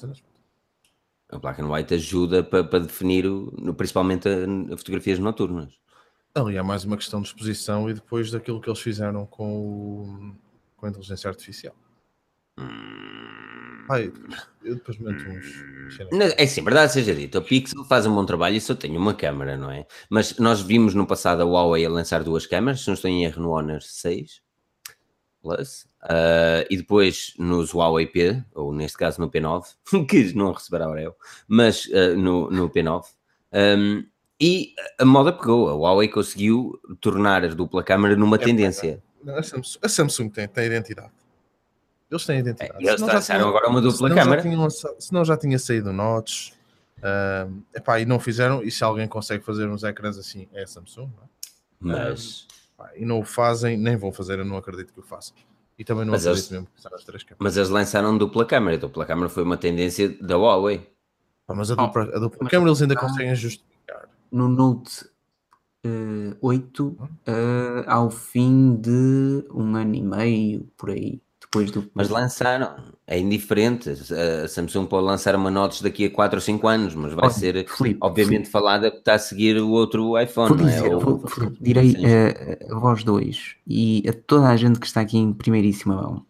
O 1.29 1.39
black 1.39 1.61
and 1.61 1.67
white 1.67 1.93
ajuda 1.93 2.43
para, 2.43 2.63
para 2.63 2.79
definir, 2.79 3.25
o, 3.25 3.73
principalmente, 3.73 4.29
a, 4.29 4.73
a 4.73 4.77
fotografias 4.77 5.19
noturnas. 5.19 5.73
Ali 6.33 6.55
é 6.55 6.61
mais 6.61 6.85
uma 6.85 6.95
questão 6.95 7.21
de 7.21 7.27
exposição 7.27 7.89
e 7.89 7.93
depois 7.93 8.29
daquilo 8.29 8.61
que 8.61 8.69
eles 8.69 8.79
fizeram 8.79 9.25
com, 9.25 9.57
o, 9.57 10.35
com 10.77 10.85
a 10.85 10.89
inteligência 10.89 11.27
artificial. 11.27 11.75
Ai, 13.89 14.11
eu 14.63 14.75
depois 14.75 14.97
meto 14.97 15.23
uns. 15.29 16.01
É 16.37 16.45
sim, 16.45 16.61
verdade 16.61 16.91
seja 16.91 17.15
dito, 17.15 17.37
a 17.37 17.41
Pixel 17.41 17.85
faz 17.85 18.05
um 18.05 18.13
bom 18.13 18.25
trabalho 18.25 18.55
e 18.57 18.61
só 18.61 18.75
tem 18.75 18.97
uma 18.97 19.13
câmera, 19.13 19.55
não 19.55 19.71
é? 19.71 19.85
Mas 20.09 20.37
nós 20.37 20.61
vimos 20.61 20.93
no 20.93 21.07
passado 21.07 21.41
a 21.41 21.45
Huawei 21.45 21.85
a 21.85 21.89
lançar 21.89 22.23
duas 22.23 22.45
câmeras, 22.45 22.81
se 22.81 22.87
não 22.87 22.95
estou 22.95 23.09
em 23.09 23.23
erro, 23.23 23.41
no 23.41 23.51
Honor 23.51 23.81
6 23.81 24.41
Plus, 25.41 25.87
uh, 26.03 26.67
e 26.69 26.75
depois 26.75 27.33
nos 27.39 27.73
Huawei 27.73 28.07
P, 28.07 28.43
ou 28.53 28.73
neste 28.73 28.97
caso 28.97 29.21
no 29.21 29.31
P9, 29.31 29.63
que 30.09 30.35
não 30.35 30.51
receberá 30.51 30.85
Aurel, 30.85 31.15
mas 31.47 31.85
uh, 31.85 32.17
no, 32.17 32.51
no 32.51 32.69
P9. 32.69 33.03
Um, 33.53 34.03
e 34.39 34.73
a 34.99 35.05
moda 35.05 35.31
pegou, 35.31 35.69
a 35.69 35.75
Huawei 35.75 36.09
conseguiu 36.09 36.77
tornar 36.99 37.45
a 37.45 37.47
dupla 37.47 37.83
câmera 37.83 38.15
numa 38.17 38.35
é, 38.35 38.39
tendência. 38.39 39.01
A 39.25 39.41
Samsung, 39.41 39.79
a 39.81 39.89
Samsung 39.89 40.29
tem, 40.29 40.47
tem 40.47 40.65
identidade. 40.65 41.11
Eles 42.09 42.25
têm 42.25 42.39
identidade. 42.39 42.85
É, 42.85 42.89
eles 42.89 43.01
lançaram 43.01 43.49
agora 43.49 43.67
uma 43.69 43.81
dupla 43.81 44.09
câmara. 44.13 44.41
Se 44.99 45.11
não 45.13 45.25
já 45.25 45.35
tinha 45.37 45.59
saído 45.59 45.91
Notch. 45.91 46.51
Uh, 46.99 47.61
epá, 47.75 47.99
e 47.99 48.05
não 48.05 48.19
fizeram. 48.19 48.63
E 48.63 48.71
se 48.71 48.83
alguém 48.83 49.07
consegue 49.07 49.43
fazer 49.43 49.67
uns 49.69 49.83
ecrãs 49.83 50.17
assim, 50.17 50.47
é 50.51 50.63
a 50.63 50.67
Samsung. 50.67 51.11
Não 51.79 51.95
é? 51.95 52.09
Mas. 52.09 52.47
Uh, 52.79 52.83
e 52.95 53.05
não 53.05 53.19
o 53.19 53.23
fazem, 53.23 53.77
nem 53.77 53.95
vão 53.95 54.11
fazer, 54.11 54.39
eu 54.39 54.45
não 54.45 54.57
acredito 54.57 54.93
que 54.93 54.99
o 54.99 55.03
façam. 55.03 55.35
E 55.77 55.83
também 55.83 56.05
não 56.05 56.11
Mas 56.13 56.25
acredito 56.25 56.45
eles- 56.45 56.51
mesmo 56.51 56.67
que 56.75 56.95
as 56.95 57.03
três 57.03 57.23
câmaras. 57.23 57.37
Mas 57.43 57.57
eles 57.57 57.69
lançaram 57.69 58.17
dupla 58.17 58.45
câmara. 58.45 58.75
A 58.77 58.79
dupla 58.79 59.05
câmara 59.05 59.29
foi 59.29 59.43
uma 59.43 59.57
tendência 59.57 60.09
da 60.21 60.35
Huawei. 60.37 60.89
Mas 61.47 61.69
a 61.69 61.75
Oh, 61.75 61.85
dupla, 61.85 62.03
a 62.03 62.19
dupla 62.19 62.39
mas- 62.41 62.49
câmara 62.51 62.69
eles 62.71 62.81
ainda 62.81 62.93
Ah. 62.95 62.99
conseguem 62.99 63.35
justificar. 63.35 64.09
No 64.31 64.47
Note 64.47 65.05
eh, 65.85 66.35
8, 66.41 66.97
eh, 67.27 67.83
ao 67.87 68.09
fim 68.09 68.75
de 68.75 69.45
um 69.53 69.75
ano 69.75 69.93
e 69.95 70.01
meio, 70.01 70.67
por 70.75 70.89
aí, 70.89 71.21
depois 71.65 71.71
do. 71.71 71.91
Mas 71.93 72.09
lançaram. 72.09 72.75
É 73.09 73.17
indiferente. 73.17 73.89
A 73.89 74.47
Samsung 74.49 74.85
pode 74.85 75.05
lançar 75.05 75.33
uma 75.35 75.49
Notes 75.49 75.81
daqui 75.81 76.05
a 76.05 76.11
4 76.11 76.37
ou 76.37 76.41
5 76.41 76.67
anos, 76.67 76.93
mas 76.93 77.13
vai 77.13 77.25
Olha, 77.25 77.33
ser, 77.33 77.65
Filipe, 77.69 77.99
obviamente, 78.01 78.49
falada 78.49 78.91
que 78.91 78.97
está 78.97 79.13
a 79.13 79.19
seguir 79.19 79.57
o 79.61 79.69
outro 79.69 80.19
iPhone. 80.19 80.55
Vou 80.57 80.67
é? 80.67 80.71
dizer, 80.71 80.93
Ou- 80.93 80.99
vou- 80.99 81.17
vou- 81.19 81.49
direi 81.61 81.95
eh, 82.03 82.67
a 82.69 82.75
vós 82.77 83.05
dois 83.05 83.55
e 83.65 84.03
a 84.09 84.11
toda 84.13 84.49
a 84.49 84.57
gente 84.57 84.77
que 84.79 84.85
está 84.85 84.99
aqui 85.01 85.17
em 85.17 85.31
primeiríssima 85.31 85.95
mão. 85.95 86.25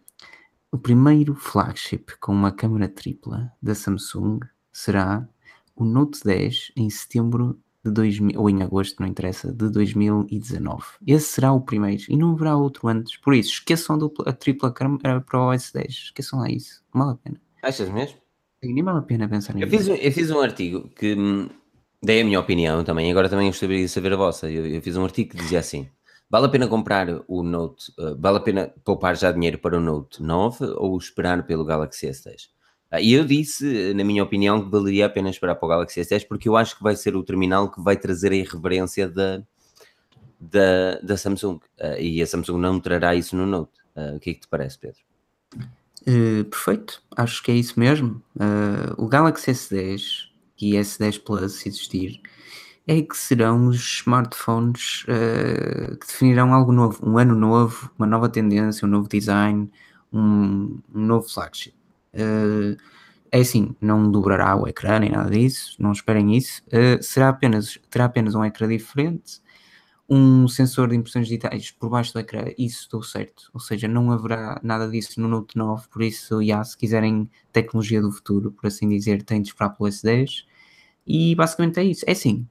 O 0.72 0.78
primeiro 0.78 1.34
flagship 1.34 2.06
com 2.20 2.32
uma 2.32 2.52
câmera 2.52 2.88
tripla 2.88 3.52
da 3.60 3.74
Samsung 3.74 4.40
será 4.72 5.28
o 5.76 5.84
Note 5.84 6.20
10 6.24 6.72
em 6.76 6.90
setembro 6.92 7.58
de 7.88 7.94
2000, 7.94 8.40
ou 8.40 8.50
em 8.50 8.62
agosto, 8.62 9.00
não 9.00 9.08
interessa, 9.08 9.52
de 9.54 9.70
2019. 9.70 10.84
Esse 11.06 11.26
será 11.28 11.52
o 11.54 11.62
primeiro 11.62 12.04
e 12.10 12.18
não 12.18 12.32
haverá 12.34 12.56
outro 12.56 12.88
antes. 12.88 13.18
Por 13.18 13.34
isso, 13.34 13.52
esqueçam 13.52 13.98
a, 14.26 14.34
tripla 14.34 14.72
câmera 14.72 15.22
para 15.22 15.40
o 15.40 15.52
S10. 15.52 15.88
Esqueçam 15.90 16.40
lá 16.40 16.50
isso. 16.50 16.84
Não 16.94 17.02
vale 17.06 17.14
a 17.14 17.18
pena. 17.24 17.42
Achas 17.64 17.90
mesmo? 17.90 18.18
Sim, 18.64 18.74
Nem 18.74 18.84
vale 18.84 19.00
a 19.00 19.02
pena 19.02 19.28
pensar 19.28 19.54
Eu 19.54 19.68
nisso. 19.68 19.78
fiz, 19.78 19.88
um- 19.88 19.96
eu 19.96 20.12
fiz 20.12 20.32
um 20.32 20.40
artigo 20.40 20.90
que 20.90 21.16
hum, 21.16 21.48
dei 22.04 22.22
a 22.22 22.26
minha 22.26 22.40
opinião 22.40 22.84
também, 22.84 23.10
agora 23.12 23.30
também 23.30 23.48
gostaria 23.48 23.80
de 23.80 23.90
saber 23.90 24.14
a 24.14 24.18
vossa. 24.18 24.50
Eu, 24.50 24.66
eu 24.66 24.82
fiz 24.82 24.96
um 24.98 25.04
artigo 25.04 25.32
que 25.32 25.38
dizia 25.38 25.60
assim: 25.60 25.88
vale 26.30 26.46
a 26.48 26.50
pena 26.50 26.68
comprar 26.68 27.08
o 27.28 27.44
Note, 27.44 27.92
uh, 28.00 28.20
vale 28.20 28.38
a 28.38 28.42
pena 28.42 28.74
poupar 28.84 29.16
já 29.16 29.32
dinheiro 29.32 29.60
para 29.60 29.78
o 29.78 29.80
Note 29.82 30.22
9 30.24 30.66
ou 30.78 30.98
esperar 30.98 31.46
pelo 31.46 31.64
Galaxy 31.66 32.08
S10? 32.08 32.50
Ah, 32.90 33.02
E 33.02 33.14
eu 33.14 33.26
disse, 33.26 33.94
na 33.94 34.04
minha 34.04 34.24
opinião, 34.24 34.64
que 34.64 34.70
valeria 34.70 35.06
a 35.06 35.10
pena 35.10 35.30
esperar 35.30 35.56
para 35.56 35.66
o 35.66 35.70
Galaxy 35.70 36.00
S10 36.02 36.28
porque 36.28 36.48
eu 36.48 36.56
acho 36.56 36.78
que 36.78 36.84
vai 36.84 36.96
ser 36.96 37.16
o 37.16 37.24
terminal 37.24 37.70
que 37.70 37.82
vai 37.82 37.98
trazer 37.98 38.32
a 38.32 38.36
irreverência 38.36 39.10
da, 39.10 39.44
da, 40.40 41.00
da 41.04 41.18
Samsung. 41.18 41.60
Ah, 41.80 42.00
e 42.00 42.22
a 42.22 42.28
Samsung 42.28 42.60
não 42.60 42.80
trará 42.80 43.14
isso 43.16 43.36
no 43.36 43.46
Note. 43.46 43.72
Ah, 43.96 44.14
o 44.16 44.20
que 44.20 44.32
é 44.32 44.34
que 44.34 44.42
te 44.42 44.48
parece, 44.48 44.80
Pedro? 44.80 45.00
Uh, 46.08 46.46
perfeito, 46.46 47.02
acho 47.18 47.44
que 47.44 47.52
é 47.52 47.56
isso 47.56 47.78
mesmo. 47.78 48.22
O 48.98 49.08
Galaxy 49.08 49.52
S10 49.52 50.30
e 50.62 50.76
S10 50.76 51.22
Plus, 51.22 51.54
se 51.54 51.68
existir, 51.68 52.22
é 52.88 53.02
que 53.02 53.18
serão 53.18 53.68
os 53.68 53.76
smartphones 53.76 55.04
que 55.04 56.08
definirão 56.08 56.54
algo 56.54 56.72
novo, 56.72 57.06
um 57.06 57.18
ano 57.18 57.36
novo, 57.36 57.92
uma 57.98 58.08
nova 58.08 58.30
tendência, 58.30 58.88
um 58.88 58.90
novo 58.90 59.10
design, 59.10 59.70
um, 60.14 60.80
um 60.96 61.02
novo 61.02 61.28
flagship. 61.28 61.77
Uh, 62.14 62.78
é 63.32 63.40
assim, 63.40 63.76
não 63.82 64.10
dobrará 64.10 64.56
o 64.56 64.68
ecrã 64.68 65.00
nem 65.00 65.12
nada 65.12 65.30
disso, 65.30 65.76
não 65.80 65.92
esperem 65.92 66.36
isso. 66.36 66.62
Uh, 66.68 67.02
será 67.02 67.30
apenas, 67.30 67.80
terá 67.90 68.06
apenas 68.06 68.36
um 68.36 68.44
ecrã 68.44 68.68
diferente, 68.68 69.42
um 70.10 70.48
sensor 70.48 70.90
de 70.90 70.96
impressões 70.96 71.28
digitais 71.28 71.72
por 71.72 71.90
baixo 71.90 72.14
do 72.14 72.20
ecrã, 72.20 72.46
isso 72.58 72.82
estou 72.82 73.04
certo. 73.04 73.50
Ou 73.54 73.60
seja, 73.60 73.88
não 73.88 74.12
haverá 74.12 74.60
nada 74.64 74.88
disso 74.90 75.20
no 75.20 75.28
Note 75.28 75.58
9, 75.58 75.88
por 75.90 76.02
isso, 76.02 76.44
já, 76.44 76.64
se 76.64 76.78
quiserem 76.78 77.30
tecnologia 77.52 78.02
do 78.02 78.12
futuro, 78.12 78.52
por 78.52 78.68
assim 78.68 78.88
dizer, 78.88 79.24
têm 79.24 79.42
de 79.42 79.50
esperar 79.50 79.72
pelo 79.72 79.90
S10. 79.90 80.46
E 81.06 81.36
basicamente 81.36 81.80
é 81.80 81.84
isso. 81.84 82.06
É 82.08 82.12
assim, 82.12 82.48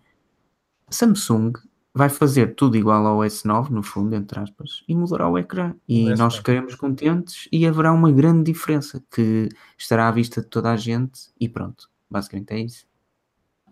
Samsung 0.91 1.53
vai 1.97 2.09
fazer 2.11 2.55
tudo 2.55 2.77
igual 2.77 3.07
ao 3.07 3.19
S9, 3.21 3.71
no 3.71 3.83
fundo, 3.83 4.15
entre 4.15 4.39
aspas, 4.39 4.85
e 4.87 4.95
mudará 4.95 5.29
o 5.29 5.39
ecrã. 5.39 5.75
E 5.89 6.05
O 6.13 6.17
nós 6.17 6.35
S9. 6.35 6.37
ficaremos 6.39 6.75
contentes 6.75 7.49
e 7.51 7.67
haverá 7.67 7.93
uma 7.93 8.13
grande 8.13 8.53
diferença 8.53 9.03
que 9.11 9.49
estará 9.79 10.07
à 10.09 10.11
vista 10.11 10.43
de 10.43 10.47
toda 10.49 10.71
a 10.71 10.77
gente 10.77 11.31
e 11.41 11.49
pronto. 11.49 11.89
Basicamente 12.11 12.51
é 12.53 12.59
isso. 12.61 12.87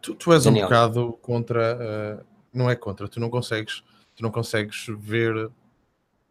Tu, 0.01 0.15
tu 0.15 0.33
és 0.33 0.45
Daniel. 0.45 0.67
um 0.67 0.69
bocado 0.69 1.13
contra, 1.23 1.79
eh, 1.81 2.25
não 2.53 2.69
é 2.71 2.75
contra, 2.77 3.09
tu 3.09 3.21
não 3.21 3.29
consegues, 3.31 3.83
tu 4.17 4.23
não 4.23 4.31
consegues 4.31 4.87
ver 4.99 5.51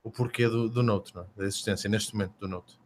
o 0.03 0.11
porquê 0.11 0.47
do, 0.49 0.67
do 0.69 0.81
Note, 0.83 1.13
não 1.15 1.21
é? 1.23 1.25
da 1.37 1.45
existência 1.45 1.89
neste 1.89 2.13
momento 2.13 2.33
do 2.39 2.47
Note. 2.47 2.77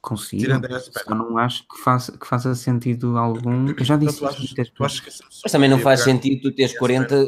Consigo. 0.00 0.44
Só 0.80 1.14
não 1.14 1.36
acho 1.38 1.66
que 1.68 1.78
faça, 1.82 2.16
que 2.16 2.26
faça 2.26 2.54
sentido 2.54 3.16
algum. 3.18 3.68
Eu 3.70 3.84
já 3.84 3.96
Então, 3.96 4.06
disse 4.06 4.18
tu, 4.20 4.28
isto 4.44 4.60
achas, 4.60 4.70
tu 4.70 4.84
achas 4.84 5.18
Mas 5.42 5.52
também 5.52 5.68
não 5.68 5.78
faz 5.80 6.00
sentido 6.00 6.42
tu 6.42 6.52
teres 6.54 6.70
esse 6.72 6.78
40, 6.78 7.24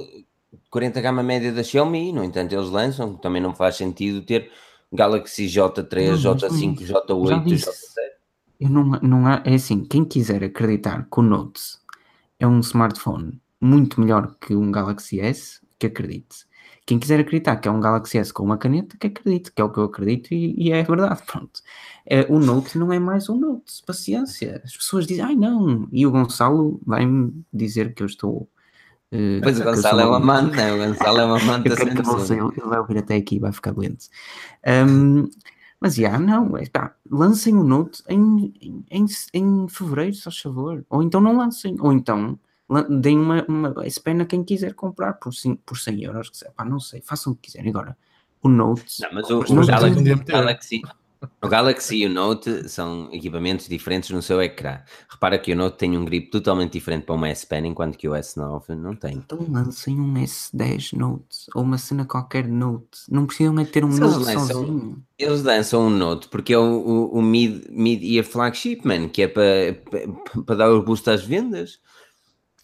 40 0.71 1.01
gama 1.01 1.23
média 1.23 1.53
da 1.53 1.63
Xiaomi, 1.63 2.13
no 2.13 2.23
entanto 2.23 2.55
eles 2.55 2.69
lançam, 2.69 3.17
também 3.17 3.41
não 3.41 3.55
faz 3.55 3.77
sentido 3.77 4.23
ter 4.23 4.51
Galaxy 4.93 5.47
J3, 5.47 6.23
Não, 6.23 6.35
mas 6.35 6.43
J5, 6.43 6.65
não 6.65 6.83
é 6.83 6.87
Já 6.87 7.01
J8, 7.03 7.45
disse. 7.45 7.67
J7. 7.67 8.09
Eu 8.61 8.71
não, 8.71 8.85
não 8.85 9.27
há, 9.27 9.43
é 9.45 9.55
assim, 9.55 9.85
quem 9.85 10.05
quiser 10.05 10.43
acreditar 10.43 11.07
que 11.11 11.21
o 11.21 11.23
Note 11.23 11.61
é 12.41 12.47
um 12.47 12.61
smartphone 12.61 13.41
muito 13.61 14.01
melhor 14.01 14.37
que 14.41 14.55
um 14.55 14.71
Galaxy 14.71 15.21
S, 15.21 15.61
que 15.79 15.87
acredite. 15.87 16.47
Quem 16.85 16.99
quiser 16.99 17.21
acreditar 17.21 17.57
que 17.57 17.69
é 17.69 17.71
um 17.71 17.81
Galaxy 17.81 18.19
S 18.19 18.33
com 18.33 18.43
uma 18.43 18.57
caneta, 18.57 18.97
que 18.97 19.07
acredite, 19.07 19.53
que 19.53 19.61
é 19.61 19.65
o 19.65 19.71
que 19.71 19.79
eu 19.79 19.85
acredito 19.85 20.33
e, 20.33 20.55
e 20.57 20.73
é 20.73 20.83
verdade, 20.83 21.23
pronto. 21.27 21.61
É, 22.07 22.23
o 22.29 22.39
Note 22.39 22.79
não 22.79 22.93
é 22.93 22.99
mais 22.99 23.29
um 23.29 23.39
Note, 23.39 23.83
paciência. 23.87 24.61
As 24.65 24.77
pessoas 24.77 25.07
dizem, 25.07 25.25
ai 25.25 25.37
não, 25.37 25.87
e 25.93 26.07
o 26.07 26.11
Gonçalo 26.11 26.81
vai-me 26.85 27.45
dizer 27.53 27.95
que 27.95 28.03
eu 28.03 28.07
estou... 28.07 28.49
eh, 29.13 29.41
Pois 29.43 29.59
o 29.59 29.63
eu 29.63 29.67
Gonçalo 29.67 30.01
é 30.01 30.07
um 30.07 30.15
amante, 30.15 30.57
né? 30.57 30.73
O 30.73 30.79
Gonçalo 30.79 31.21
é 31.21 31.27
um 31.27 31.35
amante 31.35 31.69
da 31.71 31.77
que 31.77 32.03
você, 32.03 32.35
ele 32.35 32.49
ele 32.57 32.67
vai 32.67 32.79
ouvir 32.79 32.99
até 32.99 33.17
aqui 33.17 33.37
e 33.37 33.39
vai 33.39 33.53
ficar 33.53 33.73
doente. 33.73 34.09
Ahm, 34.67 35.29
mas 35.81 35.95
já, 35.95 36.19
não, 36.19 36.57
é, 36.57 36.67
pá, 36.67 36.95
lancem 37.11 37.55
o 37.55 37.63
Note 37.63 38.03
em, 38.09 38.53
em, 38.91 39.07
em, 39.33 39.69
fevereiro, 39.69 40.15
se 40.15 40.23
faz 40.23 40.39
favor. 40.39 40.85
Ou 40.91 41.03
então 41.03 41.21
não 41.21 41.37
lancem, 41.37 41.77
ou 41.79 41.93
então 41.93 42.39
deem 43.01 43.19
uma, 43.19 43.45
uma 43.49 43.75
S 43.87 44.01
Pen 44.01 44.21
a 44.21 44.27
quem 44.27 44.45
quiser 44.45 44.75
comprar 44.75 45.15
por, 45.15 45.33
por 45.65 45.79
100 45.79 46.03
euros. 46.03 46.31
Pá, 46.57 46.65
não 46.65 46.81
sei, 46.81 47.01
façam 47.01 47.33
o 47.33 47.37
que 47.37 47.43
quiserem. 47.43 47.71
Agora, 47.71 47.97
o 48.43 48.49
Note, 48.49 49.01
Não, 49.03 49.13
mas 49.13 49.31
o, 49.31 49.39
o 49.39 49.61
um 49.61 49.67
Galaxy, 50.27 50.83
o 51.43 51.49
Galaxy 51.49 51.97
e 52.03 52.07
o 52.07 52.11
Note 52.11 52.69
são 52.69 53.09
equipamentos 53.13 53.69
diferentes 53.69 54.11
no 54.11 54.23
seu 54.23 54.41
ecrã. 54.43 54.81
Repara 55.09 55.39
que 55.39 55.53
o 55.53 55.57
Note 55.57 55.79
tem 55.79 55.97
um 55.97 56.05
grip 56.05 56.31
totalmente 56.31 56.73
diferente 56.73 57.05
para 57.05 57.15
uma 57.15 57.29
S 57.29 57.47
Pen, 57.47 57.67
enquanto 57.67 57.97
que 57.97 58.09
o 58.09 58.13
S9 58.13 58.69
não 58.77 58.95
tem. 58.95 59.15
então 59.17 59.39
lancem 59.51 59.99
um 60.01 60.15
S10 60.15 60.97
Note, 60.97 61.37
ou 61.55 61.63
uma 61.63 61.79
cena 61.79 62.05
qualquer 62.05 62.47
Note. 62.47 63.01
Não 63.09 63.27
precisam 63.27 63.59
é 63.59 63.65
ter 63.65 63.85
um 63.85 63.89
eles 63.89 64.01
Note 64.01 64.25
lançam- 64.25 64.47
sozinho. 64.47 65.03
Eles 65.19 65.43
lançam 65.43 65.87
um 65.87 65.91
Note 65.91 66.29
porque 66.29 66.53
é 66.53 66.59
o, 66.59 66.63
o, 66.63 67.19
o 67.19 67.23
mid, 67.23 67.65
mid-ear 67.71 68.25
flagship, 68.25 68.81
man, 68.85 69.09
que 69.09 69.23
é 69.23 69.29
para, 69.29 69.75
para, 69.91 70.43
para 70.45 70.55
dar 70.57 70.71
o 70.71 70.83
boost 70.83 71.09
às 71.11 71.25
vendas. 71.25 71.79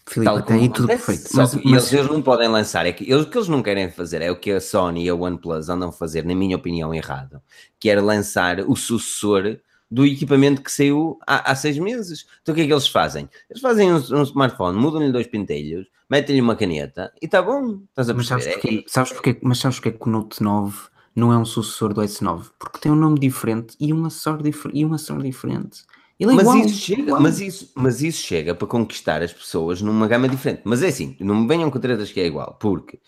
Filipe, 0.07 0.31
Tal 0.31 0.69
tudo 0.69 0.87
perfeito. 0.87 1.29
Só 1.29 1.37
Mas, 1.41 1.51
que 1.55 1.57
mas- 1.69 1.91
eles, 1.91 1.93
eles 1.93 2.07
não 2.11 2.21
podem 2.21 2.47
lançar, 2.47 2.85
é 2.85 2.91
que 2.93 3.09
eles, 3.11 3.25
o 3.25 3.29
que 3.29 3.37
eles 3.37 3.47
não 3.47 3.63
querem 3.63 3.89
fazer 3.89 4.21
é 4.21 4.29
o 4.31 4.35
que 4.35 4.51
a 4.51 4.61
Sony 4.61 5.05
e 5.05 5.09
a 5.09 5.15
OnePlus 5.15 5.67
andam 5.69 5.89
a 5.89 5.91
fazer, 5.91 6.23
na 6.25 6.35
minha 6.35 6.55
opinião, 6.55 6.93
errado, 6.93 7.41
que 7.79 7.89
era 7.89 8.01
lançar 8.01 8.59
o 8.61 8.75
sucessor 8.75 9.57
do 9.89 10.05
equipamento 10.05 10.61
que 10.61 10.71
saiu 10.71 11.17
há, 11.25 11.51
há 11.51 11.55
seis 11.55 11.77
meses. 11.79 12.25
Então 12.41 12.53
o 12.53 12.55
que 12.55 12.61
é 12.61 12.65
que 12.67 12.73
eles 12.73 12.87
fazem? 12.87 13.29
Eles 13.49 13.61
fazem 13.61 13.91
um, 13.91 13.95
um 13.97 14.23
smartphone, 14.23 14.77
mudam-lhe 14.77 15.11
dois 15.11 15.25
pentelhos, 15.27 15.87
metem-lhe 16.09 16.41
uma 16.41 16.55
caneta 16.55 17.11
e 17.21 17.25
está 17.25 17.41
bom. 17.41 17.79
Estás 17.89 18.09
a 18.09 18.13
Mas 18.13 18.27
sabes 18.27 18.45
perceber? 18.45 18.61
porquê? 18.61 18.85
Sabes 18.87 19.11
porquê? 19.13 19.37
Mas 19.41 19.57
sabes 19.59 19.79
porquê 19.79 19.97
que 19.97 20.07
o 20.07 20.11
Note 20.11 20.41
9 20.43 20.77
não 21.15 21.31
é 21.31 21.37
um 21.37 21.45
sucessor 21.45 21.93
do 21.93 22.01
S9? 22.01 22.43
Porque 22.59 22.79
tem 22.79 22.91
um 22.91 22.95
nome 22.95 23.19
diferente 23.19 23.75
e 23.79 23.91
um 23.93 24.05
acessório, 24.05 24.43
difer 24.43 24.69
e 24.73 24.85
um 24.85 24.93
acessório 24.93 25.23
diferente. 25.23 25.83
Ele 26.19 26.31
é 26.31 26.33
mas, 26.35 26.43
igual, 26.47 26.57
isso 26.59 26.75
chega, 26.79 27.01
igual. 27.01 27.21
mas, 27.21 27.39
isso, 27.41 27.71
mas 27.75 28.01
isso 28.01 28.21
chega 28.23 28.55
para 28.55 28.67
conquistar 28.67 29.21
as 29.21 29.33
pessoas 29.33 29.81
numa 29.81 30.07
gama 30.07 30.29
diferente. 30.29 30.61
Mas 30.63 30.81
é 30.81 30.87
assim, 30.87 31.15
não 31.19 31.35
me 31.35 31.47
venham 31.47 31.69
com 31.69 31.79
tretas 31.79 32.11
que 32.11 32.19
é 32.21 32.25
igual, 32.25 32.57
porque, 32.59 32.99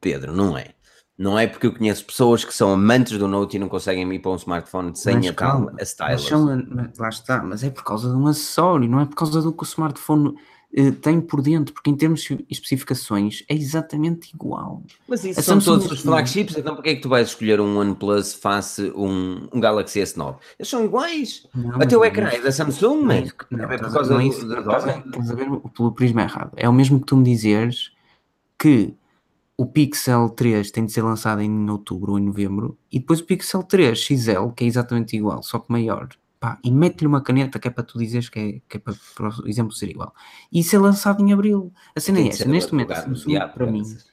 Pedro, 0.00 0.32
não 0.32 0.56
é. 0.56 0.74
Não 1.16 1.36
é 1.36 1.48
porque 1.48 1.66
eu 1.66 1.74
conheço 1.74 2.04
pessoas 2.04 2.44
que 2.44 2.54
são 2.54 2.70
amantes 2.72 3.18
do 3.18 3.26
Note 3.26 3.56
e 3.56 3.58
não 3.58 3.68
conseguem 3.68 4.08
ir 4.14 4.20
para 4.20 4.30
um 4.30 4.36
smartphone 4.36 4.96
sem 4.96 5.16
Mas 5.16 5.26
a 5.26 5.34
tal 5.34 5.50
calma, 5.50 5.70
a 5.70 5.74
Mas 5.74 5.88
stylus. 5.88 6.26
são- 6.28 6.66
mas 6.68 6.96
lá 6.98 7.08
está, 7.08 7.42
mas 7.42 7.64
é 7.64 7.70
por 7.70 7.82
causa 7.82 8.08
de 8.08 8.14
um 8.16 8.28
acessório, 8.28 8.88
não 8.88 9.00
é 9.00 9.04
por 9.04 9.16
causa 9.16 9.42
do 9.42 9.52
que 9.52 9.62
o 9.62 9.66
smartphone 9.66 10.34
eh, 10.74 10.90
tem 10.90 11.20
por 11.20 11.40
dentro, 11.42 11.72
porque 11.72 11.88
em 11.90 11.96
termos 11.96 12.20
de 12.20 12.44
especificações 12.50 13.42
é 13.48 13.54
exatamente 13.54 14.30
igual. 14.34 14.82
Mas 15.08 15.24
isso 15.24 15.40
a 15.40 15.42
são 15.42 15.60
Samsung- 15.60 15.80
todos 15.80 15.92
os 15.92 16.00
flagships, 16.02 16.56
então 16.56 16.74
porque 16.74 16.90
é 16.90 16.94
que 16.94 17.00
tu 17.00 17.08
vais 17.08 17.28
escolher 17.28 17.60
um 17.60 17.76
OnePlus 17.78 18.34
face 18.34 18.92
um, 18.94 19.48
um 19.52 19.60
Galaxy 19.60 20.00
S9? 20.00 20.36
Eles 20.58 20.68
são 20.68 20.84
iguais. 20.84 21.46
Não, 21.54 21.80
Até 21.82 21.96
o 21.96 22.00
mas 22.00 22.08
ecrã 22.10 22.24
não 22.26 22.30
é 22.32 22.40
da 22.40 22.52
Samsung, 22.52 23.02
Não 23.02 23.10
é 23.12 23.20
não, 23.50 23.70
É 23.70 23.78
por 23.78 23.92
causa 23.92 24.12
não 24.14 24.20
é 24.20 24.24
do- 24.28 24.28
estás 24.28 25.30
a 25.30 25.34
ver 25.34 25.48
pelo 25.74 25.92
prisma 25.92 26.22
errado. 26.22 26.52
É 26.56 26.68
o 26.68 26.72
mesmo 26.72 27.00
que 27.00 27.06
tu 27.06 27.16
me 27.16 27.24
dizeres 27.24 27.90
que 28.58 28.94
o 29.56 29.66
Pixel 29.66 30.28
3 30.30 30.70
tem 30.70 30.84
de 30.86 30.92
ser 30.92 31.02
lançado 31.02 31.40
em 31.40 31.70
outubro 31.70 32.12
ou 32.12 32.18
em 32.18 32.22
novembro 32.22 32.78
e 32.92 33.00
depois 33.00 33.20
o 33.20 33.24
Pixel 33.24 33.62
3 33.64 33.98
XL, 33.98 34.50
que 34.54 34.62
é 34.64 34.66
exatamente 34.68 35.16
igual, 35.16 35.42
só 35.42 35.58
que 35.58 35.72
maior, 35.72 36.08
pá, 36.38 36.58
e 36.62 36.70
mete-lhe 36.70 37.06
uma 37.06 37.20
caneta 37.22 37.58
que 37.58 37.68
é 37.68 37.70
para 37.70 37.84
tu 37.84 37.98
dizeres 37.98 38.28
que 38.28 38.38
é, 38.38 38.52
que 38.68 38.76
é 38.76 38.80
para, 38.80 38.94
para 39.14 39.28
o 39.42 39.48
exemplo 39.48 39.72
ser 39.72 39.88
igual. 39.88 40.14
E 40.52 40.62
ser 40.62 40.78
lançado 40.78 41.22
em 41.22 41.32
abril. 41.32 41.72
A 41.94 42.00
cena 42.00 42.20
é 42.20 42.28
essa. 42.28 42.44
Neste 42.46 42.72
momento, 42.72 42.90
a 42.92 42.94
advogado 42.98 43.12
do 43.14 43.18
Samsung, 43.18 43.30
diabo, 43.30 43.54
para 43.54 43.66
mim, 43.66 43.82
caraças. 43.82 44.06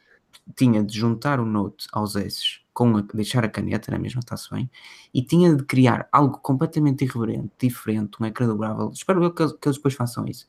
tinha 0.55 0.84
de 0.84 0.97
juntar 0.97 1.39
o 1.39 1.45
Note 1.45 1.88
aos 1.91 2.15
S 2.15 2.59
com 2.73 2.97
a, 2.97 3.01
deixar 3.13 3.45
a 3.45 3.49
caneta 3.49 3.89
na 3.89 3.97
mesma, 3.97 4.19
está-se 4.19 4.49
bem, 4.51 4.69
e 5.13 5.21
tinha 5.21 5.55
de 5.55 5.63
criar 5.63 6.09
algo 6.11 6.38
completamente 6.39 7.05
irreverente, 7.05 7.49
diferente, 7.57 8.17
um 8.19 8.26
ecrã 8.26 8.47
dobrável. 8.47 8.91
Espero 8.93 9.23
eu 9.23 9.32
que, 9.32 9.41
eles- 9.43 9.53
que 9.53 9.67
eles 9.67 9.78
depois 9.78 9.93
façam 9.93 10.26
isso. 10.28 10.45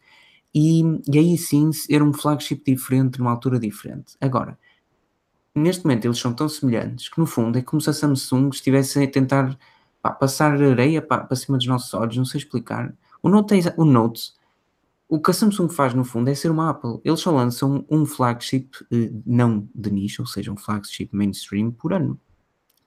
E, 0.52 0.82
e 1.08 1.18
aí 1.18 1.38
sim 1.38 1.70
ser 1.72 2.02
um 2.02 2.12
flagship 2.12 2.62
diferente, 2.66 3.18
numa 3.18 3.30
altura 3.30 3.60
diferente. 3.60 4.16
Agora, 4.20 4.58
neste 5.54 5.84
momento 5.84 6.06
eles 6.06 6.18
são 6.18 6.32
tão 6.32 6.48
semelhantes 6.48 7.08
que 7.08 7.18
no 7.18 7.26
fundo 7.26 7.58
é 7.58 7.62
como 7.62 7.80
se 7.80 7.90
a 7.90 7.92
Samsung 7.92 8.48
estivesse 8.48 9.02
a 9.02 9.06
tentar 9.10 9.56
pá, 10.06 10.10
passar 10.10 10.60
areia 10.60 11.02
pá, 11.02 11.18
para 11.18 11.36
cima 11.36 11.58
dos 11.58 11.66
nossos 11.66 11.92
olhos, 11.94 12.16
não 12.16 12.24
sei 12.24 12.38
explicar. 12.38 12.94
O 13.22 13.28
Note, 13.28 13.54
é 13.54 13.74
o 13.76 13.84
Note, 13.84 14.32
o 15.08 15.20
que 15.20 15.30
a 15.30 15.34
Samsung 15.34 15.68
faz 15.68 15.94
no 15.94 16.04
fundo 16.04 16.28
é 16.30 16.34
ser 16.34 16.50
uma 16.50 16.70
Apple. 16.70 17.00
Eles 17.04 17.20
só 17.20 17.30
lançam 17.30 17.84
um 17.90 18.04
flagship 18.04 18.70
eh, 18.92 19.10
não 19.24 19.68
de 19.74 19.90
nicho, 19.90 20.22
ou 20.22 20.26
seja, 20.26 20.52
um 20.52 20.56
flagship 20.56 21.08
mainstream 21.12 21.70
por 21.70 21.92
ano, 21.92 22.18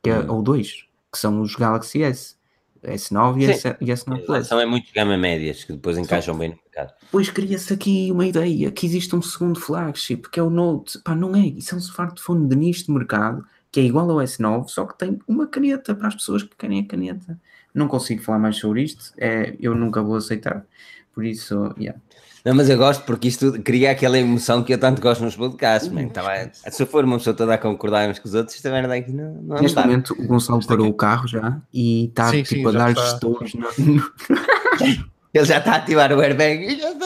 que 0.03 0.09
é, 0.09 0.19
Hum. 0.19 0.25
ou 0.29 0.41
dois, 0.41 0.85
que 1.11 1.17
são 1.17 1.41
os 1.41 1.55
Galaxy 1.55 2.03
S, 2.03 2.35
S9 2.83 3.41
e, 3.41 3.45
Sim. 3.45 3.51
S, 3.51 3.77
e 3.81 3.85
S9 3.85 4.25
Plus. 4.25 4.47
São 4.47 4.59
é 4.59 4.65
muito 4.65 4.91
gama 4.93 5.17
médias 5.17 5.63
que 5.63 5.73
depois 5.73 5.97
encaixam 5.97 6.37
bem 6.37 6.49
no 6.49 6.55
mercado. 6.55 6.93
Depois 7.01 7.29
cria-se 7.29 7.73
aqui 7.73 8.09
uma 8.11 8.25
ideia 8.25 8.71
que 8.71 8.85
existe 8.85 9.15
um 9.15 9.21
segundo 9.21 9.59
flagship, 9.59 10.23
que 10.31 10.39
é 10.39 10.43
o 10.43 10.49
Note. 10.49 10.99
Pá, 10.99 11.15
não 11.15 11.35
é. 11.35 11.39
Isso 11.47 11.73
é 11.73 11.77
um 11.77 11.81
smartphone 11.81 12.47
de 12.47 12.55
nicho 12.55 12.85
de 12.85 12.91
mercado 12.91 13.45
que 13.71 13.79
é 13.79 13.83
igual 13.83 14.09
ao 14.09 14.17
S9, 14.17 14.67
só 14.67 14.85
que 14.85 14.97
tem 14.97 15.19
uma 15.27 15.45
caneta 15.47 15.93
para 15.95 16.07
as 16.07 16.15
pessoas 16.15 16.43
que 16.43 16.55
querem 16.57 16.79
a 16.81 16.85
caneta. 16.85 17.39
Não 17.73 17.87
consigo 17.87 18.21
falar 18.23 18.39
mais 18.39 18.57
sobre 18.57 18.81
isto, 18.83 19.13
é, 19.17 19.55
eu 19.59 19.75
nunca 19.75 20.01
vou 20.01 20.15
aceitar. 20.15 20.65
Por 21.13 21.23
isso, 21.25 21.73
yeah. 21.77 21.99
Não, 22.45 22.55
mas 22.55 22.69
eu 22.69 22.77
gosto 22.77 23.03
porque 23.03 23.27
isto 23.27 23.61
cria 23.61 23.91
aquela 23.91 24.17
emoção 24.17 24.63
que 24.63 24.73
eu 24.73 24.77
tanto 24.79 25.01
gosto 25.01 25.21
nos 25.23 25.35
podcasts. 25.35 25.91
man. 25.91 26.07
Tava- 26.07 26.49
se 26.53 26.81
eu 26.81 26.87
for 26.87 27.03
uma 27.03 27.17
pessoa 27.17 27.35
toda 27.35 27.53
a 27.53 27.57
concordar 27.57 28.09
uns 28.09 28.17
com 28.17 28.27
os 28.29 28.33
outros, 28.33 28.55
isto 28.55 28.67
é 28.67 28.71
merda 28.71 28.95
aqui 28.95 29.11
não, 29.11 29.33
não 29.41 29.61
neste 29.61 29.77
momento 29.77 30.15
o 30.17 30.25
Gonçalo 30.25 30.65
parou 30.65 30.87
o 30.87 30.93
carro 30.93 31.27
já 31.27 31.61
e 31.73 32.05
está 32.05 32.29
Sim, 32.31 32.43
tipo 32.43 32.61
sim, 32.61 32.67
a 32.67 32.71
já 32.71 32.79
dar 32.79 32.89
está. 32.91 33.03
gestores 33.03 33.53
no- 33.53 33.69
Ele 35.31 35.45
já 35.45 35.57
está 35.59 35.73
a 35.73 35.75
ativar 35.75 36.11
o 36.13 36.21
airbag 36.21 36.63
e 36.65 36.79
já 36.79 36.91
está. 36.91 37.05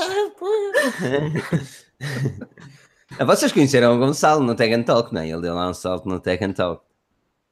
Vocês 3.26 3.51
conheceram 3.51 3.95
o 3.95 3.99
Gonçalo 3.99 4.43
no 4.43 4.55
Tag 4.55 4.74
and 4.74 4.84
Talk, 4.84 5.14
não 5.14 5.22
é? 5.22 5.30
Ele 5.30 5.41
deu 5.41 5.53
lá 5.55 5.70
um 5.70 5.74
salto 5.74 6.07
no 6.07 6.20
Tag 6.20 6.43
and 6.43 6.53
Talk. 6.53 6.84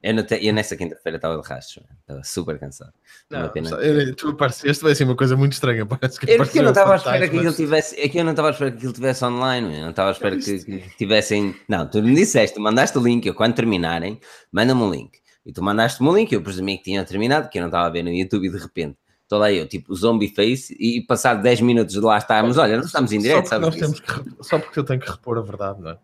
Eu, 0.03 0.25
te- 0.25 0.43
eu 0.43 0.51
nessa 0.51 0.75
quinta-feira 0.75 1.17
estava 1.17 1.39
de 1.39 1.47
rastro, 1.47 1.83
man. 1.87 1.95
estava 2.01 2.23
super 2.23 2.57
cansado. 2.59 2.91
Não, 3.29 3.47
pena. 3.49 3.69
eu- 3.69 4.15
tu 4.15 4.35
pareceste 4.35 4.83
vai 4.83 4.95
ser 4.95 5.03
uma 5.03 5.15
coisa 5.15 5.37
muito 5.37 5.53
estranha. 5.53 5.85
Parece 5.85 6.19
que 6.19 6.31
É 6.31 6.37
porque 6.37 6.57
eu 6.57 6.63
não 6.63 6.71
estava 6.71 6.93
à 6.93 6.95
espera 6.95 7.17
que 7.19 7.35
ele 7.35 7.43
fantasmas. 7.43 7.55
tivesse. 7.55 8.01
É 8.01 8.09
que 8.09 8.17
eu 8.17 8.23
não 8.23 8.31
estava 8.31 8.47
à 8.47 8.51
espera 8.51 8.71
que 8.71 8.83
ele 8.83 8.93
tivesse 8.93 9.23
online, 9.23 9.67
man. 9.67 9.75
eu 9.75 9.81
não 9.83 9.89
estava 9.91 10.09
à 10.09 10.11
espera 10.13 10.35
que, 10.37 10.59
que 10.65 10.97
tivessem. 10.97 11.55
Não, 11.69 11.87
tu 11.87 12.01
me 12.01 12.15
disseste, 12.15 12.55
tu 12.55 12.61
mandaste 12.61 12.97
o 12.97 13.01
link, 13.03 13.27
eu 13.27 13.35
quando 13.35 13.53
terminarem, 13.53 14.19
manda-me 14.51 14.81
um 14.81 14.89
link. 14.89 15.19
E 15.45 15.51
tu 15.53 15.61
mandaste-me 15.63 16.09
um 16.09 16.15
link, 16.15 16.31
eu 16.33 16.41
presumi 16.41 16.77
que 16.77 16.83
tinham 16.85 17.05
terminado, 17.05 17.47
que 17.49 17.59
eu 17.59 17.61
não 17.61 17.69
estava 17.69 17.85
a 17.85 17.89
ver 17.91 18.01
no 18.03 18.09
YouTube 18.11 18.47
e 18.47 18.51
de 18.51 18.57
repente 18.57 18.97
estou 19.31 19.39
lá 19.39 19.49
eu, 19.49 19.65
tipo, 19.65 19.95
zombie 19.95 20.27
face, 20.27 20.75
e 20.77 21.01
passado 21.01 21.41
10 21.41 21.61
minutos 21.61 21.93
de 21.93 22.01
lá 22.01 22.17
estarmos, 22.17 22.57
olha, 22.57 22.75
não 22.75 22.83
estamos 22.83 23.13
em 23.13 23.19
direto, 23.19 23.47
só 23.47 23.59
porque, 23.61 23.79
sabes? 23.79 23.99
que, 24.01 24.43
só 24.43 24.59
porque 24.59 24.79
eu 24.79 24.83
tenho 24.83 24.99
que 24.99 25.09
repor 25.09 25.37
a 25.37 25.41
verdade, 25.41 25.81
não 25.81 25.91
é? 25.91 25.97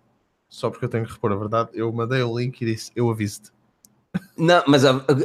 Só 0.47 0.69
porque 0.69 0.85
eu 0.85 0.89
tenho 0.89 1.05
que 1.05 1.11
repor 1.11 1.33
a 1.33 1.35
verdade, 1.35 1.71
eu 1.73 1.91
mandei 1.91 2.21
o 2.21 2.39
link 2.39 2.61
e 2.61 2.65
disse: 2.65 2.89
Eu 2.95 3.09
aviso-te. 3.09 3.51
Não, 4.37 4.63
mas 4.65 4.83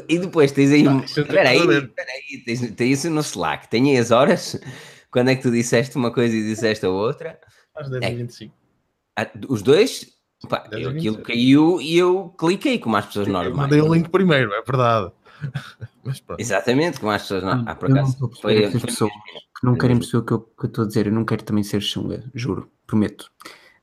e 0.09 0.19
depois 0.19 0.51
tens 0.51 0.73
aí. 0.73 0.85
eu 0.85 0.99
Espera 0.99 1.49
aí, 1.49 1.61
aí, 1.61 2.39
tens, 2.45 2.73
tem 2.73 2.91
isso 2.91 3.09
no 3.09 3.21
Slack, 3.21 3.69
tem 3.69 3.93
aí 3.93 3.99
as 3.99 4.11
horas. 4.11 4.61
Quando 5.13 5.31
é 5.31 5.37
que 5.37 5.43
tu 5.43 5.53
disseste 5.53 5.97
uma 5.97 6.11
coisa 6.13 6.35
e 6.35 6.43
disseste 6.43 6.85
a 6.85 6.91
outra? 6.91 7.39
Às 7.77 7.89
10h25. 7.89 8.51
Ah, 9.17 9.31
Os 9.49 9.63
dois, 9.63 10.09
pá, 10.49 10.69
eu, 10.73 10.91
aquilo 10.91 11.19
caiu 11.19 11.81
e 11.81 11.97
eu 11.97 12.35
cliquei 12.37 12.81
como 12.81 12.97
as 12.97 13.07
pessoas 13.07 13.29
Eu 13.29 13.33
normais. 13.33 13.57
mandei 13.57 13.81
o 13.81 13.95
link 13.95 14.09
primeiro, 14.09 14.53
é 14.55 14.63
verdade. 14.63 15.13
Mas 16.05 16.21
pronto. 16.21 16.41
Exatamente, 16.41 16.99
como 16.99 17.13
as 17.13 17.23
pessoas 17.23 17.43
normais. 17.43 17.69
Ah, 17.69 17.75
por 17.75 17.89
eu 17.89 17.95
não 17.95 18.01
acaso, 18.03 18.13
estou 18.15 18.27
a 18.27 18.31
perceber 18.31 18.65
essas 18.65 18.83
pessoas 18.83 19.13
que 19.13 19.67
não 19.67 19.77
querem 19.77 19.99
perceber 19.99 20.19
o 20.19 20.25
que 20.25 20.33
eu 20.33 20.41
que 20.41 20.65
eu 20.65 20.69
estou 20.69 20.85
a 20.85 20.87
dizer. 20.87 21.07
Eu 21.07 21.13
não 21.13 21.25
quero 21.25 21.45
também 21.45 21.63
ser 21.63 21.81
chunga, 21.81 22.25
juro, 22.35 22.71
prometo. 22.87 23.31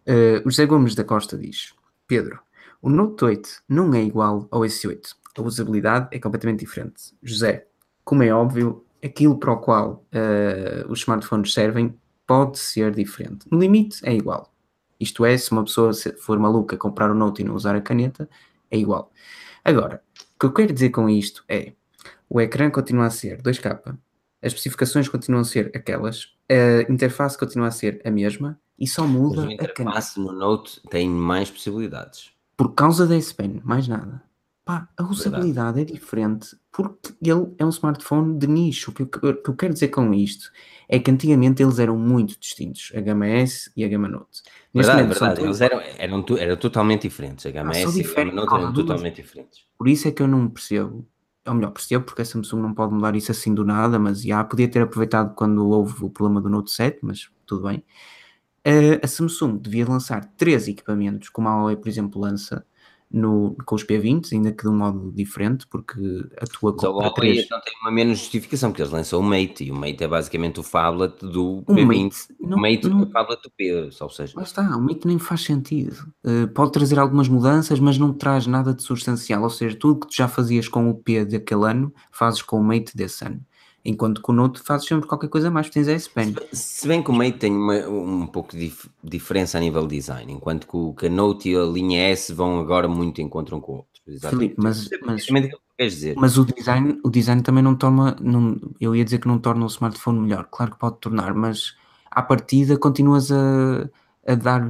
Uh, 0.07 0.45
o 0.45 0.49
José 0.49 0.65
Gomes 0.65 0.95
da 0.95 1.03
Costa 1.03 1.38
diz: 1.38 1.74
Pedro, 2.07 2.39
o 2.82 2.89
Note 2.89 3.24
8 3.26 3.63
não 3.70 3.93
é 3.93 4.03
igual 4.03 4.47
ao 4.51 4.61
S8. 4.61 5.15
A 5.38 5.41
usabilidade 5.41 6.07
é 6.11 6.20
completamente 6.20 6.59
diferente. 6.59 7.13
José, 7.24 7.67
como 8.03 8.24
é 8.24 8.34
óbvio, 8.34 8.86
aquilo 9.03 9.38
para 9.38 9.53
o 9.53 9.57
qual 9.57 10.05
uh, 10.13 10.91
os 10.91 10.99
smartphones 10.99 11.53
servem 11.53 11.95
pode 12.28 12.59
ser 12.59 12.93
diferente. 12.93 13.45
No 13.49 13.59
limite, 13.59 13.99
é 14.03 14.13
igual. 14.13 14.53
Isto 14.99 15.26
é, 15.26 15.38
se 15.38 15.51
uma 15.51 15.63
pessoa 15.63 15.91
for 16.20 16.38
maluca 16.38 16.76
comprar 16.76 17.09
o 17.09 17.15
Note 17.15 17.41
e 17.41 17.45
não 17.45 17.55
usar 17.55 17.76
a 17.76 17.82
caneta, 17.82 18.30
é 18.70 18.78
igual. 18.78 19.11
Agora, 19.63 20.03
o 20.36 20.39
que 20.39 20.45
eu 20.45 20.53
quero 20.53 20.74
dizer 20.74 20.89
com 20.89 21.09
isto 21.09 21.43
é 21.47 21.74
o 22.30 22.39
ecrã 22.39 22.70
continua 22.70 23.05
a 23.05 23.10
ser 23.10 23.41
2K, 23.41 23.97
as 24.41 24.53
especificações 24.53 25.10
continuam 25.10 25.41
a 25.41 25.45
ser 25.45 25.72
aquelas, 25.76 26.34
a 26.49 26.91
interface 26.91 27.38
continua 27.38 27.68
a 27.68 27.72
ser 27.72 28.01
a 28.05 28.12
mesma 28.12 28.60
e 28.78 28.88
só 28.88 29.03
Mas 29.03 29.12
muda 29.12 29.41
o 29.41 29.45
a 29.45 29.53
interface 29.53 30.20
no 30.20 30.32
Note 30.32 30.82
tem 30.89 31.10
mais 31.10 31.51
possibilidades. 31.51 32.32
Por 32.55 32.74
causa 32.74 33.05
da 33.05 33.16
S 33.16 33.34
Pen, 33.34 33.62
mais 33.64 33.88
nada. 33.88 34.22
Pá, 34.64 34.88
a 34.95 35.03
usabilidade 35.03 35.82
é 35.82 35.84
diferente 35.84 36.55
porque 36.72 37.14
ele 37.22 37.47
é 37.57 37.66
um 37.66 37.70
smartphone 37.70 38.38
de 38.38 38.45
nicho. 38.45 38.91
O 38.91 38.93
que 38.93 39.01
eu, 39.01 39.32
o 39.32 39.36
que 39.36 39.49
eu 39.49 39.55
quero 39.55 39.74
dizer 39.74 39.88
com 39.88 40.14
isto 40.14 40.51
é 40.88 40.99
que 40.99 41.10
antigamente 41.10 41.64
eles 41.64 41.80
eram 41.80 41.97
muito 41.97 42.39
distintos, 42.39 42.91
a 42.95 43.01
gama 43.01 43.28
S 43.28 43.72
e 43.76 43.84
a 43.84 43.88
gama 43.88 44.07
Note. 44.07 44.43
Neste 44.74 44.91
Verdade, 44.91 45.01
momento 45.01 45.20
verdade. 45.20 45.41
Eles 45.41 45.62
eram, 45.62 45.82
eram, 45.97 46.26
eram 46.38 46.55
totalmente 46.55 47.01
diferentes. 47.01 47.45
A 47.45 47.51
gama 47.51 47.72
Ah, 47.74 47.80
S 47.80 47.99
e 47.99 48.05
a 48.05 48.14
gama 48.14 48.32
Note 48.32 48.53
eram 48.53 48.74
totalmente 48.74 49.16
diferentes. 49.16 49.66
Por 49.78 49.88
isso 49.88 50.07
é 50.07 50.12
que 50.12 50.22
eu 50.22 50.28
não 50.28 50.47
percebo. 50.47 51.05
Ou 51.50 51.56
melhor, 51.56 51.72
percebo 51.72 52.06
porque 52.06 52.22
a 52.22 52.26
Samsung 52.26 52.62
não 52.62 52.74
pode 52.74 52.93
mudar 52.93 53.16
isso 53.16 53.32
assim 53.32 53.54
do 53.54 53.66
nada, 53.66 53.97
mas 54.00 54.22
já 54.22 54.43
podia 54.43 54.70
ter 54.70 54.82
aproveitado 54.82 55.34
quando 55.36 55.68
houve 55.68 56.06
o 56.06 56.10
problema 56.10 56.39
do 56.41 56.50
Note 56.50 56.72
7, 56.72 57.00
mas 57.02 57.30
tudo 57.45 57.64
bem. 57.68 57.84
Eh, 58.64 59.00
a 59.04 59.08
Samsung 59.08 59.58
devia 59.58 59.88
lançar 59.88 60.26
três 60.38 60.68
equipamentos, 60.68 61.30
como 61.30 61.47
a 61.50 61.56
Huawei, 61.56 61.76
por 61.78 61.89
exemplo, 61.89 62.22
lança 62.22 62.66
no, 63.12 63.55
com 63.66 63.76
os 63.76 63.84
P20, 63.84 64.34
ainda 64.34 64.51
que 64.51 64.64
de 64.64 64.70
um 64.70 64.78
modo 64.78 65.12
diferente, 65.12 65.66
porque 65.68 65.99
atua 66.39 66.76
com 66.76 66.86
Huawei 66.86 67.12
três. 67.14 67.45
então 67.45 67.60
tem 67.62 67.74
uma 67.82 67.91
menos 67.91 68.20
justificação, 68.20 68.70
porque 68.70 68.82
eles 68.84 68.91
lançam 68.93 69.20
o 69.20 69.24
Mate 69.24 69.64
e 69.64 69.72
o 69.72 69.76
Mate 69.76 70.03
é 70.03 70.07
basicamente 70.07 70.60
o 70.60 70.64
phablet 70.64 71.16
do 71.26 71.64
O 71.68 71.74
P20. 71.74 71.86
Mate 71.88 72.28
o 72.39 72.47
não- 72.47 72.57
Mate 72.60 72.86
é 72.86 72.89
não- 72.89 73.01
o 73.03 73.12
phablet 73.12 73.41
do 73.41 73.49
P, 73.49 73.89
ou 73.99 74.10
seja, 74.10 74.34
Lá 74.36 74.43
está, 74.43 74.62
o 74.78 74.82
Mate 74.82 75.07
nem 75.07 75.18
faz 75.18 75.41
sentido. 75.41 75.95
Eh, 76.24 76.45
pode 76.47 76.72
trazer 76.72 76.99
algumas 76.99 77.28
mudanças, 77.28 77.80
mas 77.80 77.97
não 77.97 78.14
traz 78.14 78.45
nada 78.45 78.74
de 78.74 78.84
substancial. 78.84 79.41
Ou 79.41 79.49
seja, 79.49 79.76
tudo 79.76 80.01
que 80.01 80.07
tu 80.07 80.16
já 80.16 80.28
fazias 80.28 80.68
com 80.68 80.89
o 80.89 80.93
P 80.95 81.26
daquele 81.26 81.66
ano, 81.66 81.93
fazes 82.12 82.41
com 82.43 82.60
o 82.60 82.64
Mate 82.64 82.95
desse 82.95 83.26
ano. 83.26 83.41
Enquanto 83.86 84.22
que 84.22 84.30
o 84.30 84.34
Note 84.34 84.60
fazes 84.62 84.88
sempre 84.88 85.08
qualquer 85.08 85.30
coisa 85.30 85.50
mais, 85.50 85.70
tens 85.70 85.88
a 85.88 85.94
S 85.94 86.10
Pen. 86.10 86.36
Se 86.52 86.88
bem 86.88 87.02
que 87.02 87.10
o 87.10 87.14
Mate 87.14 87.34
tem 87.38 87.56
uma- 87.56 87.88
um 87.88 88.28
pouco 88.28 88.52
de 88.52 88.66
dif- 88.70 88.90
diferença 89.04 89.58
a 89.58 89.62
nível 89.62 89.88
de 89.88 89.96
design, 89.96 90.32
enquanto 90.34 90.68
que 90.68 90.76
o 90.76 90.94
que 90.94 91.06
a 91.08 91.10
Note 91.10 91.50
e 91.50 91.56
a 91.56 91.64
linha 91.64 92.00
S 92.10 92.34
vão 92.34 92.60
agora 92.60 92.88
muito 92.88 93.22
encontro 93.22 93.56
um 93.56 93.62
com 93.62 93.72
o 93.72 93.76
outro. 93.78 93.90
Filipe, 94.30 94.56
mas- 94.58 94.92
É 94.92 94.98
mas- 95.06 95.26
que 95.26 95.50
tu 95.50 95.60
queres 95.78 95.94
dizer. 95.94 96.16
Mas 96.18 96.38
o 96.38 96.44
design, 96.46 97.00
o 97.04 97.10
design 97.10 97.42
também 97.44 97.64
não 97.64 97.76
torna, 97.76 98.16
não, 98.20 98.60
eu 98.82 98.96
ia 98.96 99.04
dizer 99.06 99.20
que 99.20 99.28
não 99.28 99.38
torna 99.38 99.64
o 99.64 99.68
smartphone 99.68 100.20
melhor. 100.20 100.48
Claro 100.52 100.72
que 100.72 100.80
pode 100.80 100.98
tornar, 101.00 101.34
mas 101.36 101.76
à 102.10 102.22
partida 102.22 102.76
continuas 102.78 103.32
a, 103.32 103.88
a 104.28 104.36
dar, 104.36 104.68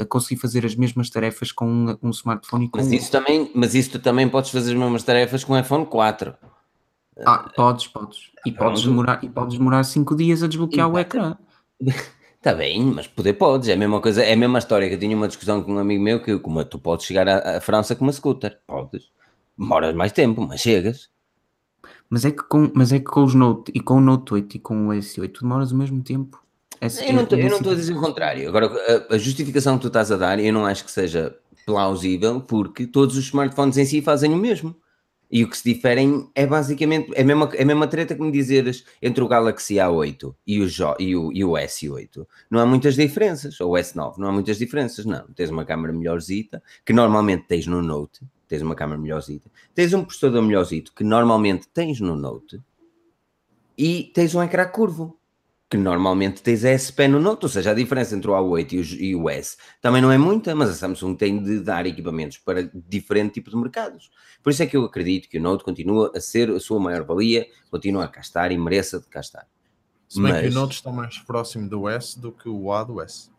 a 0.00 0.04
conseguir 0.04 0.40
fazer 0.40 0.66
as 0.66 0.74
mesmas 0.74 1.08
tarefas 1.10 1.52
com 1.52 1.66
um, 1.66 1.96
um 2.02 2.10
smartphone 2.10 2.64
e 2.66 2.68
com 2.68 2.78
Mas 2.78 2.88
um 2.88 2.94
isso, 2.94 3.10
também, 3.12 3.50
mas 3.54 3.74
isso 3.74 3.92
tu 3.92 3.98
também 4.00 4.28
podes 4.28 4.50
fazer 4.50 4.72
as 4.72 4.78
mesmas 4.78 5.02
tarefas 5.04 5.44
com 5.44 5.52
o 5.52 5.58
iPhone 5.58 5.86
4. 5.86 6.34
Ah, 7.26 7.50
podes, 7.54 7.86
podes. 7.88 8.30
E 8.46 8.50
podes 8.52 8.80
Pronto. 8.82 8.88
demorar, 8.88 9.24
e 9.24 9.28
podes 9.28 9.58
demorar 9.58 9.82
5 9.84 10.16
dias 10.16 10.42
a 10.42 10.46
desbloquear 10.46 10.88
o 10.90 10.98
ecrã. 10.98 11.36
Está 12.36 12.54
bem, 12.54 12.82
mas 12.84 13.06
poder 13.06 13.34
podes. 13.34 13.68
É 13.68 13.74
a 13.74 13.76
mesma 13.76 14.00
coisa, 14.00 14.22
é 14.22 14.32
a 14.32 14.36
mesma 14.36 14.58
história 14.58 14.88
que 14.88 14.94
eu 14.94 14.98
tinha 14.98 15.16
uma 15.16 15.28
discussão 15.28 15.62
com 15.62 15.72
um 15.74 15.78
amigo 15.78 16.02
meu 16.02 16.22
que 16.22 16.38
como 16.38 16.64
tu 16.64 16.78
podes 16.78 17.04
chegar 17.06 17.28
à, 17.28 17.56
à 17.56 17.60
França 17.60 17.94
com 17.94 18.04
uma 18.04 18.12
scooter. 18.12 18.58
Podes. 18.66 19.10
Demoras 19.58 19.94
mais 19.94 20.12
tempo, 20.12 20.40
mas 20.46 20.60
chegas. 20.60 21.10
Mas 22.08 22.24
é 22.24 22.30
que 22.30 22.42
com, 22.42 22.70
mas 22.74 22.92
é 22.92 22.98
que 22.98 23.04
com 23.04 23.22
os 23.24 23.34
Note 23.34 23.70
e 23.74 23.80
com 23.80 23.94
o 23.96 24.00
Note 24.00 24.34
8 24.34 24.56
e 24.56 24.58
com 24.58 24.88
o 24.88 24.90
S8 24.92 25.32
tu 25.32 25.42
demoras 25.42 25.70
o 25.72 25.76
mesmo 25.76 26.02
tempo. 26.02 26.42
Essa- 26.80 27.04
Eu 27.04 27.12
não 27.12 27.22
estou 27.24 27.38
esse- 27.38 27.68
a 27.68 27.74
dizer 27.74 27.92
o 27.96 28.00
contrário. 28.00 28.48
Agora, 28.48 28.66
a, 29.10 29.14
a 29.14 29.18
justificação 29.18 29.76
que 29.76 29.82
tu 29.82 29.88
estás 29.88 30.10
a 30.10 30.16
dar, 30.16 30.38
eu 30.40 30.52
não 30.52 30.64
acho 30.66 30.84
que 30.84 30.90
seja 30.90 31.36
plausível, 31.66 32.40
porque 32.40 32.86
todos 32.86 33.16
os 33.16 33.24
smartphones 33.26 33.76
em 33.76 33.84
si 33.84 34.00
fazem 34.00 34.32
o 34.32 34.36
mesmo. 34.36 34.74
E 35.30 35.44
o 35.44 35.48
que 35.48 35.56
se 35.56 35.72
diferem 35.72 36.28
é 36.34 36.44
basicamente 36.44 37.12
é 37.14 37.22
a 37.22 37.24
mesma, 37.24 37.48
é 37.54 37.62
a 37.62 37.66
mesma 37.66 37.86
treta 37.86 38.16
que 38.16 38.20
me 38.20 38.32
dizeres 38.32 38.84
entre 39.00 39.22
o 39.22 39.28
Galaxy 39.28 39.74
A8 39.74 40.34
e 40.44 40.60
o, 40.60 40.66
e 40.98 41.16
o, 41.16 41.32
e 41.32 41.44
o 41.44 41.52
S8. 41.52 42.26
Não 42.50 42.58
há 42.58 42.66
muitas 42.66 42.96
diferenças. 42.96 43.60
Ou 43.60 43.72
o 43.72 43.74
S9, 43.74 44.18
não 44.18 44.28
há 44.28 44.32
muitas 44.32 44.58
diferenças. 44.58 45.04
Não, 45.04 45.24
tens 45.28 45.50
uma 45.50 45.64
câmera 45.64 45.92
melhorzita, 45.92 46.60
que 46.84 46.92
normalmente 46.92 47.44
tens 47.46 47.66
no 47.66 47.80
Note, 47.80 48.22
tens 48.48 48.60
uma 48.60 48.74
câmera 48.74 49.00
melhorzita. 49.00 49.48
Tens 49.72 49.94
um 49.94 50.04
processador 50.04 50.42
melhorzito, 50.42 50.92
que 50.92 51.04
normalmente 51.04 51.68
tens 51.68 52.00
no 52.00 52.16
Note. 52.16 52.60
E 53.78 54.10
tens 54.12 54.34
um 54.34 54.42
ecrã 54.42 54.66
curvo. 54.66 55.19
Que 55.70 55.76
normalmente 55.76 56.42
tens 56.42 56.64
a 56.64 56.70
S 56.70 56.92
Pen 56.92 57.08
no 57.08 57.20
Note, 57.20 57.44
ou 57.44 57.48
seja, 57.48 57.70
a 57.70 57.74
diferença 57.74 58.16
entre 58.16 58.28
o 58.28 58.34
A8 58.34 58.72
e 58.72 58.78
o, 58.78 58.82
e 58.82 59.14
o 59.14 59.30
S 59.30 59.56
também 59.80 60.02
não 60.02 60.10
é 60.10 60.18
muita, 60.18 60.52
mas 60.52 60.68
a 60.68 60.74
Samsung 60.74 61.14
tem 61.14 61.40
de 61.40 61.60
dar 61.60 61.86
equipamentos 61.86 62.38
para 62.38 62.68
diferente 62.88 63.34
tipo 63.34 63.50
de 63.50 63.56
mercados. 63.56 64.10
Por 64.42 64.50
isso 64.50 64.64
é 64.64 64.66
que 64.66 64.76
eu 64.76 64.84
acredito 64.84 65.28
que 65.28 65.38
o 65.38 65.40
Note 65.40 65.62
continua 65.62 66.10
a 66.12 66.20
ser 66.20 66.50
a 66.50 66.58
sua 66.58 66.80
maior 66.80 67.04
valia, 67.04 67.46
continua 67.70 68.04
a 68.04 68.08
cá 68.08 68.20
estar 68.20 68.50
e 68.50 68.58
mereça 68.58 68.98
de 68.98 69.06
cá 69.06 69.20
estar. 69.20 69.46
Se 70.08 70.20
bem 70.20 70.32
mas... 70.32 70.42
que 70.42 70.48
o 70.48 70.52
Note 70.54 70.74
está 70.74 70.90
mais 70.90 71.18
próximo 71.18 71.68
do 71.68 71.88
S 71.88 72.18
do 72.18 72.32
que 72.32 72.48
o 72.48 72.72
A 72.72 72.82
do 72.82 73.00
S. 73.00 73.30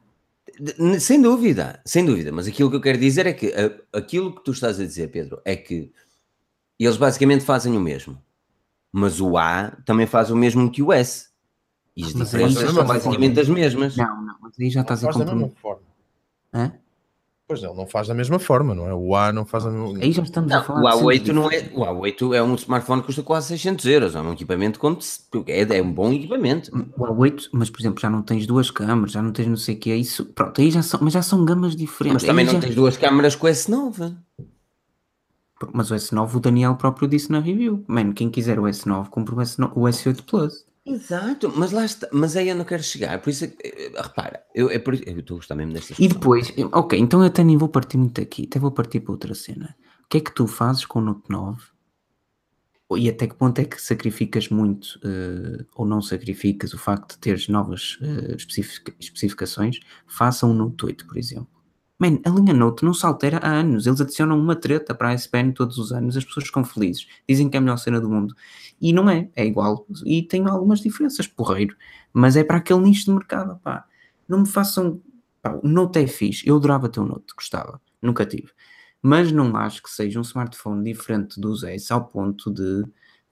Sem 1.01 1.21
dúvida, 1.21 1.81
sem 1.85 2.05
dúvida, 2.05 2.31
mas 2.31 2.47
aquilo 2.47 2.69
que 2.69 2.77
eu 2.77 2.81
quero 2.81 2.97
dizer 2.97 3.25
é 3.25 3.33
que 3.33 3.53
aquilo 3.91 4.33
que 4.33 4.43
tu 4.43 4.51
estás 4.51 4.79
a 4.79 4.85
dizer, 4.85 5.09
Pedro, 5.09 5.41
é 5.43 5.57
que 5.57 5.91
eles 6.79 6.95
basicamente 6.95 7.43
fazem 7.43 7.75
o 7.75 7.79
mesmo, 7.79 8.17
mas 8.89 9.19
o 9.19 9.37
A 9.37 9.71
também 9.85 10.07
faz 10.07 10.31
o 10.31 10.35
mesmo 10.35 10.71
que 10.71 10.81
o 10.81 10.93
S. 10.93 11.30
E 11.95 12.03
as 12.03 12.13
diferenças 12.13 12.71
são 12.71 12.85
basicamente 12.85 13.39
as 13.39 13.49
mesmas. 13.49 13.97
Não, 13.97 14.21
não, 14.21 14.35
mas 14.41 14.53
aí 14.59 14.69
já 14.69 14.81
estás 14.81 15.03
a 15.03 15.11
comprometer. 15.11 15.77
Hã? 16.53 16.73
Pois 17.51 17.61
não, 17.61 17.75
não 17.75 17.85
faz 17.85 18.07
da 18.07 18.13
mesma 18.13 18.39
forma, 18.39 18.73
não 18.73 18.87
é? 18.87 18.93
O 18.93 19.13
A 19.13 19.33
não 19.33 19.45
faz 19.45 19.65
da 19.65 19.71
mesma 19.71 19.99
Aí 19.99 20.13
já 20.13 20.23
estamos 20.23 20.49
não, 20.49 20.59
a 20.59 20.63
falar 20.63 20.95
o 20.95 21.07
A8 21.07 21.27
não 21.33 21.51
é. 21.51 21.69
O 21.73 21.81
A8 21.81 22.33
é 22.33 22.41
um 22.41 22.55
smartphone 22.55 23.01
que 23.01 23.07
custa 23.07 23.23
quase 23.23 23.49
600 23.49 23.85
euros. 23.87 24.15
É 24.15 24.21
um 24.21 24.31
equipamento 24.31 24.79
com, 24.79 24.97
é, 25.47 25.77
é 25.77 25.83
um 25.83 25.91
bom 25.91 26.13
equipamento. 26.13 26.71
O 26.95 27.03
A8, 27.07 27.49
mas 27.51 27.69
por 27.69 27.81
exemplo, 27.81 27.99
já 27.99 28.09
não 28.09 28.21
tens 28.21 28.47
duas 28.47 28.71
câmaras, 28.71 29.11
já 29.11 29.21
não 29.21 29.33
tens 29.33 29.49
não 29.49 29.57
sei 29.57 29.75
o 29.75 29.77
que 29.77 29.91
é 29.91 29.97
isso. 29.97 30.27
Pronto, 30.27 30.61
aí 30.61 30.71
já 30.71 30.81
são, 30.81 31.01
mas 31.03 31.11
já 31.11 31.21
são 31.21 31.43
gamas 31.43 31.75
diferentes. 31.75 32.23
Mas 32.23 32.23
também 32.23 32.47
aí 32.47 32.53
não 32.53 32.61
já... 32.61 32.67
tens 32.67 32.75
duas 32.75 32.95
câmaras 32.95 33.35
com 33.35 33.47
o 33.47 33.49
S9. 33.49 34.15
Mas 35.73 35.91
o 35.91 35.95
S9 35.95 36.35
o 36.35 36.39
Daniel 36.39 36.75
próprio 36.75 37.05
disse 37.05 37.29
na 37.33 37.41
review. 37.41 37.83
Mano, 37.85 38.13
quem 38.13 38.29
quiser 38.29 38.59
o 38.59 38.63
S9, 38.63 39.09
compra 39.09 39.35
o, 39.35 39.37
S9, 39.39 39.71
o 39.75 39.81
S8 39.81 40.23
Plus. 40.23 40.65
Exato, 40.85 41.53
mas 41.55 41.71
lá 41.71 41.85
está, 41.85 42.09
mas 42.11 42.35
aí 42.35 42.49
eu 42.49 42.55
não 42.55 42.65
quero 42.65 42.81
chegar, 42.81 43.21
por 43.21 43.29
isso, 43.29 43.45
é 43.45 43.53
eh, 43.63 43.91
repara, 43.95 44.43
eu, 44.55 44.67
é 44.69 44.79
por, 44.79 44.95
eu 44.95 45.19
estou 45.19 45.35
a 45.35 45.37
gostar 45.37 45.55
mesmo 45.55 45.73
destas 45.73 45.99
E 45.99 46.07
depois, 46.07 46.51
ok, 46.71 46.99
então 46.99 47.19
eu 47.21 47.27
até 47.27 47.43
nem 47.43 47.55
vou 47.55 47.69
partir 47.69 47.97
muito 47.97 48.19
aqui, 48.19 48.47
até 48.49 48.57
vou 48.57 48.71
partir 48.71 48.99
para 48.99 49.11
outra 49.11 49.35
cena. 49.35 49.75
O 50.03 50.07
que 50.09 50.17
é 50.17 50.21
que 50.21 50.33
tu 50.33 50.47
fazes 50.47 50.83
com 50.85 50.99
o 50.99 51.01
Note 51.03 51.29
9? 51.29 51.61
E 52.97 53.07
até 53.07 53.27
que 53.27 53.35
ponto 53.35 53.57
é 53.59 53.63
que 53.63 53.81
sacrificas 53.81 54.49
muito 54.49 54.99
uh, 55.05 55.65
ou 55.75 55.85
não 55.85 56.01
sacrificas 56.01 56.73
o 56.73 56.77
facto 56.77 57.13
de 57.13 57.19
teres 57.19 57.47
novas 57.47 57.97
especific 58.35 58.93
especificações? 58.99 59.79
Faça 60.05 60.45
um 60.45 60.53
Note 60.53 60.87
8, 60.87 61.07
por 61.07 61.17
exemplo. 61.17 61.60
Man, 62.01 62.19
a 62.25 62.31
linha 62.31 62.51
Note 62.51 62.83
não 62.83 62.95
se 62.95 63.05
altera 63.05 63.37
há 63.37 63.47
anos. 63.47 63.85
Eles 63.85 64.01
adicionam 64.01 64.35
uma 64.35 64.55
treta 64.55 64.95
para 64.95 65.09
a 65.09 65.13
S 65.13 65.29
Pen 65.29 65.51
todos 65.51 65.77
os 65.77 65.91
anos. 65.91 66.17
As 66.17 66.25
pessoas 66.25 66.47
ficam 66.47 66.63
felizes. 66.63 67.05
Dizem 67.29 67.47
que 67.47 67.55
é 67.55 67.59
a 67.59 67.61
melhor 67.61 67.77
cena 67.77 68.01
do 68.01 68.09
mundo. 68.09 68.35
E 68.81 68.91
não 68.91 69.07
é. 69.07 69.29
É 69.35 69.45
igual. 69.45 69.85
E 70.03 70.23
tem 70.23 70.47
algumas 70.47 70.79
diferenças, 70.79 71.27
porreiro. 71.27 71.75
Mas 72.11 72.35
é 72.35 72.43
para 72.43 72.57
aquele 72.57 72.79
nicho 72.79 73.05
de 73.05 73.11
mercado, 73.11 73.59
pá. 73.63 73.85
Não 74.27 74.39
me 74.39 74.47
façam... 74.47 74.99
Pá, 75.43 75.59
o 75.61 75.67
Note 75.67 75.99
é 75.99 76.07
fixe. 76.07 76.41
Eu 76.49 76.55
adorava 76.55 76.89
ter 76.89 76.99
um 76.99 77.05
Note. 77.05 77.35
Gostava. 77.35 77.79
Nunca 78.01 78.25
tive. 78.25 78.49
Mas 78.99 79.31
não 79.31 79.55
acho 79.55 79.83
que 79.83 79.89
seja 79.91 80.17
um 80.17 80.23
smartphone 80.23 80.83
diferente 80.83 81.39
dos 81.39 81.63
S 81.63 81.93
ao 81.93 82.05
ponto 82.05 82.51
de 82.51 82.83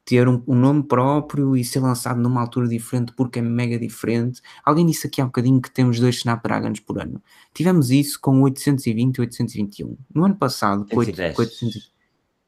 ter 0.09 0.27
um, 0.27 0.41
um, 0.47 0.55
nome 0.55 0.81
próprio 0.81 1.55
e 1.55 1.63
ser 1.63 1.81
lançado 1.81 2.19
numa 2.19 2.41
altura 2.41 2.67
diferente 2.67 3.13
porque 3.15 3.37
é 3.37 3.41
mega 3.43 3.77
diferente. 3.77 4.41
Alguém 4.65 4.83
disse 4.87 5.05
aqui 5.05 5.21
há 5.21 5.23
um 5.23 5.27
bocadinho 5.27 5.61
que 5.61 5.69
temos 5.69 5.99
dois 5.99 6.15
Snapdragons 6.15 6.79
por 6.79 6.99
ano. 6.99 7.21
Tivemos 7.53 7.91
isso 7.91 8.19
com 8.19 8.39
o 8.39 8.43
820 8.45 9.17
e 9.17 9.21
821. 9.21 9.95
No 10.15 10.25
ano 10.25 10.35
passado, 10.35 10.83
com 10.89 10.97
810. 10.97 11.91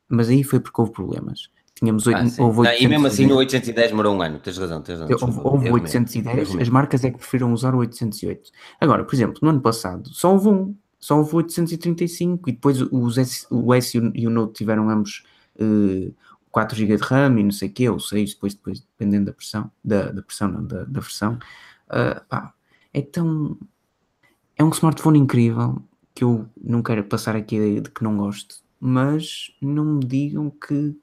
mas 0.09 0.29
aí 0.29 0.43
foi 0.43 0.59
porque 0.59 0.81
houve 0.81 0.91
problemas. 0.91 1.51
Tínhamos 1.75 2.07
ah, 2.07 2.23
houve 2.39 2.63
Não, 2.63 2.73
e 2.73 2.87
mesmo 2.87 3.05
assim 3.05 3.31
o 3.31 3.35
810 3.35 3.91
demorou 3.91 4.15
um 4.15 4.21
ano, 4.23 4.39
tens 4.39 4.57
razão, 4.57 4.81
tens 4.81 4.99
razão. 4.99 5.17
Houve, 5.21 5.39
houve 5.43 5.71
810, 5.71 6.55
as 6.55 6.69
marcas 6.69 7.03
é 7.03 7.11
que 7.11 7.17
preferiram 7.19 7.53
usar 7.53 7.75
o 7.75 7.77
808. 7.77 8.49
Agora, 8.79 9.03
por 9.03 9.13
exemplo, 9.13 9.37
no 9.39 9.49
ano 9.49 9.61
passado 9.61 10.09
só 10.09 10.31
houve 10.33 10.49
um, 10.49 10.75
só 10.99 11.17
houve 11.17 11.35
835 11.35 12.49
e 12.49 12.53
depois 12.53 12.81
os 12.81 13.17
S, 13.19 13.45
o 13.51 13.71
S 13.71 13.95
e 14.15 14.25
o 14.25 14.29
Note 14.31 14.53
tiveram 14.53 14.89
ambos 14.89 15.23
uh, 15.59 16.13
4 16.51 16.77
GB 16.77 16.97
de 16.97 17.03
RAM 17.03 17.39
e 17.39 17.43
não 17.43 17.51
sei 17.51 17.69
o 17.69 17.71
quê, 17.71 17.89
ou 17.89 17.99
6, 17.99 18.33
depois, 18.33 18.53
depois 18.53 18.79
dependendo 18.79 19.25
da 19.25 19.33
pressão, 19.33 19.71
da, 19.83 20.11
da 20.11 20.21
pressão, 20.21 20.51
não, 20.51 20.65
da, 20.65 20.83
da 20.83 20.99
versão. 20.99 21.39
Uh, 21.87 22.21
pá, 22.27 22.53
é 22.93 23.01
tão. 23.01 23.57
É 24.57 24.63
um 24.63 24.69
smartphone 24.69 25.17
incrível 25.17 25.81
que 26.13 26.23
eu 26.23 26.45
não 26.61 26.83
quero 26.83 27.03
passar 27.03 27.35
aqui 27.35 27.55
a 27.55 27.65
ideia 27.65 27.81
de 27.81 27.89
que 27.89 28.03
não 28.03 28.17
gosto, 28.17 28.57
mas 28.79 29.51
não 29.61 29.85
me 29.85 30.05
digam 30.05 30.49
que. 30.49 30.95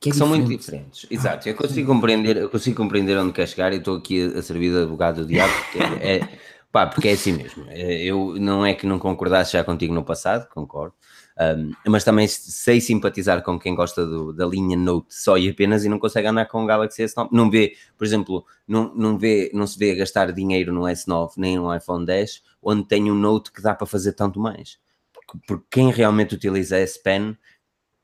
que 0.00 0.10
é 0.10 0.12
São 0.12 0.28
diferente. 0.28 0.46
muito 0.46 0.60
diferentes, 0.60 1.06
exato. 1.10 1.48
Eu 1.48 1.54
consigo 1.54 1.92
compreender, 1.92 2.36
eu 2.38 2.48
consigo 2.48 2.76
compreender 2.76 3.18
onde 3.18 3.32
quer 3.32 3.46
chegar 3.46 3.72
e 3.72 3.76
estou 3.76 3.96
aqui 3.96 4.32
a, 4.34 4.38
a 4.38 4.42
servir 4.42 4.70
de 4.70 4.78
advogado 4.78 5.22
do 5.22 5.26
diabo, 5.26 5.52
porque 5.64 5.78
é, 5.78 6.16
é, 6.16 6.38
pá, 6.72 6.86
porque 6.86 7.08
é 7.08 7.12
assim 7.12 7.32
mesmo. 7.32 7.66
É, 7.68 8.02
eu 8.02 8.36
não 8.38 8.64
é 8.64 8.74
que 8.74 8.86
não 8.86 8.98
concordasse 8.98 9.52
já 9.52 9.62
contigo 9.62 9.92
no 9.92 10.02
passado, 10.02 10.48
concordo, 10.48 10.94
um, 11.38 11.72
mas 11.90 12.04
também 12.04 12.28
sei 12.28 12.80
simpatizar 12.80 13.42
com 13.42 13.58
quem 13.58 13.74
gosta 13.74 14.04
do, 14.06 14.32
da 14.32 14.46
linha 14.46 14.76
Note 14.76 15.14
só 15.14 15.38
e 15.38 15.48
apenas 15.48 15.84
e 15.84 15.88
não 15.88 15.98
consegue 15.98 16.28
andar 16.28 16.46
com 16.46 16.62
o 16.62 16.66
Galaxy 16.66 17.02
S9. 17.04 17.28
Não 17.32 17.50
vê, 17.50 17.74
por 17.96 18.04
exemplo, 18.04 18.44
não, 18.66 18.94
não, 18.94 19.18
vê, 19.18 19.50
não 19.54 19.66
se 19.66 19.78
vê 19.78 19.92
a 19.92 19.96
gastar 19.96 20.32
dinheiro 20.32 20.72
no 20.72 20.82
S9 20.82 21.32
nem 21.36 21.56
no 21.56 21.74
iPhone 21.74 22.04
10, 22.04 22.42
onde 22.62 22.84
tem 22.84 23.10
um 23.10 23.14
Note 23.14 23.52
que 23.52 23.62
dá 23.62 23.74
para 23.74 23.86
fazer 23.86 24.12
tanto 24.12 24.38
mais. 24.38 24.78
Porque, 25.12 25.38
porque 25.46 25.66
quem 25.70 25.90
realmente 25.90 26.34
utiliza 26.34 26.76
S 26.76 27.02
Pen 27.02 27.36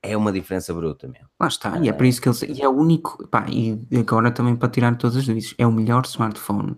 é 0.03 0.16
uma 0.16 0.33
diferença 0.33 0.72
bruta 0.72 1.07
mesmo. 1.09 1.29
Lá 1.39 1.49
está, 1.49 1.76
e 1.79 1.89
é 1.89 1.93
por 1.93 2.07
isso 2.07 2.20
que 2.20 2.29
ele 2.29 2.59
e 2.59 2.62
é 2.62 2.68
o 2.68 2.72
único, 2.72 3.26
pá, 3.29 3.47
e 3.49 3.79
agora 3.99 4.31
também 4.31 4.57
para 4.57 4.68
tirar 4.68 4.97
todas 4.97 5.16
as 5.16 5.26
dúvidas, 5.26 5.55
é 5.59 5.66
o 5.66 5.72
melhor 5.72 6.05
smartphone. 6.07 6.76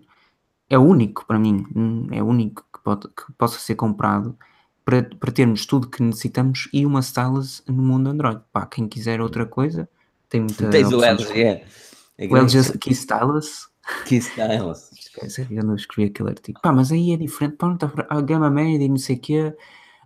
É 0.69 0.77
o 0.77 0.81
único 0.81 1.25
para 1.25 1.37
mim, 1.37 1.65
hum, 1.75 2.07
é 2.11 2.23
o 2.23 2.25
único 2.25 2.65
que, 2.73 2.81
pode, 2.81 3.07
que 3.09 3.31
possa 3.37 3.59
ser 3.59 3.75
comprado 3.75 4.37
para, 4.83 5.03
para 5.03 5.31
termos 5.31 5.65
tudo 5.65 5.89
que 5.89 6.01
necessitamos 6.01 6.69
e 6.73 6.85
uma 6.85 7.01
stylus 7.01 7.63
no 7.67 7.81
mundo 7.81 8.09
Android. 8.09 8.41
Pá, 8.51 8.65
quem 8.65 8.87
quiser 8.87 9.21
outra 9.21 9.45
coisa, 9.45 9.87
tem 10.29 10.41
muita. 10.41 10.69
Tens 10.69 10.91
o 10.91 11.03
LG. 11.03 11.41
É. 11.41 12.27
O 12.29 12.37
LG 12.37 12.77
Key 12.77 12.93
Stylus. 12.93 13.69
Key 14.05 14.17
Stylus. 14.17 14.91
Esquece, 15.11 15.45
eu 15.51 15.63
não 15.63 15.75
escrevi 15.75 16.09
aquele 16.09 16.29
artigo. 16.29 16.61
Pá, 16.61 16.71
mas 16.71 16.91
aí 16.91 17.11
é 17.11 17.17
diferente. 17.17 17.57
Pá, 17.57 17.75
tá 17.75 17.91
a 18.09 18.21
gama 18.21 18.49
média 18.49 18.85
e 18.85 18.89
não 18.89 18.97
sei 18.97 19.17
o 19.17 19.19
quê. 19.19 19.53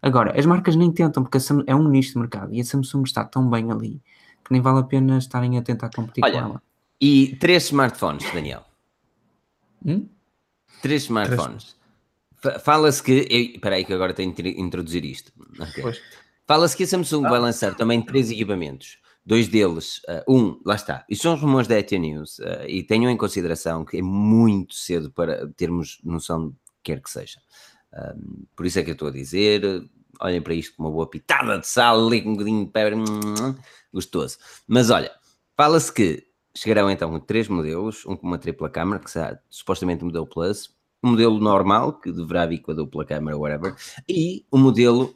Agora, 0.02 0.38
as 0.38 0.46
marcas 0.46 0.76
nem 0.76 0.92
tentam, 0.92 1.24
porque 1.24 1.38
é 1.68 1.76
um 1.76 1.88
nicho 1.88 2.14
de 2.14 2.20
mercado 2.20 2.54
e 2.54 2.62
a 2.62 2.64
Samsung 2.64 3.04
está 3.04 3.24
tão 3.24 3.50
bem 3.50 3.72
ali 3.72 4.02
que 4.46 4.52
nem 4.52 4.62
vale 4.62 4.80
a 4.80 4.84
pena 4.84 5.18
estarem 5.18 5.58
a 5.58 5.62
tentar 5.62 5.90
competir 5.90 6.24
Olha, 6.24 6.34
com 6.34 6.50
ela. 6.50 6.62
E 7.02 7.36
três 7.40 7.66
smartphones, 7.66 8.32
Daniel. 8.32 8.64
Hum? 9.84 10.08
Três 10.82 11.04
smartphones. 11.04 11.76
Fala-se 12.60 13.02
que. 13.02 13.28
Espera 13.56 13.76
aí, 13.76 13.86
que 13.86 13.94
agora 13.94 14.14
tenho 14.14 14.34
de 14.34 14.60
introduzir 14.60 15.04
isto. 15.06 15.32
Okay. 15.60 15.84
Fala-se 16.48 16.78
que 16.78 16.84
a 16.84 16.88
Samsung 16.88 17.26
ah. 17.26 17.30
vai 17.30 17.40
lançar 17.40 17.76
também 17.76 18.02
três 18.02 18.30
equipamentos. 18.30 19.00
Dois 19.26 19.48
deles, 19.48 19.98
uh, 20.08 20.32
um, 20.32 20.62
lá 20.64 20.76
está, 20.76 21.04
isso 21.10 21.24
são 21.24 21.34
os 21.34 21.42
rumores 21.42 21.68
da 21.68 21.80
ET 21.80 21.92
News, 21.94 22.38
uh, 22.38 22.68
e 22.68 22.84
tenham 22.84 23.10
em 23.10 23.18
consideração 23.18 23.84
que 23.84 23.98
é 23.98 24.02
muito 24.02 24.76
cedo 24.76 25.10
para 25.10 25.48
termos 25.54 26.00
noção 26.04 26.50
de 26.50 26.56
quer 26.84 27.02
que 27.02 27.10
seja. 27.10 27.40
Um, 27.92 28.46
por 28.56 28.68
isso 28.68 28.78
é 28.78 28.84
que 28.84 28.92
eu 28.92 28.94
estou 28.94 29.08
a 29.08 29.12
dizer, 29.12 29.64
olhem 30.20 30.44
para 30.44 30.54
isto 30.54 30.76
com 30.76 30.84
uma 30.84 30.92
boa 30.92 31.10
pitada 31.10 31.58
de 31.58 31.68
sal, 31.68 32.06
ali 32.06 32.22
com 32.22 32.30
um 32.30 32.34
bocadinho 32.34 32.66
de 32.66 32.72
pebre, 32.72 32.96
gostoso. 33.92 34.38
Mas 34.68 34.92
olha, 34.92 35.12
fala-se 35.58 35.92
que 35.92 36.28
chegarão 36.56 36.92
então 36.92 37.20
três 37.20 37.48
modelos, 37.48 38.06
um 38.06 38.16
com 38.16 38.28
uma 38.28 38.38
tripla 38.38 38.70
câmara, 38.70 39.02
que 39.02 39.10
será 39.10 39.40
supostamente 39.50 40.04
o 40.04 40.06
modelo 40.06 40.28
Plus, 40.28 40.75
o 41.06 41.08
modelo 41.08 41.40
normal, 41.40 41.94
que 41.94 42.12
deverá 42.12 42.48
vir 42.48 42.60
com 42.60 42.72
a 42.72 42.74
dupla 42.74 43.06
câmera, 43.06 43.38
whatever, 43.38 43.76
e 44.10 44.44
o 44.50 44.58
modelo, 44.58 45.16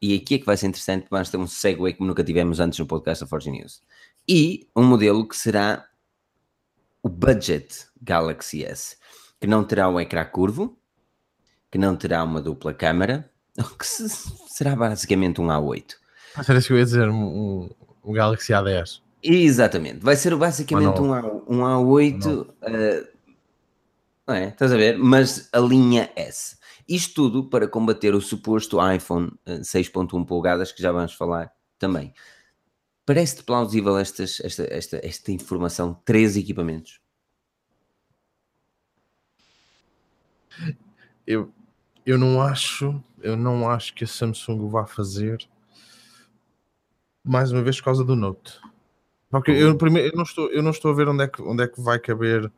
e 0.00 0.16
aqui 0.16 0.36
é 0.36 0.38
que 0.38 0.46
vai 0.46 0.56
ser 0.56 0.68
interessante, 0.68 1.06
vamos 1.10 1.28
ter 1.28 1.36
um 1.36 1.46
segue 1.46 1.92
que 1.92 2.02
nunca 2.02 2.24
tivemos 2.24 2.58
antes 2.58 2.78
no 2.78 2.86
podcast 2.86 3.22
da 3.22 3.28
Forge 3.28 3.50
News, 3.50 3.82
e 4.26 4.66
um 4.74 4.82
modelo 4.82 5.28
que 5.28 5.36
será 5.36 5.84
o 7.02 7.08
budget 7.10 7.86
Galaxy 8.00 8.64
S, 8.64 8.96
que 9.38 9.46
não 9.46 9.62
terá 9.62 9.90
um 9.90 10.00
ecrã 10.00 10.24
curvo, 10.24 10.78
que 11.70 11.76
não 11.76 11.94
terá 11.94 12.24
uma 12.24 12.40
dupla 12.40 12.72
câmera, 12.72 13.30
que 13.78 13.86
será 13.86 14.74
basicamente 14.74 15.38
um 15.38 15.48
A8. 15.48 15.96
Era 16.48 16.58
isso 16.58 16.68
que 16.68 16.72
eu 16.72 16.78
ia 16.78 16.84
dizer, 16.84 17.10
um, 17.10 17.68
um 18.02 18.12
Galaxy 18.12 18.54
A10. 18.54 19.02
Exatamente, 19.22 19.98
vai 19.98 20.16
ser 20.16 20.34
basicamente 20.34 20.98
um, 20.98 21.12
A, 21.12 21.20
um 21.46 21.58
A8 21.58 23.15
não 24.26 24.34
é? 24.34 24.48
Estás 24.48 24.72
a 24.72 24.76
ver? 24.76 24.98
Mas 24.98 25.48
a 25.52 25.60
linha 25.60 26.10
S. 26.16 26.56
Isto 26.88 27.14
tudo 27.14 27.48
para 27.48 27.68
combater 27.68 28.14
o 28.14 28.20
suposto 28.20 28.78
iPhone 28.92 29.30
6.1 29.46 30.22
eh, 30.22 30.26
polegadas, 30.26 30.72
que 30.72 30.82
já 30.82 30.92
vamos 30.92 31.14
falar 31.14 31.52
também. 31.78 32.12
Parece-te 33.04 33.44
plausível 33.44 33.96
estas, 33.98 34.40
esta, 34.40 34.64
esta, 34.64 35.00
esta 35.04 35.32
informação? 35.32 35.94
Três 36.04 36.36
equipamentos? 36.36 37.00
Eu, 41.26 41.52
eu 42.04 42.18
não 42.18 42.40
acho, 42.40 43.02
eu 43.20 43.36
não 43.36 43.68
acho 43.68 43.94
que 43.94 44.04
a 44.04 44.06
Samsung 44.06 44.68
vá 44.68 44.86
fazer 44.86 45.46
mais 47.22 47.50
uma 47.50 47.62
vez 47.62 47.78
por 47.78 47.86
causa 47.86 48.04
do 48.04 48.14
Note. 48.14 48.60
Porque 49.28 49.50
eu, 49.50 49.76
primeiro, 49.76 50.08
eu, 50.08 50.16
não 50.16 50.22
estou, 50.22 50.50
eu 50.50 50.62
não 50.62 50.70
estou 50.70 50.92
a 50.92 50.94
ver 50.94 51.08
onde 51.08 51.24
é 51.24 51.28
que, 51.28 51.42
onde 51.42 51.64
é 51.64 51.68
que 51.68 51.80
vai 51.80 51.98
caber 51.98 52.50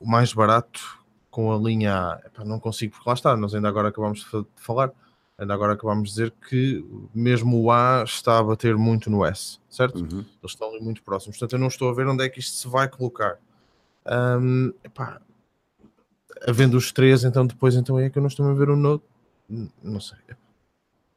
o 0.00 0.08
mais 0.08 0.32
barato 0.32 0.98
com 1.30 1.52
a 1.52 1.58
linha 1.58 1.94
A. 1.94 2.20
Epá, 2.26 2.44
não 2.44 2.58
consigo, 2.58 2.94
porque 2.94 3.08
lá 3.08 3.14
está, 3.14 3.36
nós 3.36 3.54
ainda 3.54 3.68
agora 3.68 3.88
acabamos 3.88 4.20
de 4.20 4.46
falar, 4.56 4.90
ainda 5.38 5.54
agora 5.54 5.74
acabamos 5.74 6.08
de 6.08 6.14
dizer 6.14 6.34
que 6.48 6.84
mesmo 7.14 7.62
o 7.62 7.70
A 7.70 8.02
está 8.04 8.38
a 8.38 8.42
bater 8.42 8.76
muito 8.76 9.10
no 9.10 9.24
S, 9.24 9.58
certo? 9.68 9.98
Uhum. 9.98 10.20
Eles 10.20 10.52
estão 10.52 10.70
ali 10.70 10.80
muito 10.80 11.02
próximos, 11.02 11.36
portanto 11.36 11.52
eu 11.52 11.58
não 11.60 11.68
estou 11.68 11.90
a 11.90 11.94
ver 11.94 12.08
onde 12.08 12.24
é 12.24 12.28
que 12.28 12.40
isto 12.40 12.56
se 12.56 12.66
vai 12.66 12.88
colocar. 12.88 13.38
Um, 14.06 14.72
epá, 14.82 15.20
havendo 16.48 16.76
os 16.76 16.90
três, 16.90 17.22
então 17.22 17.46
depois 17.46 17.76
então 17.76 17.98
é 17.98 18.08
que 18.08 18.18
eu 18.18 18.22
não 18.22 18.28
estou 18.28 18.48
a 18.48 18.54
ver 18.54 18.70
o 18.70 18.76
Note, 18.76 19.04
não 19.82 20.00
sei. 20.00 20.18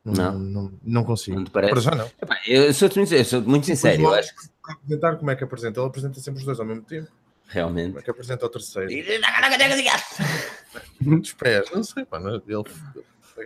Não, 0.06 0.14
não, 0.14 0.40
não, 0.40 0.74
não 0.84 1.04
consigo. 1.06 1.38
Não 1.38 1.46
te 1.46 1.52
parece? 1.52 1.72
Para 1.72 1.82
já 1.82 1.96
não. 1.96 2.06
Epá, 2.22 2.38
eu, 2.46 2.74
sou 2.74 2.90
muito, 2.94 3.14
eu 3.14 3.24
sou 3.24 3.42
muito 3.42 3.66
sincero. 3.66 4.02
Eu 4.02 4.14
acho 4.14 4.36
que... 4.36 4.50
apresentar 4.70 5.16
como 5.16 5.32
é 5.32 5.36
que 5.36 5.44
apresenta? 5.46 5.80
Ele 5.80 5.88
apresenta 5.88 6.20
sempre 6.20 6.40
os 6.42 6.46
dois 6.46 6.60
ao 6.60 6.66
mesmo 6.66 6.84
tempo. 6.84 7.10
Realmente. 7.54 7.90
Como 7.90 8.00
é 8.00 8.02
que 8.02 8.10
apresenta 8.10 8.46
o 8.48 8.50
terceiro? 8.50 8.92
Muitos 11.00 11.34
pés, 11.34 11.70
não 11.72 11.84
sei, 11.84 12.04
ele, 12.48 12.64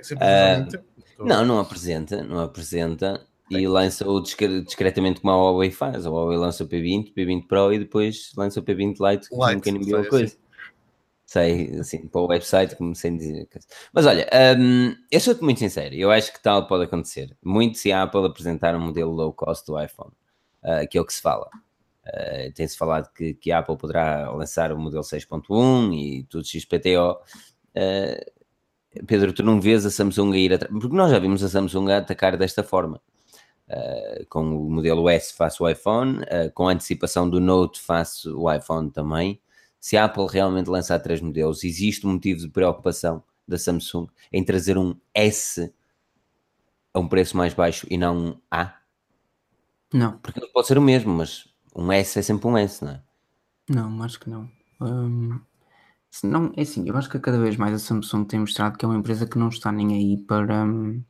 sempre 0.02 0.26
uh, 0.26 1.26
Não, 1.26 1.44
não 1.44 1.60
apresenta, 1.60 2.24
não 2.24 2.40
apresenta 2.40 3.22
e 3.50 3.68
lança-o 3.68 4.22
discretamente 4.22 5.20
como 5.20 5.34
a 5.34 5.36
Huawei 5.36 5.72
faz. 5.72 6.06
A 6.06 6.10
Huawei 6.10 6.38
lança 6.38 6.64
o 6.64 6.68
P20, 6.68 7.14
P20 7.14 7.48
Pro 7.48 7.74
e 7.74 7.80
depois 7.80 8.32
lança 8.38 8.62
o 8.62 8.64
P20 8.64 8.96
Lite, 9.00 9.30
como 9.30 9.42
Light, 9.42 9.62
quem 9.62 9.76
enviou 9.76 10.00
a 10.00 10.06
coisa. 10.08 10.26
Assim. 10.26 10.38
Sei, 11.26 11.78
assim, 11.78 12.08
para 12.08 12.22
o 12.22 12.28
website, 12.28 12.78
como 12.78 12.96
sem 12.96 13.18
dizer. 13.18 13.50
Mas 13.92 14.06
olha, 14.06 14.26
um, 14.58 14.96
eu 15.12 15.20
sou-te 15.20 15.44
muito 15.44 15.60
sincero, 15.60 15.94
eu 15.94 16.10
acho 16.10 16.32
que 16.32 16.42
tal 16.42 16.66
pode 16.66 16.86
acontecer. 16.86 17.36
Muito 17.44 17.78
se 17.78 17.92
a 17.92 18.04
Apple 18.04 18.26
apresentar 18.26 18.74
um 18.74 18.80
modelo 18.80 19.12
low 19.12 19.34
cost 19.34 19.68
do 19.68 19.82
iPhone, 19.82 20.14
uh, 20.64 20.88
que 20.90 20.98
é 20.98 21.02
o 21.02 21.06
que 21.06 21.14
se 21.14 21.22
fala. 21.22 21.50
Uh, 22.08 22.54
Tem-se 22.54 22.78
falado 22.78 23.12
que, 23.14 23.34
que, 23.34 23.52
a 23.52 23.60
Apple 23.60 23.78
poderá 23.78 24.32
lançar 24.32 24.72
o 24.72 24.80
modelo 24.80 25.04
6.1 25.04 25.94
e 25.94 26.24
tudo 26.24 26.46
XPTO. 26.46 27.20
Uh, 27.76 29.06
Pedro, 29.06 29.34
tu 29.34 29.44
não 29.44 29.60
vês 29.60 29.86
a 29.86 29.92
Samsung 29.92 30.34
a 30.34 30.38
ir 30.38 30.54
atrás, 30.54 30.72
porque 30.72 30.96
nós 30.96 31.12
já 31.12 31.20
vimos 31.20 31.44
a 31.44 31.50
Samsung 31.50 31.92
a 31.92 31.98
atacar 31.98 32.38
desta 32.38 32.64
forma. 32.64 33.02
Uh, 33.68 34.26
com 34.30 34.42
o 34.42 34.70
modelo 34.70 35.10
S 35.10 35.34
face 35.34 35.62
o 35.62 35.68
iPhone, 35.68 36.22
com 36.54 36.70
a 36.70 36.72
antecipação 36.72 37.30
do 37.30 37.40
Note 37.40 37.82
face 37.82 38.30
o 38.30 38.52
iPhone 38.52 38.90
também. 38.90 39.42
Se 39.80 39.98
a 39.98 40.06
Apple 40.06 40.28
realmente 40.30 40.70
lançar 40.70 41.00
três 41.00 41.22
modelos, 41.22 41.64
existe 41.64 42.08
um 42.08 42.14
motivo 42.14 42.42
de 42.42 42.50
preocupação 42.50 43.24
da 43.48 43.58
Samsung 43.58 44.08
em 44.32 44.44
trazer 44.44 44.78
um 44.78 44.96
S 45.14 45.74
a 46.94 47.00
um 47.00 47.08
preço 47.08 47.38
mais 47.38 47.54
baixo 47.54 47.86
e 47.90 47.98
não 47.98 48.18
um 48.18 48.42
A? 48.50 48.74
Não. 49.94 50.18
Porque 50.18 50.46
pode 50.48 50.68
ser 50.68 50.78
o 50.78 50.82
mesmo, 50.82 51.14
mas 51.14 51.48
um 51.78 51.92
S 51.92 52.20
é 52.20 52.22
sempre 52.22 52.48
um 52.48 52.58
S, 52.58 52.84
não 52.84 52.92
é? 52.92 53.02
Não, 53.70 54.04
acho 54.04 54.20
que 54.20 54.30
não. 54.30 54.50
Um, 54.82 55.40
não 56.24 56.52
é 56.56 56.62
assim, 56.62 56.88
eu 56.88 56.98
acho 56.98 57.10
que 57.10 57.20
cada 57.20 57.40
vez 57.40 57.56
mais 57.58 57.74
a 57.74 57.80
Samsung 57.80 58.26
tem 58.26 58.40
mostrado 58.40 58.78
que 58.78 58.84
é 58.84 58.88
uma 58.88 58.98
empresa 58.98 59.28
que 59.28 59.38
não 59.38 59.50
está 59.50 59.72
nem 59.72 59.94
aí 59.94 60.18
para. 60.18 60.64
Um, 60.64 61.04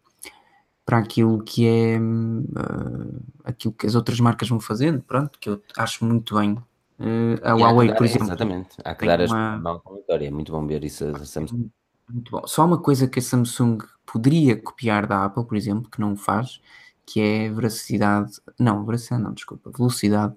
para 0.85 0.99
aquilo 0.99 1.43
que 1.43 1.67
é 1.67 1.99
uh, 1.99 3.21
aquilo 3.43 3.73
que 3.73 3.85
as 3.85 3.93
outras 3.93 4.21
marcas 4.21 4.47
vão 4.47 4.57
fazendo, 4.57 5.01
pronto, 5.01 5.37
que 5.37 5.49
eu 5.49 5.61
acho 5.77 6.05
muito 6.05 6.35
bem. 6.35 6.53
Uh, 6.97 7.37
a 7.43 7.53
Huawei, 7.53 7.93
por 7.93 8.05
exemplo. 8.05 8.27
Exatamente, 8.27 8.77
há 8.85 8.95
que 8.95 9.05
dar 9.05 9.19
uma... 9.19 9.81
é 10.07 10.31
muito 10.31 10.53
bom 10.53 10.65
ver 10.65 10.85
isso 10.85 11.05
a 11.05 11.25
Samsung. 11.25 11.69
Muito 12.09 12.31
bom. 12.31 12.47
Só 12.47 12.65
uma 12.65 12.77
coisa 12.77 13.05
que 13.05 13.19
a 13.19 13.21
Samsung 13.21 13.79
poderia 14.05 14.55
copiar 14.55 15.05
da 15.05 15.25
Apple, 15.25 15.43
por 15.43 15.57
exemplo, 15.57 15.91
que 15.91 15.99
não 15.99 16.15
faz, 16.15 16.61
que 17.07 17.21
é 17.21 17.49
veracidade, 17.49 18.33
não, 18.59 18.85
veracidade 18.85 19.23
não, 19.23 19.33
desculpa, 19.33 19.71
velocidade 19.75 20.35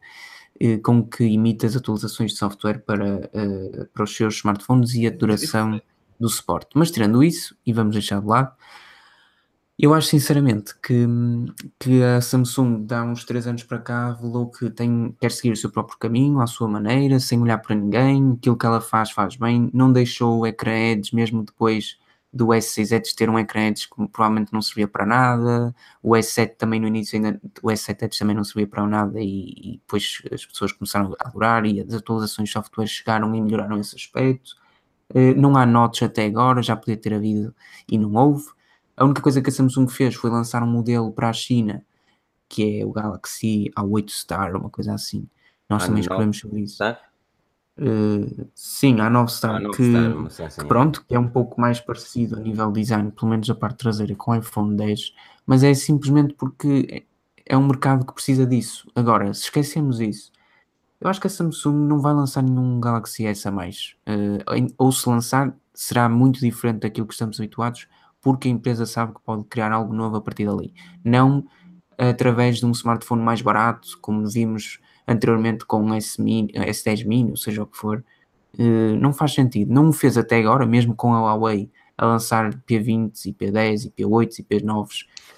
eh, 0.61 0.79
com 0.79 1.03
que 1.03 1.25
imita 1.25 1.67
as 1.67 1.75
atualizações 1.75 2.33
de 2.33 2.39
software 2.39 2.79
para, 2.79 3.31
uh, 3.35 3.87
para 3.93 4.05
os 4.05 4.15
seus 4.15 4.37
smartphones 4.37 4.95
e 4.95 5.07
a 5.07 5.11
duração 5.11 5.81
do 6.19 6.29
suporte. 6.29 6.69
Mas 6.75 6.91
tirando 6.91 7.25
isso, 7.25 7.57
e 7.67 7.73
vamos 7.73 7.95
deixar 7.95 8.21
de 8.21 8.27
lado, 8.27 8.55
eu 9.79 9.95
acho 9.95 10.09
sinceramente 10.09 10.75
que, 10.83 11.07
que 11.79 12.03
a 12.03 12.21
Samsung, 12.21 12.87
há 12.91 13.03
uns 13.03 13.25
3 13.25 13.47
anos 13.47 13.63
para 13.63 13.79
cá, 13.79 14.13
revelou 14.13 14.51
que 14.51 14.69
tem, 14.69 15.17
quer 15.19 15.33
seguir 15.33 15.53
o 15.53 15.57
seu 15.57 15.71
próprio 15.71 15.99
caminho, 15.99 16.41
à 16.41 16.47
sua 16.47 16.69
maneira, 16.69 17.19
sem 17.19 17.41
olhar 17.41 17.59
para 17.59 17.75
ninguém. 17.75 18.35
Aquilo 18.39 18.59
que 18.59 18.67
ela 18.67 18.83
faz, 18.83 19.11
faz 19.11 19.37
bem. 19.37 19.71
Não 19.73 19.91
deixou 19.91 20.41
o 20.41 20.47
ecrã 20.47 20.73
Edge, 20.73 21.15
mesmo 21.17 21.43
depois 21.43 21.99
do 22.33 22.49
S6 22.49 22.93
Edge 22.93 23.15
ter 23.15 23.29
um 23.29 23.39
ecrã 23.39 23.67
Edge 23.67 23.89
que 23.89 24.09
provavelmente 24.09 24.53
não 24.53 24.63
servia 24.63 24.87
para 24.87 25.05
nada. 25.05 25.75
O 26.03 26.11
S7 26.13 26.57
também 26.57 26.81
no 26.81 26.87
início, 26.87 27.17
ainda, 27.17 27.41
o 27.63 27.69
S7 27.69 28.03
Edge 28.05 28.19
também 28.19 28.37
não 28.37 28.45
servia 28.45 28.67
para 28.69 28.87
nada. 28.87 29.21
E, 29.21 29.51
e 29.51 29.71
depois 29.79 30.23
as 30.33 30.47
pessoas 30.47 30.73
começaram 30.73 31.15
a 31.19 31.29
adorar 31.29 31.67
e 31.67 31.81
as 31.81 31.93
atualizações 31.93 32.49
de 32.49 32.53
software 32.53 32.87
chegaram 32.87 33.35
e 33.35 33.41
melhoraram 33.41 33.79
esse 33.79 33.97
aspecto. 33.97 34.57
Uh, 35.13 35.35
não 35.37 35.57
há 35.57 35.67
notes 35.67 36.03
até 36.05 36.25
agora, 36.25 36.63
já 36.63 36.77
podia 36.77 36.97
ter 36.97 37.15
havido 37.15 37.55
e 37.89 37.99
não 37.99 38.15
houve. 38.15 38.47
A 38.97 39.05
única 39.05 39.21
coisa 39.21 39.43
que 39.43 39.51
a 39.51 39.53
Samsung 39.53 39.89
fez 39.89 40.15
foi 40.15 40.31
lançar 40.31 40.63
um 40.63 40.71
modelo 40.71 41.11
para 41.11 41.29
a 41.29 41.33
China, 41.33 41.85
que 42.49 42.81
é 42.81 42.85
o 42.85 42.93
Galaxy 42.93 43.71
A8 43.77 44.11
Star, 44.11 44.55
uma 44.57 44.71
coisa 44.71 44.95
assim. 44.95 45.27
Nós 45.69 45.83
a 45.83 45.87
também 45.87 46.01
escrevemos 46.01 46.39
sobre 46.39 46.61
isso. 46.61 46.79
Uh, 47.81 48.47
sim, 48.55 49.01
a 49.01 49.11
A9 49.11 49.29
Star, 49.29 49.57
a 49.57 49.71
que, 49.71 50.61
que, 50.61 50.65
pronto, 50.67 51.03
que 51.09 51.15
é 51.15 51.19
um 51.19 51.29
pouco 51.29 51.59
mais 51.59 51.81
parecido 51.81 52.37
a 52.37 52.41
nível 52.41 52.71
design, 52.71 53.11
pelo 53.11 53.31
menos 53.31 53.49
a 53.49 53.55
parte 53.55 53.79
traseira, 53.79 54.15
com 54.15 54.33
o 54.33 54.35
iPhone 54.35 54.77
10, 54.77 55.15
mas 55.47 55.65
é 55.65 55.73
simplesmente 55.73 56.35
porque 56.35 57.07
é 57.47 57.57
um 57.57 57.67
mercado 57.67 58.05
que 58.05 58.13
precisa 58.13 58.47
disso. 58.47 58.87
Agora, 58.95 59.33
se 59.33 59.45
esquecemos 59.45 59.99
isso, 59.99 60.31
eu 61.01 61.09
acho 61.09 61.19
que 61.19 61.27
a 61.27 61.31
Samsung 61.31 61.89
não 61.89 62.01
vai 62.01 62.13
lançar 62.13 62.43
nenhum 62.43 62.79
Galaxy 62.79 63.25
S 63.25 63.49
a 63.49 63.51
mais. 63.51 63.97
Uh, 64.07 64.75
ou 64.77 64.93
se 64.93 65.09
lançar, 65.09 65.57
será 65.73 66.07
muito 66.07 66.41
diferente 66.41 66.81
daquilo 66.81 67.07
que 67.07 67.15
estamos 67.15 67.41
habituados, 67.41 67.89
porque 68.21 68.47
a 68.47 68.51
empresa 68.51 68.85
sabe 68.85 69.15
que 69.15 69.21
pode 69.23 69.45
criar 69.45 69.73
algo 69.73 69.95
novo 69.95 70.17
a 70.17 70.21
partir 70.21 70.45
dali. 70.45 70.75
Não 71.03 71.47
através 71.97 72.59
de 72.59 72.67
um 72.67 72.71
smartphone 72.73 73.23
mais 73.23 73.43
barato, 73.43 73.99
como 74.01 74.27
vimos 74.27 74.81
anteriormente 75.11 75.67
com 75.67 75.83
um 75.83 75.95
S 75.95 76.21
mini, 76.23 76.53
S10 76.53 77.05
mini, 77.05 77.31
ou 77.31 77.37
seja 77.37 77.63
o 77.63 77.67
que 77.67 77.77
for. 77.77 78.05
Uh, 78.59 78.97
não 78.99 79.13
faz 79.13 79.35
sentido. 79.35 79.73
Não 79.73 79.89
o 79.89 79.93
fez 79.93 80.17
até 80.17 80.39
agora, 80.39 80.65
mesmo 80.67 80.95
com 80.95 81.13
a 81.15 81.21
Huawei 81.21 81.71
a 81.99 82.07
lançar 82.07 82.55
P20 82.67 83.27
e 83.27 83.33
P10 83.33 83.87
e 83.87 83.91
P8 83.91 84.39
e 84.39 84.43
P9. 84.43 84.89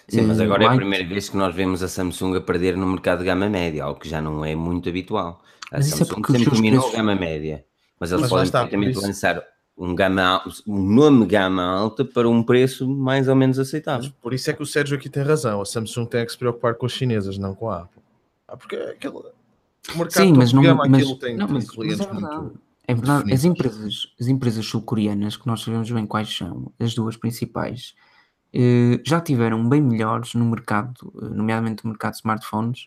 Sim, 0.09 0.23
mas 0.23 0.41
agora 0.41 0.63
uh, 0.63 0.67
é 0.67 0.69
a 0.69 0.77
primeira 0.77 1.09
vez 1.09 1.29
que 1.29 1.37
nós 1.37 1.55
vemos 1.55 1.83
a 1.83 1.89
Samsung 1.89 2.37
a 2.37 2.41
perder 2.41 2.77
no 2.77 2.87
mercado 2.87 3.21
de 3.21 3.25
gama 3.25 3.49
média, 3.49 3.85
algo 3.85 3.99
que 3.99 4.09
já 4.09 4.21
não 4.21 4.45
é 4.45 4.55
muito 4.55 4.89
habitual. 4.89 5.43
A 5.71 5.79
mas 5.79 5.93
é 5.93 5.97
Samsung 5.97 6.23
é 6.23 6.39
sempre 6.39 6.55
dominou 6.55 6.81
preços... 6.83 6.97
gama 6.97 7.15
média, 7.15 7.65
mas 7.99 8.13
eles 8.13 8.23
mas 8.23 8.31
podem 8.31 8.51
perfeitamente 8.51 8.99
lançar 8.99 9.43
um, 9.77 9.95
gama, 9.95 10.43
um 10.67 10.83
nome 10.83 11.27
gama 11.27 11.65
alta 11.65 12.05
para 12.05 12.29
um 12.29 12.43
preço 12.43 12.89
mais 12.89 13.27
ou 13.27 13.35
menos 13.35 13.59
aceitável. 13.59 14.13
Por 14.21 14.35
isso 14.35 14.51
é 14.51 14.53
que 14.53 14.63
o 14.63 14.67
Sérgio 14.67 14.97
aqui 14.97 15.09
tem 15.09 15.23
razão. 15.23 15.61
A 15.61 15.65
Samsung 15.65 16.07
tem 16.07 16.25
que 16.25 16.33
se 16.33 16.39
preocupar 16.39 16.75
com 16.75 16.87
as 16.87 16.93
chinesas, 16.93 17.39
não 17.39 17.55
com 17.55 17.71
a 17.71 17.81
Apple. 17.81 18.03
Ah, 18.47 18.57
porque 18.57 18.77
aquele, 18.77 19.19
o 19.95 19.99
mercado 19.99 20.27
Sim, 20.27 20.33
mas 20.35 20.53
não, 20.53 20.63
mas, 20.63 21.19
tem, 21.19 21.37
não, 21.37 21.49
mas, 21.49 21.67
mas 21.77 22.01
é 22.01 22.07
verdade. 22.07 22.51
É 22.87 22.95
verdade. 22.95 23.33
As 23.33 23.45
empresas, 23.45 24.07
as 24.21 24.27
empresas 24.27 24.67
sul-coreanas, 24.67 25.37
que 25.37 25.47
nós 25.47 25.63
sabemos 25.63 25.91
bem 25.91 26.07
quais 26.07 26.35
são, 26.35 26.73
as 26.79 26.95
duas 26.95 27.17
principais, 27.17 27.95
eh, 28.53 29.01
já 29.05 29.21
tiveram 29.21 29.69
bem 29.69 29.81
melhores 29.81 30.35
no 30.35 30.45
mercado, 30.45 31.13
eh, 31.23 31.29
nomeadamente 31.29 31.85
no 31.85 31.91
mercado 31.91 32.13
de 32.13 32.19
smartphones, 32.19 32.87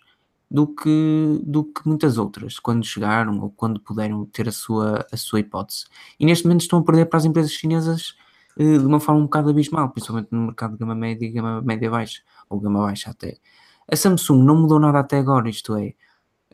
do 0.50 0.68
que, 0.68 1.41
do 1.43 1.64
que 1.66 1.88
muitas 1.88 2.18
outras, 2.18 2.60
quando 2.60 2.86
chegaram 2.86 3.39
ou 3.39 3.50
quando 3.50 3.80
puderam 3.80 4.26
ter 4.28 4.48
a 4.48 4.52
sua, 4.52 5.06
a 5.12 5.18
sua 5.18 5.39
hipótese. 5.39 5.86
E 6.20 6.26
neste 6.26 6.46
momento 6.46 6.62
estão 6.62 6.80
a 6.80 6.84
perder 6.84 7.06
para 7.08 7.18
as 7.18 7.26
empresas 7.26 7.52
chinesas 7.52 8.16
eh, 8.58 8.78
de 8.78 8.86
uma 8.86 9.00
forma 9.00 9.22
um 9.22 9.26
bocado 9.26 9.50
abismal, 9.50 9.89
principalmente 9.89 10.30
no 10.32 10.46
mercado 10.48 10.74
de 10.74 10.78
gama 10.78 10.96
média 10.96 11.26
e 11.26 11.32
gama 11.32 11.62
média 11.62 11.89
baixa, 11.89 12.22
ou 12.50 12.60
gama 12.60 12.82
baixa 12.82 13.10
até. 13.12 13.38
A 13.91 13.96
Samsung 13.96 14.43
não 14.43 14.62
mudou 14.62 14.80
nada 14.80 15.00
até 15.00 15.18
agora, 15.20 15.50
isto 15.50 15.76
é, 15.76 15.93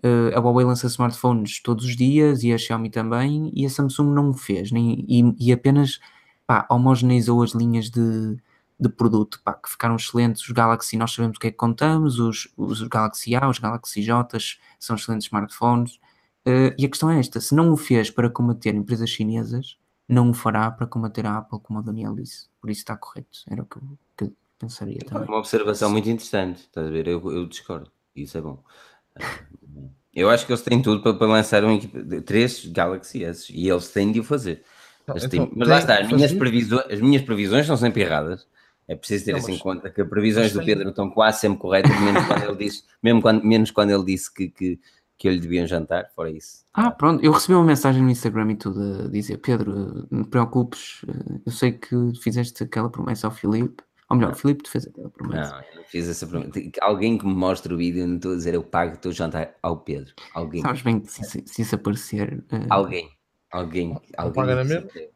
eh, 0.04 0.34
a 0.36 0.39
Huawei 0.39 0.66
lança 0.66 0.88
smartphones 0.88 1.62
todos 1.62 1.86
os 1.86 1.95
dias 1.95 2.43
e 2.43 2.52
a 2.52 2.58
Xiaomi 2.58 2.89
também, 2.89 3.52
e 3.54 3.66
a 3.66 3.70
Samsung 3.70 4.14
não 4.14 4.30
o 4.30 4.34
fez, 4.34 4.72
nem, 4.72 5.06
e, 5.08 5.36
e 5.39 5.52
apenas 5.52 5.99
pá, 6.47 6.66
homogeneizou 6.70 7.43
as 7.43 7.52
linhas 7.52 7.89
de, 7.89 8.38
de 8.80 8.89
produto 8.89 9.39
pá, 9.43 9.54
que 9.54 9.70
ficaram 9.70 9.95
excelentes. 9.95 10.41
Os 10.41 10.52
Galaxy, 10.52 10.97
nós 10.97 11.12
sabemos 11.12 11.38
o 11.38 11.39
que 11.39 11.47
é 11.47 11.52
que 11.52 11.58
contamos, 11.58 12.20
os, 12.20 12.52
os 12.58 12.82
Galaxy 12.84 13.36
A, 13.36 13.47
os 13.47 13.60
Galaxy 13.60 14.02
J 14.02 14.38
são 14.80 14.95
excelentes 14.95 15.28
smartphones. 15.28 15.99
Uh, 16.47 16.74
e 16.78 16.86
a 16.86 16.89
questão 16.89 17.12
é 17.12 17.20
esta: 17.20 17.39
se 17.39 17.54
não 17.54 17.72
o 17.72 17.78
fez 17.78 18.10
para 18.10 18.28
combater 18.28 18.74
empresas 18.74 19.12
chinesas, 19.12 19.78
não 20.10 20.32
o 20.32 20.34
fará 20.34 20.72
para 20.72 20.88
combater 20.88 21.26
a 21.26 21.38
Apple, 21.38 21.60
como 21.62 21.80
o 21.80 21.84
Daniel 21.84 22.16
disse. 22.16 22.49
Por 22.60 22.72
isso 22.72 22.82
está 22.82 22.97
correto. 22.97 23.39
Era 23.47 23.62
o 23.62 23.66
que 23.66 23.78
eu, 23.78 23.84
que 24.18 24.24
eu 24.26 24.34
pensaria 24.58 24.99
também. 25.06 25.28
Uma 25.28 25.38
observação 25.38 25.91
muito 25.91 26.10
interessante, 26.10 26.62
estás 26.62 26.88
a 26.88 26.89
ver? 26.89 27.08
Eu, 27.08 27.32
eu 27.32 27.45
discordo, 27.45 27.91
isso 28.16 28.38
é 28.38 28.41
bom. 28.41 28.64
Eu 30.14 30.30
acho 30.30 30.45
que 30.45 30.51
eles 30.51 30.62
têm 30.62 30.82
tudo 30.82 31.01
para, 31.01 31.14
para 31.14 31.28
lançar 31.28 31.64
um 31.64 31.80
três 32.26 32.66
Galaxy 32.66 33.24
S 33.24 33.51
e 33.53 33.70
eles 33.70 33.89
têm 33.89 34.12
de 34.12 34.20
o 34.20 34.24
fazer. 34.24 34.64
Então, 35.16 35.51
mas 35.55 35.68
lá 35.68 35.80
está, 35.80 35.99
as 35.99 36.12
minhas, 36.12 36.34
previsões, 36.34 36.86
as 36.89 37.01
minhas 37.01 37.22
previsões 37.22 37.66
são 37.66 37.78
sempre 37.78 38.01
erradas. 38.01 38.47
É 38.88 38.95
preciso 38.95 39.26
ter 39.26 39.32
não, 39.32 39.39
assim 39.39 39.53
em 39.53 39.57
conta 39.59 39.89
que 39.89 40.01
as 40.01 40.09
previsões 40.09 40.51
do 40.51 40.64
Pedro 40.64 40.89
estão 40.89 41.09
quase 41.09 41.39
sempre 41.39 41.59
corretas, 41.59 41.97
menos 41.99 42.26
quando 42.26 42.43
ele 42.43 42.55
disse, 42.57 42.84
mesmo 43.01 43.22
quando, 43.22 43.43
menos 43.43 43.72
quando 43.72 43.89
ele 43.91 44.03
disse 44.03 44.34
que, 44.34 44.49
que, 44.49 44.80
que 45.18 45.28
eu 45.28 45.32
lhe 45.32 45.39
devia 45.39 45.64
um 45.64 45.68
jantar, 45.68 46.09
fora 46.14 46.30
isso. 46.30 46.66
Ah, 46.74 46.91
pronto, 46.91 47.24
eu 47.24 47.32
recebi 47.32 47.53
uma 47.53 47.64
mensagem 47.64 48.03
no 48.03 48.09
Instagram 48.09 48.51
e 48.51 48.55
tudo 48.55 49.05
a 49.05 49.07
dizer: 49.07 49.38
Pedro, 49.38 50.07
não 50.12 50.24
te 50.24 50.30
preocupes, 50.30 51.01
eh, 51.07 51.39
eu 51.45 51.51
sei 51.51 51.72
que 51.72 51.95
fizeste 52.22 52.64
aquela 52.64 52.89
promessa 52.89 53.28
ao 53.28 53.34
Filipe. 53.34 53.82
Ou 54.12 54.16
melhor, 54.18 54.32
o 54.34 54.36
Filipe 54.36 54.64
te 54.64 54.70
fez 54.70 54.86
aquela 54.88 55.09
promessa. 55.09 55.51
Não, 55.51 55.59
eu 55.59 55.76
não 55.78 55.84
fiz 55.86 56.07
essa 56.07 56.28
promessa. 56.28 56.51
Alguém 56.82 57.18
que 57.18 57.26
me 57.26 57.34
mostre 57.34 57.74
o 57.74 57.78
vídeo, 57.78 58.05
não 58.07 58.16
estou 58.18 58.34
a 58.34 58.36
dizer 58.36 58.53
eu 58.53 58.64
pago 58.64 58.95
o 58.95 58.97
teu 58.97 59.12
jantar 59.12 59.55
ao 59.64 59.78
Pedro. 59.78 60.14
Alguém. 60.34 60.62
Sabes 60.62 60.82
bem 60.82 60.99
que 60.99 61.12
se, 61.12 61.24
se- 61.24 61.43
se 61.45 61.62
isso 61.62 61.76
aparecer. 61.76 62.43
eh, 62.51 62.66
Alguém. 62.70 63.09
Alguém. 63.51 63.97
alguém 64.18 64.34
paga 64.34 64.55
na 64.55 64.64
mesma? 64.64 64.89
se- 64.91 65.09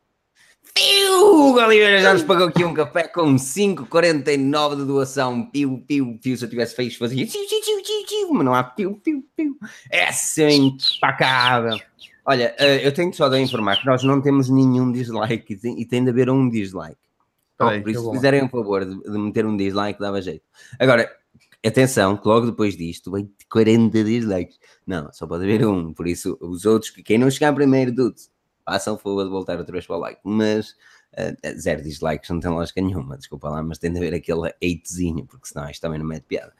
Piu! 0.73 1.13
O 1.35 1.53
Oliveira 1.53 2.01
já 2.01 2.11
nos 2.13 2.23
pagou 2.23 2.47
aqui 2.47 2.65
um 2.65 2.73
café 2.73 3.07
com 3.07 3.37
5,49 3.37 4.75
de 4.77 4.85
doação. 4.85 5.45
Piu, 5.49 5.81
piu, 5.87 6.19
piu. 6.21 6.35
Se 6.35 6.43
eu 6.45 6.49
tivesse 6.49 6.75
feito, 6.75 6.97
fazia. 6.97 7.25
Tiu, 7.25 7.47
tiu, 7.47 7.61
tiu, 7.61 7.81
tiu, 7.81 8.05
tiu, 8.05 8.33
mas 8.33 8.43
não 8.45 8.53
há 8.53 8.63
piu, 8.63 8.99
piu, 9.01 9.23
piu. 9.37 9.57
É 9.89 10.07
assim, 10.09 10.77
impacável. 10.97 11.79
Olha, 12.25 12.53
eh, 12.57 12.85
eu 12.85 12.91
tenho 12.93 13.13
só 13.13 13.29
de 13.29 13.39
informar 13.39 13.79
que 13.79 13.85
nós 13.85 14.03
não 14.03 14.19
temos 14.21 14.49
nenhum 14.49 14.91
dislike 14.91 15.57
e 15.63 15.85
tem 15.85 16.03
de 16.03 16.09
haver 16.09 16.29
um 16.29 16.49
dislike. 16.49 16.97
Espera 17.55 17.71
aí, 17.71 17.81
Por 17.81 17.89
isso, 17.89 18.05
se 18.05 18.11
fizerem 18.11 18.43
um 18.43 18.49
favor 18.49 18.85
de, 18.85 19.01
de 19.01 19.17
meter 19.17 19.45
um 19.45 19.55
dislike, 19.55 19.99
dava 19.99 20.21
jeito. 20.21 20.43
Agora, 20.77 21.09
atenção, 21.65 22.17
que 22.17 22.27
logo 22.27 22.47
depois 22.47 22.75
disto 22.75 23.11
ter 23.11 23.29
40 23.49 24.03
dislikes. 24.03 24.59
Não, 24.85 25.11
só 25.13 25.25
pode 25.25 25.45
haver 25.45 25.65
um. 25.65 25.93
Por 25.93 26.05
isso, 26.07 26.37
os 26.41 26.65
outros, 26.65 26.91
que 26.91 27.01
quem 27.01 27.17
não 27.17 27.31
chegar 27.31 27.53
primeiro, 27.53 27.93
dudes, 27.93 28.29
façam 28.65 28.97
favor 28.97 29.23
de 29.23 29.29
voltar 29.29 29.57
outra 29.57 29.71
vez 29.71 29.87
para 29.87 29.95
o 29.95 29.99
like. 29.99 30.19
Mas 30.23 30.75
eh, 31.13 31.55
zero 31.57 31.81
dislikes 31.81 32.29
não 32.29 32.41
tem 32.41 32.51
lógica 32.51 32.81
nenhuma, 32.81 33.17
desculpa 33.17 33.49
lá, 33.49 33.63
mas 33.63 33.77
tem 33.77 33.91
de 33.91 33.97
haver 33.97 34.13
aquele 34.13 34.49
hatezinho, 34.61 35.25
porque 35.25 35.47
senão 35.47 35.69
isto 35.69 35.81
também 35.81 35.97
não 35.97 36.05
mete 36.05 36.23
piada. 36.23 36.53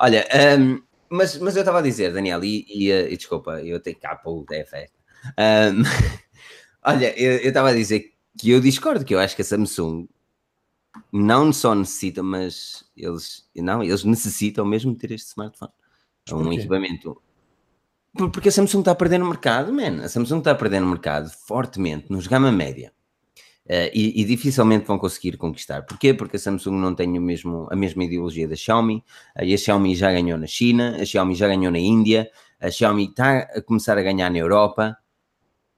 Olha, 0.00 0.26
ahm, 0.32 0.80
mas, 1.08 1.38
mas 1.38 1.54
eu 1.54 1.60
estava 1.60 1.78
a 1.78 1.82
dizer, 1.82 2.12
Daniel, 2.12 2.42
e, 2.42 2.66
e, 2.68 2.90
eh, 2.90 3.12
e 3.12 3.16
desculpa, 3.16 3.62
eu 3.62 3.78
tenho 3.80 3.98
cá 3.98 4.16
para 4.16 4.30
o 4.30 4.44
festa. 4.66 4.98
Ahm, 5.36 5.82
olha, 6.82 7.16
eu 7.16 7.48
estava 7.48 7.70
a 7.70 7.74
dizer 7.74 8.12
que 8.38 8.50
eu 8.50 8.60
discordo, 8.60 9.04
que 9.04 9.14
eu 9.14 9.20
acho 9.20 9.36
que 9.36 9.42
a 9.42 9.44
Samsung 9.44 10.08
não 11.12 11.52
só 11.52 11.74
necessita, 11.74 12.22
mas 12.22 12.84
eles 12.96 13.48
não, 13.56 13.82
eles 13.82 14.04
necessitam 14.04 14.64
mesmo 14.64 14.94
ter 14.94 15.12
este 15.12 15.28
smartphone. 15.28 15.72
É 16.26 16.34
um 16.34 16.42
equipamento. 16.60 17.22
Por- 18.16 18.30
Porque 18.30 18.48
a 18.48 18.52
Samsung 18.52 18.80
está 18.80 18.90
a 18.92 18.94
perder 18.96 19.18
no 19.18 19.26
mercado, 19.28 19.72
man. 19.72 20.02
A 20.04 20.08
Samsung 20.08 20.38
está 20.38 20.50
a 20.52 20.54
perder 20.54 20.80
no 20.80 20.88
mercado 20.88 21.30
fortemente 21.46 22.06
nos 22.10 22.26
gama 22.26 22.50
média. 22.52 22.92
Eh, 23.66 23.92
e, 23.94 24.20
e 24.20 24.24
dificilmente 24.24 24.84
vão 24.86 24.98
conseguir 24.98 25.36
conquistar. 25.36 25.82
Porquê? 25.82 26.12
Porque 26.12 26.36
a 26.36 26.40
Samsung 26.40 26.72
não 26.76 26.92
tem 26.94 27.16
o 27.16 27.22
mesmo, 27.22 27.68
a 27.70 27.76
mesma 27.76 28.02
ideologia 28.02 28.48
da 28.48 28.56
Xiaomi. 28.56 29.04
eh, 29.36 29.46
e 29.46 29.54
a 29.54 29.58
Xiaomi 29.58 29.94
já 29.94 30.10
ganhou 30.10 30.36
na 30.38 30.46
China, 30.46 30.96
a 31.00 31.04
Xiaomi 31.04 31.34
já 31.36 31.46
ganhou 31.46 31.70
na 31.70 31.78
Índia, 31.78 32.28
a 32.58 32.68
Xiaomi 32.70 33.04
está 33.10 33.38
a 33.40 33.62
começar 33.62 33.96
a 33.96 34.02
ganhar 34.02 34.28
na 34.28 34.38
Europa 34.38 34.96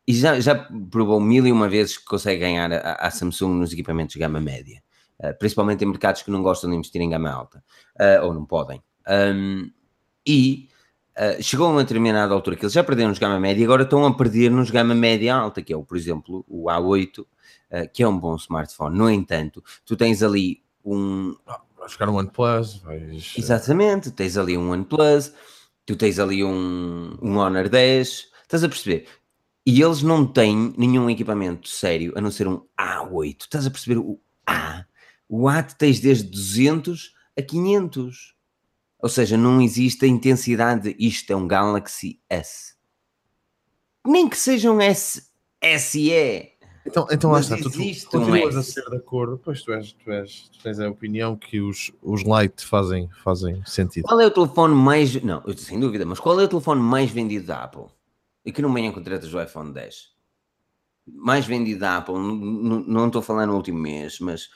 e 0.06 0.14
já, 0.14 0.40
já 0.40 0.54
provou 0.90 1.20
mil 1.20 1.46
e 1.46 1.52
uma 1.52 1.68
vezes 1.68 1.98
que 1.98 2.04
consegue 2.06 2.40
ganhar 2.40 2.72
a, 2.72 2.94
a 2.94 3.10
Samsung 3.10 3.54
nos 3.58 3.72
equipamentos 3.74 4.14
de 4.14 4.18
gama 4.20 4.40
média. 4.40 4.82
Uh, 5.22 5.38
principalmente 5.38 5.84
em 5.84 5.86
mercados 5.86 6.22
que 6.22 6.30
não 6.30 6.42
gostam 6.42 6.68
de 6.68 6.76
investir 6.76 7.00
em 7.00 7.10
gama 7.10 7.30
alta, 7.30 7.62
uh, 8.00 8.26
ou 8.26 8.34
não 8.34 8.44
podem. 8.44 8.82
Um, 9.08 9.70
e 10.26 10.68
uh, 11.16 11.42
chegou 11.42 11.68
a 11.68 11.70
uma 11.70 11.82
determinada 11.82 12.34
altura 12.34 12.56
que 12.56 12.64
eles 12.64 12.72
já 12.72 12.82
perderam 12.82 13.10
nos 13.10 13.18
gama 13.18 13.38
média 13.38 13.60
e 13.60 13.64
agora 13.64 13.84
estão 13.84 14.04
a 14.04 14.16
perder 14.16 14.50
nos 14.50 14.70
gama 14.70 14.94
média 14.94 15.34
alta, 15.34 15.62
que 15.62 15.72
é, 15.72 15.76
o, 15.76 15.84
por 15.84 15.96
exemplo, 15.96 16.44
o 16.48 16.64
A8, 16.64 17.20
uh, 17.20 17.26
que 17.92 18.02
é 18.02 18.08
um 18.08 18.18
bom 18.18 18.34
smartphone. 18.34 18.98
No 18.98 19.08
entanto, 19.08 19.62
tu 19.84 19.96
tens 19.96 20.22
ali 20.22 20.62
um, 20.84 21.36
Vais 21.82 21.92
ficar 21.94 22.08
um 22.08 22.14
OnePlus, 22.14 22.76
vais. 22.76 23.34
Exatamente, 23.36 24.12
tens 24.12 24.36
ali 24.36 24.56
um 24.56 24.70
OnePlus, 24.70 25.32
tu 25.84 25.96
tens 25.96 26.20
ali 26.20 26.44
um, 26.44 27.18
um 27.20 27.38
Honor 27.38 27.68
10, 27.68 28.28
estás 28.40 28.62
a 28.62 28.68
perceber? 28.68 29.08
E 29.66 29.82
eles 29.82 30.00
não 30.00 30.24
têm 30.24 30.72
nenhum 30.78 31.10
equipamento 31.10 31.68
sério 31.68 32.12
a 32.14 32.20
não 32.20 32.30
ser 32.30 32.46
um 32.46 32.62
A8. 32.80 33.40
Estás 33.40 33.66
a 33.66 33.70
perceber 33.70 33.98
o 33.98 34.20
A? 34.46 34.84
O 35.34 35.48
A 35.48 35.62
tu 35.62 35.74
tens 35.76 35.98
desde 35.98 36.24
200 36.28 37.14
a 37.38 37.40
500. 37.40 38.34
Ou 38.98 39.08
seja, 39.08 39.34
não 39.38 39.62
existe 39.62 40.04
a 40.04 40.08
intensidade 40.08 40.92
de 40.92 41.06
isto 41.06 41.32
é 41.32 41.34
um 41.34 41.48
Galaxy 41.48 42.20
S. 42.28 42.74
Nem 44.06 44.28
que 44.28 44.36
seja 44.36 44.70
um 44.70 44.78
S, 44.78 45.26
SE. 45.78 46.52
Então, 46.84 47.06
então 47.10 47.30
lá 47.30 47.40
está, 47.40 47.56
tu, 47.56 47.70
tu 47.70 47.80
existe 47.80 48.08
um 48.08 48.20
continuas 48.20 48.56
a 48.56 48.62
ser 48.62 48.84
de 48.90 48.96
acordo, 48.96 49.40
pois 49.42 49.62
tu, 49.62 49.72
és, 49.72 49.92
tu, 49.92 50.10
és, 50.10 50.50
tu 50.50 50.58
tens 50.62 50.78
a 50.78 50.90
opinião 50.90 51.34
que 51.34 51.60
os, 51.62 51.90
os 52.02 52.22
Lite 52.22 52.66
fazem, 52.66 53.08
fazem 53.24 53.64
sentido. 53.64 54.04
Qual 54.04 54.20
é 54.20 54.26
o 54.26 54.30
telefone 54.30 54.74
mais. 54.74 55.14
Não, 55.22 55.42
eu- 55.46 55.56
sem 55.56 55.80
dúvida, 55.80 56.04
mas 56.04 56.20
qual 56.20 56.38
é 56.38 56.44
o 56.44 56.48
telefone 56.48 56.82
mais 56.82 57.10
vendido 57.10 57.46
da 57.46 57.64
Apple? 57.64 57.86
E 58.44 58.52
que 58.52 58.60
não 58.60 58.74
venham 58.74 58.92
com 58.92 59.02
tretas 59.02 59.30
do 59.30 59.40
iPhone 59.40 59.72
10. 59.72 60.10
Mais 61.06 61.46
vendido 61.46 61.80
da 61.80 61.96
Apple, 61.96 62.14
não 62.14 63.06
estou 63.06 63.20
a 63.20 63.22
falar 63.22 63.46
no 63.46 63.56
último 63.56 63.78
mês, 63.78 64.20
mas. 64.20 64.50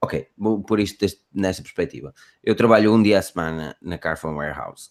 Ok, 0.00 0.28
vou 0.36 0.62
pôr 0.62 0.80
isto 0.80 1.00
deste- 1.00 1.22
nesta 1.34 1.62
perspectiva. 1.62 2.14
Eu 2.42 2.54
trabalho 2.54 2.92
um 2.94 3.02
dia 3.02 3.18
à 3.18 3.22
semana 3.22 3.76
na 3.82 3.98
Carphone 3.98 4.36
Warehouse. 4.36 4.90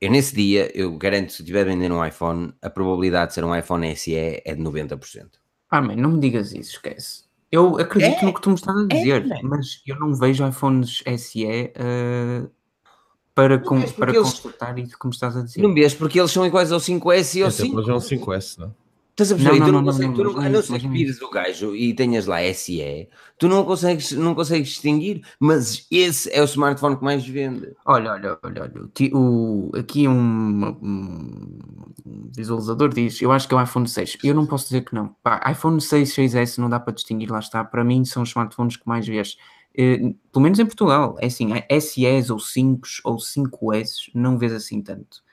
Eu 0.00 0.10
nesse 0.10 0.34
dia, 0.34 0.70
eu 0.78 0.96
garanto, 0.96 1.32
se 1.32 1.42
estiver 1.42 1.64
vendendo 1.64 1.94
um 1.94 2.04
iPhone, 2.04 2.52
a 2.62 2.70
probabilidade 2.70 3.28
de 3.28 3.34
ser 3.34 3.44
um 3.44 3.54
iPhone 3.54 3.94
SE 3.96 4.14
é 4.14 4.54
de 4.54 4.60
90%. 4.62 5.38
Ah, 5.70 5.80
man, 5.82 5.96
não 5.96 6.12
me 6.12 6.20
digas 6.20 6.52
isso, 6.52 6.72
esquece. 6.72 7.24
Eu 7.50 7.78
acredito 7.78 8.22
É, 8.22 8.24
no 8.24 8.34
que 8.34 8.40
tu 8.40 8.48
me 8.50 8.56
estás 8.56 8.76
a 8.76 8.86
dizer, 8.86 9.26
man. 9.26 9.36
mas 9.42 9.82
eu 9.86 9.98
não 9.98 10.14
vejo 10.14 10.46
iPhones 10.48 11.02
SE 11.18 11.44
eh, 11.46 12.46
para, 13.34 13.58
com, 13.58 13.80
para 13.92 14.10
eles- 14.12 14.22
consultar 14.28 14.78
isso 14.78 14.98
que 14.98 15.06
me 15.06 15.12
estás 15.12 15.36
a 15.36 15.42
dizer. 15.42 15.62
Não 15.62 15.72
vês 15.74 15.94
porque 15.94 16.18
eles 16.18 16.30
são 16.32 16.44
iguais 16.44 16.72
ao 16.72 16.80
5S 16.80 17.38
e 17.38 17.42
ao 17.42 17.48
Até 17.48 17.56
5. 17.62 17.76
depois 17.76 17.88
é 17.88 17.94
um 17.94 18.00
5S, 18.00 18.58
não? 18.58 18.74
Estás 19.14 19.30
a 19.30 19.36
perceber? 19.36 19.60
Não, 19.60 19.66
tu 19.66 19.72
não, 19.72 19.80
não, 19.80 19.92
consegues, 19.92 20.18
não, 20.18 20.24
não, 20.24 20.32
não 20.32 20.50
não 20.50 20.62
ser 20.62 20.72
mas 20.72 20.82
que 20.82 21.20
não 21.20 21.28
o 21.28 21.30
gajo 21.30 21.76
e 21.76 21.94
tenhas 21.94 22.26
lá 22.26 22.42
SE, 22.52 23.08
tu 23.38 23.46
não 23.46 23.64
consegues, 23.64 24.10
não 24.10 24.34
consegues 24.34 24.70
distinguir, 24.70 25.24
mas 25.38 25.86
esse 25.88 26.28
é 26.32 26.42
o 26.42 26.44
smartphone 26.44 26.96
que 26.96 27.04
mais 27.04 27.24
vende. 27.24 27.72
Olha, 27.86 28.10
olha, 28.10 28.38
olha, 28.42 28.62
olha. 28.62 28.90
o 29.14 29.70
aqui 29.76 30.08
um, 30.08 30.66
um 30.82 31.58
visualizador 32.36 32.88
diz: 32.88 33.22
Eu 33.22 33.30
acho 33.30 33.46
que 33.46 33.54
é 33.54 33.56
o 33.56 33.62
iPhone 33.62 33.88
6. 33.88 34.18
Eu 34.24 34.34
não 34.34 34.46
posso 34.46 34.64
dizer 34.64 34.84
que 34.84 34.96
não. 34.96 35.14
Pá, 35.22 35.40
iPhone 35.48 35.80
6, 35.80 36.12
6S 36.12 36.58
não 36.58 36.68
dá 36.68 36.80
para 36.80 36.92
distinguir, 36.92 37.30
lá 37.30 37.38
está. 37.38 37.64
Para 37.64 37.84
mim, 37.84 38.04
são 38.04 38.24
os 38.24 38.30
smartphones 38.30 38.76
que 38.76 38.88
mais 38.88 39.06
vês. 39.06 39.36
Eh, 39.76 40.12
pelo 40.32 40.42
menos 40.42 40.58
em 40.58 40.66
Portugal. 40.66 41.16
É 41.20 41.26
assim, 41.26 41.50
SEs 41.80 42.30
ou 42.30 42.40
5 42.40 42.82
ou 43.04 43.16
5S, 43.16 44.10
não 44.12 44.38
vês 44.38 44.52
assim 44.52 44.82
tanto. 44.82 45.23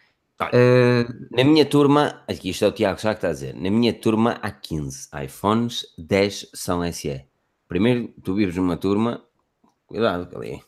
Eh, 0.54 1.06
Na 1.32 1.44
minha 1.44 1.66
turma, 1.66 2.24
aqui 2.28 2.50
isto 2.50 2.66
é 2.66 2.68
o 2.68 2.72
Tiago 2.72 3.00
já 3.00 3.12
que 3.14 3.18
está 3.20 3.30
a 3.30 3.34
dizer, 3.34 3.56
na 3.56 3.70
minha 3.70 3.94
turma 3.94 4.39
há 4.42 4.52
15 4.52 5.10
iPhones, 5.26 5.86
10 5.98 6.48
são 6.54 6.84
SE. 6.92 7.26
Primeiro, 7.68 8.14
tu 8.24 8.34
vives 8.36 8.56
numa 8.56 8.78
turma, 8.78 9.22
cuidado 9.88 10.28
que 10.28 10.36
ali 10.36 10.62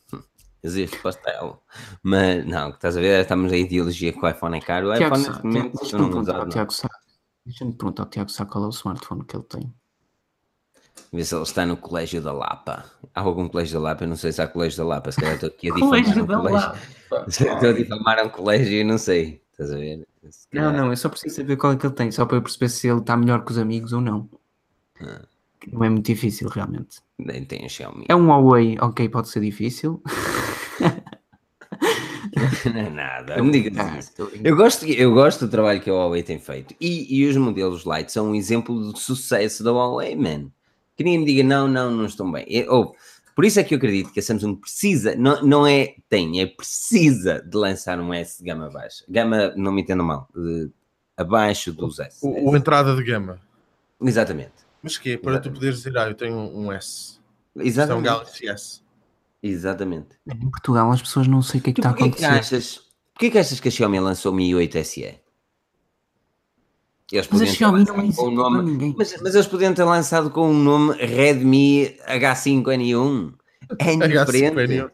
existe 0.64 0.98
pastel. 1.00 1.62
Mas 2.02 2.46
não, 2.46 2.72
que 2.72 2.78
estás 2.78 2.96
a 2.98 3.02
ver, 3.02 3.22
estamos 3.22 3.52
a 3.52 3.58
ideologia 3.58 4.14
que 4.14 4.20
o 4.20 4.30
iPhone 4.30 4.58
é 4.58 4.62
caro. 4.62 4.92
O 4.92 4.96
Tiago 4.96 5.16
iPhone 5.16 5.28
neste 5.30 5.46
momento 5.46 5.80
deixa-me 5.80 6.04
perguntar 6.06 6.36
ao. 6.40 6.50
Tiago 6.50 6.72
Sá. 6.74 6.90
Deixa-me 7.46 7.74
perguntar 7.74 8.04
ao 8.04 8.10
Tiago 8.10 8.30
Sá 8.32 8.46
qual 8.46 8.64
é 8.64 8.68
o 8.68 8.70
smartphone 8.72 9.26
que 9.26 9.36
ele 9.36 9.44
tem. 9.44 9.74
Ver 11.12 11.26
se 11.26 11.36
ele 11.36 11.44
está 11.44 11.66
no 11.66 11.78
Colégio 11.78 12.22
da 12.22 12.32
Lapa. 12.32 12.86
Há 13.14 13.22
algum 13.22 13.48
Colégio 13.48 13.76
da 13.80 13.90
Lapa? 13.90 14.04
Eu 14.04 14.08
não 14.08 14.16
sei 14.16 14.32
se 14.32 14.42
há 14.42 14.48
Colégio 14.48 14.78
da 14.80 14.86
Lapa. 14.86 15.12
Se 15.12 15.20
calhar 15.20 15.36
estou 15.36 15.50
aqui 15.50 15.70
a 15.70 15.74
difamar 15.76 16.18
um 16.18 16.26
colégio. 16.26 16.72
Estou 17.28 17.70
a 17.70 17.74
difamar 17.74 18.26
um 18.26 18.30
colégio 18.30 18.74
e 18.80 18.84
não 18.84 18.98
sei. 18.98 19.43
Estás 19.54 19.72
a 19.72 19.78
ver? 19.78 20.06
Não, 20.52 20.74
não, 20.74 20.90
eu 20.90 20.98
só 20.98 21.10
preciso 21.10 21.36
saber 21.36 21.58
qual 21.58 21.74
é 21.74 21.78
que 21.78 21.86
ele 21.86 21.94
tem, 21.94 22.12
só 22.12 22.26
para 22.26 22.38
eu 22.38 22.42
perceber 22.42 22.70
se 22.70 22.88
ele 22.88 23.00
está 23.00 23.16
melhor 23.16 23.46
que 23.46 23.52
os 23.52 23.58
amigos 23.58 23.94
ou 23.94 24.02
não. 24.02 24.28
Ah. 25.00 25.22
Não 25.72 25.84
é 25.84 25.90
muito 25.90 26.06
difícil, 26.06 26.50
realmente. 26.50 27.00
Nem 27.18 27.46
tem 27.46 27.70
Xiaomi. 27.70 28.06
É 28.10 28.16
um 28.16 28.28
Huawei, 28.28 28.78
ok, 28.82 29.08
pode 29.08 29.30
ser 29.30 29.42
difícil. 29.42 30.02
Não 32.74 32.80
é 32.80 32.90
nada. 32.90 33.38
Não 33.38 33.46
me 33.46 33.52
digas 33.52 33.78
Ah, 33.78 33.98
isso. 33.98 34.12
Eu 34.44 34.56
gosto, 34.56 34.86
eu 34.86 35.14
gosto 35.14 35.46
do 35.46 35.52
trabalho 35.52 35.80
que 35.80 35.90
a 35.90 35.94
Huawei 35.94 36.24
tem 36.24 36.40
feito. 36.40 36.74
E, 36.82 37.20
e 37.20 37.28
os 37.28 37.38
modelos 37.38 37.84
Lite 37.86 38.12
são 38.12 38.32
um 38.32 38.36
exemplo 38.36 38.92
de 38.92 39.00
sucesso 39.00 39.64
da 39.64 39.72
Huawei, 39.72 40.16
man. 40.16 40.50
Que 40.96 41.04
ninguém 41.04 41.20
me 41.20 41.26
diga, 41.26 41.44
não, 41.44 41.68
não, 41.68 41.92
não 41.92 42.06
estão 42.06 42.32
bem. 42.32 42.46
Ou, 42.68 42.96
por 43.36 43.46
isso 43.46 43.60
é 43.60 43.64
que 43.64 43.74
eu 43.74 43.78
acredito 43.78 44.12
que 44.12 44.20
a 44.20 44.24
Samsung 44.24 44.56
precisa, 44.56 45.16
não, 45.16 45.42
não 45.44 45.68
é 45.68 45.96
tem, 46.10 46.42
é 46.42 46.46
precisa 46.46 47.42
de 47.42 47.58
lançar 47.58 48.00
um 48.00 48.14
S 48.14 48.40
de 48.40 48.46
gama 48.50 48.70
baixa. 48.70 49.04
Gama, 49.10 49.54
não 49.56 49.72
me 49.72 49.82
entendam 49.82 50.06
mal, 50.06 50.28
de- 50.36 50.70
abaixo 51.18 51.72
dos 51.74 52.00
S. 52.00 52.20
O, 52.22 52.52
o 52.52 52.56
entrada 52.58 52.96
de 52.96 53.04
gama. 53.04 53.40
Exatamente. 54.02 54.52
Mas 54.82 54.98
que 54.98 55.14
é? 55.14 55.18
Para 55.18 55.40
tu 55.40 55.52
poderes 55.52 55.78
dizer, 55.78 55.98
ah, 55.98 56.08
eu 56.10 56.16
tenho 56.16 56.36
um, 56.36 56.66
um 56.68 56.72
S. 56.72 57.20
É 57.56 57.60
um 57.60 57.66
Exatamente. 57.66 58.06
Galaxy 58.06 58.48
S. 58.50 58.82
Exatamente. 59.42 60.08
Em 60.28 60.50
Portugal 60.50 60.92
as 60.92 61.02
pessoas 61.02 61.28
não 61.28 61.42
sei 61.42 61.60
o 61.60 61.64
que 61.64 61.70
é 61.70 61.74
que 61.74 61.82
Tu 61.82 61.88
está 61.88 61.90
a 61.90 61.94
porquê 61.94 62.18
que 62.18 62.26
acontecer. 62.26 62.56
achas, 62.56 62.82
porquê 63.14 63.32
que 63.32 63.38
achas 63.38 63.60
que 63.60 63.68
a 63.68 63.72
Xiaomi 63.72 64.00
lançou 64.00 64.32
o 64.32 64.36
Mi 64.36 64.54
8 64.56 64.78
SE? 64.86 65.16
Eles 67.14 67.28
Mas 67.32 67.42
a 67.42 67.46
podiam 67.46 67.46
ter 67.46 67.58
Xiaomi 67.58 67.86
não 67.86 67.94
é 67.94 68.02
lançado 68.02 68.16
com 68.16 68.24
o 68.24 68.32
exemplo 68.32 68.36
para 68.36 68.50
nome, 68.50 68.72
ninguém. 68.72 68.96
mas, 68.98 69.22
mas 69.22 69.36
eles 69.36 69.48
podiam 69.48 69.74
ter 69.76 69.84
lançado 69.84 70.30
com 70.32 70.50
o 70.50 70.54
nome 70.54 70.94
Redmi 70.98 71.96
H5N1. 72.08 73.34
É 73.78 73.94
indiferente. 73.94 74.56
H5N1. 74.56 74.92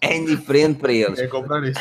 É 0.00 0.16
indiferente 0.16 0.78
para 0.78 0.92
eles. 0.92 1.18
É 1.18 1.26
comprar 1.26 1.64
isso. 1.64 1.80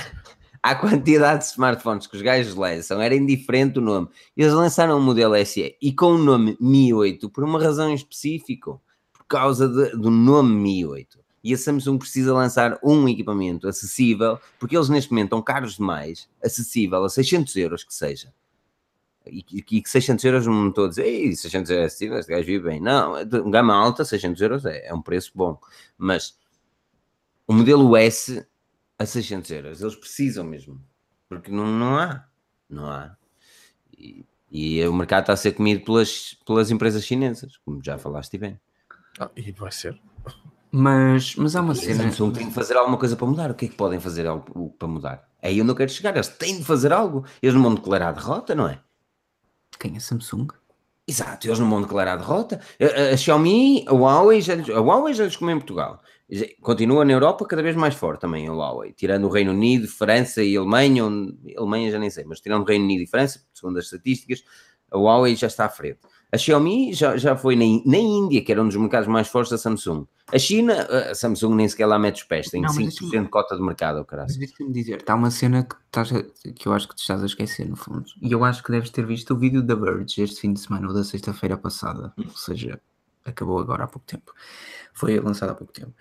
a 0.63 0.73
quantidade 0.73 1.43
de 1.43 1.51
smartphones 1.51 2.07
que 2.07 2.15
os 2.15 2.23
gajos 2.23 2.55
lançam 2.55 2.99
era 2.99 3.13
indiferente 3.13 3.77
o 3.77 3.81
nome. 3.83 4.07
Eles 4.35 4.51
lançaram 4.51 4.97
o 4.97 5.01
modelo 5.01 5.35
SE 5.45 5.75
e 5.79 5.93
com 5.93 6.13
o 6.13 6.17
nome 6.17 6.57
Mi 6.59 6.91
8 6.91 7.29
por 7.29 7.43
uma 7.43 7.61
razão 7.61 7.93
específica, 7.93 8.71
por 9.13 9.25
causa 9.27 9.69
de, 9.69 9.91
do 9.91 10.09
nome 10.09 10.55
Mi 10.55 10.83
8. 10.87 11.19
E 11.43 11.53
a 11.53 11.57
Samsung 11.57 11.99
precisa 11.99 12.33
lançar 12.33 12.79
um 12.83 13.07
equipamento 13.07 13.67
acessível, 13.67 14.39
porque 14.57 14.75
eles 14.75 14.89
neste 14.89 15.11
momento 15.11 15.25
estão 15.25 15.41
caros 15.43 15.75
demais, 15.75 16.27
acessível 16.43 17.03
a 17.03 17.09
600 17.09 17.55
euros 17.57 17.83
que 17.83 17.93
seja. 17.93 18.33
E 19.27 19.41
que 19.41 19.81
600 19.85 20.23
euros 20.25 20.47
não 20.47 20.69
estou 20.69 20.85
a 20.85 20.89
dizer, 20.89 21.05
Ei, 21.05 21.35
600 21.35 21.69
euros 21.69 21.83
é 21.83 21.85
acessível, 21.85 22.19
este 22.19 22.31
gajo 22.31 22.45
vive 22.45 22.69
bem. 22.69 22.79
Não, 22.79 23.17
é 23.17 23.25
gama 23.25 23.73
alta, 23.73 24.05
600 24.05 24.41
euros 24.41 24.65
é, 24.65 24.87
é 24.87 24.93
um 24.93 25.01
preço 25.01 25.31
bom. 25.35 25.59
Mas 25.97 26.37
o 27.47 27.53
modelo 27.53 27.95
S 27.95 28.45
a 28.97 29.05
600 29.05 29.51
euros. 29.51 29.81
Eles 29.81 29.95
precisam 29.95 30.43
mesmo. 30.43 30.81
Porque 31.27 31.51
não, 31.51 31.67
não 31.67 31.97
há. 31.97 32.25
Não 32.69 32.89
há. 32.89 33.15
E, 33.97 34.25
e 34.51 34.85
o 34.87 34.93
mercado 34.93 35.21
está 35.21 35.33
a 35.33 35.37
ser 35.37 35.53
comido 35.53 35.83
pelas, 35.83 36.37
pelas 36.45 36.71
empresas 36.71 37.03
chinesas, 37.03 37.57
como 37.57 37.83
já 37.83 37.97
falaste 37.97 38.37
bem. 38.37 38.59
Ah, 39.19 39.29
e 39.35 39.51
vai 39.51 39.71
ser. 39.71 39.99
Mas, 40.71 41.35
mas 41.35 41.55
há 41.55 41.61
uma 41.61 41.73
cena. 41.73 42.03
Samsung 42.03 42.33
tem 42.33 42.47
de 42.47 42.53
fazer 42.53 42.75
alguma 42.75 42.97
coisa 42.97 43.15
para 43.15 43.27
mudar. 43.27 43.51
O 43.51 43.53
que 43.53 43.65
é 43.65 43.67
que 43.69 43.75
podem 43.75 43.99
fazer 43.99 44.27
algo 44.27 44.69
para 44.77 44.87
mudar? 44.87 45.29
É 45.41 45.47
aí 45.47 45.57
eu 45.57 45.65
não 45.65 45.75
quero 45.75 45.89
chegar. 45.89 46.13
Eles 46.13 46.27
têm 46.27 46.57
de 46.57 46.65
fazer 46.65 46.91
algo. 46.91 47.25
Eles 47.41 47.55
não 47.55 47.63
vão 47.63 47.75
declarar 47.75 48.09
a 48.09 48.11
derrota, 48.11 48.53
não 48.53 48.67
é? 48.67 48.81
Quem 49.79 49.95
é 49.95 49.99
Samsung? 49.99 50.47
Exato, 51.07 51.45
eles 51.45 51.59
não 51.59 51.69
vão 51.69 51.81
declarar 51.81 52.13
a 52.13 52.17
derrota. 52.17 52.59
A, 52.79 53.13
a, 53.13 53.17
Xiaomi, 53.17 53.85
a 53.87 53.93
Huawei, 53.93 54.41
já, 54.41 54.53
a 54.53 54.79
Huawei 54.79 55.13
já 55.13 55.25
lhes 55.25 55.39
em 55.39 55.59
Portugal. 55.59 56.01
Continua 56.61 57.05
na 57.05 57.13
Europa 57.13 57.45
cada 57.45 57.61
vez 57.61 57.75
mais 57.75 57.93
forte 57.93 58.21
também 58.21 58.47
a 58.47 58.51
Huawei, 58.51 58.91
tirando 58.93 59.25
o 59.25 59.29
Reino 59.29 59.51
Unido, 59.51 59.87
França 59.87 60.43
e 60.43 60.57
Alemanha, 60.57 61.05
onde, 61.05 61.55
Alemanha 61.55 61.91
já 61.91 61.99
nem 61.99 62.09
sei, 62.09 62.23
mas 62.23 62.41
tirando 62.41 62.63
o 62.63 62.65
Reino 62.65 62.85
Unido 62.85 63.03
e 63.03 63.07
França, 63.07 63.45
segundo 63.53 63.77
as 63.77 63.85
estatísticas, 63.85 64.43
a 64.91 64.97
Huawei 64.97 65.35
já 65.35 65.45
está 65.45 65.65
à 65.65 65.69
frente. 65.69 65.99
A 66.35 66.37
Xiaomi 66.37 66.93
já, 66.93 67.15
já 67.15 67.37
foi 67.37 67.55
na, 67.55 67.63
na 67.89 67.97
Índia, 67.97 68.43
que 68.43 68.51
era 68.51 68.61
um 68.61 68.67
dos 68.67 68.75
mercados 68.75 69.07
mais 69.07 69.29
fortes 69.29 69.51
da 69.51 69.57
Samsung. 69.57 70.05
A 70.33 70.37
China, 70.37 70.73
a 70.81 71.15
Samsung 71.15 71.55
nem 71.55 71.69
sequer 71.69 71.85
lá 71.85 71.97
mete 71.97 72.17
os 72.17 72.23
pés, 72.23 72.49
tem 72.49 72.61
não, 72.61 72.69
5% 72.69 73.23
de 73.23 73.29
cota 73.29 73.55
de 73.55 73.61
mercado, 73.61 74.03
caralho. 74.03 74.27
Mas 74.27 74.37
deixa-me 74.37 74.73
dizer, 74.73 74.97
está 74.97 75.15
uma 75.15 75.31
cena 75.31 75.63
que, 75.63 75.75
estás 75.85 76.11
a, 76.11 76.23
que 76.51 76.67
eu 76.67 76.73
acho 76.73 76.89
que 76.89 76.95
te 76.95 76.99
estás 76.99 77.23
a 77.23 77.25
esquecer, 77.25 77.69
no 77.69 77.77
fundo. 77.77 78.03
E 78.21 78.33
eu 78.33 78.43
acho 78.43 78.61
que 78.61 78.69
deves 78.69 78.89
ter 78.89 79.05
visto 79.05 79.33
o 79.33 79.37
vídeo 79.37 79.63
da 79.63 79.75
Verge 79.75 80.21
este 80.21 80.41
fim 80.41 80.51
de 80.51 80.59
semana 80.59 80.89
ou 80.89 80.93
da 80.93 81.05
sexta-feira 81.05 81.55
passada, 81.57 82.13
ou 82.17 82.35
seja, 82.35 82.81
acabou 83.23 83.57
agora 83.57 83.85
há 83.85 83.87
pouco 83.87 84.05
tempo. 84.05 84.33
Foi 84.93 85.17
lançado 85.17 85.51
há 85.51 85.55
pouco 85.55 85.71
tempo. 85.71 85.93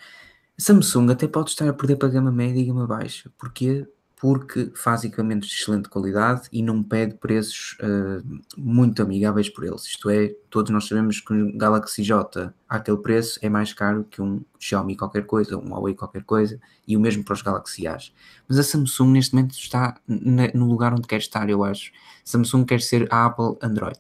Samsung 0.58 1.12
até 1.12 1.28
pode 1.28 1.50
estar 1.50 1.68
a 1.68 1.72
perder 1.72 1.94
para 1.94 2.08
a 2.08 2.10
gama 2.10 2.32
média 2.32 2.60
e 2.60 2.64
gama 2.64 2.88
baixa. 2.88 3.30
Porquê? 3.38 3.86
Porque 4.24 4.72
faz 4.74 5.04
equipamentos 5.04 5.50
de 5.50 5.54
excelente 5.54 5.86
qualidade 5.86 6.48
e 6.50 6.62
não 6.62 6.82
pede 6.82 7.14
preços 7.16 7.76
uh, 7.82 8.40
muito 8.56 9.02
amigáveis 9.02 9.50
por 9.50 9.64
eles. 9.64 9.84
Isto 9.84 10.08
é, 10.08 10.34
todos 10.48 10.72
nós 10.72 10.88
sabemos 10.88 11.20
que 11.20 11.30
um 11.34 11.58
Galaxy 11.58 12.02
J 12.02 12.50
aquele 12.66 12.96
preço 12.96 13.38
é 13.42 13.50
mais 13.50 13.74
caro 13.74 14.02
que 14.10 14.22
um 14.22 14.42
Xiaomi 14.58 14.96
qualquer 14.96 15.26
coisa, 15.26 15.58
um 15.58 15.68
Huawei 15.68 15.94
qualquer 15.94 16.24
coisa, 16.24 16.58
e 16.88 16.96
o 16.96 17.00
mesmo 17.00 17.22
para 17.22 17.34
os 17.34 17.42
Galaxy 17.42 17.86
A's. 17.86 18.14
Mas 18.48 18.58
a 18.58 18.62
Samsung 18.62 19.10
neste 19.10 19.34
momento 19.34 19.52
está 19.52 20.00
no 20.08 20.70
lugar 20.70 20.94
onde 20.94 21.06
quer 21.06 21.18
estar, 21.18 21.50
eu 21.50 21.62
acho. 21.62 21.92
Samsung 22.24 22.64
quer 22.64 22.80
ser 22.80 23.06
a 23.12 23.26
Apple 23.26 23.58
Android, 23.60 23.98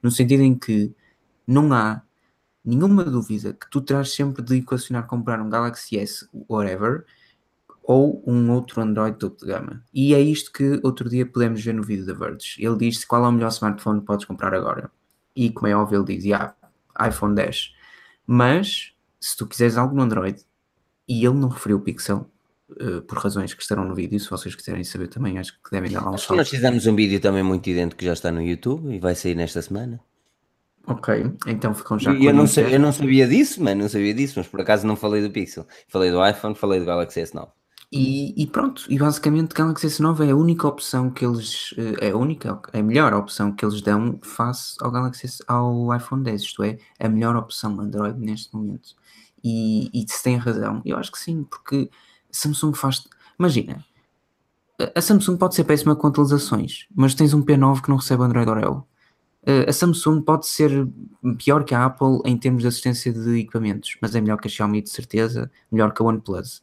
no 0.00 0.08
sentido 0.08 0.44
em 0.44 0.54
que 0.54 0.94
não 1.44 1.72
há 1.72 2.00
nenhuma 2.64 3.02
dúvida 3.02 3.52
que 3.52 3.68
tu 3.68 3.80
terás 3.80 4.12
sempre 4.12 4.40
de 4.40 4.54
equacionar 4.54 5.08
comprar 5.08 5.40
um 5.40 5.50
Galaxy 5.50 5.98
S, 5.98 6.28
whatever, 6.48 7.04
ou 7.86 8.22
um 8.26 8.50
outro 8.50 8.80
Android 8.80 9.18
topo 9.18 9.38
de 9.38 9.46
gama. 9.46 9.84
E 9.92 10.14
é 10.14 10.20
isto 10.20 10.50
que 10.50 10.80
outro 10.82 11.08
dia 11.08 11.26
podemos 11.26 11.62
ver 11.62 11.74
no 11.74 11.82
vídeo 11.82 12.06
da 12.06 12.14
Verge. 12.14 12.56
Ele 12.58 12.76
diz 12.76 13.04
qual 13.04 13.24
é 13.24 13.28
o 13.28 13.32
melhor 13.32 13.48
smartphone 13.48 14.00
que 14.00 14.06
podes 14.06 14.24
comprar 14.24 14.54
agora. 14.54 14.90
E 15.36 15.50
como 15.50 15.66
é 15.66 15.76
óbvio, 15.76 15.98
ele 15.98 16.16
diz, 16.16 16.24
yeah, 16.24 16.54
iPhone 17.06 17.34
10. 17.34 17.74
Mas, 18.26 18.94
se 19.20 19.36
tu 19.36 19.46
quiseres 19.46 19.76
algo 19.76 19.94
no 19.94 20.02
Android, 20.02 20.40
e 21.06 21.24
ele 21.24 21.34
não 21.34 21.48
referiu 21.48 21.76
o 21.76 21.80
Pixel, 21.80 22.30
uh, 22.70 23.02
por 23.02 23.18
razões 23.18 23.52
que 23.52 23.60
estarão 23.60 23.84
no 23.84 23.94
vídeo, 23.94 24.18
se 24.18 24.30
vocês 24.30 24.54
quiserem 24.54 24.82
saber 24.82 25.08
também, 25.08 25.38
acho 25.38 25.52
que 25.62 25.70
devem 25.70 25.90
dar 25.90 26.02
lá 26.02 26.12
um 26.12 26.16
salto. 26.16 26.38
Nós 26.38 26.48
fizemos 26.48 26.86
um 26.86 26.96
vídeo 26.96 27.20
também 27.20 27.42
muito 27.42 27.68
idêntico 27.68 27.98
que 27.98 28.06
já 28.06 28.14
está 28.14 28.32
no 28.32 28.40
YouTube 28.40 28.94
e 28.94 28.98
vai 28.98 29.14
sair 29.14 29.34
nesta 29.34 29.60
semana. 29.60 30.00
Ok, 30.86 31.14
então 31.46 31.74
ficam 31.74 31.98
já 31.98 32.12
eu 32.12 32.34
não, 32.34 32.46
sei, 32.46 32.74
eu 32.74 32.78
não 32.78 32.92
sabia 32.92 33.26
disso, 33.26 33.62
mano, 33.62 33.82
não 33.82 33.88
sabia 33.88 34.12
disso, 34.12 34.34
mas 34.36 34.46
por 34.46 34.60
acaso 34.60 34.86
não 34.86 34.96
falei 34.96 35.22
do 35.22 35.30
Pixel. 35.30 35.66
Falei 35.88 36.10
do 36.10 36.26
iPhone, 36.26 36.54
falei 36.54 36.78
do 36.78 36.86
Galaxy 36.86 37.22
S9. 37.22 37.48
E, 37.96 38.34
e 38.42 38.46
pronto, 38.48 38.84
e 38.88 38.98
basicamente 38.98 39.54
Galaxy 39.54 39.86
S9 39.86 40.26
é 40.26 40.32
a 40.32 40.36
única 40.36 40.66
opção 40.66 41.12
que 41.12 41.24
eles, 41.24 41.72
eh, 41.78 42.08
é 42.08 42.10
a 42.10 42.16
única, 42.16 42.60
é 42.72 42.80
a 42.80 42.82
melhor 42.82 43.14
opção 43.14 43.52
que 43.52 43.64
eles 43.64 43.80
dão 43.80 44.18
face 44.20 44.74
ao 44.80 44.90
Galaxy 44.90 45.28
ao 45.46 45.94
iPhone 45.94 46.24
10, 46.24 46.42
isto 46.42 46.64
é, 46.64 46.76
a 46.98 47.08
melhor 47.08 47.36
opção 47.36 47.78
Android 47.80 48.18
neste 48.18 48.52
momento. 48.52 48.96
E, 49.44 49.90
e 49.94 50.04
se 50.10 50.24
tem 50.24 50.36
razão, 50.36 50.82
eu 50.84 50.96
acho 50.96 51.12
que 51.12 51.18
sim, 51.20 51.44
porque 51.44 51.88
Samsung 52.32 52.74
faz, 52.74 53.04
imagina, 53.38 53.84
a 54.94 55.00
Samsung 55.00 55.36
pode 55.36 55.54
ser 55.54 55.62
péssima 55.62 55.94
com 55.94 56.08
atualizações, 56.08 56.88
mas 56.92 57.14
tens 57.14 57.32
um 57.32 57.44
P9 57.44 57.80
que 57.80 57.90
não 57.90 57.96
recebe 57.98 58.24
Android 58.24 58.50
Oreo 58.50 58.84
Uh, 59.46 59.68
a 59.68 59.72
Samsung 59.74 60.22
pode 60.22 60.46
ser 60.46 60.88
pior 61.36 61.64
que 61.64 61.74
a 61.74 61.84
Apple 61.84 62.20
em 62.24 62.34
termos 62.34 62.62
de 62.62 62.68
assistência 62.68 63.12
de 63.12 63.40
equipamentos, 63.40 63.94
mas 64.00 64.14
é 64.14 64.20
melhor 64.20 64.40
que 64.40 64.48
a 64.48 64.50
Xiaomi 64.50 64.80
de 64.80 64.88
certeza, 64.88 65.50
melhor 65.70 65.92
que 65.92 66.00
a 66.00 66.06
OnePlus. 66.06 66.62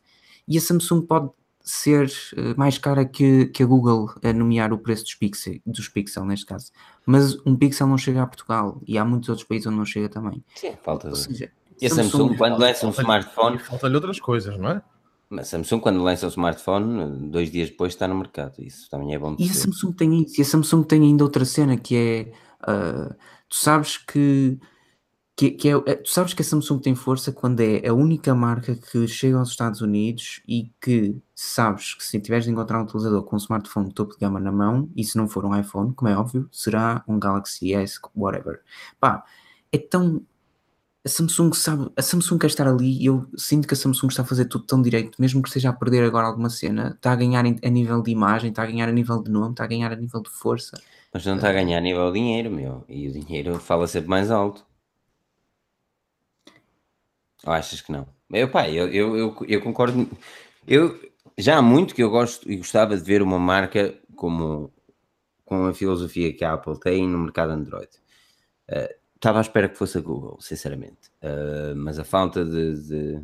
E 0.52 0.58
a 0.58 0.62
Samsung 0.62 1.02
pode 1.02 1.30
ser 1.64 2.12
uh, 2.34 2.58
mais 2.58 2.78
cara 2.78 3.06
que, 3.06 3.46
que 3.48 3.64
a 3.64 3.66
Google 3.66 4.14
a 4.24 4.34
nomear 4.34 4.74
o 4.74 4.78
preço 4.78 5.04
dos 5.04 5.16
Pixel, 5.16 5.60
dos 5.66 5.88
Pixel 5.88 6.26
neste 6.26 6.46
caso. 6.46 6.72
Mas 7.06 7.38
um 7.46 7.56
Pixel 7.56 7.88
não 7.88 7.98
chega 7.98 8.24
a 8.24 8.28
Portugal 8.28 8.82
e 8.88 8.98
há 8.98 9.06
muitos 9.06 9.30
outros 9.30 9.48
países 9.48 9.68
onde 9.68 9.78
não 9.78 9.86
chega 9.86 10.10
também. 10.10 10.44
Sim, 10.56 10.74
falta. 10.84 11.14
Seja, 11.16 11.52
e 11.80 11.86
a 11.86 11.90
Samsung, 11.90 12.10
Samsung 12.10 12.38
quando 12.38 12.60
lança 12.60 12.88
um 12.88 12.90
smartphone. 12.92 13.58
Falta-lhe 13.60 13.96
outras 13.96 14.20
coisas, 14.20 14.58
não 14.58 14.70
é? 14.72 14.82
Mas 15.30 15.48
a 15.48 15.58
Samsung, 15.58 15.80
quando 15.80 16.04
lança 16.04 16.26
o 16.26 16.30
smartphone, 16.30 17.30
dois 17.30 17.50
dias 17.50 17.70
depois 17.70 17.94
está 17.94 18.08
no 18.08 18.16
mercado. 18.16 18.56
Isso 18.60 18.90
também 18.90 19.16
é 19.16 19.20
bom. 19.20 19.36
E 19.40 19.50
a 19.50 19.54
Samsung 19.54 19.94
tem 19.94 20.24
isso. 20.24 20.40
E 20.40 20.42
a 20.42 20.46
Samsung 20.46 20.84
tem 20.84 21.04
ainda 21.04 21.24
outra 21.24 21.46
cena 21.46 21.78
que 21.78 21.96
é 21.96 22.32
Uh, 22.62 23.14
tu 23.50 23.56
sabes 23.56 23.98
que, 23.98 24.60
que, 25.36 25.52
que 25.52 25.70
é, 25.70 25.74
é, 25.86 25.96
tu 25.96 26.10
sabes 26.10 26.34
que 26.34 26.42
a 26.42 26.46
Samsung 26.46 26.80
tem 26.80 26.96
força 26.96 27.32
quando 27.32 27.62
é 27.62 27.88
a 27.88 27.94
única 27.94 28.36
marca 28.36 28.76
que 28.76 29.08
chega 29.08 29.38
aos 29.38 29.50
Estados 29.50 29.82
Unidos 29.82 30.42
e 30.48 30.72
que 30.80 31.16
sabes 31.34 31.96
que 31.96 32.04
se 32.04 32.20
tiveres 32.20 32.46
de 32.46 32.52
encontrar 32.52 32.80
um 32.80 32.84
utilizador 32.84 33.24
com 33.24 33.36
um 33.36 33.40
smartphone 33.40 33.92
topo 33.92 34.14
de 34.14 34.20
gama 34.20 34.40
na 34.40 34.52
mão, 34.52 34.90
e 34.96 35.04
se 35.04 35.18
não 35.18 35.28
for 35.28 35.46
um 35.46 35.58
iPhone, 35.58 35.94
como 35.94 36.10
é 36.10 36.18
óbvio, 36.18 36.48
será 36.52 37.04
um 37.08 37.18
Galaxy 37.18 37.74
S, 37.74 38.00
whatever. 38.16 38.62
Pá, 39.00 39.24
é 39.72 39.78
tão. 39.78 40.22
A 41.04 41.10
Samsung 41.10 41.52
sabe, 41.54 41.92
a 41.98 42.02
Samsung 42.04 42.38
quer 42.38 42.48
estar 42.48 42.68
ali 42.68 43.02
e 43.02 43.08
eu 43.08 43.26
sinto 43.36 43.68
que 43.68 43.74
a 43.74 43.78
Samsung 43.78 44.10
está 44.10 44.22
a 44.22 44.26
fazer 44.26 44.46
tudo 44.46 44.66
tão 44.68 44.80
direito, 44.80 45.20
mesmo 45.20 45.42
que 45.42 45.50
esteja 45.50 45.70
a 45.70 45.74
perder 45.74 46.04
agora 46.04 46.28
alguma 46.28 46.52
cena, 46.52 46.94
está 46.96 47.14
a 47.14 47.16
ganhar 47.16 47.44
a 47.44 47.70
nível 47.70 48.04
de 48.04 48.12
imagem, 48.12 48.52
está 48.52 48.62
a 48.62 48.68
ganhar 48.68 48.88
a 48.88 48.92
nível 48.92 49.24
de 49.24 49.32
nome, 49.32 49.54
está 49.54 49.64
a 49.64 49.68
ganhar 49.68 49.92
a 49.92 49.96
nível 49.96 50.22
de 50.22 50.30
força. 50.30 50.80
Mas 51.12 51.26
não 51.26 51.36
está 51.38 51.50
a 51.50 51.54
ganhar 51.54 51.80
a 51.80 51.82
nível 51.82 52.06
de 52.12 52.20
dinheiro, 52.20 52.52
meu. 52.52 52.86
E 52.88 53.08
o 53.08 53.12
dinheiro 53.12 53.60
fala 53.60 53.88
sempre 53.88 54.10
mais 54.10 54.30
alto. 54.30 54.64
Ou 57.46 57.54
achas 57.54 57.82
que 57.82 57.92
não? 57.92 58.08
Eu, 58.32 58.50
pá, 58.50 58.70
eu, 58.70 58.88
eu, 58.88 59.18
eu, 59.18 59.38
eu 59.48 59.62
concordo. 59.62 60.10
Eu, 60.68 61.00
já 61.38 61.58
há 61.58 61.62
muito 61.62 61.96
que 61.96 62.04
eu 62.04 62.10
gosto 62.10 62.50
e 62.52 62.58
gostava 62.58 62.96
de 62.96 63.04
ver 63.04 63.22
uma 63.22 63.40
marca 63.40 63.96
como 64.16 64.72
com 65.44 65.66
a 65.66 65.74
filosofia 65.74 66.32
que 66.34 66.46
a 66.46 66.54
Apple 66.54 66.80
tem 66.80 67.08
no 67.08 67.18
mercado 67.18 67.52
Android. 67.52 67.90
Uh, 68.70 68.94
estava 69.16 69.40
à 69.40 69.42
espera 69.42 69.68
que 69.68 69.78
fosse 69.78 69.98
a 69.98 70.02
Google, 70.02 70.40
sinceramente. 70.40 71.10
Uh, 71.22 71.76
mas 71.76 72.00
a 72.00 72.06
falta 72.06 72.46
de, 72.46 72.88
de, 72.88 73.22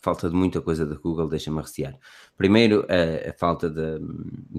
falta 0.00 0.28
de 0.28 0.34
muita 0.34 0.60
coisa 0.60 0.84
da 0.84 0.96
Google 0.96 1.28
deixa-me 1.28 1.60
recear. 1.60 1.96
Primeiro, 2.36 2.84
a, 2.88 3.30
a 3.30 3.32
falta 3.32 3.70
de, 3.70 4.00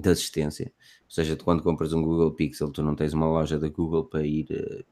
de 0.00 0.08
assistência. 0.08 0.72
Ou 1.04 1.10
seja, 1.10 1.36
tu 1.36 1.44
quando 1.44 1.62
compras 1.62 1.92
um 1.92 2.02
Google 2.02 2.32
Pixel, 2.32 2.70
tu 2.70 2.82
não 2.82 2.94
tens 2.94 3.12
uma 3.12 3.26
loja 3.26 3.58
da 3.58 3.68
Google 3.68 4.06
para 4.06 4.24
ir, 4.24 4.46
uh, 4.50 4.84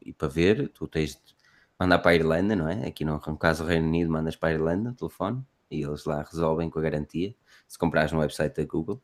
ir 0.00 0.14
para 0.14 0.28
ver, 0.28 0.68
tu 0.70 0.88
tens 0.88 1.10
de 1.10 1.33
mandar 1.78 1.98
para 1.98 2.12
a 2.12 2.14
Irlanda, 2.14 2.54
não 2.56 2.68
é? 2.68 2.86
Aqui 2.86 3.04
no, 3.04 3.20
no 3.26 3.36
caso 3.36 3.64
do 3.64 3.68
Reino 3.68 3.86
Unido, 3.86 4.10
mandas 4.10 4.36
para 4.36 4.50
a 4.50 4.52
Irlanda, 4.52 4.94
telefone, 4.96 5.42
e 5.70 5.82
eles 5.82 6.04
lá 6.04 6.22
resolvem 6.22 6.70
com 6.70 6.78
a 6.78 6.82
garantia, 6.82 7.34
se 7.66 7.78
comprares 7.78 8.12
no 8.12 8.20
website 8.20 8.56
da 8.56 8.64
Google. 8.64 9.02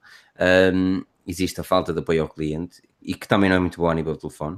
Um, 0.75 1.03
existe 1.27 1.61
a 1.61 1.65
falta 1.65 1.93
de 1.93 2.01
apoio 2.01 2.23
ao 2.23 2.29
cliente, 2.29 2.83
e 3.03 3.15
que 3.15 3.27
também 3.27 3.49
não 3.51 3.57
é 3.57 3.61
muito 3.61 3.81
bom 3.81 3.89
a 3.89 3.95
nível 3.95 4.15
de 4.15 4.21
telefone. 4.21 4.57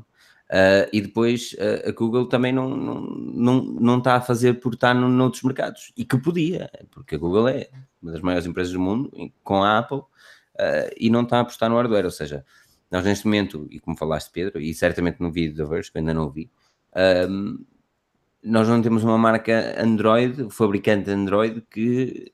Uh, 0.50 0.84
e 0.92 1.00
depois 1.00 1.54
uh, 1.54 1.88
a 1.88 1.92
Google 1.92 2.26
também 2.26 2.52
não, 2.52 2.68
não, 2.76 3.00
não, 3.00 3.62
não 3.62 3.98
está 3.98 4.16
a 4.16 4.20
fazer 4.20 4.60
por 4.60 4.74
estar 4.74 4.94
no, 4.94 5.08
noutros 5.08 5.42
mercados, 5.42 5.92
e 5.96 6.04
que 6.04 6.18
podia, 6.18 6.70
porque 6.90 7.14
a 7.14 7.18
Google 7.18 7.48
é 7.48 7.70
uma 8.02 8.12
das 8.12 8.20
maiores 8.20 8.46
empresas 8.46 8.72
do 8.72 8.80
mundo, 8.80 9.10
com 9.42 9.62
a 9.62 9.78
Apple, 9.78 9.98
uh, 9.98 10.92
e 10.98 11.08
não 11.08 11.22
está 11.22 11.38
a 11.38 11.40
apostar 11.40 11.70
no 11.70 11.76
hardware. 11.76 12.04
Ou 12.04 12.10
seja, 12.10 12.44
nós 12.90 13.04
neste 13.04 13.24
momento, 13.24 13.66
e 13.70 13.80
como 13.80 13.96
falaste, 13.96 14.30
Pedro, 14.30 14.60
e 14.60 14.74
certamente 14.74 15.20
no 15.20 15.32
vídeo 15.32 15.56
da 15.56 15.64
Verge, 15.64 15.90
que 15.90 15.98
ainda 15.98 16.12
não 16.12 16.24
ouvi, 16.24 16.50
um, 17.30 17.64
nós 18.42 18.68
não 18.68 18.80
temos 18.82 19.04
uma 19.04 19.16
marca 19.18 19.74
Android, 19.82 20.42
o 20.42 20.50
fabricante 20.50 21.10
Android, 21.10 21.62
que 21.70 22.32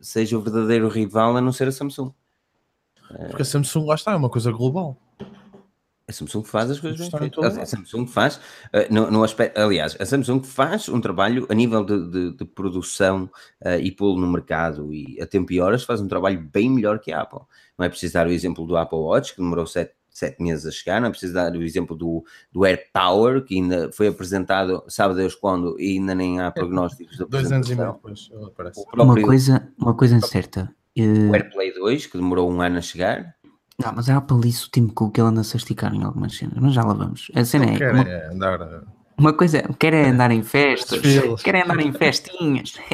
seja 0.00 0.36
o 0.38 0.40
verdadeiro 0.40 0.88
rival 0.88 1.36
a 1.36 1.40
não 1.40 1.52
ser 1.52 1.68
a 1.68 1.72
Samsung. 1.72 2.12
Porque 3.28 3.42
a 3.42 3.44
Samsung 3.44 3.86
lá 3.86 3.94
está, 3.94 4.12
é 4.12 4.16
uma 4.16 4.30
coisa 4.30 4.50
global. 4.52 4.96
A 6.08 6.12
Samsung 6.12 6.44
faz 6.44 6.70
as 6.70 6.78
coisas 6.78 7.00
bem 7.00 7.10
feitas. 7.18 7.58
A. 7.58 7.66
Samsung 7.66 8.06
faz, 8.06 8.40
eh, 8.72 8.86
no, 8.92 9.10
no 9.10 9.24
aspecto, 9.24 9.58
aliás, 9.58 9.96
a 10.00 10.06
Samsung 10.06 10.40
faz 10.44 10.88
um 10.88 11.00
trabalho 11.00 11.46
a 11.50 11.54
nível 11.54 11.84
de, 11.84 12.08
de- 12.10 12.36
de 12.36 12.44
produção 12.44 13.28
eh, 13.60 13.80
e 13.80 13.90
pô-lo 13.90 14.20
no 14.20 14.30
mercado 14.30 14.94
e 14.94 15.20
a 15.20 15.26
tempo 15.26 15.52
e 15.52 15.60
horas 15.60 15.82
faz 15.82 16.00
um 16.00 16.06
trabalho 16.06 16.38
bem 16.52 16.70
melhor 16.70 17.00
que 17.00 17.10
a 17.10 17.22
Apple. 17.22 17.40
Não 17.76 17.84
é 17.84 17.88
preciso 17.88 18.14
dar 18.14 18.28
o 18.28 18.30
exemplo 18.30 18.64
do 18.64 18.76
Apple 18.76 18.98
Watch, 18.98 19.34
que 19.34 19.40
demorou 19.40 19.66
sete, 19.66 19.94
sete 20.18 20.42
meses 20.42 20.64
a 20.66 20.70
chegar, 20.70 21.00
não 21.00 21.08
é 21.08 21.10
preciso 21.10 21.34
dar 21.34 21.52
o 21.54 21.62
exemplo 21.62 21.94
do, 21.96 22.24
do 22.52 22.64
Air 22.64 22.86
Power, 22.92 23.44
que 23.44 23.56
ainda 23.56 23.90
foi 23.92 24.08
apresentado, 24.08 24.82
sabe 24.88 25.14
Deus 25.14 25.34
quando, 25.34 25.78
e 25.80 25.98
ainda 25.98 26.14
nem 26.14 26.40
há 26.40 26.50
prognósticos 26.52 27.18
da 27.18 27.24
Dois 27.26 27.50
anos 27.52 27.70
e 27.70 27.74
meio 27.74 27.90
apresentação. 27.90 27.94
depois, 27.94 28.30
ele 28.32 28.44
aparece. 28.46 28.80
O 28.80 29.02
Uma 29.02 29.14
coisa, 29.22 29.68
uma 29.78 29.94
coisa 29.94 30.16
é 30.16 30.20
certa. 30.20 30.74
eh, 30.96 31.02
o 31.30 31.34
AirPlay 31.34 31.72
2, 31.74 32.06
que 32.06 32.16
demorou 32.16 32.50
um 32.50 32.60
ano 32.60 32.78
a 32.78 32.80
chegar, 32.80 33.34
não, 33.78 33.92
mas 33.94 34.08
a 34.08 34.16
Apple 34.16 34.40
disse 34.40 34.66
o 34.66 34.70
Tim 34.70 34.86
Cook 34.88 35.18
ele 35.18 35.26
anda-se 35.28 35.54
a 35.54 35.58
esticar 35.58 35.94
em 35.94 36.02
algumas 36.02 36.34
cenas, 36.34 36.54
mas 36.58 36.72
já 36.72 36.82
lá 36.82 36.94
vamos. 36.94 37.30
A 37.34 37.44
cena 37.44 37.66
é, 37.66 37.76
Quer 37.76 37.92
uma, 37.92 38.02
é 38.08 38.28
andar. 38.32 38.62
a- 38.62 38.82
uma 39.18 39.32
coisa, 39.34 39.62
quer 39.78 39.92
é 39.92 40.08
andar 40.08 40.30
em 40.30 40.42
festas, 40.42 41.02
quer 41.44 41.54
é 41.56 41.62
andar 41.62 41.80
em 41.80 41.92
festinhas. 41.92 42.72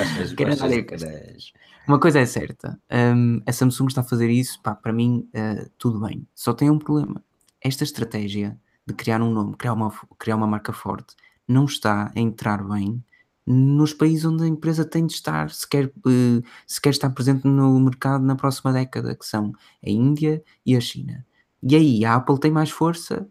Achas 0.00 0.32
andar 0.32 0.72
em 0.72 0.84
que 0.84 0.98
festas. 0.98 1.52
Uma 1.86 1.98
coisa 1.98 2.20
é 2.20 2.26
certa, 2.26 2.78
hum, 3.16 3.40
a 3.46 3.52
Samsung 3.52 3.86
está 3.88 4.00
a 4.02 4.04
fazer 4.04 4.30
isso, 4.30 4.60
pá, 4.62 4.74
para 4.74 4.92
mim, 4.92 5.28
eh, 5.32 5.68
tudo 5.76 5.98
bem. 6.00 6.26
Só 6.34 6.52
tem 6.52 6.70
um 6.70 6.78
problema. 6.78 7.22
Esta 7.60 7.82
estratégia 7.84 8.56
de 8.86 8.94
criar 8.94 9.20
um 9.20 9.30
nome, 9.32 9.56
criar 9.56 9.72
uma, 9.72 9.92
criar 10.18 10.36
uma 10.36 10.46
marca 10.46 10.72
forte, 10.72 11.16
não 11.48 11.64
está 11.64 12.12
a 12.14 12.20
entrar 12.20 12.62
bem 12.62 13.02
nos 13.46 13.92
países 13.92 14.24
onde 14.24 14.44
a 14.44 14.46
empresa 14.46 14.84
tem 14.84 15.04
de 15.06 15.14
estar, 15.14 15.50
se 15.50 15.68
quer, 15.68 15.86
eh, 15.86 16.42
se 16.66 16.80
quer 16.80 16.90
estar 16.90 17.10
presente 17.10 17.44
no 17.46 17.80
mercado 17.80 18.24
na 18.24 18.36
próxima 18.36 18.72
década, 18.72 19.16
que 19.16 19.26
são 19.26 19.52
a 19.84 19.90
Índia 19.90 20.42
e 20.64 20.76
a 20.76 20.80
China. 20.80 21.26
E 21.62 21.74
aí 21.74 22.04
a 22.04 22.14
Apple 22.14 22.38
tem 22.38 22.50
mais 22.52 22.70
força 22.70 23.26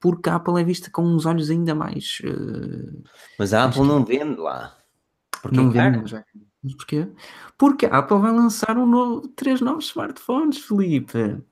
porque 0.00 0.28
a 0.28 0.34
Apple 0.34 0.60
é 0.60 0.64
vista 0.64 0.90
com 0.90 1.02
uns 1.04 1.24
olhos 1.24 1.48
ainda 1.50 1.74
mais. 1.74 2.18
eh, 2.24 3.02
Mas 3.38 3.54
a 3.54 3.64
Apple 3.64 3.82
que- 3.82 3.86
não 3.86 4.04
vende 4.04 4.40
lá. 4.40 4.76
Porque 5.40 5.56
não 5.56 5.68
é 5.70 5.90
vende, 5.90 6.14
mas, 6.62 6.74
porquê? 6.74 7.08
Porque 7.58 7.86
a 7.86 7.98
Apple 7.98 8.18
vai 8.18 8.32
lançar 8.32 8.76
um 8.78 8.86
novo, 8.86 9.28
três 9.28 9.60
novos 9.60 9.86
smartphones, 9.86 10.58
Felipe. 10.58 11.42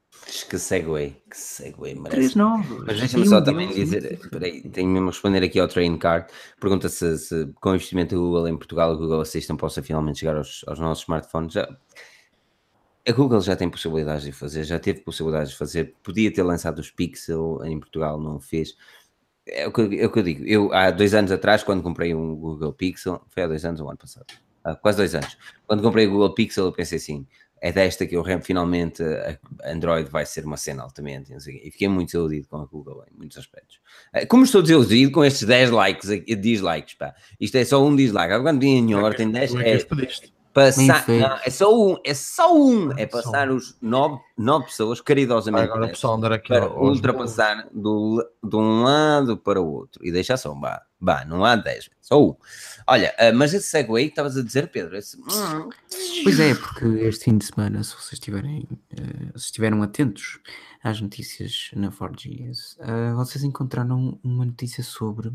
Que 0.48 0.58
segue, 0.58 1.16
que 1.30 1.36
segue, 1.36 1.76
Três 1.78 1.98
merece. 1.98 2.38
novos. 2.38 2.84
Mas 2.86 2.98
deixa-me 2.98 3.26
só 3.26 3.38
um 3.38 3.44
também 3.44 3.68
deles 3.68 3.90
dizer, 3.90 4.28
peraí, 4.30 4.62
tenho 4.68 4.88
mesmo 4.88 5.08
a 5.08 5.10
responder 5.10 5.42
aqui 5.42 5.58
ao 5.58 5.66
Train 5.66 5.96
Card. 5.96 6.30
Pergunta 6.60 6.88
se, 6.88 7.16
se 7.18 7.46
com 7.60 7.70
o 7.70 7.74
investimento 7.74 8.14
do 8.14 8.20
Google 8.20 8.48
em 8.48 8.56
Portugal, 8.56 8.92
o 8.92 8.98
Google 8.98 9.20
Assistant 9.22 9.58
possa 9.58 9.82
finalmente 9.82 10.18
chegar 10.20 10.36
aos, 10.36 10.62
aos 10.66 10.78
nossos 10.78 11.04
smartphones. 11.04 11.54
Já, 11.54 11.68
a 13.08 13.12
Google 13.12 13.40
já 13.40 13.56
tem 13.56 13.70
possibilidades 13.70 14.24
de 14.24 14.32
fazer, 14.32 14.64
já 14.64 14.78
teve 14.78 15.00
possibilidades 15.00 15.52
de 15.52 15.56
fazer. 15.58 15.94
Podia 16.02 16.32
ter 16.32 16.42
lançado 16.42 16.78
os 16.78 16.90
Pixel 16.90 17.64
em 17.64 17.80
Portugal, 17.80 18.20
não 18.20 18.36
o 18.36 18.40
fez. 18.40 18.76
É 19.46 19.66
o, 19.66 19.72
que, 19.72 19.80
é 19.98 20.06
o 20.06 20.12
que 20.12 20.18
eu 20.18 20.22
digo. 20.22 20.44
Eu, 20.44 20.72
há 20.72 20.90
dois 20.90 21.14
anos 21.14 21.32
atrás, 21.32 21.62
quando 21.62 21.82
comprei 21.82 22.14
um 22.14 22.36
Google 22.36 22.72
Pixel, 22.74 23.24
foi 23.28 23.42
há 23.42 23.46
dois 23.48 23.64
anos 23.64 23.80
ou 23.80 23.86
um 23.86 23.90
ano 23.90 23.98
passado, 23.98 24.26
há 24.64 24.74
quase 24.74 24.98
dois 24.98 25.14
anos, 25.14 25.36
quando 25.66 25.82
comprei 25.82 26.06
o 26.06 26.10
Google 26.10 26.34
Pixel, 26.34 26.66
eu 26.66 26.72
pensei 26.72 26.98
assim: 26.98 27.26
é 27.62 27.70
desta 27.70 28.06
que 28.06 28.16
eu 28.16 28.24
finalmente 28.42 29.02
a 29.02 29.70
Android 29.72 30.08
vai 30.10 30.24
ser 30.24 30.44
uma 30.44 30.56
cena 30.56 30.82
altamente. 30.82 31.32
e 31.32 31.70
fiquei 31.70 31.88
muito 31.88 32.08
desiludido 32.08 32.48
com 32.48 32.56
a 32.56 32.64
Google 32.64 33.04
em 33.12 33.16
muitos 33.18 33.36
aspectos. 33.38 33.78
Eh, 34.14 34.24
Como 34.26 34.44
estou 34.44 34.62
desiludido 34.62 35.12
com 35.12 35.24
estes 35.24 35.46
10 35.46 35.70
likes, 35.70 36.08
aqui- 36.10 36.34
dislikes, 36.36 36.94
pá. 36.94 37.14
Isto 37.38 37.56
é 37.58 37.64
só 37.64 37.84
um 37.84 37.94
dislike. 37.94 38.32
Agora, 38.32 38.54
Quando 38.54 38.60
vinha 38.60 38.78
em 39.22 39.30
10, 39.30 39.50
Tu 39.52 39.58
é 39.60 39.62
que 39.62 39.68
é 39.70 39.76
os 39.76 39.84
pediste. 39.84 40.32
Passar. 40.52 41.08
Não, 41.08 41.38
é 41.44 41.50
só 41.50 41.74
um, 41.74 41.96
é 42.04 42.14
só 42.14 42.56
um. 42.56 42.92
É 42.98 43.08
Só 43.08 43.22
passar 43.22 43.50
os 43.50 43.76
9, 43.80 44.20
nove 44.36 44.66
pessoas 44.66 45.00
caridosamente. 45.00 45.64
Agora 45.64 45.88
pessoal 45.88 46.14
andar 46.14 46.32
aqui 46.32 46.48
para 46.48 46.70
ultrapassar 46.72 47.68
do, 47.72 48.24
de 48.42 48.56
um 48.56 48.82
lado 48.82 49.36
para 49.36 49.60
o 49.60 49.66
outro 49.66 50.04
e 50.04 50.10
deixar 50.10 50.36
só 50.36 50.52
um 50.52 50.60
bah, 50.60 50.82
bah, 51.00 51.24
não 51.24 51.44
há 51.44 51.56
10, 51.56 51.90
só 52.00 52.22
um. 52.22 52.34
Olha, 52.86 53.14
ah, 53.18 53.32
mas 53.32 53.54
esse 53.54 53.68
segue 53.68 53.92
que 53.92 54.00
estavas 54.00 54.36
a 54.36 54.42
dizer, 54.42 54.68
Pedro, 54.68 54.96
esse, 54.96 55.16
hum, 55.16 55.70
Pois 56.22 56.40
é, 56.40 56.54
porque 56.54 56.84
este 57.04 57.24
fim 57.24 57.38
de 57.38 57.46
semana, 57.46 57.82
se 57.82 57.94
vocês 57.94 58.14
estiverem, 58.14 58.68
eh, 58.90 59.30
se 59.36 59.46
estiveram 59.46 59.82
atentos 59.82 60.40
às 60.82 61.00
notícias 61.00 61.70
na 61.74 61.90
4Gs, 61.90 62.76
eh, 62.80 63.12
vocês 63.14 63.44
encontraram 63.44 64.18
uma 64.22 64.44
notícia 64.44 64.82
sobre 64.82 65.32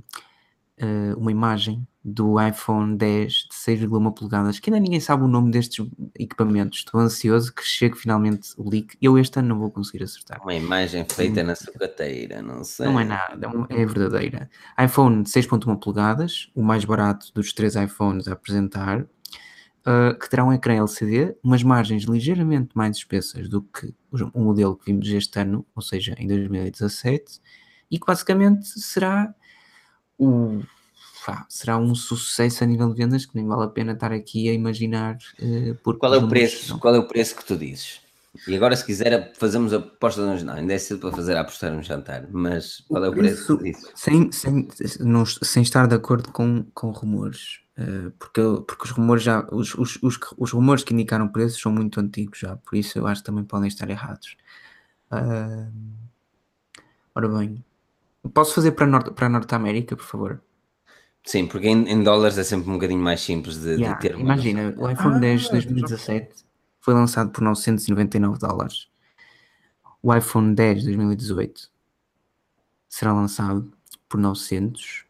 eh, 0.77 1.14
uma 1.15 1.31
imagem 1.31 1.88
do 2.03 2.39
iPhone 2.39 2.97
10 2.97 3.31
de 3.31 3.56
6,1 3.56 4.14
polegadas, 4.14 4.60
que 4.60 4.69
ainda 4.69 4.80
ninguém 4.80 4.99
sabe 4.99 5.23
o 5.23 5.27
nome 5.27 5.49
destes 5.49 5.85
equipamentos. 6.19 6.80
Estou 6.80 6.99
ansioso 6.99 7.53
que 7.53 7.64
chegue 7.64 7.97
finalmente 7.97 8.49
o 8.57 8.69
leak. 8.69 8.97
Eu 9.02 9.18
este 9.18 9.39
ano 9.39 9.47
não 9.47 9.60
vou 9.60 9.72
conseguir 9.72 10.03
acertar. 10.03 10.41
uma 10.41 10.53
imagem 10.53 11.06
feita 11.10 11.43
na 11.43 11.56
sucateira, 11.56 12.41
não 12.41 12.64
sei. 12.64 12.88
Não 12.88 12.99
é 12.99 13.06
nada, 13.06 13.49
é 13.69 13.81
é 13.81 13.85
verdadeira. 13.85 14.49
iPhone 14.84 15.23
de 15.23 15.30
6.1 15.30 15.80
polegadas, 15.80 16.52
o 16.53 16.61
mais 16.61 16.84
barato 16.84 17.34
dos 17.34 17.53
três 17.53 17.76
iPhones 17.76 18.27
a 18.27 18.34
apresentar, 18.34 19.02
uh, 19.02 20.19
que 20.19 20.30
terá 20.30 20.43
um 20.43 20.52
ecrã 20.52 20.76
LCD, 20.76 21.38
umas 21.41 21.64
margens 21.64 22.03
ligeiramente 22.03 22.72
mais 22.76 22.97
espessas 22.97 23.47
do 23.47 23.61
que 23.61 23.93
o 24.11 24.30
o 24.34 24.43
modelo 24.43 24.76
que 24.76 24.91
vimos 24.91 25.07
este 25.07 25.39
ano, 25.39 25.65
ou 25.73 25.81
seja, 25.81 26.15
em 26.19 26.27
2017, 26.27 27.39
e 27.89 27.97
que 27.97 28.06
basicamente 28.06 28.65
será 28.65 29.34
o 30.18 30.62
pá, 31.26 31.46
será 31.50 31.78
um 31.78 31.94
sucesso 31.96 32.64
a 32.64 32.68
nível 32.68 32.90
de 32.90 32.96
vendas 33.04 33.26
que 33.26 33.36
nem 33.36 33.46
vale 33.48 33.64
a 33.66 33.68
pena 33.70 33.94
estar 33.94 34.12
aqui 34.12 34.48
a 34.50 34.54
imaginar 34.54 35.18
uh, 35.42 35.76
porque 35.84 36.00
Qual 36.00 36.14
é 36.14 36.18
o 36.18 36.28
preço? 36.28 36.66
são- 36.68 36.80
Qual 36.80 36.94
é 36.96 37.00
o 37.00 37.08
preço 37.08 37.36
que 37.36 37.46
tu 37.46 37.58
dizes? 37.58 38.02
E 38.48 38.54
agora, 38.56 38.76
se 38.76 38.86
quiser, 38.86 39.34
fazemos 39.38 39.74
a 39.74 39.78
aposta 39.78 40.26
no 40.26 40.38
jantar. 40.38 40.58
Ainda 40.58 40.74
é 40.74 40.78
cedo 40.78 41.00
para 41.00 41.12
fazer 41.16 41.38
a 41.38 41.42
apostar 41.42 41.72
no 41.72 41.82
jantar, 41.82 42.28
mas 42.30 42.84
qual 42.90 43.04
é 43.06 43.10
o 43.10 43.14
preço 43.14 43.58
sem, 43.96 44.30
sem, 44.32 44.68
não- 45.00 45.26
sem 45.26 45.64
estar 45.64 45.88
de 45.88 45.96
acordo 45.96 46.32
com, 46.34 46.66
com 46.74 46.92
rumores, 46.92 47.62
eh, 47.78 48.12
porque, 48.20 48.42
porque 48.68 48.84
os 48.84 48.92
rumores 48.92 49.24
já 49.24 49.48
os, 49.54 49.74
os, 49.76 49.98
os, 50.04 50.20
os 50.38 50.52
rumores 50.52 50.84
que 50.84 50.94
indicaram 50.94 51.30
preços 51.30 51.62
são 51.62 51.72
muito 51.72 51.98
antigos 52.00 52.38
já, 52.38 52.58
por 52.58 52.76
isso 52.76 53.00
eu 53.00 53.08
acho 53.08 53.22
que 53.22 53.26
também 53.26 53.46
podem 53.46 53.70
estar 53.70 53.90
errados. 53.90 54.36
Ah, 55.10 55.70
ora 57.16 57.30
bem, 57.30 57.64
posso 58.34 58.56
fazer 58.56 58.72
para 58.72 58.85
Norte, 58.85 59.11
para 59.11 59.27
a 59.27 59.30
Norte 59.30 59.53
América, 59.56 59.95
por 59.95 60.06
favor? 60.06 60.41
Sim, 61.26 61.47
porque 61.47 61.68
em, 61.68 61.89
em 61.89 62.03
dólares 62.03 62.38
é 62.38 62.43
sempre 62.43 62.69
um 62.69 62.73
bocadinho 62.73 63.02
mais 63.02 63.22
simples 63.22 63.56
de, 63.56 63.76
de 63.77 63.81
Yeah, 63.81 63.99
ter 63.99 64.15
uma 64.15 64.35
imagina, 64.35 64.73
o 64.77 64.89
iPhone 64.89 65.15
Ah, 65.15 65.19
10 65.19 65.41
de 65.41 65.45
já 65.47 65.52
2017 65.53 66.45
foi 66.80 66.93
lançado 66.93 67.31
por 67.31 67.41
999 67.41 68.38
dólares. 68.38 68.89
O 70.03 70.15
iPhone 70.15 70.53
10 70.53 70.81
de 70.81 70.85
2018 70.85 71.72
será 72.88 73.11
lançado 73.11 73.73
por 74.07 74.19
900 74.19 75.06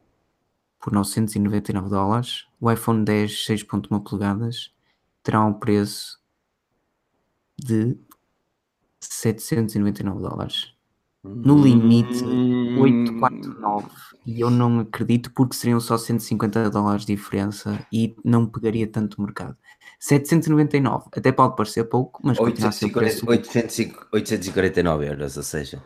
por 0.80 0.94
999 0.94 1.90
dólares. 1.90 2.48
O 2.62 2.72
iPhone 2.72 3.04
10 3.04 3.32
6.1 3.32 4.04
polegadas 4.04 4.74
terá 5.22 5.44
um 5.44 5.54
preço 5.54 6.22
de 7.58 7.98
799 9.02 10.22
dólares. 10.22 10.75
No 11.34 11.62
limite, 11.62 12.24
Hum, 12.24 12.80
849 12.80 13.88
e 14.26 14.42
eu 14.42 14.50
não 14.50 14.80
acredito 14.80 15.32
porque 15.34 15.56
seriam 15.56 15.80
só 15.80 15.98
150 15.98 16.70
dólares 16.70 17.06
de 17.06 17.16
diferença 17.16 17.86
e 17.92 18.16
não 18.24 18.46
pegaria 18.46 18.88
tanto 18.88 19.22
mercado. 19.22 19.56
799 20.00 21.06
até 21.16 21.32
pode 21.32 21.56
parecer 21.56 21.84
pouco, 21.86 22.22
mas 22.24 22.38
continua 22.38 22.70
a 22.70 22.72
ser 22.72 22.86
o 22.86 22.88
840, 22.88 23.26
preço. 23.26 23.30
800 23.30 24.08
849 24.12 25.08
euros, 25.08 25.38
ou 25.38 25.44
seja, 25.44 25.82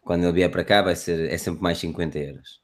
quando 0.00 0.24
ele 0.24 0.32
vier 0.32 0.50
para 0.50 0.64
cá 0.64 0.82
vai 0.82 0.96
ser, 0.96 1.30
é 1.30 1.38
sempre 1.38 1.62
mais 1.62 1.78
50 1.78 2.18
euros. 2.18 2.60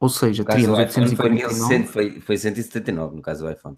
Ou 0.00 0.08
seja, 0.08 0.44
teríamos 0.44 0.78
iPhone 0.78 1.14
foi, 1.16 1.30
849, 1.30 1.54
1100, 1.54 1.86
foi, 1.86 2.20
foi 2.20 2.36
179 2.36 3.16
no 3.16 3.22
caso 3.22 3.44
do 3.44 3.50
iPhone. 3.50 3.76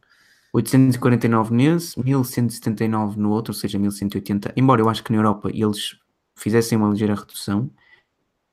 849 0.53 1.55
nesse, 1.55 2.01
1179 2.01 3.19
no 3.19 3.31
outro, 3.31 3.53
ou 3.53 3.59
seja, 3.59 3.79
1180. 3.79 4.53
Embora 4.57 4.81
eu 4.81 4.89
acho 4.89 5.05
que 5.05 5.13
na 5.13 5.19
Europa 5.19 5.51
eles 5.53 5.97
fizessem 6.37 6.79
uma 6.79 6.91
ligeira 6.91 7.15
redução. 7.15 7.71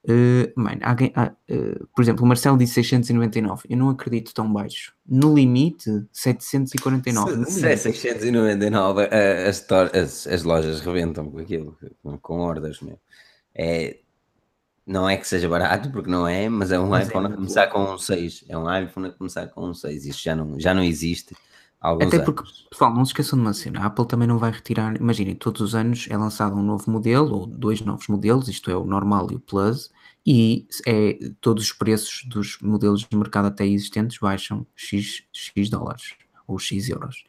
Uh, 0.05 0.51
mano, 0.55 0.79
alguém, 0.83 1.13
ah, 1.15 1.31
uh, 1.49 1.87
por 1.95 2.01
exemplo, 2.01 2.25
o 2.25 2.27
Marcelo 2.27 2.57
disse 2.57 2.73
699. 2.73 3.63
Eu 3.69 3.77
não 3.77 3.89
acredito 3.89 4.33
tão 4.33 4.51
baixo. 4.51 4.93
No 5.05 5.33
limite, 5.33 5.89
749. 6.11 7.35
no 7.35 7.45
Se, 7.45 7.51
se 7.51 7.59
é 7.59 7.69
limite. 7.69 7.81
699, 7.83 9.03
a- 9.03 9.49
as, 9.49 9.65
as, 9.93 10.27
as 10.27 10.43
lojas 10.43 10.81
rebentam 10.81 11.29
com 11.29 11.39
aquilo, 11.39 11.77
com, 12.01 12.17
com 12.17 12.39
ordens 12.39 12.81
mesmo. 12.81 12.99
É, 13.55 13.99
não 14.85 15.09
é 15.09 15.15
que 15.15 15.25
seja 15.25 15.47
barato, 15.47 15.89
porque 15.89 16.09
não 16.09 16.27
é, 16.27 16.49
mas 16.49 16.71
é 16.71 16.79
um 16.79 16.89
Mas 16.89 17.05
é 17.05 17.07
iPhone 17.07 17.25
a 17.25 17.29
muito 17.29 17.37
começar 17.37 17.67
com 17.67 17.93
um 17.93 17.97
6. 17.97 18.45
É 18.49 18.57
um 18.57 18.83
iPhone 18.83 19.07
a 19.07 19.11
começar 19.11 19.47
com 19.47 19.69
um 19.69 19.73
6. 19.73 20.05
Isso 20.05 20.21
já 20.21 20.35
não, 20.35 20.59
já 20.59 20.73
não 20.73 20.83
existe 20.83 21.33
Até 21.83 22.15
anos. 22.15 22.25
porque, 22.25 22.43
pessoal, 22.69 22.93
não 22.93 23.03
se 23.03 23.09
esqueçam 23.09 23.37
de 23.37 23.43
uma 23.43 23.53
cena. 23.53 23.81
A 23.81 23.85
Apple 23.87 24.07
também 24.07 24.27
não 24.27 24.37
vai 24.37 24.51
retirar. 24.51 24.95
Imaginem, 24.95 25.35
todos 25.35 25.61
os 25.61 25.75
anos 25.75 26.07
é 26.09 26.15
lançado 26.15 26.55
um 26.55 26.63
novo 26.63 26.89
modelo, 26.89 27.39
ou 27.39 27.45
dois 27.45 27.81
novos 27.81 28.07
modelos, 28.07 28.47
isto 28.47 28.71
é, 28.71 28.77
o 28.77 28.85
normal 28.85 29.27
e 29.31 29.35
o 29.35 29.39
Plus, 29.39 29.91
e 30.25 30.65
é, 30.87 31.19
todos 31.41 31.65
os 31.65 31.73
preços 31.73 32.23
dos 32.25 32.57
modelos 32.61 33.01
de 33.01 33.17
mercado 33.17 33.47
até 33.47 33.67
existentes 33.67 34.17
baixam 34.17 34.65
X, 34.73 35.23
X 35.33 35.69
dólares 35.69 36.15
ou 36.47 36.57
X 36.57 36.87
euros. 36.87 37.25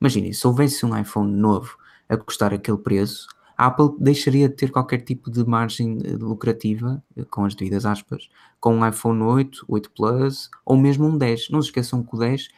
Imaginem, 0.00 0.32
se 0.32 0.46
houvesse 0.46 0.86
um 0.86 0.98
iPhone 0.98 1.30
novo 1.30 1.76
a 2.08 2.16
custar 2.16 2.54
aquele 2.54 2.78
preço, 2.78 3.26
a 3.58 3.66
Apple 3.66 3.90
deixaria 3.98 4.48
de 4.48 4.54
ter 4.54 4.70
qualquer 4.70 5.02
tipo 5.02 5.30
de 5.30 5.44
margem 5.44 5.98
eh, 6.04 6.12
lucrativa, 6.12 7.02
eh, 7.16 7.24
com 7.24 7.44
as 7.44 7.56
devidas 7.56 7.84
aspas, 7.84 8.30
com 8.60 8.76
um 8.76 8.88
iPhone 8.88 9.20
8, 9.20 9.64
8 9.68 9.90
Plus 9.90 10.48
ou 10.64 10.76
mesmo 10.76 11.06
um 11.06 11.18
10. 11.18 11.50
Não 11.50 11.60
se 11.60 11.68
esqueçam 11.68 12.02
que 12.04 12.14
o 12.14 12.18
10, 12.18 12.48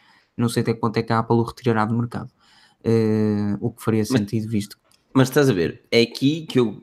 não 0.41 0.49
sei 0.49 0.61
até 0.61 0.73
quanto 0.73 0.97
é 0.97 1.03
que 1.03 1.13
a 1.13 1.19
Apple 1.19 1.37
o 1.37 1.43
retirará 1.43 1.85
do 1.85 1.95
mercado. 1.95 2.31
Uh, 2.85 3.57
o 3.59 3.71
que 3.71 3.83
faria 3.83 4.03
sentido, 4.03 4.43
mas, 4.43 4.51
visto. 4.51 4.77
Mas 5.13 5.29
estás 5.29 5.49
a 5.49 5.53
ver, 5.53 5.83
é 5.91 6.01
aqui 6.01 6.45
que 6.47 6.59
eu, 6.59 6.81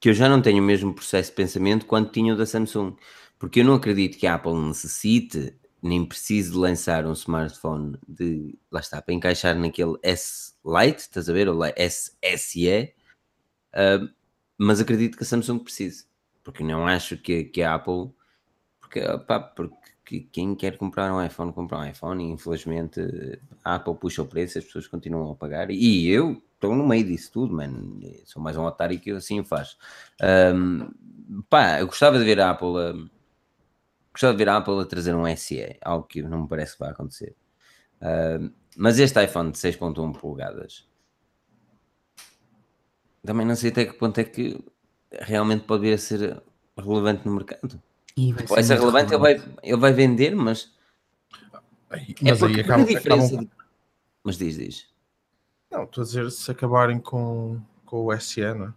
que 0.00 0.10
eu 0.10 0.14
já 0.14 0.28
não 0.28 0.42
tenho 0.42 0.62
o 0.62 0.66
mesmo 0.66 0.92
processo 0.92 1.30
de 1.30 1.36
pensamento 1.36 1.86
quanto 1.86 2.12
tinha 2.12 2.34
o 2.34 2.36
da 2.36 2.44
Samsung, 2.44 2.96
porque 3.38 3.60
eu 3.60 3.64
não 3.64 3.74
acredito 3.74 4.18
que 4.18 4.26
a 4.26 4.34
Apple 4.34 4.54
necessite 4.54 5.56
nem 5.80 6.04
precise 6.04 6.50
de 6.50 6.56
lançar 6.56 7.06
um 7.06 7.12
smartphone 7.12 7.98
de 8.08 8.58
lá 8.70 8.80
está 8.80 9.02
para 9.02 9.14
encaixar 9.14 9.56
naquele 9.56 9.96
S 10.02 10.54
Lite, 10.64 11.00
estás 11.00 11.28
a 11.28 11.32
ver? 11.32 11.48
Ou 11.48 11.60
SSE, 11.76 12.94
Uh, 13.74 14.08
mas 14.56 14.80
acredito 14.80 15.16
que 15.16 15.24
a 15.24 15.26
Samsung 15.26 15.58
precise, 15.58 16.06
porque 16.44 16.62
não 16.62 16.86
acho 16.86 17.16
que, 17.16 17.44
que 17.44 17.60
a 17.60 17.74
Apple, 17.74 18.12
porque, 18.80 19.00
porque 19.56 19.83
quem 20.04 20.54
quer 20.54 20.76
comprar 20.76 21.12
um 21.12 21.24
iPhone, 21.24 21.52
compra 21.52 21.78
um 21.78 21.84
iPhone, 21.84 22.24
e 22.24 22.30
infelizmente 22.30 23.00
a 23.64 23.76
Apple 23.76 23.94
puxa 23.94 24.22
o 24.22 24.26
preço, 24.26 24.58
as 24.58 24.64
pessoas 24.64 24.86
continuam 24.86 25.32
a 25.32 25.34
pagar, 25.34 25.70
e 25.70 26.08
eu 26.08 26.42
estou 26.54 26.74
no 26.74 26.86
meio 26.86 27.04
disso 27.04 27.32
tudo, 27.32 27.54
mano, 27.54 28.00
sou 28.24 28.42
mais 28.42 28.56
um 28.56 28.64
otário 28.64 28.98
que 29.00 29.10
assim 29.10 29.42
faz. 29.44 29.76
Um, 30.54 31.42
pá, 31.48 31.80
eu 31.80 31.86
gostava 31.86 32.18
de 32.18 32.24
ver 32.24 32.40
a 32.40 32.50
Apple 32.50 33.10
gostava 34.12 34.32
de 34.32 34.38
ver 34.38 34.48
a 34.48 34.56
Apple 34.58 34.80
a 34.80 34.84
trazer 34.84 35.14
um 35.14 35.26
SE, 35.36 35.76
algo 35.82 36.06
que 36.06 36.22
não 36.22 36.42
me 36.42 36.48
parece 36.48 36.74
que 36.74 36.80
vai 36.80 36.90
acontecer. 36.90 37.34
Mas 38.76 38.98
este 38.98 39.22
iPhone 39.22 39.50
de 39.50 39.58
6.1 39.58 40.18
polegadas 40.18 40.86
também 43.24 43.46
não 43.46 43.56
sei 43.56 43.70
até 43.70 43.86
que 43.86 43.94
ponto 43.94 44.18
é 44.18 44.24
que 44.24 44.62
realmente 45.10 45.64
pode 45.64 45.82
vir 45.82 45.94
a 45.94 45.98
ser 45.98 46.42
relevante 46.76 47.26
no 47.26 47.34
mercado. 47.34 47.82
Pode 48.46 48.64
ser 48.64 48.78
relevante, 48.78 49.10
relevante, 49.10 49.14
Ele, 49.14 49.18
vai, 49.18 49.58
ele 49.62 49.80
vai 49.80 49.92
vender, 49.92 50.34
mas. 50.34 50.72
Mas 51.90 52.42
é 52.42 52.46
aí 52.46 52.60
acaba, 52.60 52.82
a 52.82 52.86
diferença. 52.86 53.34
Acabam... 53.34 53.50
Mas 54.22 54.38
diz, 54.38 54.56
diz. 54.56 54.88
Não, 55.70 55.84
estou 55.84 56.02
a 56.02 56.04
dizer 56.04 56.30
se 56.30 56.50
acabarem 56.50 57.00
com, 57.00 57.60
com 57.84 58.06
o 58.06 58.20
SE, 58.20 58.40
não 58.54 58.66
é? 58.66 58.74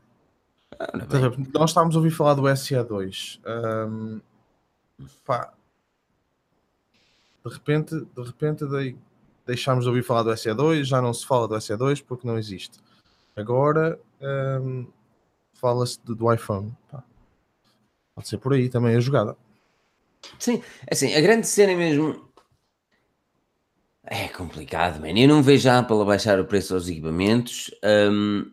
Ah, 0.80 0.98
não 0.98 1.46
Nós 1.54 1.70
estávamos 1.70 1.96
a 1.96 2.00
ouvir 2.00 2.12
falar 2.12 2.34
do 2.34 2.44
SE2. 2.44 3.40
Um, 3.46 4.22
pá, 5.24 5.54
de 7.46 7.54
repente, 7.54 7.96
de 7.96 8.24
repente 8.24 8.66
deixámos 9.46 9.86
de 9.86 9.90
ouvir 9.90 10.04
falar 10.04 10.24
do 10.24 10.32
SE2, 10.32 10.84
já 10.84 11.02
não 11.02 11.14
se 11.14 11.26
fala 11.26 11.48
do 11.48 11.56
SE2 11.56 12.04
porque 12.06 12.28
não 12.28 12.38
existe. 12.38 12.80
Agora 13.36 14.00
um, 14.62 14.88
fala-se 15.54 16.00
do, 16.04 16.16
do, 16.16 16.34
iPhone. 16.34 16.76
Pá. 16.92 17.04
Pode 18.18 18.30
ser 18.30 18.40
por 18.40 18.52
aí 18.52 18.68
também 18.68 18.96
a 18.96 19.00
jogada. 19.00 19.38
Sim, 20.40 20.64
assim, 20.92 21.14
a 21.14 21.22
grande 21.22 21.46
cena 21.46 21.76
mesmo 21.76 22.28
é 24.04 24.28
complicado, 24.28 25.00
man. 25.00 25.12
Eu 25.12 25.28
não 25.28 25.44
vejo 25.44 25.70
a 25.70 25.78
Apple 25.78 26.02
a 26.02 26.04
baixar 26.04 26.40
o 26.40 26.46
preço 26.46 26.74
aos 26.74 26.88
equipamentos, 26.88 27.70
um, 28.12 28.52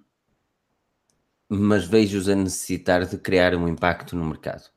mas 1.49 1.87
vejo-os 1.87 2.29
a 2.29 2.35
necessitar 2.35 3.07
de 3.07 3.17
criar 3.17 3.55
um 3.55 3.67
impacto 3.67 4.15
no 4.15 4.27
mercado. 4.27 4.69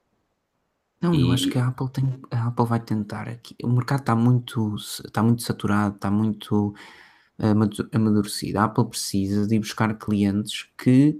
Não, 1.01 1.13
e... 1.13 1.19
eu 1.19 1.33
acho 1.33 1.49
que 1.49 1.59
a 1.59 1.67
Apple, 1.67 1.89
tem, 1.89 2.21
a 2.31 2.47
Apple 2.47 2.65
vai 2.65 2.79
tentar 2.79 3.27
aqui. 3.27 3.57
O 3.61 3.67
mercado 3.67 3.99
está 3.99 4.15
muito, 4.15 4.73
está 5.03 5.21
muito 5.21 5.43
saturado, 5.43 5.97
está 5.97 6.09
muito 6.09 6.73
amadurecida. 7.91 8.61
A 8.61 8.63
Apple 8.63 8.85
precisa 8.85 9.45
de 9.45 9.55
ir 9.55 9.59
buscar 9.59 9.93
clientes 9.97 10.69
que 10.77 11.19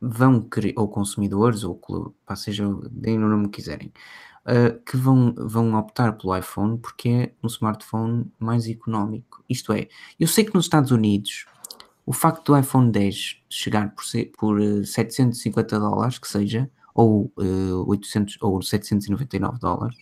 vão 0.00 0.40
querer, 0.40 0.74
ou 0.76 0.88
consumidores, 0.88 1.64
ou 1.64 1.80
pá, 2.24 2.34
seja, 2.36 2.66
deem 2.90 3.18
o 3.18 3.28
nome 3.28 3.48
que 3.48 3.56
quiserem, 3.56 3.92
uh, 4.46 4.82
que 4.84 4.96
vão, 4.96 5.34
vão 5.36 5.74
optar 5.74 6.12
pelo 6.16 6.36
iPhone 6.36 6.78
porque 6.78 7.08
é 7.08 7.34
um 7.42 7.46
smartphone 7.46 8.30
mais 8.38 8.66
económico. 8.68 9.44
Isto 9.48 9.72
é, 9.72 9.88
eu 10.18 10.26
sei 10.26 10.44
que 10.44 10.54
nos 10.54 10.64
Estados 10.64 10.90
Unidos 10.90 11.46
o 12.06 12.12
facto 12.12 12.44
do 12.46 12.58
iPhone 12.58 12.90
10 12.90 13.42
chegar 13.48 13.94
por, 13.94 14.04
por 14.38 14.84
750 14.86 15.78
dólares, 15.78 16.18
que 16.18 16.28
seja, 16.28 16.70
ou, 16.94 17.32
uh, 17.36 17.88
800, 17.88 18.38
ou 18.40 18.60
799 18.62 19.58
dólares, 19.58 19.96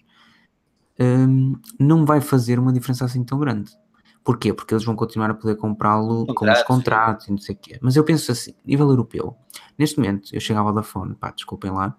um, 0.99 1.55
não 1.79 2.05
vai 2.05 2.21
fazer 2.21 2.59
uma 2.59 2.73
diferença 2.73 3.05
assim 3.05 3.23
tão 3.25 3.39
grande. 3.39 3.73
Porquê? 4.25 4.53
Porque 4.53 4.75
eles 4.75 4.85
vão 4.85 4.95
continuar 4.95 5.31
a 5.31 5.35
poder 5.35 5.57
comprá-lo 5.57 6.27
com 6.35 6.51
os 6.51 6.63
contratos 6.63 7.29
e 7.29 7.31
não 7.31 7.39
sei 7.39 7.55
o 7.55 7.59
quê. 7.59 7.79
Mas 7.81 7.97
eu 7.97 8.05
penso 8.05 8.31
assim, 8.31 8.55
nível 8.65 8.89
europeu, 8.89 9.37
neste 9.79 9.99
momento, 9.99 10.29
eu 10.35 10.41
chego 10.41 10.61
à 10.61 10.63
Vodafone, 10.63 11.15
pá, 11.15 11.31
desculpem 11.31 11.71
lá, 11.71 11.97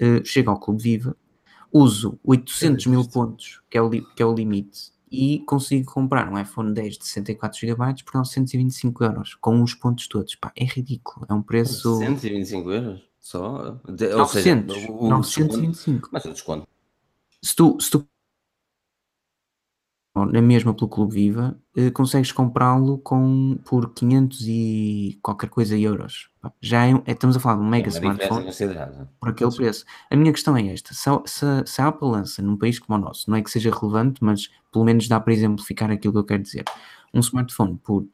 uh, 0.00 0.24
chego 0.24 0.50
ao 0.50 0.60
Clube 0.60 0.82
Viva, 0.82 1.16
uso 1.72 2.18
800 2.22 2.86
mil 2.86 3.08
pontos, 3.08 3.62
que 3.70 3.78
é, 3.78 3.82
o, 3.82 3.88
que 3.90 4.22
é 4.22 4.26
o 4.26 4.34
limite, 4.34 4.92
e 5.10 5.40
consigo 5.40 5.92
comprar 5.92 6.30
um 6.30 6.38
iPhone 6.38 6.72
10 6.72 6.98
de 6.98 7.06
64 7.06 7.58
GB 7.58 7.76
por 8.04 8.14
925 8.14 9.04
euros, 9.04 9.34
com 9.34 9.62
os 9.62 9.74
pontos 9.74 10.08
todos. 10.08 10.34
Pá, 10.34 10.52
é 10.56 10.64
ridículo, 10.64 11.26
é 11.28 11.34
um 11.34 11.42
preço... 11.42 11.90
925 12.00 12.70
euros? 12.70 13.12
Só? 13.20 13.78
De, 13.88 14.08
900, 14.08 14.16
ou 14.18 14.26
seja, 14.26 14.92
o, 14.92 15.04
o 15.04 15.08
925. 15.08 16.08
Mas 16.10 16.24
o 16.24 16.32
desconto? 16.32 16.66
Se 17.40 17.54
tu, 17.54 17.78
se 17.80 17.90
tu 17.90 18.06
na 20.14 20.42
mesma 20.42 20.74
pelo 20.74 20.88
Clube 20.88 21.14
Viva, 21.14 21.58
eh, 21.74 21.90
consegues 21.90 22.32
comprá-lo 22.32 22.98
com, 22.98 23.58
por 23.64 23.94
500 23.94 24.40
e 24.46 25.18
qualquer 25.22 25.48
coisa 25.48 25.76
euros. 25.76 26.28
Já 26.60 26.86
é, 26.86 26.92
é, 27.06 27.12
estamos 27.12 27.34
a 27.36 27.40
falar 27.40 27.56
de 27.56 27.62
um 27.62 27.68
mega 27.68 27.88
é 27.88 27.92
smartphone 27.92 28.52
por 29.18 29.30
aquele 29.30 29.50
Sim. 29.50 29.56
preço. 29.56 29.84
A 30.10 30.16
minha 30.16 30.30
questão 30.32 30.54
é 30.54 30.66
esta: 30.66 30.92
se, 30.92 31.08
se, 31.24 31.46
se, 31.64 31.80
a 31.80 31.88
Apple 31.88 32.08
lança 32.08 32.42
num 32.42 32.58
país 32.58 32.78
como 32.78 32.98
o 32.98 33.00
nosso, 33.00 33.30
não 33.30 33.38
é 33.38 33.42
que 33.42 33.50
seja 33.50 33.70
relevante, 33.70 34.22
mas 34.22 34.50
pelo 34.70 34.84
menos 34.84 35.08
dá 35.08 35.18
para 35.18 35.32
exemplificar 35.32 35.90
aquilo 35.90 36.12
que 36.12 36.18
eu 36.18 36.24
quero 36.24 36.42
dizer, 36.42 36.64
um 37.14 37.20
smartphone 37.20 37.78
por 37.82 38.06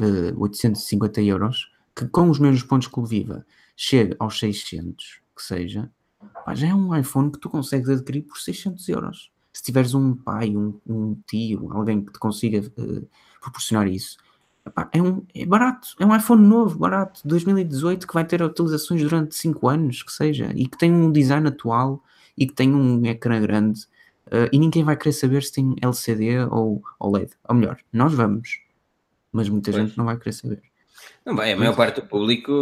eh, 0.00 0.34
850 0.36 1.22
euros, 1.22 1.70
que 1.94 2.08
com 2.08 2.28
os 2.30 2.40
mesmos 2.40 2.64
pontos 2.64 2.88
Clube 2.88 3.08
Viva 3.08 3.46
chega 3.76 4.16
aos 4.18 4.40
600, 4.40 5.20
que 5.36 5.42
seja, 5.42 5.88
pá, 6.44 6.52
já 6.52 6.66
é 6.68 6.74
um 6.74 6.96
iPhone 6.96 7.30
que 7.30 7.38
tu 7.38 7.48
consegues 7.48 7.88
adquirir 7.88 8.22
por 8.22 8.38
600 8.38 8.88
euros 8.88 9.33
se 9.54 9.62
tiveres 9.62 9.94
um 9.94 10.14
pai, 10.14 10.54
um, 10.54 10.74
um 10.84 11.16
tio, 11.26 11.72
alguém 11.72 12.04
que 12.04 12.12
te 12.12 12.18
consiga 12.18 12.60
uh, 12.76 13.08
proporcionar 13.40 13.86
isso, 13.86 14.18
epá, 14.66 14.90
é, 14.92 15.00
um, 15.00 15.24
é 15.32 15.46
barato, 15.46 15.94
é 16.00 16.04
um 16.04 16.14
iPhone 16.14 16.44
novo, 16.44 16.76
barato, 16.76 17.20
2018, 17.24 18.06
que 18.06 18.12
vai 18.12 18.24
ter 18.24 18.42
atualizações 18.42 19.00
durante 19.00 19.36
5 19.36 19.68
anos, 19.68 20.02
que 20.02 20.12
seja, 20.12 20.52
e 20.56 20.66
que 20.66 20.76
tem 20.76 20.92
um 20.92 21.10
design 21.10 21.46
atual 21.46 22.02
e 22.36 22.48
que 22.48 22.52
tem 22.52 22.74
um 22.74 23.06
ecrã 23.06 23.40
grande, 23.40 23.82
uh, 24.26 24.50
e 24.52 24.58
ninguém 24.58 24.82
vai 24.82 24.96
querer 24.96 25.12
saber 25.12 25.44
se 25.44 25.52
tem 25.52 25.76
LCD 25.80 26.40
ou 26.50 26.82
OLED. 26.98 27.30
Ou 27.48 27.54
melhor, 27.54 27.78
nós 27.92 28.12
vamos, 28.12 28.58
mas 29.30 29.48
muita 29.48 29.70
pois. 29.70 29.84
gente 29.84 29.96
não 29.96 30.04
vai 30.04 30.18
querer 30.18 30.32
saber. 30.32 30.62
Não, 31.24 31.36
bem, 31.36 31.52
a 31.52 31.56
maior 31.56 31.76
parte 31.76 32.00
do 32.00 32.08
público 32.08 32.52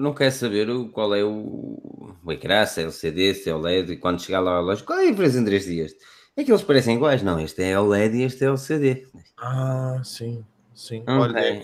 não 0.00 0.12
quer 0.12 0.30
saber 0.30 0.68
qual 0.90 1.14
é 1.14 1.24
o, 1.24 2.14
o 2.22 2.32
ecrã, 2.32 2.66
se 2.66 2.80
é 2.80 2.82
LCD, 2.84 3.34
se 3.34 3.48
é 3.48 3.54
OLED, 3.54 3.92
e 3.92 3.96
quando 3.96 4.20
chegar 4.20 4.40
lá 4.40 4.56
à 4.56 4.60
loja, 4.60 4.84
qual 4.84 4.98
é 4.98 5.06
a 5.06 5.10
diferença 5.10 5.38
entre 5.38 5.56
estes 5.56 5.72
dias? 5.72 5.94
É 6.36 6.44
que 6.44 6.52
eles 6.52 6.62
parecem 6.62 6.96
iguais, 6.96 7.22
não. 7.22 7.40
Este 7.40 7.62
é 7.62 7.80
o 7.80 7.86
LED 7.88 8.18
e 8.18 8.22
este 8.22 8.44
é 8.44 8.50
o 8.50 8.56
CD. 8.56 9.06
Ah, 9.38 10.00
sim. 10.04 10.44
Sim, 10.74 11.02
Olha, 11.08 11.38
é, 11.38 11.56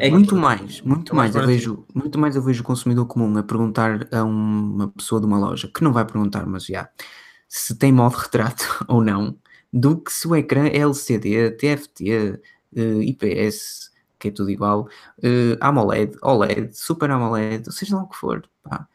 é, 0.00 0.08
é 0.08 0.10
muito 0.10 0.34
mais, 0.34 0.80
muito 0.80 1.12
é 1.12 1.14
mais, 1.14 1.34
mais 1.34 1.42
eu 1.42 1.46
vejo, 1.46 1.86
muito 1.94 2.18
mais 2.18 2.34
eu 2.34 2.40
vejo 2.40 2.62
o 2.62 2.64
consumidor 2.64 3.04
comum 3.04 3.36
a 3.36 3.42
perguntar 3.42 4.08
a 4.10 4.24
uma 4.24 4.88
pessoa 4.88 5.20
de 5.20 5.26
uma 5.26 5.38
loja, 5.38 5.68
que 5.68 5.84
não 5.84 5.92
vai 5.92 6.02
perguntar, 6.06 6.46
mas 6.46 6.64
já, 6.64 6.88
se 7.46 7.76
tem 7.76 7.92
modo 7.92 8.14
retrato 8.16 8.64
ou 8.88 9.04
não, 9.04 9.36
do 9.70 10.00
que 10.00 10.10
se 10.10 10.26
o 10.26 10.34
ecrã 10.34 10.66
é 10.66 10.78
LCD, 10.78 11.50
TFT, 11.50 12.40
uh, 12.74 13.02
IPS, 13.02 13.90
que 14.18 14.28
é 14.28 14.30
tudo 14.30 14.48
igual, 14.48 14.88
uh, 15.18 15.58
AMOLED, 15.60 16.16
OLED, 16.22 16.74
Super 16.74 17.10
AMOLED, 17.10 17.70
seja 17.70 17.96
lá 17.96 18.04
o 18.04 18.08
que 18.08 18.16
for, 18.16 18.48
pá. 18.62 18.88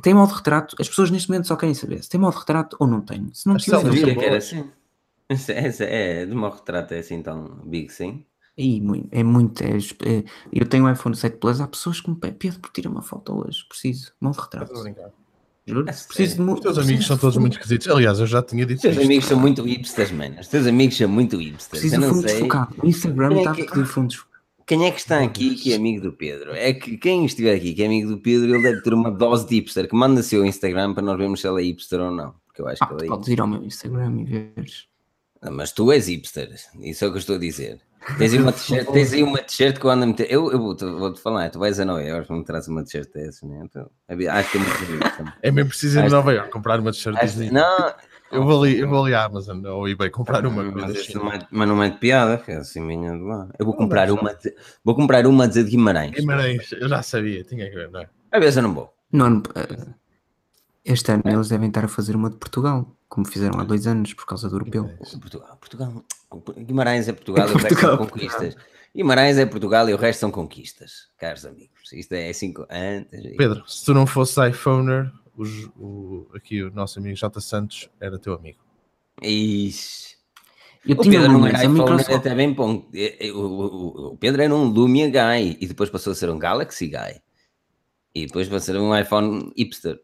Tem 0.00 0.14
modo 0.14 0.32
retrato, 0.32 0.76
as 0.78 0.88
pessoas 0.88 1.10
neste 1.10 1.28
momento 1.28 1.46
só 1.46 1.56
querem 1.56 1.74
saber 1.74 2.02
se 2.02 2.08
tem 2.08 2.20
modo 2.20 2.36
retrato 2.36 2.76
ou 2.78 2.86
não 2.86 3.00
tem. 3.00 3.28
Se 3.32 3.46
não 3.46 3.56
tiver, 3.56 3.82
não 3.82 3.92
que 3.92 4.24
era 4.24 4.38
assim. 4.38 4.70
Essa 5.28 5.84
é, 5.84 6.24
de 6.24 6.34
modo 6.34 6.56
retrato 6.56 6.94
é 6.94 6.98
assim 6.98 7.22
tão 7.22 7.60
big, 7.64 7.92
sim. 7.92 8.24
E 8.56 8.82
é 9.12 9.22
muito. 9.22 9.62
É, 9.62 9.76
é, 9.76 10.24
eu 10.52 10.66
tenho 10.66 10.84
um 10.84 10.92
iPhone 10.92 11.14
7 11.14 11.36
Plus, 11.36 11.60
há 11.60 11.68
pessoas 11.68 12.00
que 12.00 12.10
me 12.10 12.16
pedem, 12.16 12.36
Pedro, 12.38 12.60
por 12.60 12.72
tirar 12.72 12.90
uma 12.90 13.02
foto 13.02 13.46
hoje, 13.46 13.64
preciso, 13.68 14.12
modo 14.20 14.40
retrato. 14.40 14.72
Juro? 15.68 15.82
É 15.82 15.92
preciso 15.92 16.36
de 16.36 16.50
Os 16.50 16.60
teus 16.60 16.78
amigos 16.78 17.06
são 17.06 17.18
todos 17.18 17.36
muito 17.36 17.52
esquisitos. 17.52 17.86
Aliás, 17.88 18.18
eu 18.18 18.26
já 18.26 18.42
tinha 18.42 18.64
dito 18.64 18.78
Os 18.78 18.82
teus 18.82 18.98
amigos 18.98 19.26
são 19.26 19.38
muito 19.38 19.62
hipsters, 19.62 20.10
mano. 20.10 20.40
Os 20.40 20.48
teus 20.48 20.66
amigos 20.66 20.96
são 20.96 21.08
muito 21.08 21.36
hipsters. 21.36 21.82
Preciso 21.82 21.94
eu 21.94 22.00
não 22.00 22.22
sei. 22.22 22.40
Focado. 22.40 22.74
O 22.82 22.86
Instagram 22.86 23.36
está 23.36 23.50
é 23.52 23.66
que... 23.66 23.84
fundos 23.84 24.24
quem 24.68 24.86
é 24.86 24.90
que 24.90 25.00
está 25.00 25.20
aqui 25.20 25.54
que 25.54 25.72
é 25.72 25.76
amigo 25.76 26.02
do 26.02 26.12
Pedro? 26.12 26.52
É 26.52 26.74
que 26.74 26.98
quem 26.98 27.24
estiver 27.24 27.56
aqui 27.56 27.72
que 27.72 27.82
é 27.82 27.86
amigo 27.86 28.10
do 28.10 28.18
Pedro, 28.18 28.54
ele 28.54 28.62
deve 28.62 28.82
ter 28.82 28.92
uma 28.92 29.10
dose 29.10 29.48
de 29.48 29.54
hipster 29.54 29.88
que 29.88 29.96
manda 29.96 30.22
seu 30.22 30.44
Instagram 30.44 30.92
para 30.92 31.02
nós 31.02 31.16
vermos 31.16 31.40
se 31.40 31.48
ele 31.48 31.62
é 31.62 31.64
hipster 31.64 31.98
ou 31.98 32.10
não. 32.10 32.34
Porque 32.46 32.60
eu 32.60 32.68
acho 32.68 32.84
ah, 32.84 32.86
que 32.86 32.94
ele 32.94 33.06
é 33.06 33.08
podes 33.08 33.28
ir 33.28 33.40
ao 33.40 33.46
meu 33.46 33.64
Instagram 33.64 34.20
e 34.20 34.24
veres. 34.24 34.86
mas 35.50 35.72
tu 35.72 35.90
és 35.90 36.06
hipster, 36.06 36.54
isso 36.80 37.02
é 37.02 37.08
o 37.08 37.10
que 37.10 37.16
eu 37.16 37.20
estou 37.20 37.36
a 37.36 37.38
dizer. 37.38 37.80
Tens 38.18 38.32
aí 38.34 38.38
uma 38.38 38.52
t-shirt, 38.52 38.90
tens 38.92 39.12
aí 39.14 39.22
uma 39.22 39.38
t-shirt 39.38 39.78
que 39.78 39.86
eu 39.86 39.90
ando 39.90 40.04
a 40.04 40.06
meter. 40.06 40.30
Eu, 40.30 40.52
eu 40.52 40.58
vou-te 40.58 40.84
vou 40.84 41.16
falar, 41.16 41.48
tu 41.50 41.58
vais 41.58 41.80
a 41.80 41.84
Nova 41.86 42.02
York, 42.02 42.30
não 42.30 42.38
me 42.38 42.44
traz 42.44 42.68
uma 42.68 42.84
t-shirt 42.84 43.10
dessas, 43.12 43.42
né? 43.48 43.62
Então, 43.64 43.90
acho 44.06 44.52
que 44.52 44.58
é 44.58 44.60
muito 44.60 44.78
difícil. 44.84 45.32
É 45.42 45.50
mesmo 45.50 45.70
preciso 45.70 45.98
ir 45.98 46.02
a 46.02 46.08
Nova 46.10 46.32
York 46.32 46.50
comprar 46.50 46.78
uma 46.78 46.92
t-shirt 46.92 47.18
Disney. 47.20 47.50
Não, 47.50 47.94
Eu 48.30 48.44
vou 48.44 48.62
ali, 48.62 48.78
eu 48.78 48.88
vou 48.88 49.04
ali 49.04 49.14
à 49.14 49.24
Amazon 49.24 49.64
ou 49.64 49.88
eBay 49.88 50.10
comprar 50.10 50.44
uma 50.44 50.62
mas, 50.62 50.90
assim. 50.96 51.14
não 51.14 51.32
é, 51.32 51.46
mas 51.50 51.68
não 51.68 51.82
é 51.82 51.90
de 51.90 51.96
piada, 51.98 52.36
que 52.38 52.52
é 52.52 52.56
assim 52.56 52.80
minha 52.80 53.12
de 53.12 53.22
lá. 53.22 53.48
Eu 53.58 53.64
vou 53.64 53.74
Não, 53.74 53.82
comprar 53.82 54.08
não, 54.08 54.16
uma 54.16 54.34
de, 54.34 54.54
vou 54.84 54.94
comprar 54.94 55.26
uma 55.26 55.48
de 55.48 55.62
Guimarães. 55.62 56.12
Guimarães, 56.12 56.72
eu 56.72 56.88
já 56.88 57.02
sabia, 57.02 57.42
tinha 57.44 57.68
que 57.68 57.74
ver, 57.74 57.90
não 57.90 58.00
é? 58.00 58.08
A 58.30 58.38
ver 58.38 58.52
se 58.52 58.58
eu 58.58 58.62
não 58.62 58.74
vou. 58.74 58.94
Ano, 59.14 59.42
eh, 59.54 59.86
este 60.84 61.10
ano 61.12 61.22
eles 61.24 61.48
devem 61.48 61.68
estar 61.68 61.84
a 61.84 61.88
fazer 61.88 62.14
uma 62.14 62.28
de 62.28 62.36
Portugal, 62.36 62.94
como 63.08 63.26
fizeram 63.26 63.58
há 63.60 63.64
dois 63.64 63.86
anos 63.86 64.12
por 64.12 64.26
causa 64.26 64.48
do 64.48 64.56
europeu. 64.56 64.90
Portugal, 65.20 65.56
Portugal, 65.58 66.04
Guimarães 66.58 67.08
é 67.08 67.12
Portugal 67.12 67.48
e 67.48 67.52
o 67.52 67.56
resto 67.56 67.80
são 67.80 67.96
conquistas. 67.96 68.56
Guimarães 68.94 69.38
é 69.38 69.46
Portugal 69.46 69.88
e 69.88 69.94
o 69.94 69.96
resto 69.96 70.20
são 70.20 70.30
conquistas, 70.30 71.08
caros 71.18 71.46
amigos. 71.46 71.92
Isto 71.92 72.12
é 72.12 72.32
cinco 72.32 72.66
antes. 72.70 73.36
Pedro, 73.36 73.62
se 73.66 73.84
tu 73.84 73.94
não 73.94 74.06
fosses 74.06 74.36
iPhoner, 74.36 75.10
os- 75.38 75.66
o, 75.78 76.26
aqui 76.34 76.62
o 76.62 76.70
nosso 76.70 76.98
amigo 76.98 77.16
J. 77.16 77.40
Santos 77.40 77.88
era 78.00 78.18
teu 78.18 78.34
amigo. 78.34 78.58
Ixi. 79.22 80.16
Eu 80.86 80.96
O 80.96 81.02
tinha 81.02 81.20
Pedro 81.20 81.38
não 81.38 81.46
era 81.46 81.64
iPhone, 81.64 82.02
até 82.14 82.34
bem 82.34 82.52
bom. 82.52 82.88
O, 83.34 84.16
Pedro 84.18 84.42
era 84.42 84.54
um 84.54 84.64
Lumia 84.64 85.08
Guy 85.08 85.56
e 85.60 85.66
depois 85.66 85.90
passou 85.90 86.12
a 86.12 86.16
ser 86.16 86.30
um 86.30 86.38
Galaxy 86.38 86.86
Guy. 86.86 87.20
E 88.14 88.26
depois 88.26 88.48
passou 88.48 88.56
a 88.56 88.60
ser 88.60 88.76
um 88.78 88.96
iPhone 88.98 89.52
hipster. 89.56 90.00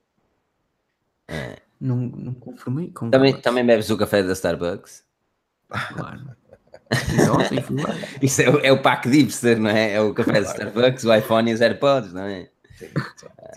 Não, 1.81 1.97
não 1.97 2.35
conformei 2.35 2.90
com 2.90 3.11
Também, 3.11 3.31
Galaxy, 3.32 3.43
também 3.43 3.65
bebes 3.66 3.89
o 3.90 3.97
café 3.97 4.23
da 4.23 4.32
Starbucks? 4.32 5.05
claro. 5.69 6.36
Isso 8.23 8.43
é, 8.43 8.51
o- 8.51 8.59
é 8.61 8.73
o 8.73 8.82
pack 8.82 9.09
de 9.09 9.19
hipster, 9.19 9.59
não 9.59 9.70
é? 9.70 9.93
É 9.94 10.01
o 10.01 10.12
café 10.12 10.32
da 10.40 10.40
Starbucks, 10.51 11.05
o 11.05 11.15
iPhone 11.15 11.51
e 11.51 11.55
os 11.55 11.61
AirPods, 11.61 12.12
não 12.12 12.23
é? 12.23 12.51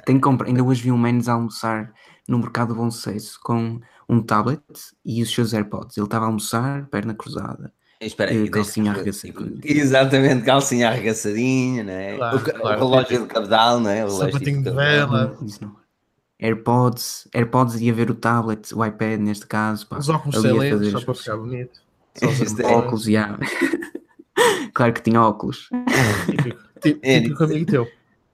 Tenho 0.05 0.19
que 0.19 0.23
comprar. 0.23 0.47
Ainda 0.47 0.63
hoje 0.63 0.81
vi 0.83 0.91
um 0.91 0.97
Menos 0.97 1.27
a 1.29 1.33
almoçar 1.33 1.93
no 2.27 2.39
mercado 2.39 2.75
Bom 2.75 2.89
Sucesso 2.91 3.39
com 3.43 3.79
um 4.09 4.21
tablet 4.21 4.61
e 5.05 5.21
os 5.21 5.33
seus 5.33 5.53
AirPods. 5.53 5.97
Ele 5.97 6.05
estava 6.05 6.25
a 6.25 6.27
almoçar, 6.27 6.85
perna 6.87 7.13
cruzada. 7.13 7.71
Espera 7.99 8.31
Eh, 8.33 8.41
aí, 8.43 8.49
calcinha 8.49 8.93
deixa- 8.93 9.27
arregaçadinha. 9.27 9.61
Exatamente, 9.63 10.43
calcinha 10.45 10.89
arregaçadinha, 10.89 11.83
não 11.83 11.91
é? 11.93 12.15
Claro, 12.15 12.37
o, 12.37 12.41
ca- 12.41 12.51
o 12.57 12.61
claro. 12.61 12.79
relógio 12.79 13.21
de 13.21 13.25
cabedal, 13.27 13.79
não 13.79 13.89
é? 13.89 14.05
O 14.05 14.07
relógio 14.07 14.31
Sapatinho 14.33 14.57
de 14.63 14.69
cabedal. 14.71 15.09
vela. 15.09 15.37
AirPods, 16.39 17.27
AirPods 17.33 17.75
ia 17.81 17.93
ver 17.93 18.11
o 18.11 18.15
tablet, 18.15 18.71
o 18.73 18.85
iPad 18.85 19.19
neste 19.19 19.47
caso. 19.47 19.87
Pá, 19.87 19.97
Os 19.97 20.09
óculos 20.09 20.35
fazer 20.35 20.91
só 20.91 21.01
para 21.01 21.13
ficar 21.15 21.37
bonito. 21.37 21.81
É- 22.21 22.65
óculos. 22.67 23.03
já. 23.05 23.37
claro 24.73 24.93
que 24.93 25.01
tinha 25.01 25.21
óculos. 25.21 25.67
Típico, 26.29 26.59
tí- 26.79 26.99
É, 27.01 27.19
típico 27.21 27.43
amigo 27.43 27.65
teu. 27.65 27.87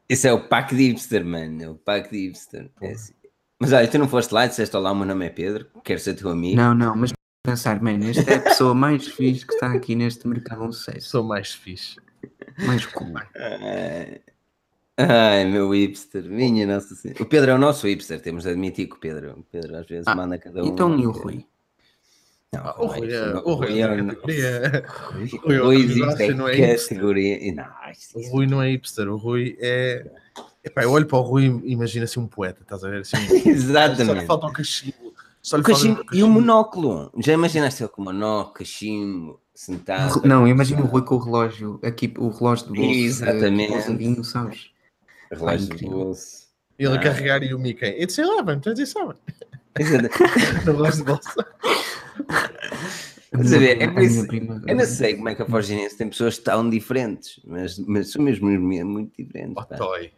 Isso 0.10 0.28
é 0.28 0.34
o 0.34 0.48
pack 0.48 0.76
de 0.76 0.88
hipster, 0.88 1.26
mano. 1.26 1.64
é 1.64 1.70
O 1.70 1.76
pack 1.76 2.10
de 2.12 2.28
hipster. 2.28 2.70
É 2.82 2.92
assim. 2.92 3.14
Mas 3.60 3.72
olha, 3.72 3.88
tu 3.88 3.98
não 3.98 4.08
foste 4.10 4.32
lá 4.34 4.46
e 4.46 4.50
disseste 4.50 4.76
olá, 4.76 4.92
o 4.92 4.96
meu 4.96 5.06
nome 5.06 5.26
é 5.26 5.30
Pedro, 5.30 5.68
quero 5.84 6.00
ser 6.00 6.16
teu 6.16 6.30
amigo. 6.30 6.58
Não, 6.58 6.74
não, 6.76 6.96
mas 6.96 7.14
pensar, 7.46 7.82
mano, 7.82 8.10
esta 8.10 8.30
é 8.32 8.36
a 8.36 8.42
pessoa 8.42 8.74
mais 8.74 9.08
fixe 9.08 9.46
que 9.46 9.54
está 9.54 9.72
aqui 9.72 9.96
neste 9.96 10.28
mercado 10.28 10.60
Bom 10.60 10.72
Sucesso. 10.72 11.10
Sou 11.10 11.24
mais 11.24 11.54
fixe. 11.54 11.98
Mais 12.66 12.86
cool. 12.86 13.14
Ai, 13.36 14.22
ai, 14.98 15.46
meu 15.46 15.72
hipster, 15.74 16.24
minha 16.26 16.68
nossa 16.68 16.94
senhora. 16.94 17.24
O 17.24 17.26
Pedro 17.26 17.52
é 17.52 17.56
o 17.56 17.58
nosso 17.58 17.88
hipster, 17.88 18.20
temos 18.22 18.44
de 18.44 18.50
admitir 18.50 18.88
que 18.88 18.96
o 18.96 19.00
Pedro, 19.00 19.40
o 19.40 19.44
Pedro 19.44 19.78
às 19.78 19.88
vezes 19.88 20.08
Ah, 20.08 20.16
manda 20.16 20.38
cada 20.38 20.62
um. 20.62 20.68
Então 20.68 21.00
e 21.00 21.08
o 21.08 21.12
Rui? 21.12 21.46
Não, 22.54 22.62
Ah, 22.66 22.76
o 22.78 22.86
Rui 22.86 23.14
é- 23.14 23.34
não, 23.34 23.44
o 23.46 23.54
Rui 23.56 23.82
é 23.82 23.82
é- 23.82 23.88
categoria. 23.88 24.86
Rui 25.44 25.58
Rui 25.58 25.76
é 25.76 25.80
existe 25.80 26.24
é 26.24 26.34
não 26.34 26.48
é 26.48 26.76
categoria. 26.76 27.54
Não, 27.54 27.66
O 28.16 28.30
Rui 28.30 28.48
não 28.48 28.62
é 28.62 28.70
hipster, 28.72 29.10
o 29.10 29.18
Rui 29.18 29.58
é. 29.60 30.06
Epá, 30.64 30.84
eu 30.84 30.92
olho 30.92 31.06
para 31.06 31.18
o 31.18 31.22
Rui 31.22 31.62
e 31.66 31.74
imagino 31.74 32.06
assim 32.06 32.20
um 32.20 32.28
poeta, 32.28 32.62
estás 32.62 32.84
a 32.84 32.90
ver? 32.90 33.02
Assim, 33.02 33.18
só 33.28 33.34
lhe 33.34 33.50
Exatamente. 33.50 34.26
falta 34.26 34.48
o 34.48 34.54
cachimbo. 34.54 35.14
Só 35.42 35.58
lhe 35.58 35.62
O 35.62 35.66
falta 35.66 35.80
cachimbo 35.82 36.02
o 36.12 36.16
e 36.16 36.24
o 36.24 36.28
monóculo. 36.30 37.12
Já 37.18 37.34
imaginaste 37.34 37.84
ele 37.84 37.90
com 37.90 38.02
o 38.02 38.06
monóculo, 38.06 38.54
cachimbo, 38.54 39.42
sentado? 39.54 40.22
Não, 40.26 40.48
imagina 40.48 40.82
o 40.82 40.86
Rui 40.86 41.02
com 41.02 41.16
o 41.16 41.20
relógio, 41.20 41.80
aqui 41.84 42.14
o 42.18 42.30
relógio 42.30 42.68
de 42.68 42.74
bolso. 42.80 42.92
eh, 42.92 43.04
Exatamente. 43.04 43.74
pousadinho, 43.74 44.24
sabes? 44.24 44.70
relógio 45.32 45.58
de 45.68 45.74
incrível. 45.74 45.98
bolso. 45.98 46.44
Ele 46.80 46.90
Ah. 46.90 46.96
a 46.96 47.00
carregar 47.00 47.44
e 47.44 47.54
o 47.54 47.60
Mickey. 47.60 48.02
It's 48.02 48.18
11, 48.20 48.44
27. 48.64 49.16
Exato. 49.80 50.10
No 50.66 50.74
relógio 50.74 50.98
de 50.98 51.04
bolsa. 51.12 51.48
A 53.34 53.38
ver, 53.38 53.82
é 53.82 53.88
por 53.88 54.02
isso- 54.04 54.28
Eu 54.68 54.76
não 54.76 54.86
sei 54.86 55.16
como 55.16 55.30
é 55.30 55.36
que 55.36 55.42
a 55.42 55.46
Forginense 55.46 55.98
tem 55.98 56.08
pessoas 56.10 56.38
tão 56.38 56.70
diferentes, 56.70 57.40
mas, 57.46 57.80
mas 57.80 58.12
são 58.12 58.22
mesmo 58.22 58.48
muito 58.50 59.12
diferentes. 59.18 59.56
Oh. 59.58 59.76
Toy. 59.76 60.12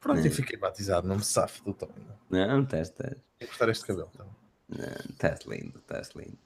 Pronto, 0.00 0.20
É. 0.20 0.26
eu 0.26 0.30
fiquei 0.30 0.58
batizado, 0.58 1.08
não 1.08 1.16
me 1.16 1.24
safo 1.24 1.64
do 1.64 1.72
Toy. 1.74 1.88
Não. 2.30 2.46
Não, 2.46 2.62
estás, 2.62 2.88
estás. 2.90 3.14
Vou 3.40 3.48
cortar 3.48 3.68
este 3.70 3.84
cabelo. 3.86 4.08
Então. 4.14 4.26
Não, 4.68 4.86
Estás 5.10 5.40
lindo, 5.46 5.78
estás 5.78 6.10
lindo. 6.14 6.38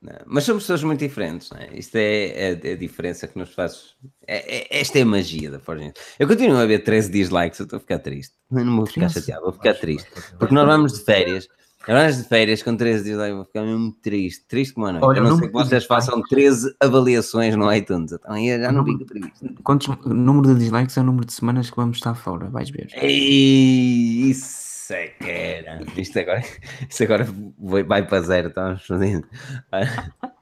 Não, 0.00 0.12
Mas 0.26 0.44
somos 0.44 0.62
pessoas 0.62 0.84
muito 0.84 1.00
diferentes, 1.00 1.50
não 1.50 1.58
é? 1.58 1.70
Isto 1.76 1.96
é 1.96 2.50
a, 2.50 2.72
a 2.72 2.76
diferença 2.76 3.26
que 3.26 3.36
nos 3.38 3.52
faz. 3.52 3.96
É, 4.26 4.58
é- 4.76 4.80
esta 4.80 4.98
é 4.98 5.02
a 5.02 5.06
magia 5.06 5.50
da 5.50 5.58
Forginense. 5.58 5.94
Eu 6.18 6.28
continuo 6.28 6.56
a 6.58 6.66
ver 6.66 6.84
13 6.84 7.10
dislikes, 7.10 7.58
eu 7.58 7.64
estou 7.64 7.78
a 7.78 7.80
ficar 7.80 7.98
triste. 7.98 8.34
Eu 8.52 8.64
não 8.64 8.76
vou 8.76 8.86
ficar 8.86 9.08
13? 9.08 9.14
chateado, 9.20 9.42
vou 9.44 9.52
ficar 9.52 9.74
triste. 9.74 10.08
Porque 10.38 10.54
nós 10.54 10.66
vamos 10.66 10.92
de 10.92 11.04
férias. 11.04 11.48
Vamos 11.88 12.18
de 12.18 12.24
férias 12.24 12.62
com 12.62 12.76
13 12.76 13.02
dislikes, 13.04 13.34
vou 13.34 13.44
ficar 13.46 13.62
mesmo 13.62 13.92
triste. 14.02 14.44
Triste 14.46 14.74
como 14.74 14.86
a 14.86 14.92
noite. 14.92 15.04
Olha, 15.04 15.20
a 15.20 15.24
não 15.24 15.30
não 15.30 15.38
ser 15.38 15.46
que 15.46 15.52
vocês 15.52 15.84
façam 15.86 16.22
13 16.22 16.76
avaliações 16.80 17.56
no 17.56 17.72
iTunes. 17.72 18.12
Então 18.12 18.34
aí 18.34 18.48
eu 18.48 18.60
já 18.60 18.70
não 18.70 18.84
Não 18.84 18.92
fico 18.92 19.06
triste. 19.06 19.54
Quantos, 19.62 19.88
o 19.88 20.14
número 20.14 20.54
de 20.54 20.60
dislikes 20.60 20.96
é 20.96 21.00
o 21.00 21.04
número 21.04 21.24
de 21.24 21.32
semanas 21.32 21.70
que 21.70 21.76
vamos 21.76 21.96
estar 21.96 22.14
fora, 22.14 22.48
vais 22.50 22.68
ver. 22.68 22.88
Ei, 22.92 24.28
isso 24.30 24.92
é 24.92 25.08
que 25.08 25.30
era. 25.30 25.80
Isto 25.96 26.18
agora, 26.18 26.42
isto 26.88 27.02
agora 27.02 27.26
vai, 27.58 27.82
vai 27.82 28.06
para 28.06 28.20
zero, 28.22 28.48
estamos 28.48 28.86
fazendo. 28.86 29.26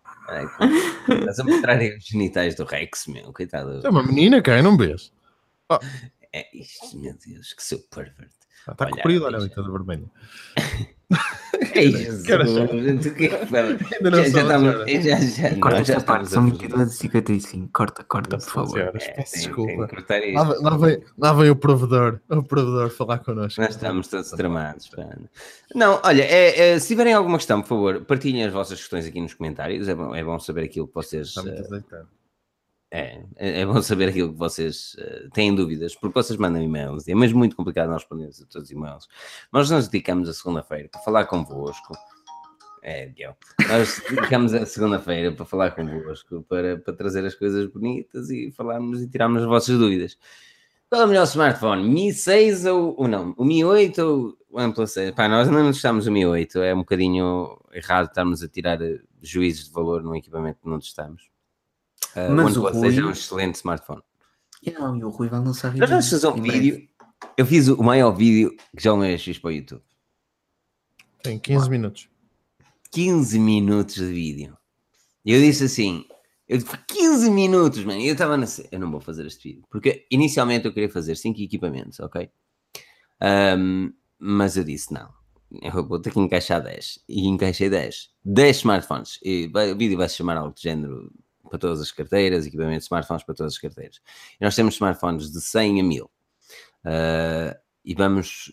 Estás 1.09 1.39
a 1.39 1.45
mostrar 1.45 1.79
os 1.81 2.05
genitais 2.05 2.57
do 2.57 2.65
Rex, 2.65 3.07
meu, 3.07 3.33
coitado. 3.33 3.87
É 3.87 3.89
uma 3.89 4.03
menina, 4.03 4.43
cara, 4.43 4.61
não 4.61 4.77
vês? 4.77 5.13
É 6.33 6.45
isto, 6.53 6.99
meu 6.99 7.15
Deus, 7.25 7.53
que 7.53 7.63
seu 7.63 7.79
pervert. 7.79 8.33
Está 8.69 8.75
Olha, 8.85 8.91
comprido, 8.91 9.25
olha 9.25 9.37
está 9.37 9.63
de 9.63 9.71
vermelho. 9.71 10.11
É 11.73 11.85
isso, 11.85 12.23
Que 12.25 12.33
é? 12.33 12.37
Ainda 13.97 14.11
não 14.11 14.25
Já, 14.25 14.29
já 14.31 14.59
horas. 14.59 14.91
Já, 15.05 15.17
já, 15.49 15.57
Corta 15.61 15.81
esta 15.81 16.01
parte, 16.01 16.29
são 16.31 16.43
a 16.43 16.47
22 16.47 16.91
e 16.93 16.97
55. 16.97 17.69
Corta, 17.73 18.05
corta, 18.05 18.37
por 18.39 18.45
favor. 18.45 18.71
senhoras, 18.79 19.03
É, 19.05 19.13
Peço 19.13 19.33
tem- 19.33 19.41
tem 19.43 19.49
desculpa. 19.55 19.89
Lá, 20.35 20.45
vem- 20.45 20.63
lá, 20.63 20.77
vem, 20.77 21.03
lá 21.19 21.33
vem 21.33 21.51
o 21.51 21.57
provedor, 21.57 22.21
o 22.29 22.43
provedor 22.43 22.91
falar 22.91 23.19
connosco. 23.21 23.61
Nós 23.61 23.71
estamos 23.71 24.09
todos 24.09 24.31
tramados. 24.31 24.91
Não, 25.75 26.01
olha, 26.03 26.23
é- 26.23 26.73
é, 26.75 26.79
se 26.79 26.89
tiverem 26.89 27.15
alguma 27.15 27.39
questão, 27.39 27.63
por 27.63 27.69
favor, 27.69 28.01
partilhem 28.05 28.45
as 28.45 28.53
vossas 28.53 28.79
questões 28.79 29.07
aqui 29.07 29.21
nos 29.21 29.35
comentários. 29.35 29.89
É 29.89 29.95
bom, 29.95 30.15
é 30.15 30.23
bom 30.25 30.39
saber 30.39 30.65
aquilo 30.65 30.87
que 30.89 30.95
vocês. 30.95 31.29
Está 31.29 31.43
muito 31.43 31.61
azeitado. 31.61 32.09
É, 32.91 33.21
é 33.37 33.61
é 33.61 33.67
bom 33.67 33.83
saber 33.83 34.09
aquilo 34.09 34.33
que 34.33 34.39
vocês 34.39 34.95
eh, 34.99 35.29
têm 35.33 35.55
dúvidas, 35.55 35.95
porque 35.95 36.15
vocês 36.15 36.39
mandam 36.39 36.63
e-mails. 36.63 37.07
e 37.07 37.13
É 37.13 37.15
mesmo 37.15 37.39
muito 37.39 37.57
complicado 37.57 37.89
nós 37.89 38.03
respondermos 38.03 38.41
a 38.41 38.47
todos 38.47 38.69
os 38.69 38.71
e-mails. 38.71 39.09
Nós 39.53 39.71
nos 39.71 39.89
dedicamos 39.89 40.29
a 40.29 40.35
segunda-feira 40.35 40.89
para 40.89 41.01
falar 41.01 41.27
convosco. 41.27 41.95
É, 42.83 43.07
Diego. 43.09 43.35
Nós 43.69 44.01
dedicamos 44.09 44.55
a 44.55 44.65
segunda-feira 44.65 45.33
para 45.33 45.45
falar 45.45 45.73
convosco, 45.73 46.43
para, 46.49 46.79
para 46.79 46.95
trazer 46.95 47.25
as 47.25 47.35
coisas 47.35 47.67
bonitas 47.67 48.31
e 48.31 48.53
falarmos 48.53 49.03
e 49.03 49.09
tirarmos 49.09 49.43
as 49.43 49.49
vossas 49.49 49.77
dúvidas. 49.77 50.17
Qual 50.89 51.03
é 51.03 51.05
o 51.05 51.09
melhor 51.09 51.25
smartphone? 51.25 51.83
Mi 51.83 52.13
6 52.13 52.65
ou, 52.67 52.95
ou 52.97 53.09
não? 53.09 53.35
O 53.37 53.45
Mi 53.45 53.65
8 53.65 53.99
ou 54.01 54.39
o 54.49 54.61
OnePlus 54.61 54.93
6? 54.93 55.11
Pá, 55.17 55.29
nós 55.29 55.51
não 55.51 55.73
testamos 55.73 56.07
o 56.07 56.13
Mi 56.13 56.25
8, 56.25 56.61
é 56.61 56.73
um 56.73 56.79
bocadinho 56.79 57.59
errado 57.73 58.07
estarmos 58.07 58.41
a 58.45 58.49
tirar 58.49 58.81
eh, 58.81 59.01
juízos 59.21 59.65
de 59.65 59.73
valor 59.73 60.05
num 60.05 60.15
equipamento 60.15 60.61
que 60.63 60.69
não 60.69 60.79
testamos. 60.79 61.29
Uh, 62.17 62.33
Mas 62.33 62.57
o 62.57 62.63
OnePlus 62.63 62.81
6 62.81 62.95
é 62.95 63.01
Rui- 63.01 63.09
um 63.09 63.13
excelente 63.13 63.55
smartphone. 63.57 64.03
E 64.63 64.71
não, 64.71 64.97
e 64.97 65.05
o 65.05 65.11
Rui 65.11 65.29
vai 65.29 65.41
lançar 65.41 65.75
Nós 65.77 65.91
vamos 65.91 66.09
fazer 66.09 66.27
um 66.29 66.41
vídeo. 66.43 66.89
Eu 67.37 67.45
fiz 67.47 67.69
o 67.69 67.83
maior 67.83 68.13
vídeo 68.13 68.57
que 68.77 68.83
já 68.83 68.95
vez 68.95 69.23
fiz 69.23 69.39
para 69.39 69.49
o 69.49 69.53
YouTube. 69.53 69.83
Tem 71.23 71.39
15 71.39 71.69
minutos. 71.71 72.09
15 72.91 73.39
minutos 73.39 73.95
de 73.97 74.07
vídeo. 74.07 74.57
E 75.25 75.33
eu 75.33 75.41
disse 75.41 75.65
assim: 75.65 76.05
eu 76.49 76.57
disse, 76.59 76.71
15 76.89 77.31
minutos, 77.31 77.85
mano. 77.85 78.01
E 78.01 78.07
eu 78.09 78.13
estava 78.13 78.37
na. 78.37 78.47
Eu 78.71 78.79
não 78.81 78.91
vou 78.91 79.01
fazer 79.01 79.27
este 79.27 79.49
vídeo. 79.49 79.65
Porque 79.71 80.07
inicialmente 80.11 80.67
eu 80.67 80.73
queria 80.73 80.89
fazer 80.91 81.17
5 81.17 81.41
equipamentos, 81.41 82.01
ok? 82.01 82.31
Ahm, 83.21 83.91
mas 84.19 84.57
eu 84.57 84.65
disse: 84.65 84.93
não. 84.95 85.11
Eu 85.63 85.87
vou 85.87 86.01
ter 86.01 86.13
que 86.13 86.19
encaixar 86.21 86.63
10. 86.63 87.01
E 87.09 87.27
encaixei 87.29 87.69
10. 87.71 88.11
10 88.25 88.57
smartphones. 88.59 89.19
E 89.23 89.47
vai- 89.49 89.73
o 89.73 89.77
vídeo 89.77 89.97
vai 89.97 90.09
se 90.09 90.17
chamar 90.17 90.37
algo 90.37 90.53
do 90.55 90.61
género 90.61 91.11
para 91.47 91.59
todas 91.59 91.81
as 91.81 91.91
carteiras, 91.91 92.47
equipamentos 92.47 92.85
de 92.85 92.87
smartphones 92.87 93.25
para 93.25 93.35
todas 93.35 93.55
as 93.55 93.59
carteiras. 93.59 94.01
E 94.41 94.45
nós 94.45 94.55
temos 94.55 94.75
smartphones 94.75 95.31
de 95.31 95.41
100 95.41 95.81
a 95.81 95.85
1000. 95.85 96.11
Ah, 96.85 97.57
e 97.85 97.95
vamos 97.95 98.53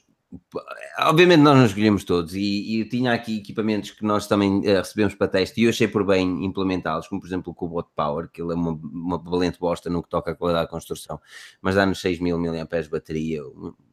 obviamente 0.99 1.41
nós 1.41 1.57
não 1.57 1.65
escolhemos 1.65 2.03
todos 2.03 2.33
e, 2.33 2.79
e 2.79 2.85
tinha 2.85 3.13
aqui 3.13 3.37
equipamentos 3.37 3.91
que 3.91 4.03
nós 4.03 4.27
também 4.27 4.59
uh, 4.59 4.77
recebemos 4.77 5.13
para 5.13 5.27
teste 5.27 5.61
e 5.61 5.65
eu 5.65 5.69
achei 5.69 5.87
por 5.87 6.03
bem 6.05 6.43
implementá-los, 6.43 7.07
como 7.07 7.21
por 7.21 7.27
exemplo 7.27 7.51
o 7.51 7.55
Cubot 7.55 7.87
Power, 7.95 8.29
que 8.29 8.41
ele 8.41 8.53
é 8.53 8.55
uma, 8.55 8.71
uma 8.71 9.17
valente 9.17 9.59
bosta 9.59 9.89
no 9.89 10.01
que 10.01 10.09
toca 10.09 10.31
à 10.31 10.35
qualidade 10.35 10.65
da 10.65 10.71
construção, 10.71 11.19
mas 11.61 11.75
dá-nos 11.75 12.01
6000 12.01 12.37
mAh 12.39 12.81
de 12.81 12.89
bateria, 12.89 13.41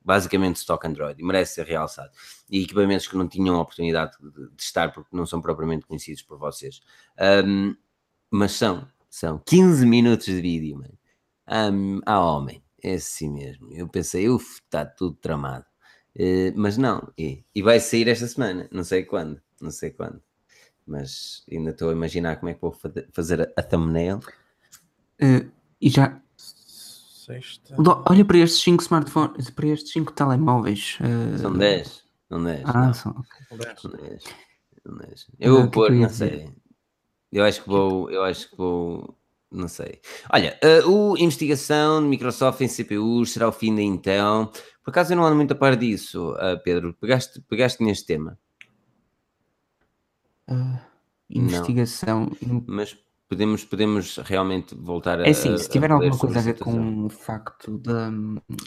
basicamente 0.03 0.57
stock 0.57 0.87
Android, 0.87 1.21
e 1.21 1.25
merece 1.25 1.55
ser 1.55 1.67
realçado. 1.67 2.11
E 2.49 2.63
equipamentos 2.63 3.07
que 3.07 3.17
não 3.17 3.29
tinham 3.29 3.57
a 3.57 3.61
oportunidade 3.61 4.13
de 4.21 4.49
testar 4.57 4.93
porque 4.93 5.15
não 5.15 5.27
são 5.27 5.41
propriamente 5.41 5.87
conhecidos 5.87 6.23
por 6.23 6.39
vocês. 6.39 6.81
Um, 7.45 7.77
mas 8.31 8.53
são, 8.53 8.87
são 9.09 9.41
15 9.45 9.85
minutos 9.85 10.27
de 10.27 10.41
vídeo, 10.41 10.79
mano. 10.79 10.99
Um, 11.75 12.01
ah, 12.07 12.21
homem, 12.21 12.63
é 12.83 12.95
assim 12.95 13.29
mesmo. 13.31 13.69
Eu 13.73 13.89
pensei, 13.89 14.29
uff, 14.29 14.61
está 14.65 14.85
tudo 14.85 15.17
tramado. 15.17 15.65
Uh, 16.17 16.53
mas 16.57 16.77
não, 16.77 17.13
e, 17.17 17.45
e, 17.55 17.63
vai 17.63 17.79
sair 17.79 18.09
esta 18.09 18.27
semana, 18.27 18.69
não 18.73 18.83
sei 18.83 19.05
quando, 19.05 19.41
não 19.61 19.71
sei 19.71 19.91
quando. 19.91 20.21
Mas 20.87 21.45
ainda 21.51 21.71
estou 21.71 21.91
a 21.91 21.93
imaginar 21.93 22.37
como 22.37 22.51
é 22.51 22.55
que 22.55 22.61
vou 22.61 22.77
fazer 23.13 23.43
a, 23.43 23.49
a 23.57 23.63
thumbnail. 23.63 24.19
Uh, 25.23 25.51
e 25.81 25.89
já. 25.89 26.21
Sexta. 26.37 27.77
Olha 28.09 28.25
para 28.25 28.39
estes 28.39 28.61
5 28.63 28.83
smartphones, 28.83 29.51
para 29.51 29.69
estes 29.69 29.93
5 29.93 30.13
telemóveis. 30.13 30.99
Uh... 31.01 31.39
São 31.39 31.53
10. 31.53 32.05
São 32.29 32.43
10. 32.43 32.63
Ah, 32.65 32.87
não. 32.87 32.95
são. 32.95 33.25
São 33.49 33.59
10. 33.59 33.81
São 33.81 34.97
10. 34.97 35.27
Eu 35.39 35.57
vou 35.57 35.71
pôr, 35.71 35.93
não 35.93 36.09
sei. 36.09 36.53
Eu 37.33 37.45
acho 37.45 37.63
que 37.63 37.69
vou, 37.69 38.11
eu 38.11 38.23
acho 38.25 38.51
que 38.51 38.57
vou, 38.59 39.17
não 39.51 39.69
sei. 39.69 40.01
Olha, 40.33 40.59
uh, 40.65 40.91
o 40.91 41.19
investigação 41.19 42.03
de 42.03 42.09
Microsoft 42.09 42.61
em 42.61 42.69
CPUs 42.69 43.33
será 43.33 43.49
o 43.49 43.53
fim 43.53 43.75
da 43.75 43.83
Intel. 43.83 44.51
Por 44.83 44.91
acaso 44.91 45.13
eu 45.13 45.17
não 45.17 45.25
ando 45.25 45.37
muito 45.37 45.53
a 45.53 45.57
par 45.57 45.77
disso, 45.77 46.33
uh, 46.33 46.61
Pedro. 46.65 46.95
Pegaste, 46.95 47.41
pegaste 47.43 47.83
neste 47.83 48.07
tema? 48.07 48.39
Uh, 50.49 50.79
investigação. 51.29 52.31
Não. 52.43 52.65
Mas 52.67 52.97
podemos, 53.31 53.65
podemos 53.65 54.17
realmente 54.25 54.75
voltar 54.75 55.21
a. 55.21 55.23
É 55.25 55.31
assim, 55.31 55.57
se 55.57 55.71
tiver 55.71 55.93
alguma 55.93 56.19
coisa 56.19 56.41
a 56.41 56.43
ver 56.43 56.59
com 56.59 57.07
o 57.07 57.09
facto 57.09 57.79
da, 57.79 58.11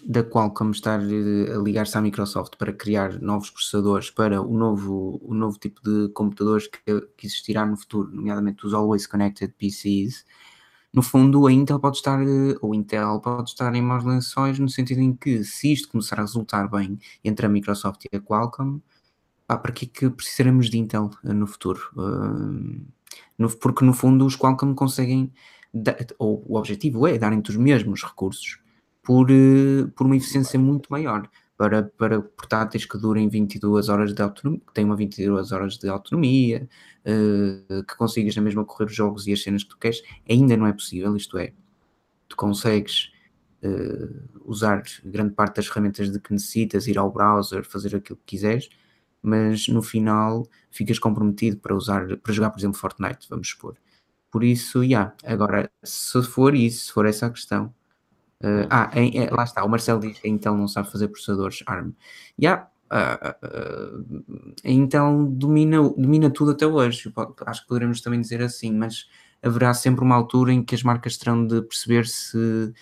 da 0.05 0.23
Qualcomm 0.23 0.71
estar 0.71 1.01
a 1.01 1.57
ligar-se 1.61 1.97
à 1.97 2.01
Microsoft 2.01 2.55
para 2.57 2.71
criar 2.71 3.21
novos 3.21 3.49
processadores 3.49 4.09
para 4.09 4.41
o 4.41 4.57
novo, 4.57 5.19
o 5.21 5.33
novo 5.33 5.59
tipo 5.59 5.81
de 5.83 6.07
computadores 6.13 6.67
que, 6.67 6.79
que 7.17 7.27
existirá 7.27 7.65
no 7.65 7.75
futuro, 7.75 8.09
nomeadamente 8.09 8.65
os 8.65 8.73
Always 8.73 9.05
Connected 9.05 9.53
PCs, 9.57 10.23
no 10.93 11.01
fundo 11.03 11.45
a 11.45 11.51
Intel 11.51 11.79
pode 11.79 11.97
estar, 11.97 12.19
ou 12.61 12.73
Intel 12.73 13.19
pode 13.19 13.49
estar 13.49 13.75
em 13.75 13.81
maus 13.81 14.05
lençóis 14.05 14.57
no 14.59 14.69
sentido 14.69 15.01
em 15.01 15.13
que 15.13 15.43
se 15.43 15.73
isto 15.73 15.89
começar 15.89 16.19
a 16.19 16.21
resultar 16.21 16.69
bem 16.69 16.97
entre 17.21 17.45
a 17.45 17.49
Microsoft 17.49 18.05
e 18.05 18.15
a 18.15 18.21
Qualcomm, 18.21 18.79
pá, 19.45 19.57
para 19.57 19.73
que 19.73 19.85
é 19.85 19.89
que 19.89 20.09
precisaremos 20.09 20.69
de 20.69 20.77
Intel 20.77 21.09
eh, 21.25 21.33
no 21.33 21.47
futuro? 21.47 21.81
Uh, 21.97 22.81
no, 23.37 23.49
porque 23.49 23.85
no 23.85 23.93
fundo 23.93 24.25
os 24.25 24.35
Qualcomm 24.35 24.73
conseguem, 24.73 25.31
ou 26.17 26.43
o 26.47 26.57
objetivo 26.57 27.07
é 27.07 27.17
darem-te 27.17 27.49
os 27.49 27.57
mesmos 27.57 28.03
recursos 28.03 28.59
por, 29.01 29.29
uh, 29.31 29.89
por 29.95 30.05
uma 30.05 30.15
eficiência 30.15 30.59
muito 30.59 30.91
maior. 30.91 31.29
Para, 31.55 31.83
para 31.83 32.19
portáteis 32.19 32.83
que 32.83 32.97
durem 32.97 33.29
22 33.29 33.87
horas 33.87 34.13
de 34.13 34.21
autonomia, 34.23 34.59
que 34.65 34.73
tenham 34.73 34.95
22 34.95 35.51
horas 35.51 35.77
de 35.77 35.87
autonomia, 35.87 36.67
uh, 37.05 37.83
que 37.83 37.95
consigas 37.95 38.35
na 38.35 38.41
mesma 38.41 38.65
correr 38.65 38.85
os 38.85 38.95
jogos 38.95 39.27
e 39.27 39.33
as 39.33 39.43
cenas 39.43 39.63
que 39.63 39.69
tu 39.69 39.77
queres, 39.77 40.01
ainda 40.27 40.57
não 40.57 40.65
é 40.65 40.73
possível, 40.73 41.15
isto 41.15 41.37
é, 41.37 41.53
tu 42.27 42.35
consegues 42.35 43.11
uh, 43.63 44.41
usar 44.43 44.81
grande 45.05 45.35
parte 45.35 45.57
das 45.57 45.67
ferramentas 45.67 46.11
de 46.11 46.19
que 46.19 46.33
necessitas, 46.33 46.87
ir 46.87 46.97
ao 46.97 47.11
browser, 47.11 47.63
fazer 47.63 47.95
aquilo 47.95 48.17
que 48.25 48.35
quiseres, 48.35 48.69
mas 49.23 49.67
no 49.67 49.81
final 49.81 50.47
ficas 50.69 50.99
comprometido 50.99 51.57
para 51.57 51.75
usar, 51.75 52.17
para 52.17 52.33
jogar, 52.33 52.49
por 52.51 52.59
exemplo, 52.59 52.77
Fortnite, 52.77 53.27
vamos 53.29 53.49
supor. 53.49 53.77
Por 54.29 54.43
isso, 54.43 54.81
já, 54.81 54.87
yeah. 54.87 55.15
agora, 55.23 55.71
se 55.83 56.21
for 56.23 56.53
isso, 56.55 56.87
se 56.87 56.91
for 56.91 57.05
essa 57.05 57.27
a 57.27 57.29
questão, 57.29 57.73
Uh, 58.43 58.67
ah, 58.69 58.91
em, 58.93 59.17
em, 59.17 59.29
lá 59.29 59.45
está, 59.45 59.63
o 59.63 59.69
Marcelo 59.69 60.01
diz 60.01 60.19
que 60.19 60.27
a 60.27 60.29
Intel 60.29 60.57
não 60.57 60.67
sabe 60.67 60.91
fazer 60.91 61.07
processadores 61.07 61.63
ARM. 61.65 61.93
Já, 62.37 62.67
yeah, 62.91 63.31
uh, 63.31 63.47
uh, 63.47 64.53
a 64.65 64.69
Intel 64.69 65.27
domina, 65.31 65.81
domina 65.81 66.29
tudo 66.29 66.51
até 66.51 66.67
hoje, 66.67 67.09
acho 67.45 67.61
que 67.61 67.67
poderemos 67.69 68.01
também 68.01 68.19
dizer 68.19 68.41
assim, 68.41 68.73
mas 68.73 69.07
haverá 69.41 69.73
sempre 69.73 70.03
uma 70.03 70.15
altura 70.15 70.51
em 70.51 70.61
que 70.61 70.75
as 70.75 70.83
marcas 70.83 71.17
terão 71.17 71.47
de 71.47 71.61
perceber 71.61 72.05
se, 72.05 72.73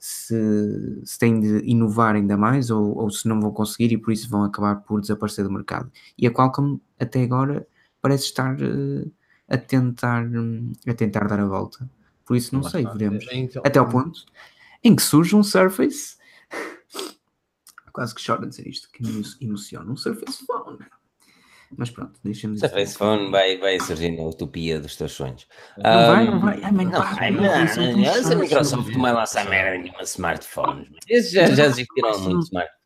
se, 0.00 1.02
se 1.04 1.18
têm 1.18 1.38
de 1.38 1.58
inovar 1.58 2.14
ainda 2.14 2.34
mais 2.34 2.70
ou, 2.70 2.96
ou 2.96 3.10
se 3.10 3.28
não 3.28 3.38
vão 3.38 3.52
conseguir 3.52 3.92
e 3.92 3.98
por 3.98 4.12
isso 4.12 4.30
vão 4.30 4.42
acabar 4.42 4.76
por 4.76 4.98
desaparecer 4.98 5.44
do 5.44 5.52
mercado. 5.52 5.92
E 6.16 6.26
a 6.26 6.30
Qualcomm 6.32 6.80
até 6.98 7.22
agora 7.22 7.68
parece 8.00 8.24
estar 8.24 8.56
a 9.46 9.58
tentar, 9.58 10.24
a 10.88 10.94
tentar 10.94 11.28
dar 11.28 11.40
a 11.40 11.44
volta. 11.44 11.88
Por 12.24 12.34
isso 12.34 12.54
não 12.54 12.62
sei, 12.62 12.86
veremos. 12.86 13.26
Até 13.62 13.78
ao 13.78 13.88
ponto 13.88 14.24
em 14.82 14.96
que 14.96 15.02
surge 15.02 15.36
um 15.36 15.42
Surface. 15.42 16.16
Quase 17.92 18.14
que 18.14 18.24
chora 18.24 18.46
dizer 18.46 18.66
isto, 18.66 18.88
que 18.90 19.02
me 19.02 19.22
emociona. 19.42 19.92
Um 19.92 19.96
Surface 19.96 20.46
Phone. 20.46 20.78
Mas 21.76 21.90
pronto, 21.90 22.18
deixa-me 22.24 22.54
dizer. 22.54 22.68
Surface 22.68 22.98
Phone 22.98 23.30
vai, 23.30 23.56
vai 23.58 23.78
surgir 23.80 24.10
na 24.10 24.24
utopia 24.24 24.80
dos 24.80 24.96
teus 24.96 25.12
sonhos. 25.12 25.46
Não 25.78 25.90
um, 25.90 26.06
vai, 26.06 26.24
não 26.26 26.40
vai. 26.40 26.60
Ai, 26.62 26.72
não, 26.72 26.90
vai, 26.90 27.30
não, 27.30 27.42
não, 27.42 27.96
não, 27.96 28.32
a 28.32 28.34
Microsoft 28.36 28.88
não 28.88 29.02
vai 29.02 29.12
lançar 29.12 29.48
merda 29.48 29.78
nenhuma 29.78 30.02
smartphones. 30.02 30.88
Esses 31.08 31.30
já, 31.30 31.46
já 31.46 31.66
existiram 31.66 32.18
muitos 32.20 32.46
smartphones. 32.46 32.80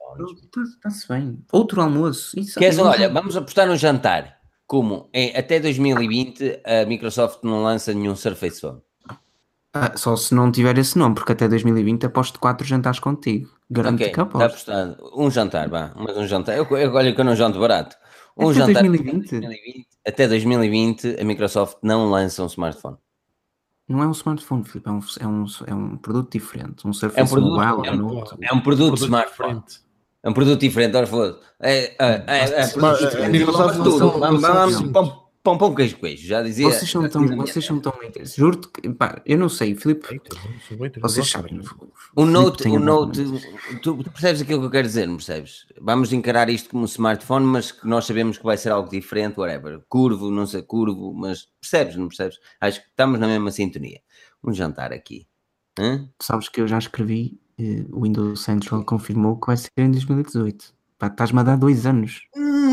Está-se 0.77 1.09
bem. 1.09 1.39
Outro 1.51 1.81
almoço. 1.81 2.39
Isso, 2.39 2.59
Queres, 2.59 2.78
olha, 2.78 3.09
vamos 3.09 3.36
apostar 3.36 3.66
no 3.66 3.77
jantar. 3.77 4.39
Como 4.66 5.09
em, 5.12 5.35
até 5.36 5.61
2020 5.61 6.61
a 6.65 6.86
Microsoft 6.86 7.40
não 7.43 7.62
lança 7.62 7.93
nenhum 7.93 8.15
Surface 8.15 8.61
Phone. 8.61 8.81
Ah, 9.77 9.93
só 9.97 10.15
se 10.15 10.32
não 10.32 10.52
tiver 10.52 10.78
esse 10.78 10.97
nome, 10.97 11.16
porque 11.16 11.32
até 11.32 11.48
2020 11.48 12.06
aposto 12.06 12.39
4 12.39 12.65
jantares 12.65 13.01
contigo. 13.01 13.51
Garanto 13.69 13.97
okay, 13.97 14.12
que 14.12 14.20
aposto. 14.20 14.44
Está 14.44 14.82
apostado. 14.82 15.11
Um 15.16 15.31
jantar, 15.31 15.69
vá. 15.69 15.93
Mas 15.97 16.16
um 16.16 16.27
jantar. 16.28 16.56
Eu, 16.56 16.65
eu, 16.78 16.94
olha 16.94 17.12
que 17.12 17.20
eu 17.20 17.24
não 17.24 17.35
janto 17.35 17.59
barato. 17.59 17.97
Um 18.36 18.51
até 18.51 18.59
jantar 18.59 18.82
2020? 18.82 19.31
2020, 19.31 19.89
até 20.06 20.28
2020 20.28 21.20
a 21.20 21.24
Microsoft 21.24 21.78
não 21.82 22.11
lança 22.11 22.43
um 22.43 22.47
smartphone. 22.47 22.97
Não 23.86 24.02
é 24.02 24.06
um 24.06 24.12
smartphone, 24.12 24.65
Filipe, 24.65 24.89
é 24.89 24.93
um, 24.93 25.01
é 25.20 25.27
um, 25.27 25.47
é 25.66 25.74
um 25.74 25.97
produto 25.97 26.32
diferente. 26.32 26.86
Um 26.86 26.93
Surface 26.93 27.20
é 27.20 27.24
um 27.24 27.28
produto, 27.28 27.55
Mobile. 27.55 27.86
É 27.86 27.93
um, 27.93 27.94
é 27.94 28.02
um, 28.02 28.19
é 28.19 28.55
um 28.55 28.61
produto, 28.61 28.86
produto 28.89 29.05
smartphone. 29.05 29.61
Diferente. 29.61 29.85
É 30.23 30.31
um 30.31 30.32
produto 30.32 30.61
diferente, 30.61 30.97
olha, 30.97 31.06
foda 31.06 31.39
É, 31.61 31.94
é, 31.98 32.24
é, 32.27 32.61
é, 32.62 32.69
produto 32.69 32.98
diferente. 32.98 33.44
Vamos, 33.44 34.40
vamos, 34.40 34.81
vamos, 34.81 35.23
Pão, 35.44 35.58
pão, 35.58 35.74
queijo, 35.74 35.98
queijo, 35.98 36.26
já 36.26 36.42
dizia. 36.42 36.66
Vocês 36.66 36.90
são 36.90 37.06
tão, 37.06 37.26
vocês 37.36 37.62
são 37.62 37.78
tão 37.78 37.92
Juro 38.34 38.60
que, 38.60 38.88
pá, 38.88 39.20
eu 39.26 39.36
não 39.36 39.50
sei, 39.50 39.76
Filipe. 39.76 40.18
Vocês 41.02 41.28
sabem. 41.28 41.60
O 42.16 42.24
Note, 42.24 42.66
o 42.66 42.78
Note, 42.78 43.22
tu, 43.82 44.02
tu, 44.02 44.10
percebes 44.10 44.40
aquilo 44.40 44.60
que 44.60 44.66
eu 44.66 44.70
quero 44.70 44.88
dizer, 44.88 45.06
não 45.06 45.16
percebes? 45.16 45.66
Vamos 45.78 46.14
encarar 46.14 46.48
isto 46.48 46.70
como 46.70 46.84
um 46.84 46.86
smartphone, 46.86 47.44
mas 47.44 47.70
que 47.70 47.86
nós 47.86 48.06
sabemos 48.06 48.38
que 48.38 48.44
vai 48.44 48.56
ser 48.56 48.70
algo 48.70 48.88
diferente, 48.88 49.38
whatever. 49.38 49.82
Curvo, 49.86 50.30
não 50.30 50.46
sei, 50.46 50.62
curvo, 50.62 51.12
mas 51.12 51.46
percebes, 51.60 51.96
não 51.96 52.08
percebes? 52.08 52.38
Acho 52.58 52.80
que 52.80 52.88
estamos 52.88 53.20
na 53.20 53.26
mesma 53.26 53.50
sintonia. 53.50 54.00
Um 54.42 54.50
jantar 54.50 54.94
aqui. 54.94 55.26
Hã? 55.78 56.08
Sabes 56.22 56.48
que 56.48 56.62
eu 56.62 56.66
já 56.66 56.78
escrevi, 56.78 57.38
eh, 57.58 57.84
o 57.90 58.04
Windows 58.04 58.42
Central 58.42 58.82
confirmou 58.82 59.38
que 59.38 59.48
vai 59.48 59.58
ser 59.58 59.68
em 59.76 59.90
2018. 59.90 60.72
Pá, 60.98 61.08
estás-me 61.08 61.40
a 61.40 61.42
dar 61.42 61.56
dois 61.56 61.84
anos. 61.84 62.22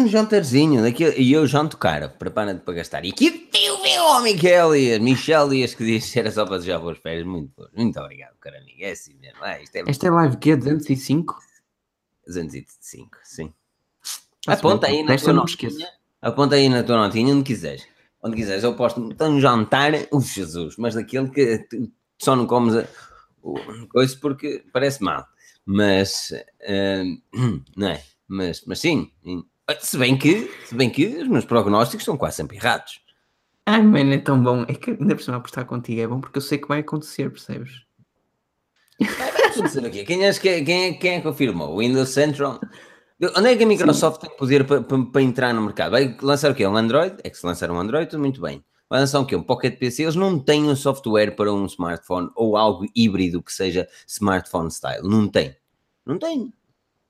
Um 0.02 0.07
jantarzinho, 0.07 0.82
daqui, 0.82 1.03
e 1.15 1.32
eu 1.32 1.45
janto 1.45 1.78
cara, 1.78 2.10
prepara-te 2.10 2.61
para 2.61 2.73
gastar. 2.73 3.06
E 3.06 3.10
aqui 3.10 3.30
tem 3.30 3.69
o 3.69 3.84
meu 3.84 4.36
que 4.36 4.48
é 4.48 4.61
ali, 4.61 4.99
Michel 4.99 5.48
Dias, 5.48 5.76
que 5.76 5.86
diz 5.86 6.11
que 6.11 6.19
era 6.19 6.32
só 6.32 6.44
para 6.44 6.57
desejar 6.57 6.80
boas 6.80 6.98
férias. 6.98 7.23
Muito 7.23 7.52
bom, 7.56 7.68
muito 7.76 7.99
obrigado, 7.99 8.36
cara 8.40 8.57
amigo. 8.57 8.80
É 8.80 8.91
assim 8.91 9.14
mesmo. 9.22 9.38
Ah, 9.41 9.61
isto 9.61 9.76
é 9.76 9.84
Esta 9.86 10.07
é 10.07 10.10
live 10.10 10.38
que 10.38 10.52
é 10.52 10.56
205? 10.56 11.38
205, 12.26 13.18
sim. 13.23 13.53
Aponta 14.48 14.88
aí 14.88 15.03
na 15.03 15.15
tua 15.18 15.34
notinha. 15.34 15.88
Aponta 16.19 16.56
aí 16.56 16.68
na 16.68 16.82
tua 16.82 16.98
notinha, 16.98 17.36
onde 17.36 17.44
quiseres. 17.44 17.88
Onde 18.23 18.36
quiseres, 18.36 18.64
eu 18.64 18.76
posto 18.76 19.02
então, 19.02 19.40
jantar, 19.40 19.91
uf, 20.11 20.34
Jesus, 20.34 20.78
mas 20.78 20.95
daquele 20.95 21.30
que 21.30 21.68
só 22.18 22.36
não 22.36 22.48
comes 22.48 22.76
a, 22.76 22.88
coisa 23.90 24.18
porque 24.19 24.64
parece 24.73 25.03
mal. 25.03 25.28
Mas, 25.64 26.34
uh, 26.61 27.61
não 27.78 27.88
é? 27.88 28.03
Mas, 28.28 28.64
mas 28.65 28.80
sim, 28.80 29.11
se 29.80 29.98
bem, 29.98 30.18
que, 30.18 30.52
se 30.66 30.76
bem 30.76 30.90
que 30.90 31.06
os 31.06 31.28
meus 31.28 31.46
prognósticos 31.46 32.06
são 32.06 32.18
quase 32.18 32.38
sempre 32.38 32.58
errados. 32.58 33.02
Ai, 33.66 33.82
mano, 33.82 34.14
é 34.14 34.18
tão 34.18 34.42
bom. 34.42 34.64
É 34.68 34.74
que 34.74 34.92
ainda 34.92 35.16
por 35.16 35.24
cima 35.24 35.38
apostar 35.38 35.66
contigo 35.66 36.02
é 36.02 36.08
bom 36.08 36.20
porque 36.20 36.38
eu 36.38 36.42
sei 36.42 36.58
que 36.58 36.68
vai 36.68 36.80
acontecer, 36.80 37.30
percebes? 37.30 37.86
Vai 39.00 39.48
acontecer 39.48 39.86
o 39.86 39.92
quê? 39.92 40.04
Quem 40.04 40.26
é, 40.26 40.34
quem, 40.34 40.52
é, 40.54 40.94
quem 40.94 41.14
é 41.14 41.18
que 41.18 41.22
confirmou? 41.22 41.76
O 41.76 41.80
Windows 41.80 42.10
Central? 42.10 42.60
Onde 43.38 43.50
é 43.50 43.56
que 43.56 43.64
a 43.64 43.68
Microsoft 43.68 44.22
Sim. 44.22 44.28
tem 44.28 44.38
poder 44.38 44.66
para, 44.66 44.82
para, 44.82 45.06
para, 45.06 45.22
entrar 45.22 45.54
no 45.54 45.62
mercado? 45.62 45.92
Vai 45.92 46.18
lançar 46.22 46.52
o 46.52 46.56
quê? 46.56 46.66
Um 46.66 46.76
Android? 46.76 47.18
É 47.24 47.30
que 47.30 47.38
se 47.38 47.46
lançar 47.46 47.70
um 47.70 47.80
Android, 47.80 48.10
tudo 48.10 48.20
muito 48.20 48.42
bem. 48.42 48.64
Vai 48.90 49.00
lançar 49.00 49.20
o 49.20 49.26
quê? 49.26 49.36
Um 49.36 49.44
Pocket 49.44 49.78
PC? 49.78 50.04
Eles 50.04 50.16
não 50.16 50.40
têm 50.40 50.64
um 50.64 50.76
software 50.76 51.36
para 51.36 51.54
um 51.54 51.66
smartphone 51.66 52.30
ou 52.36 52.58
algo 52.58 52.86
híbrido 52.96 53.42
que 53.42 53.54
seja 53.54 53.88
smartphone 54.08 54.72
style. 54.72 55.08
Não 55.08 55.28
tem. 55.28 55.56
Não 56.06 56.18
tem. 56.18 56.46
O 56.46 56.54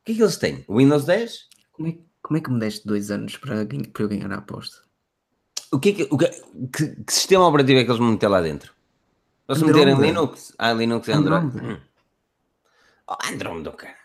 que 0.06 0.12
é 0.12 0.16
que 0.16 0.22
eles 0.22 0.38
têm? 0.38 0.66
O 0.68 0.78
Windows 0.78 1.06
10? 1.06 1.48
Como 1.72 1.88
é, 1.88 1.98
como 2.32 2.38
é 2.38 2.42
que 2.42 2.50
me 2.50 2.60
deste 2.62 2.88
dois 2.88 3.12
anos 3.12 3.36
para, 3.36 3.66
para 3.66 4.04
eu 4.04 4.08
ganhar 4.08 4.32
a 4.32 4.38
aposta? 4.38 4.78
O 5.70 5.78
que, 5.78 5.90
é 5.90 5.92
que, 5.92 6.08
o 6.10 6.18
que, 6.18 6.30
que, 6.74 7.04
que 7.04 7.14
sistema 7.14 7.46
operativo 7.46 7.78
é 7.80 7.84
que 7.84 7.90
eles 7.90 8.00
vão 8.00 8.12
meter 8.12 8.30
lá 8.30 8.40
dentro? 8.40 8.72
Eles 9.50 9.60
se 9.60 9.66
meterem 9.66 9.94
Andromeda. 9.96 10.14
Linux? 10.14 10.54
Ah, 10.58 10.72
Linux 10.72 11.08
e 11.10 11.12
Android. 11.12 11.46
Andromeda. 11.48 11.74
Hum. 11.74 11.80
Oh, 13.10 13.16
Andromeda, 13.34 13.72
cara. 13.72 13.96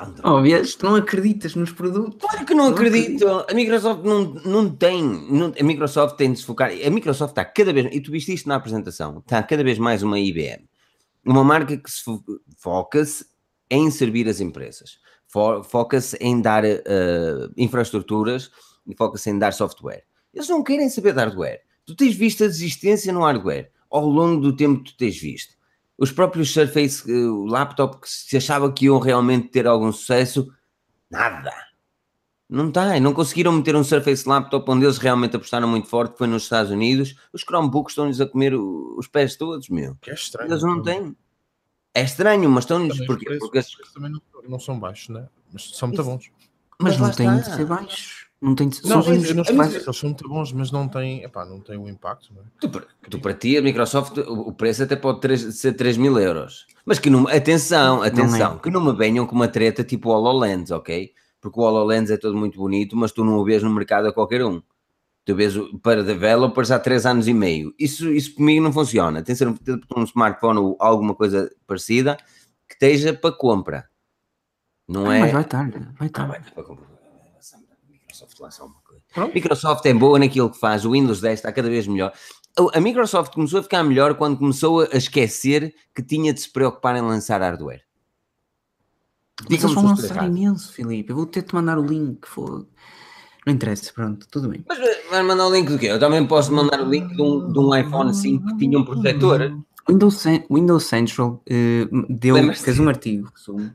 Andromeda. 0.00 0.62
Oh, 0.80 0.84
não 0.84 0.96
acreditas 0.96 1.54
nos 1.54 1.70
produtos. 1.70 2.18
Claro 2.20 2.44
que 2.44 2.52
não 2.52 2.64
Não 2.64 2.72
acredito. 2.72 3.28
A 3.48 3.54
Microsoft 3.54 4.02
não, 4.02 4.24
não 4.44 4.68
tem. 4.74 5.04
não- 5.04 5.54
a 5.56 5.62
Microsoft 5.62 6.16
tem 6.16 6.32
de 6.32 6.40
se 6.40 6.44
focar. 6.44 6.72
A 6.72 6.90
Microsoft 6.90 7.30
está 7.30 7.44
cada 7.44 7.72
vez. 7.72 7.94
E 7.94 8.00
tu 8.00 8.10
viste 8.10 8.32
isto 8.34 8.48
na 8.48 8.56
apresentação. 8.56 9.18
Está 9.18 9.40
cada 9.44 9.62
vez 9.62 9.78
mais 9.78 10.02
uma 10.02 10.18
IBM. 10.18 10.68
Uma 11.24 11.44
marca 11.44 11.76
que 11.76 11.88
se 11.88 12.02
fo- 12.02 12.24
foca-se 12.58 13.24
em 13.70 13.88
servir 13.88 14.28
as 14.28 14.40
empresas. 14.40 14.98
Fo- 15.32 15.62
Foca-se 15.62 16.16
em 16.20 16.40
dar 16.40 16.64
eh, 16.64 16.80
infraestruturas 17.56 18.50
e 18.86 18.94
foca-se 18.94 19.30
em 19.30 19.38
dar 19.38 19.52
software. 19.52 20.04
Eles 20.34 20.48
não 20.48 20.62
querem 20.62 20.88
saber 20.90 21.12
de 21.14 21.20
hardware. 21.20 21.60
Tu 21.86 21.94
tens 21.96 22.14
visto 22.14 22.44
a 22.44 22.46
desistência 22.46 23.12
no 23.12 23.22
hardware 23.22 23.70
ao 23.90 24.06
longo 24.06 24.40
do 24.40 24.54
tempo 24.56 24.82
que 24.84 24.92
tu 24.92 24.96
tens 24.98 25.18
visto. 25.18 25.54
Os 25.98 26.10
próprios 26.12 26.52
Surface, 26.52 27.10
o 27.10 27.44
laptop 27.46 28.00
que 28.00 28.08
se 28.10 28.36
achava 28.36 28.72
que 28.72 28.86
iam 28.86 28.98
realmente 28.98 29.48
ter 29.48 29.66
algum 29.66 29.92
sucesso, 29.92 30.52
nada. 31.10 31.52
Não 32.48 32.70
tem, 32.70 33.00
não 33.00 33.14
conseguiram 33.14 33.52
meter 33.52 33.74
um 33.76 33.84
Surface 33.84 34.28
Laptop 34.28 34.70
onde 34.70 34.84
eles 34.84 34.98
realmente 34.98 35.36
apostaram 35.36 35.66
muito 35.68 35.88
forte, 35.88 36.18
foi 36.18 36.26
nos 36.26 36.42
Estados 36.42 36.70
Unidos. 36.70 37.14
Os 37.32 37.42
Chromebooks 37.42 37.92
estão-lhes 37.92 38.20
a 38.20 38.26
comer 38.26 38.54
os 38.54 39.06
pés 39.06 39.36
todos, 39.36 39.68
meu. 39.70 39.96
Que 40.02 40.10
é 40.10 40.14
estranho. 40.14 40.50
Eles 40.50 40.62
não 40.62 40.82
têm. 40.82 41.16
É 41.94 42.02
estranho, 42.02 42.48
mas 42.50 42.64
estão-lhes. 42.64 42.98
Os 42.98 43.06
preços- 43.06 43.38
Porque 43.38 43.58
os 43.58 43.74
preços 43.74 43.92
também 43.94 44.10
não, 44.10 44.20
não 44.48 44.58
são 44.58 44.78
baixos, 44.78 45.08
né? 45.10 45.26
Mas 45.52 45.70
são 45.76 45.88
muito 45.88 46.00
Isso- 46.00 46.10
bons. 46.10 46.30
Mas, 46.80 46.96
Mas 46.98 46.98
não 46.98 47.14
têm 47.14 47.36
de 47.38 47.44
ser 47.54 47.64
baixos. 47.66 48.26
Não 48.40 48.54
tem 48.56 48.68
de 48.68 48.76
ser. 48.76 48.88
Não, 48.88 49.00
eu 49.02 49.34
não 49.36 49.54
mais- 49.54 49.72
eles 49.74 49.84
são 49.96 50.08
muito 50.08 50.28
bons, 50.28 50.52
mas 50.52 50.72
não 50.72 50.88
têm, 50.88 51.22
epá, 51.22 51.44
não 51.44 51.60
têm 51.60 51.76
o 51.76 51.88
impacto, 51.88 52.32
não 52.34 52.42
é? 52.42 52.44
Tu, 52.60 52.68
para- 52.68 52.86
tu 53.08 53.20
para 53.20 53.34
ti, 53.34 53.56
a 53.56 53.62
Microsoft, 53.62 54.16
o 54.18 54.48
o 54.48 54.52
preço 54.52 54.82
até 54.82 54.96
pode 54.96 55.20
três- 55.20 55.42
ser 55.60 55.74
3 55.74 55.96
mil 55.96 56.18
euros. 56.18 56.66
Mas 56.84 56.98
que 56.98 57.08
não, 57.08 57.28
atenção, 57.28 58.02
atenção, 58.02 58.58
que 58.58 58.68
não 58.70 58.80
me 58.84 58.92
venham 58.96 59.26
com 59.26 59.36
uma 59.36 59.46
treta 59.46 59.84
tipo 59.84 60.08
o 60.08 60.12
HoloLens, 60.12 60.72
ok? 60.72 61.12
Porque 61.40 61.60
o 61.60 61.62
HoloLens 61.62 62.10
é 62.10 62.16
todo 62.16 62.36
muito 62.36 62.58
bonito, 62.58 62.96
mas 62.96 63.12
tu 63.12 63.22
não 63.24 63.36
o 63.36 63.44
vês 63.44 63.62
no 63.62 63.70
mercado 63.70 64.08
a 64.08 64.12
qualquer 64.12 64.44
um. 64.44 64.60
Tu 65.24 65.34
vês 65.36 65.54
para 65.82 66.02
developers 66.02 66.70
há 66.72 66.78
3 66.78 67.06
anos 67.06 67.28
e 67.28 67.34
meio. 67.34 67.72
Isso, 67.78 68.10
isso 68.10 68.34
comigo 68.34 68.62
não 68.64 68.72
funciona. 68.72 69.22
Tem 69.22 69.34
de 69.34 69.38
ser 69.38 69.48
um, 69.48 69.56
um 69.96 70.02
smartphone 70.04 70.58
ou 70.58 70.76
alguma 70.80 71.14
coisa 71.14 71.48
parecida 71.66 72.16
que 72.68 72.74
esteja 72.74 73.14
para 73.14 73.30
compra. 73.32 73.88
Não 74.88 75.08
Ah, 75.08 75.16
é. 75.16 75.20
Mas 75.20 75.32
vai 75.32 75.42
estar, 75.42 75.70
vai 75.70 75.82
Ah, 76.00 76.06
estar. 76.06 76.26
vai, 76.26 76.40
para 76.40 76.64
compra. 76.64 76.86
Microsoft 77.88 78.40
lança 78.40 78.64
uma 78.64 78.74
coisa. 78.84 79.02
Pronto. 79.14 79.32
Microsoft 79.34 79.86
é 79.86 79.94
boa 79.94 80.18
naquilo 80.18 80.50
que 80.50 80.58
faz, 80.58 80.84
o 80.84 80.90
Windows 80.92 81.20
10 81.20 81.38
está 81.38 81.52
cada 81.52 81.68
vez 81.68 81.86
melhor. 81.86 82.12
A 82.74 82.80
Microsoft 82.80 83.32
começou 83.32 83.60
a 83.60 83.62
ficar 83.62 83.82
melhor 83.84 84.14
quando 84.16 84.36
começou 84.36 84.80
a 84.80 84.96
esquecer 84.96 85.74
que 85.94 86.02
tinha 86.02 86.34
de 86.34 86.40
se 86.40 86.50
preocupar 86.52 86.96
em 86.96 87.00
lançar 87.00 87.40
hardware. 87.40 87.82
Mas 89.48 89.62
eles 89.62 89.74
vão 89.74 89.84
lançar 89.86 90.26
imenso, 90.26 90.72
Filipe. 90.72 91.10
Eu 91.10 91.16
vou 91.16 91.26
ter 91.26 91.40
de 91.42 91.48
te 91.48 91.54
mandar 91.54 91.78
o 91.78 91.84
link. 91.86 92.26
foda. 92.26 92.66
Não 93.46 93.52
interessa, 93.52 93.92
pronto, 93.92 94.26
tudo 94.30 94.48
bem. 94.48 94.64
Mas 94.68 94.78
vai 95.10 95.22
mandar 95.22 95.48
o 95.48 95.52
link 95.52 95.68
do 95.68 95.78
quê? 95.78 95.86
Eu 95.86 95.98
também 95.98 96.24
posso 96.26 96.52
mandar 96.52 96.80
o 96.80 96.88
link 96.88 97.14
de 97.14 97.20
um, 97.20 97.52
de 97.52 97.58
um 97.58 97.74
iPhone 97.74 98.14
5 98.14 98.46
que 98.46 98.56
tinha 98.56 98.78
um 98.78 98.84
protetor. 98.84 99.58
Windows, 99.88 100.24
Windows 100.48 100.84
Central 100.84 101.42
eh, 101.46 101.88
deu, 102.08 102.36
fez 102.54 102.78
um 102.78 102.88
artigo 102.88 103.28
resumo, 103.34 103.72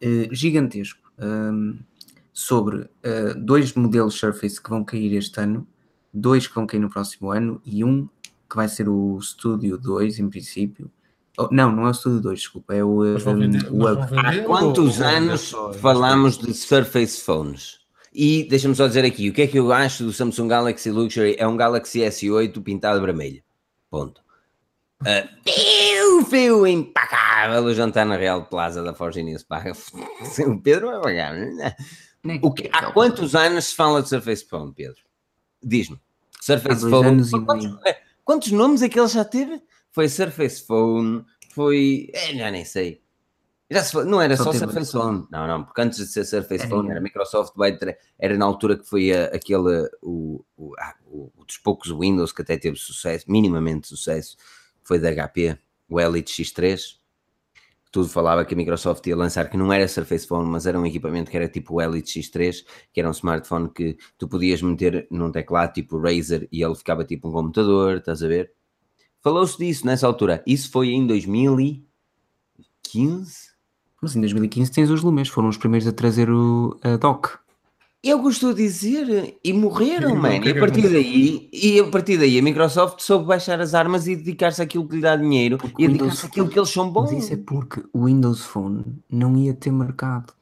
eh, 0.00 0.28
gigantesco 0.30 1.12
ehm, 1.18 1.78
sobre 2.32 2.88
eh, 3.02 3.34
dois 3.34 3.74
modelos 3.74 4.14
Surface 4.14 4.62
que 4.62 4.70
vão 4.70 4.84
cair 4.84 5.12
este 5.14 5.40
ano, 5.40 5.66
dois 6.14 6.46
que 6.46 6.54
vão 6.54 6.64
cair 6.64 6.80
no 6.80 6.88
próximo 6.88 7.32
ano 7.32 7.60
e 7.66 7.84
um 7.84 8.08
que 8.48 8.56
vai 8.56 8.68
ser 8.68 8.88
o 8.88 9.20
Studio 9.20 9.76
2 9.76 10.20
em 10.20 10.28
princípio. 10.28 10.90
Oh, 11.36 11.48
não, 11.50 11.72
não 11.72 11.86
é 11.86 11.90
o 11.90 11.94
Studio 11.94 12.20
2, 12.20 12.38
desculpa, 12.38 12.74
é 12.74 12.84
o, 12.84 13.04
eh, 13.04 13.18
vender, 13.18 13.68
o 13.70 13.86
Há 13.86 14.42
quantos 14.44 15.00
anos 15.00 15.52
falamos 15.80 16.38
de 16.38 16.54
Surface 16.54 17.20
Phones? 17.20 17.79
E 18.12 18.44
deixa-me 18.44 18.74
só 18.74 18.88
dizer 18.88 19.04
aqui, 19.04 19.28
o 19.28 19.32
que 19.32 19.42
é 19.42 19.46
que 19.46 19.58
eu 19.58 19.72
acho 19.72 20.04
do 20.04 20.12
Samsung 20.12 20.48
Galaxy 20.48 20.90
Luxury? 20.90 21.36
É 21.38 21.46
um 21.46 21.56
Galaxy 21.56 22.00
S8 22.00 22.60
pintado 22.62 23.00
vermelho. 23.00 23.42
Ponto. 23.88 24.20
Uh, 25.02 25.28
fio, 25.48 26.24
fio, 26.26 26.66
impecável 26.66 27.64
o 27.64 27.74
jantar 27.74 28.04
na 28.04 28.16
Real 28.16 28.44
Plaza 28.44 28.82
da 28.82 28.92
Forge 28.92 29.22
News. 29.22 29.42
Pá. 29.44 29.64
O 30.46 30.60
Pedro 30.60 30.88
vai 30.88 31.00
pagar. 31.00 31.34
é? 31.36 31.76
É 32.28 32.38
O 32.42 32.52
que, 32.52 32.68
há 32.72 32.92
quantos 32.92 33.34
anos 33.34 33.66
se 33.66 33.74
fala 33.76 34.02
de 34.02 34.08
Surface 34.08 34.44
Phone, 34.44 34.74
Pedro? 34.74 35.00
Diz-me. 35.62 35.98
Surface 36.40 36.84
Há 36.84 36.88
dois 36.88 36.92
Phone. 36.92 37.08
anos 37.08 37.30
quantos, 37.30 37.86
é, 37.86 37.98
quantos 38.24 38.52
nomes 38.52 38.82
é 38.82 38.88
que 38.88 38.98
ele 38.98 39.08
já 39.08 39.24
teve? 39.24 39.62
Foi 39.90 40.08
Surface 40.08 40.62
Phone, 40.66 41.24
foi. 41.54 42.10
É, 42.12 42.34
já 42.34 42.50
nem 42.50 42.64
sei. 42.64 43.00
Já 43.70 43.84
se 43.84 44.04
não 44.04 44.20
era 44.20 44.36
Só 44.36 44.44
só, 44.44 44.52
Surface. 44.52 44.92
Phone. 44.92 45.26
Não, 45.30 45.46
não, 45.46 45.64
porque 45.64 45.80
antes 45.80 45.98
de 45.98 46.06
ser 46.06 46.24
Surface 46.24 46.62
Era 46.62 46.68
Phone 46.68 46.80
ainda. 46.82 46.92
era 46.94 47.00
Microsoft 47.00 47.54
era 48.18 48.36
na 48.36 48.44
altura 48.44 48.76
que 48.76 48.84
foi 48.84 49.12
a- 49.12 49.26
aquele 49.26 49.88
o, 50.02 50.44
o, 50.56 50.72
ah, 50.78 50.94
o 51.06 51.30
dos 51.46 51.56
poucos 51.58 51.90
Windows 51.92 52.32
que 52.32 52.42
até 52.42 52.56
teve 52.58 52.76
sucesso, 52.76 53.30
minimamente 53.30 53.86
sucesso, 53.86 54.36
foi 54.82 54.98
da 54.98 55.10
HP, 55.10 55.56
o 55.88 56.00
Elite 56.00 56.42
X3. 56.42 56.98
Tudo 57.92 58.08
falava 58.08 58.44
que 58.44 58.54
a 58.54 58.56
Microsoft 58.56 59.04
ia 59.08 59.16
lançar, 59.16 59.48
que 59.50 59.56
não 59.56 59.72
era 59.72 59.86
Surface 59.88 60.24
Phone, 60.26 60.48
mas 60.48 60.64
era 60.66 60.78
um 60.78 60.86
equipamento 60.86 61.28
que 61.30 61.36
era 61.36 61.48
tipo 61.48 61.74
o 61.74 61.80
Elite 61.80 62.20
X3, 62.20 62.64
que 62.92 63.00
era 63.00 63.08
um 63.08 63.12
smartphone 63.12 63.68
que 63.68 63.96
tu 64.16 64.28
podias 64.28 64.62
meter 64.62 65.08
num 65.10 65.30
teclado 65.32 65.72
tipo 65.72 65.98
Razer 65.98 66.48
e 66.52 66.62
ele 66.62 66.74
ficava 66.76 67.04
tipo 67.04 67.28
um 67.28 67.32
computador, 67.32 67.96
estás 67.98 68.22
a 68.22 68.28
ver? 68.28 68.52
Falou-se 69.20 69.58
disso 69.58 69.84
nessa 69.86 70.06
altura. 70.06 70.40
Isso 70.46 70.70
foi 70.70 70.90
em 70.90 71.04
2015? 71.06 73.49
Mas 74.02 74.16
em 74.16 74.20
2015 74.20 74.70
tens 74.72 74.90
os 74.90 75.02
Lumens, 75.02 75.28
foram 75.28 75.48
os 75.48 75.56
primeiros 75.56 75.86
a 75.86 75.92
trazer 75.92 76.30
o 76.30 76.78
a 76.82 76.96
dock. 76.96 77.28
Eu 78.02 78.18
gosto 78.18 78.54
de 78.54 78.62
dizer, 78.62 79.36
e 79.44 79.52
morreram, 79.52 80.16
mano. 80.16 80.42
E 80.42 80.50
a 80.52 80.58
partir 80.58 80.88
daí, 80.88 81.50
e 81.52 81.78
a 81.80 81.84
partir 81.86 82.16
daí 82.16 82.38
a 82.38 82.42
Microsoft 82.42 83.00
soube 83.00 83.26
baixar 83.26 83.60
as 83.60 83.74
armas 83.74 84.06
e 84.06 84.16
dedicar-se 84.16 84.62
àquilo 84.62 84.88
que 84.88 84.96
lhe 84.96 85.02
dá 85.02 85.14
dinheiro 85.16 85.58
Porque 85.58 85.82
e 85.82 85.84
a 85.84 85.88
dedicar-se 85.88 86.24
àquilo 86.24 86.48
que 86.48 86.58
eles 86.58 86.70
são 86.70 86.90
bons. 86.90 87.12
Mas 87.12 87.24
isso 87.24 87.34
é 87.34 87.36
porque 87.36 87.84
o 87.92 88.06
Windows 88.06 88.40
Phone 88.42 88.84
não 89.10 89.36
ia 89.36 89.52
ter 89.52 89.70
mercado. 89.70 90.32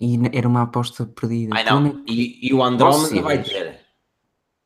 E 0.00 0.18
era 0.32 0.48
uma 0.48 0.62
aposta 0.62 1.06
perdida. 1.06 1.54
Ai 1.54 1.62
não, 1.64 1.86
é 1.86 1.90
que- 1.90 2.12
e, 2.12 2.48
e 2.48 2.54
o 2.54 2.62
Andromeda 2.64 3.22
vai 3.22 3.42
ter. 3.44 3.78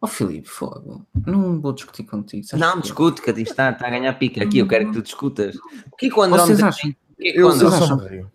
Oh 0.00 0.06
Filipe, 0.06 0.48
fogo. 0.48 1.06
Não 1.26 1.60
vou 1.60 1.72
discutir 1.72 2.02
contigo. 2.04 2.44
Não, 2.54 2.72
porquê? 2.72 2.82
discute, 2.82 3.22
que 3.22 3.30
isto 3.30 3.50
está, 3.50 3.70
está 3.70 3.86
a 3.86 3.90
ganhar 3.90 4.12
pica 4.14 4.42
aqui. 4.42 4.58
Eu 4.58 4.66
quero 4.66 4.86
que 4.86 4.92
tu 4.94 5.02
discutas. 5.02 5.54
O 5.92 5.96
que 5.96 6.06
é 6.06 6.10
que 6.10 6.18
o 6.18 6.22
Andromeda, 6.22 6.46
Vocês 6.46 6.62
acham? 6.62 6.90
o 6.90 6.94
que 7.22 7.28
é 7.28 7.32
que 7.32 7.38
o 7.42 7.42
Eu, 7.42 7.50
meio. 8.10 8.30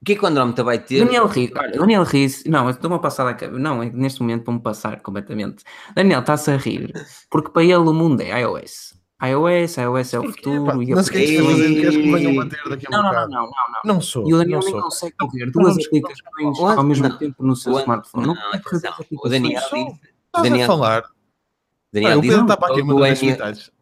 o 0.00 0.04
que 0.04 0.12
é 0.12 0.16
que 0.16 0.24
o 0.24 0.26
Andromeda 0.28 0.62
vai 0.64 0.78
ter? 0.78 1.04
Daniel 1.04 1.26
Riz, 1.26 1.50
olha, 1.56 1.78
Daniel 1.78 2.02
Riz, 2.04 2.44
não, 2.46 2.70
estou-me 2.70 2.96
a 2.96 2.98
passar 2.98 3.24
da 3.24 3.34
cabeça. 3.34 3.58
Não, 3.58 3.82
é 3.82 3.90
neste 3.90 4.20
momento 4.20 4.44
vou-me 4.44 4.60
passar 4.60 5.00
completamente. 5.00 5.64
Daniel 5.94 6.20
está-se 6.20 6.50
a 6.50 6.56
rir, 6.56 6.92
porque 7.30 7.50
para 7.50 7.62
ele 7.62 7.74
o 7.76 7.92
mundo 7.92 8.20
é 8.20 8.40
iOS. 8.40 8.96
iOS, 9.20 9.76
iOS 9.78 10.14
é 10.14 10.18
o 10.20 10.22
Pá, 10.22 10.28
futuro. 10.32 10.82
e 10.82 10.92
a- 10.92 11.02
sei 11.02 11.10
o 11.10 11.12
que 11.12 11.18
é 11.18 11.26
que 11.26 11.32
estás 11.34 11.48
a 11.48 11.56
dizer, 11.56 11.80
queres 11.80 11.96
que 11.96 12.02
me 12.02 12.12
venham 12.12 12.36
bater 12.36 12.68
daqui 12.68 12.86
a 12.86 12.90
Não, 12.90 13.02
não, 13.02 13.12
não, 13.12 13.28
não, 13.28 13.50
não, 13.84 14.00
sou. 14.00 14.28
E 14.28 14.32
o 14.34 14.38
Daniel 14.38 14.60
não 14.60 14.64
nem 14.66 14.70
sou. 14.74 14.82
consegue 14.82 15.14
correr 15.18 15.50
duas 15.50 15.76
aplicações 15.76 16.78
ao 16.78 16.84
mesmo 16.84 17.18
tempo 17.18 17.42
no 17.44 17.56
seu 17.56 17.76
smartphone. 17.80 18.26
Não, 18.28 18.34
atenção, 18.52 18.92
duas 19.10 19.16
o 19.24 19.28
Daniel 19.28 19.60
disse. 19.60 19.74
Estás 20.26 20.42
Daniel- 20.48 20.64
a 20.64 20.66
falar. 20.68 21.02
Daniel 21.92 22.10
Olha, 22.10 22.18
o 22.18 22.22
disse 22.22 22.34
Pedro 22.34 22.44
está 22.52 22.56
para 22.56 22.72
aqui 22.72 22.80
a 22.80 22.84
mandar 22.84 23.08
bitites. 23.16 23.72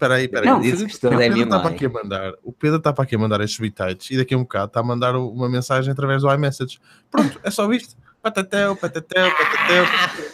Espera 0.00 0.14
aí, 0.14 0.24
espera 0.24 0.46
aí. 0.46 0.50
Não, 0.50 0.62
estou 0.62 1.10
o 1.12 1.18
Pedro 1.18 1.42
está 1.42 1.60
para 1.60 1.70
aqui 1.70 1.84
a 1.84 1.88
mandar. 1.90 2.32
O 2.42 2.52
Pedro 2.52 2.78
está 2.78 2.92
para 2.94 3.04
aqui 3.04 3.14
a 3.14 3.18
mandar 3.18 3.40
estes 3.42 3.60
bitites 3.60 4.10
e 4.10 4.16
daqui 4.16 4.32
a 4.32 4.38
um 4.38 4.42
bocado 4.42 4.66
está 4.68 4.80
a 4.80 4.82
mandar 4.82 5.14
uma 5.14 5.46
mensagem 5.46 5.92
através 5.92 6.22
do 6.22 6.32
iMessage. 6.32 6.80
Pronto, 7.10 7.38
é 7.42 7.50
só 7.50 7.70
isto. 7.70 7.96
Patatel, 8.22 8.76
patatel, 8.76 9.30
patatel. 9.30 9.84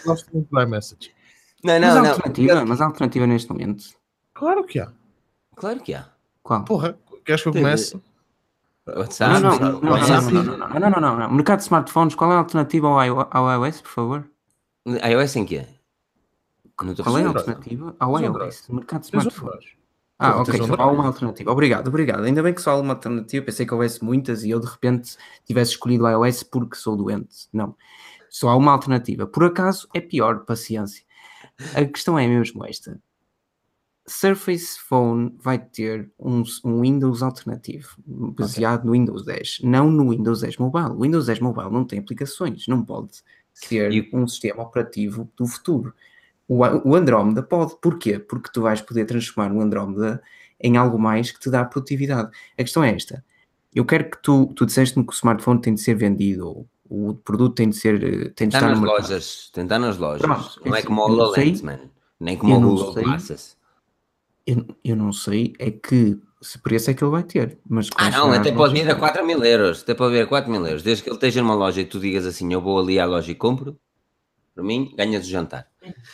Gosto 0.04 0.32
muito 0.32 0.48
do 0.48 0.60
iMessage. 0.62 1.10
Não, 1.64 1.72
Mas 1.74 1.80
não, 1.80 1.90
a 1.90 2.02
não. 2.02 2.10
alternativa, 2.10 2.64
mas 2.64 2.80
a 2.80 2.84
alternativa 2.84 3.26
neste 3.26 3.50
momento. 3.50 3.84
Claro 4.34 4.64
que 4.64 4.78
há. 4.78 4.92
Claro 5.56 5.80
que 5.80 5.94
há. 5.94 6.06
Qual? 6.44 6.62
Porra, 6.64 6.96
queres 7.24 7.42
que 7.42 7.48
eu 7.48 7.52
comece? 7.52 8.00
WhatsApp, 8.86 9.40
Não, 9.40 9.50
não, 9.50 9.58
não, 9.58 9.80
não, 9.80 9.92
WhatsApp. 9.92 10.32
não, 10.32 10.42
não, 10.44 10.56
não, 10.58 10.68
não, 10.68 10.90
não, 10.90 11.00
não, 11.00 11.18
não. 11.18 11.30
Mercado 11.32 11.58
de 11.58 11.64
smartphones, 11.64 12.14
qual 12.14 12.30
é 12.30 12.36
a 12.36 12.38
alternativa 12.38 12.86
ao 12.86 13.64
iOS, 13.64 13.80
por 13.80 13.90
favor? 13.90 14.30
iOS 14.86 15.34
em 15.34 15.44
quê? 15.44 15.66
Qual 16.76 17.18
é 17.18 17.24
a 17.24 17.28
alternativa 17.28 17.96
ao 17.98 18.18
Tens 18.18 18.36
iOS? 18.36 18.68
Mercado 18.68 19.00
de 19.00 19.06
smartphones. 19.06 19.76
Ah, 20.18 20.40
ok, 20.40 20.60
há 20.78 20.86
uma 20.86 21.06
alternativa. 21.06 21.52
Obrigado, 21.52 21.88
obrigado. 21.88 22.24
Ainda 22.24 22.42
bem 22.42 22.54
que 22.54 22.62
só 22.62 22.72
há 22.72 22.80
uma 22.80 22.94
alternativa. 22.94 23.44
Pensei 23.44 23.66
que 23.66 23.74
houvesse 23.74 24.02
muitas 24.02 24.44
e 24.44 24.50
eu 24.50 24.60
de 24.60 24.66
repente 24.66 25.16
tivesse 25.44 25.72
escolhido 25.72 26.04
o 26.04 26.08
iOS 26.08 26.42
porque 26.42 26.76
sou 26.76 26.96
doente. 26.96 27.48
Não. 27.52 27.76
Só 28.30 28.48
há 28.48 28.56
uma 28.56 28.72
alternativa. 28.72 29.26
Por 29.26 29.44
acaso 29.44 29.88
é 29.92 30.00
pior, 30.00 30.44
paciência. 30.44 31.04
A 31.74 31.84
questão 31.84 32.18
é 32.18 32.26
mesmo 32.26 32.64
esta. 32.64 32.98
Surface 34.06 34.78
Phone 34.78 35.34
vai 35.42 35.58
ter 35.58 36.10
um, 36.18 36.42
um 36.64 36.80
Windows 36.82 37.22
alternativo, 37.22 37.96
baseado 38.06 38.80
okay. 38.80 38.86
no 38.86 38.92
Windows 38.92 39.24
10, 39.24 39.60
não 39.64 39.90
no 39.90 40.10
Windows 40.10 40.40
10 40.40 40.58
Mobile. 40.58 40.90
O 40.90 41.00
Windows 41.00 41.26
10 41.26 41.40
Mobile 41.40 41.70
não 41.70 41.84
tem 41.84 41.98
aplicações, 41.98 42.68
não 42.68 42.84
pode 42.84 43.22
ser 43.52 43.92
e... 43.92 44.08
um 44.12 44.26
sistema 44.28 44.62
operativo 44.62 45.28
do 45.36 45.46
futuro. 45.46 45.92
O, 46.48 46.58
o 46.88 46.94
Andromeda 46.94 47.42
pode, 47.42 47.76
porquê? 47.80 48.18
Porque 48.18 48.50
tu 48.52 48.62
vais 48.62 48.80
poder 48.80 49.04
transformar 49.04 49.52
o 49.52 49.60
Andromeda 49.60 50.22
em 50.60 50.76
algo 50.76 50.98
mais 50.98 51.30
que 51.30 51.40
te 51.40 51.50
dá 51.50 51.64
produtividade. 51.64 52.30
A 52.58 52.62
questão 52.62 52.84
é 52.84 52.94
esta: 52.94 53.24
eu 53.74 53.84
quero 53.84 54.10
que 54.10 54.22
tu, 54.22 54.52
tu 54.54 54.64
disseste-me 54.64 55.04
que 55.04 55.12
o 55.12 55.14
smartphone 55.14 55.60
tem 55.60 55.74
de 55.74 55.80
ser 55.80 55.94
vendido, 55.94 56.66
o 56.88 57.14
produto 57.14 57.54
tem 57.54 57.68
de 57.68 57.76
ser. 57.76 58.02
Eh, 58.02 58.28
tem 58.30 58.48
de 58.48 58.56
estar 58.56 58.70
nas 58.70 58.80
lojas, 58.80 59.50
tem 59.52 59.64
de 59.64 59.66
estar 59.66 59.78
nas 59.78 59.98
lojas. 59.98 60.22
Pronto, 60.22 60.60
não 60.64 60.76
é 60.76 60.82
como 60.82 61.02
o 61.02 61.04
HoloLens, 61.04 61.62
man. 61.62 61.80
Nem 62.18 62.36
como 62.36 62.56
o 62.56 62.60
Google 62.60 62.94
Glasses. 62.94 63.56
Eu, 64.46 64.64
eu 64.84 64.96
não 64.96 65.12
sei, 65.12 65.52
é 65.58 65.70
que 65.72 66.18
se 66.40 66.58
preço 66.58 66.90
é 66.90 66.94
que 66.94 67.02
ele 67.02 67.10
vai 67.10 67.24
ter. 67.24 67.58
Mas 67.68 67.90
ah, 67.96 68.10
não, 68.10 68.32
até 68.32 68.52
pode 68.52 68.72
vir 68.74 68.88
a 68.88 68.94
4 68.94 69.26
mil 69.26 69.42
euros. 69.44 69.82
Até 69.82 69.94
pode 69.94 70.14
vir 70.14 70.22
a 70.22 70.26
4 70.26 70.50
mil 70.50 70.64
euros. 70.64 70.82
Desde 70.82 71.02
que 71.02 71.10
ele 71.10 71.16
esteja 71.16 71.42
numa 71.42 71.54
loja 71.54 71.80
e 71.80 71.84
tu 71.84 71.98
digas 71.98 72.24
assim: 72.24 72.52
eu 72.52 72.60
vou 72.60 72.78
ali 72.78 72.98
à 72.98 73.04
loja 73.04 73.30
e 73.30 73.34
compro, 73.34 73.78
para 74.56 74.64
mim, 74.64 74.90
ganhas 74.96 75.26
o 75.26 75.30
jantar. 75.30 75.68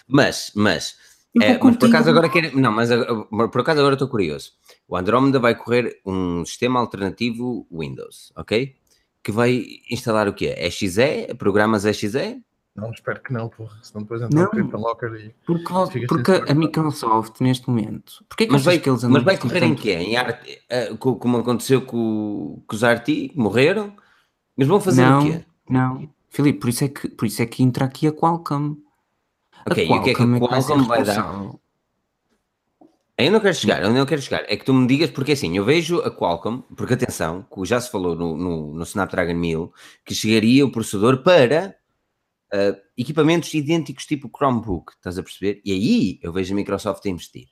Mas, 0.09 0.51
mas, 0.57 0.97
é, 1.41 1.57
mas 1.57 1.77
por 1.77 1.89
acaso 1.89 2.11
agora 2.11 2.29
quero. 2.29 2.59
Não, 2.59 2.73
mas 2.73 2.91
por 3.31 3.61
acaso 3.61 3.79
agora 3.79 3.95
estou 3.95 4.09
curioso. 4.09 4.53
O 4.89 4.97
Andromeda 4.97 5.39
vai 5.39 5.55
correr 5.55 6.01
um 6.05 6.45
sistema 6.45 6.81
alternativo 6.81 7.67
Windows, 7.71 8.33
ok? 8.37 8.75
Que 9.23 9.31
vai 9.31 9.65
instalar 9.89 10.27
o 10.27 10.35
quê? 10.35 10.55
EXE? 10.59 11.33
Programas 11.39 11.85
EXE? 11.85 12.43
Não, 12.75 12.91
espero 12.91 13.23
que 13.23 13.33
não, 13.33 13.49
porra. 13.49 13.79
Senão 13.83 14.03
depois 14.03 14.23
entra 14.23 14.49
no 14.51 14.79
Locker 14.79 15.13
e. 15.15 15.35
Porque, 15.47 16.07
porque 16.07 16.33
a 16.51 16.55
Microsoft, 16.55 17.41
neste 17.41 17.69
momento. 17.69 18.25
Porquê 18.29 18.47
que 18.47 18.53
mas 18.53 18.65
vai, 18.65 18.79
que 18.79 18.91
eles 18.91 19.05
Mas 19.05 19.23
vai 19.23 19.39
correr 19.39 19.63
em 19.63 19.75
quê? 19.77 19.93
Em 19.93 20.17
arte, 20.17 20.59
uh, 20.91 20.97
como 20.97 21.39
aconteceu 21.39 21.83
com, 21.83 22.61
com 22.67 22.75
os 22.75 22.83
Arti, 22.83 23.31
morreram? 23.37 23.95
Mas 24.57 24.67
vão 24.67 24.81
fazer 24.81 25.03
não, 25.03 25.21
o 25.21 25.25
quê? 25.25 25.45
Não, 25.69 26.11
Filipe, 26.33 26.61
por 26.61 26.71
isso 26.71 26.85
é 26.85 26.89
que, 26.89 27.09
por 27.11 27.27
isso 27.27 27.43
é 27.43 27.47
que 27.47 27.63
entra 27.63 27.85
aqui 27.85 28.07
a 28.07 28.13
Qualcomm. 28.13 28.77
Ok, 29.71 29.85
a 29.85 29.87
Qualcomm 29.87 29.97
e 29.97 30.01
o 30.01 30.03
que 30.03 30.11
é 30.11 30.15
que 30.15 30.23
a 30.23 30.49
Qualcomm 30.49 30.87
vai 30.87 31.05
dar? 31.05 31.53
Eu 33.19 33.31
não 33.31 33.39
quero 33.39 33.55
chegar, 33.55 33.83
eu 33.83 33.93
não 33.93 34.07
quero 34.07 34.23
chegar. 34.23 34.43
É 34.49 34.57
que 34.57 34.65
tu 34.65 34.73
me 34.73 34.87
digas, 34.87 35.11
porque 35.11 35.33
assim, 35.33 35.55
eu 35.55 35.63
vejo 35.63 36.01
a 36.01 36.11
Qualcomm, 36.11 36.63
porque 36.75 36.95
atenção, 36.95 37.43
que 37.43 37.65
já 37.67 37.79
se 37.79 37.91
falou 37.91 38.17
no, 38.17 38.35
no, 38.35 38.75
no 38.75 38.83
Snapdragon 38.83 39.35
1000, 39.35 39.73
que 40.07 40.15
chegaria 40.15 40.65
o 40.65 40.73
processador 40.73 41.23
para 41.23 41.77
uh, 42.55 42.81
equipamentos 42.97 43.53
idênticos 43.53 44.07
tipo 44.07 44.31
Chromebook, 44.35 44.95
estás 44.95 45.19
a 45.19 45.23
perceber? 45.23 45.61
E 45.63 45.71
aí 45.71 46.19
eu 46.23 46.33
vejo 46.33 46.55
a 46.55 46.57
Microsoft 46.57 47.05
a 47.05 47.11
investir. 47.11 47.49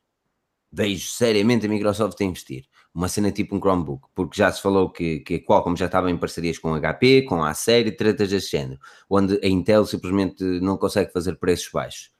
Vejo 0.72 1.06
seriamente 1.10 1.66
a 1.66 1.68
Microsoft 1.68 2.18
a 2.18 2.24
investir. 2.24 2.64
Uma 2.94 3.08
cena 3.08 3.30
tipo 3.30 3.54
um 3.54 3.60
Chromebook, 3.60 4.08
porque 4.14 4.36
já 4.36 4.50
se 4.50 4.60
falou 4.60 4.90
que, 4.90 5.20
que 5.20 5.36
a 5.36 5.44
Qualcomm 5.44 5.76
já 5.76 5.86
estava 5.86 6.10
em 6.10 6.16
parcerias 6.16 6.58
com 6.58 6.74
a 6.74 6.80
HP, 6.80 7.22
com 7.22 7.42
a 7.42 7.50
Acer 7.50 7.86
e 7.86 8.12
desse 8.12 8.50
género, 8.50 8.80
onde 9.08 9.38
a 9.42 9.48
Intel 9.48 9.86
simplesmente 9.86 10.42
não 10.60 10.76
consegue 10.76 11.12
fazer 11.12 11.36
preços 11.36 11.70
baixos. 11.72 12.10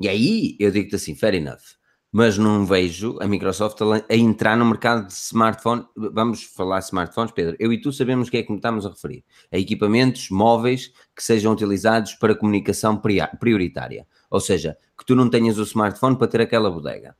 E 0.00 0.08
aí 0.08 0.56
eu 0.58 0.70
digo-te 0.70 0.96
assim, 0.96 1.14
fair 1.14 1.34
enough 1.34 1.78
mas 2.10 2.38
não 2.38 2.64
vejo 2.64 3.18
a 3.20 3.26
Microsoft 3.26 3.78
a, 3.82 4.16
entrar 4.16 4.56
no 4.56 4.64
mercado 4.64 5.06
de 5.06 5.12
smartphone. 5.12 5.84
Vamos 5.94 6.42
falar 6.44 6.78
de 6.78 6.86
smartphones, 6.86 7.32
Pedro. 7.32 7.56
Eu 7.58 7.72
e 7.72 7.80
tu 7.80 7.92
sabemos 7.92 8.28
o 8.28 8.30
que 8.30 8.38
é 8.38 8.42
que 8.42 8.52
estamos 8.52 8.86
a 8.86 8.88
referir. 8.88 9.24
A 9.52 9.58
equipamentos 9.58 10.30
móveis 10.30 10.90
que 11.14 11.22
sejam 11.22 11.52
utilizados 11.52 12.14
para 12.14 12.34
comunicação 12.34 13.00
prioritária. 13.38 14.06
Ou 14.30 14.40
seja, 14.40 14.76
que 14.96 15.04
tu 15.04 15.14
não 15.14 15.28
tenhas 15.28 15.58
o 15.58 15.62
smartphone 15.62 16.16
para 16.16 16.28
ter 16.28 16.40
aquela 16.40 16.70
bodega. 16.70 17.14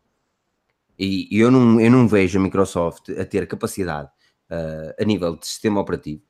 E, 0.98 1.28
eu, 1.30 1.50
não, 1.50 1.80
eu 1.80 1.90
não 1.90 2.08
vejo 2.08 2.38
a 2.38 2.42
Microsoft 2.42 3.10
a 3.10 3.24
ter 3.24 3.46
capacidade 3.46 4.08
uh, 4.50 4.94
a 5.00 5.04
nível 5.04 5.36
de 5.36 5.46
sistema 5.46 5.80
operativo 5.80 6.22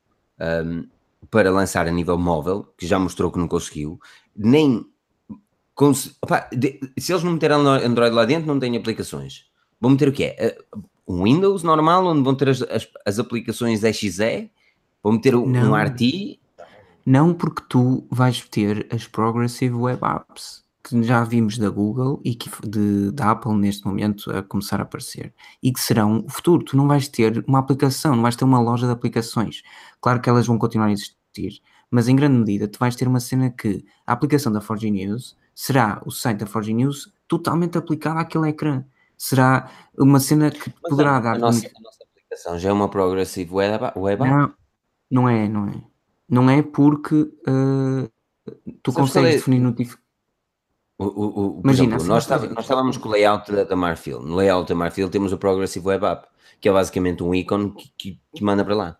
um, 0.65 0.87
para 1.29 1.51
lançar 1.51 1.87
a 1.87 1.91
nível 1.91 2.17
móvel, 2.17 2.73
que 2.77 2.85
já 2.85 2.99
mostrou 2.99 3.31
que 3.31 3.39
não 3.39 3.47
conseguiu, 3.47 3.99
nem 4.35 4.85
Opa, 6.21 6.49
de, 6.51 6.77
se 6.97 7.13
eles 7.13 7.23
não 7.23 7.31
meterem 7.31 7.55
Android 7.55 8.13
lá 8.13 8.25
dentro, 8.25 8.45
não 8.45 8.59
têm 8.59 8.75
aplicações. 8.75 9.45
Vão 9.79 9.91
meter 9.91 10.09
o 10.09 10.11
quê? 10.11 10.35
Um 11.07 11.23
Windows 11.23 11.63
normal, 11.63 12.05
onde 12.05 12.21
vão 12.21 12.35
ter 12.35 12.49
as, 12.49 12.61
as, 12.63 12.87
as 13.05 13.17
aplicações 13.17 13.79
XE? 13.79 14.51
Vão 15.01 15.13
meter 15.13 15.35
um, 15.35 15.45
não, 15.45 15.71
um 15.71 15.75
RT? 15.75 16.37
Não, 17.05 17.33
porque 17.33 17.63
tu 17.69 18.05
vais 18.11 18.41
ter 18.49 18.87
as 18.91 19.07
Progressive 19.07 19.73
Web 19.73 20.01
Apps, 20.03 20.65
que 20.83 21.03
já 21.03 21.23
vimos 21.23 21.57
da 21.57 21.69
Google 21.69 22.21
e 22.23 22.35
que 22.35 22.49
de, 22.67 23.11
da 23.11 23.31
Apple 23.31 23.53
neste 23.53 23.85
momento 23.85 24.31
a 24.31 24.41
começar 24.41 24.79
a 24.79 24.83
aparecer. 24.83 25.33
E 25.61 25.71
que 25.71 25.79
serão 25.79 26.23
o 26.25 26.29
futuro. 26.29 26.63
Tu 26.63 26.77
não 26.77 26.87
vais 26.87 27.07
ter 27.07 27.43
uma 27.47 27.59
aplicação, 27.59 28.15
não 28.15 28.23
vais 28.23 28.35
ter 28.35 28.45
uma 28.45 28.59
loja 28.59 28.85
de 28.87 28.93
aplicações. 28.93 29.61
Claro 30.01 30.21
que 30.21 30.29
elas 30.29 30.47
vão 30.47 30.57
continuar 30.57 30.87
a 30.87 30.91
existir, 30.91 31.61
mas 31.91 32.07
em 32.07 32.15
grande 32.15 32.37
medida 32.37 32.67
tu 32.67 32.79
vais 32.79 32.95
ter 32.95 33.07
uma 33.07 33.19
cena 33.19 33.49
que 33.49 33.85
a 34.05 34.13
aplicação 34.13 34.51
da 34.51 34.61
4G 34.61 34.91
News 34.91 35.37
será 35.59 36.01
o 36.05 36.11
site 36.11 36.37
da 36.37 36.45
Forge 36.45 36.73
News 36.73 37.11
totalmente 37.27 37.77
aplicado 37.77 38.19
àquele 38.19 38.47
ecrã. 38.47 38.85
Será 39.17 39.69
uma 39.97 40.19
cena 40.19 40.49
que 40.49 40.71
Mas 40.81 40.89
poderá 40.89 41.17
a, 41.17 41.19
dar. 41.19 41.35
A 41.35 41.39
nossa, 41.39 41.67
a 41.67 41.81
nossa, 41.81 42.03
aplicação 42.09 42.57
já 42.57 42.69
é 42.69 42.71
uma 42.71 42.87
Progressive 42.87 43.53
Web, 43.53 43.91
web 43.97 44.23
Não, 44.23 44.53
não 45.11 45.27
é, 45.27 45.49
não 45.49 45.67
é. 45.67 45.83
Não 46.29 46.49
é 46.49 46.61
porque 46.61 47.15
uh, 47.15 48.09
tu 48.81 48.91
Sabes 48.93 49.11
consegues 49.11 49.29
é? 49.29 49.33
definir 49.33 49.59
notificações. 49.59 50.08
Imagina, 50.99 51.95
exemplo, 51.95 52.07
nós, 52.07 52.23
estávamos, 52.23 52.55
nós 52.55 52.65
estávamos 52.65 52.97
com 52.97 53.07
o 53.07 53.11
layout 53.11 53.49
da, 53.51 53.63
da 53.63 53.75
Marfil. 53.75 54.21
No 54.21 54.35
layout 54.35 54.67
da 54.67 54.75
Marfil 54.75 55.09
temos 55.09 55.31
o 55.31 55.37
Progressive 55.37 55.87
Web 55.87 56.05
App, 56.05 56.27
que 56.59 56.67
é 56.67 56.73
basicamente 56.73 57.23
um 57.23 57.33
ícone 57.33 57.71
que, 57.71 57.91
que, 57.97 58.21
que 58.35 58.43
manda 58.43 58.65
para 58.65 58.75
lá. 58.75 58.97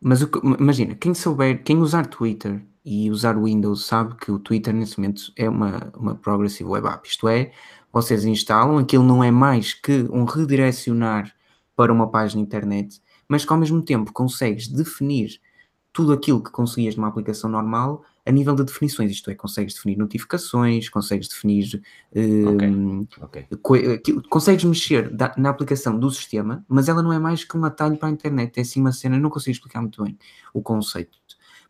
Mas 0.00 0.22
o, 0.22 0.28
imagina, 0.58 0.96
quem 0.96 1.14
souber, 1.14 1.62
quem 1.62 1.78
usar 1.78 2.06
Twitter 2.06 2.64
e 2.84 3.10
usar 3.10 3.36
o 3.36 3.44
Windows 3.44 3.86
sabe 3.86 4.16
que 4.16 4.30
o 4.30 4.38
Twitter 4.38 4.74
nesse 4.74 4.98
momento 4.98 5.32
é 5.36 5.48
uma, 5.48 5.92
uma 5.96 6.14
Progressive 6.16 6.68
Web 6.68 6.88
App. 6.88 7.08
Isto 7.08 7.28
é, 7.28 7.52
vocês 7.92 8.24
instalam, 8.24 8.78
aquilo 8.78 9.04
não 9.04 9.22
é 9.22 9.30
mais 9.30 9.72
que 9.72 10.06
um 10.10 10.24
redirecionar 10.24 11.32
para 11.76 11.92
uma 11.92 12.10
página 12.10 12.42
internet, 12.42 13.00
mas 13.28 13.44
que 13.44 13.52
ao 13.52 13.58
mesmo 13.58 13.82
tempo 13.82 14.12
consegues 14.12 14.68
definir 14.68 15.40
tudo 15.92 16.12
aquilo 16.12 16.42
que 16.42 16.50
conseguias 16.50 16.96
numa 16.96 17.08
aplicação 17.08 17.48
normal 17.48 18.02
a 18.26 18.32
nível 18.32 18.56
de 18.56 18.64
definições, 18.64 19.12
isto 19.12 19.30
é, 19.30 19.34
consegues 19.34 19.74
definir 19.74 19.96
notificações, 19.96 20.88
consegues 20.88 21.28
definir 21.28 21.80
um, 22.14 23.06
okay. 23.22 23.46
Okay. 23.52 24.22
consegues 24.28 24.64
mexer 24.64 25.08
da, 25.08 25.32
na 25.36 25.48
aplicação 25.48 25.96
do 25.96 26.10
sistema, 26.10 26.64
mas 26.68 26.88
ela 26.88 27.02
não 27.02 27.12
é 27.12 27.20
mais 27.20 27.44
que 27.44 27.56
um 27.56 27.64
atalho 27.64 27.96
para 27.96 28.08
a 28.08 28.12
internet, 28.12 28.58
é 28.58 28.62
assim 28.62 28.80
uma 28.80 28.90
cena, 28.90 29.16
não 29.16 29.30
consigo 29.30 29.52
explicar 29.52 29.80
muito 29.80 30.02
bem 30.02 30.18
o 30.52 30.60
conceito. 30.60 31.16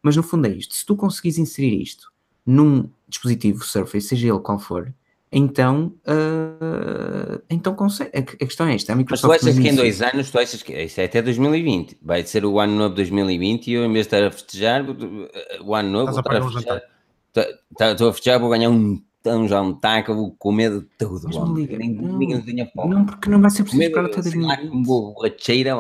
Mas 0.02 0.16
no 0.16 0.22
fundo 0.22 0.46
é 0.46 0.50
isto: 0.50 0.74
se 0.74 0.86
tu 0.86 0.96
conseguires 0.96 1.36
inserir 1.36 1.82
isto 1.82 2.10
num 2.44 2.88
dispositivo 3.06 3.62
Surface, 3.62 4.08
seja 4.08 4.28
ele 4.28 4.40
qual 4.40 4.58
for, 4.58 4.94
então, 5.38 5.92
uh, 6.08 7.42
então 7.50 7.74
consegue. 7.74 8.10
A, 8.16 8.22
questão 8.22 8.66
é 8.68 8.74
esta: 8.74 8.94
a 8.94 8.96
Microsoft. 8.96 9.30
Mas 9.30 9.40
tu 9.42 9.48
achas 9.48 9.58
que 9.58 9.68
em 9.68 9.74
dois 9.74 10.00
anos, 10.00 10.30
tu 10.30 10.38
achas 10.38 10.62
que 10.62 10.72
isso 10.72 10.98
é 10.98 11.04
até 11.04 11.20
2020, 11.20 11.98
vai 12.00 12.24
ser 12.24 12.46
o 12.46 12.58
ano 12.58 12.74
novo 12.74 12.94
2020 12.94 13.66
e 13.66 13.74
eu, 13.74 13.84
em 13.84 13.92
vez 13.92 14.06
de 14.06 14.14
estar 14.14 14.26
a 14.26 14.30
festejar 14.30 14.82
o 15.62 15.74
ano 15.74 15.90
novo, 15.90 16.12
vou 16.12 16.20
estar 16.20 16.36
a 16.36 16.42
festejar. 16.42 16.82
Estou 17.90 18.08
a 18.08 18.12
festejar, 18.14 18.40
vou 18.40 18.48
ganhar 18.48 18.70
um 18.70 18.98
tão 19.22 19.46
já 19.46 19.60
um 19.60 19.74
taco, 19.74 20.14
vou 20.14 20.34
comer 20.38 20.70
de 20.70 20.86
tudo. 20.96 21.24
Mas 21.24 21.36
não 21.36 21.54
liga, 21.54 21.76
nem, 21.76 21.92
não, 21.92 22.18
não, 22.18 22.42
não, 22.74 22.88
não, 22.88 23.04
porque 23.04 23.28
não 23.28 23.38
vai 23.38 23.50
ser 23.50 23.64
preciso 23.64 23.82
esperar 23.82 24.06
até 24.06 24.22
2020. 24.22 24.70
Como 24.70 24.82
borracheira, 24.84 25.74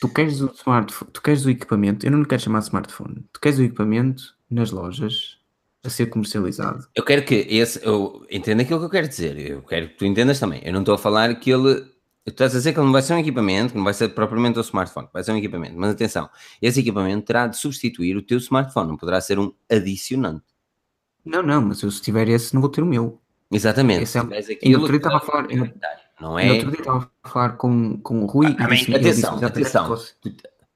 Tu 0.00 0.08
queres 0.08 0.40
o 0.40 0.50
smartphone, 0.54 1.10
tu 1.12 1.22
queres 1.22 1.44
o 1.44 1.50
equipamento, 1.50 2.04
eu 2.04 2.10
não 2.10 2.24
quero 2.24 2.42
chamar 2.42 2.60
smartphone, 2.60 3.24
tu 3.32 3.38
queres 3.38 3.60
o 3.60 3.62
equipamento 3.62 4.34
nas 4.50 4.72
lojas 4.72 5.39
a 5.82 5.90
ser 5.90 6.06
comercializado. 6.06 6.86
Eu 6.94 7.04
quero 7.04 7.24
que 7.24 7.34
esse, 7.34 7.84
eu 7.84 8.26
entenda 8.30 8.62
aquilo 8.62 8.78
que 8.78 8.86
eu 8.86 8.90
quero 8.90 9.08
dizer, 9.08 9.38
eu 9.38 9.62
quero 9.62 9.88
que 9.88 9.94
tu 9.96 10.04
entendas 10.04 10.38
também. 10.38 10.60
Eu 10.64 10.72
não 10.72 10.80
estou 10.80 10.94
a 10.94 10.98
falar 10.98 11.34
que 11.36 11.50
ele, 11.50 11.80
tu 12.24 12.30
estás 12.30 12.54
a 12.54 12.58
dizer 12.58 12.72
que 12.72 12.78
ele 12.78 12.86
não 12.86 12.92
vai 12.92 13.02
ser 13.02 13.14
um 13.14 13.18
equipamento, 13.18 13.72
que 13.72 13.78
não 13.78 13.84
vai 13.84 13.94
ser 13.94 14.10
propriamente 14.10 14.58
o 14.58 14.62
smartphone, 14.62 15.08
vai 15.12 15.24
ser 15.24 15.32
um 15.32 15.36
equipamento, 15.36 15.74
mas 15.76 15.90
atenção, 15.90 16.28
esse 16.60 16.80
equipamento 16.80 17.26
terá 17.26 17.46
de 17.46 17.56
substituir 17.56 18.16
o 18.16 18.22
teu 18.22 18.38
smartphone, 18.38 18.88
não 18.88 18.96
poderá 18.96 19.20
ser 19.20 19.38
um 19.38 19.52
adicionante. 19.70 20.44
Não, 21.24 21.42
não, 21.42 21.62
mas 21.62 21.82
eu 21.82 21.90
se 21.90 22.00
tiver 22.00 22.28
esse 22.28 22.54
não 22.54 22.60
vou 22.60 22.70
ter 22.70 22.82
o 22.82 22.86
meu. 22.86 23.20
Exatamente. 23.50 24.02
Esse 24.04 24.18
é, 24.18 24.20
aquilo, 24.20 24.86
eu 24.86 24.96
estava 24.96 25.16
a 25.16 25.20
falar, 25.20 25.48
não 26.20 26.38
é? 26.38 26.52
Outro 26.52 26.70
dia 26.70 26.80
estava 26.80 27.10
a 27.22 27.28
falar 27.28 27.50
com, 27.56 27.98
com 27.98 28.22
o 28.22 28.26
Rui 28.26 28.54
ah, 28.58 28.64
e 28.64 28.76
disse, 28.76 28.94
atenção, 28.94 29.44
atenção. 29.44 29.96
Tu, 30.20 30.30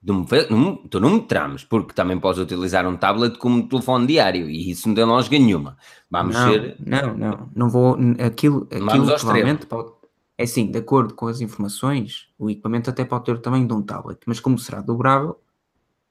não, 0.05 0.77
tu 0.77 1.01
não 1.01 1.15
me 1.15 1.23
trames, 1.23 1.65
porque 1.65 1.95
também 1.95 2.19
podes 2.19 2.41
utilizar 2.41 2.87
um 2.87 2.97
tablet 2.97 3.39
como 3.39 3.67
telefone 3.67 4.07
diário 4.07 4.51
e 4.51 4.71
isso 4.71 4.87
não 4.87 4.95
tem 4.95 5.05
lógica 5.05 5.39
nenhuma. 5.39 5.79
Vamos 6.11 6.35
não, 6.35 6.53
ser. 6.53 6.77
Não, 6.79 7.17
não, 7.17 7.51
não 7.55 7.71
vou. 7.71 7.97
Aquilo, 8.19 8.69
aquilo 8.71 9.07
provavelmente 9.07 9.67
pode. 9.67 9.93
É 10.37 10.43
assim, 10.43 10.71
de 10.71 10.79
acordo 10.79 11.15
com 11.15 11.29
as 11.29 11.41
informações, 11.41 12.29
o 12.39 12.51
equipamento 12.51 12.91
até 12.91 13.05
pode 13.05 13.25
ter 13.25 13.33
o 13.33 13.39
tamanho 13.39 13.67
de 13.67 13.73
um 13.73 13.81
tablet, 13.81 14.19
mas 14.27 14.41
como 14.41 14.59
será 14.59 14.81
dobrável. 14.81 15.41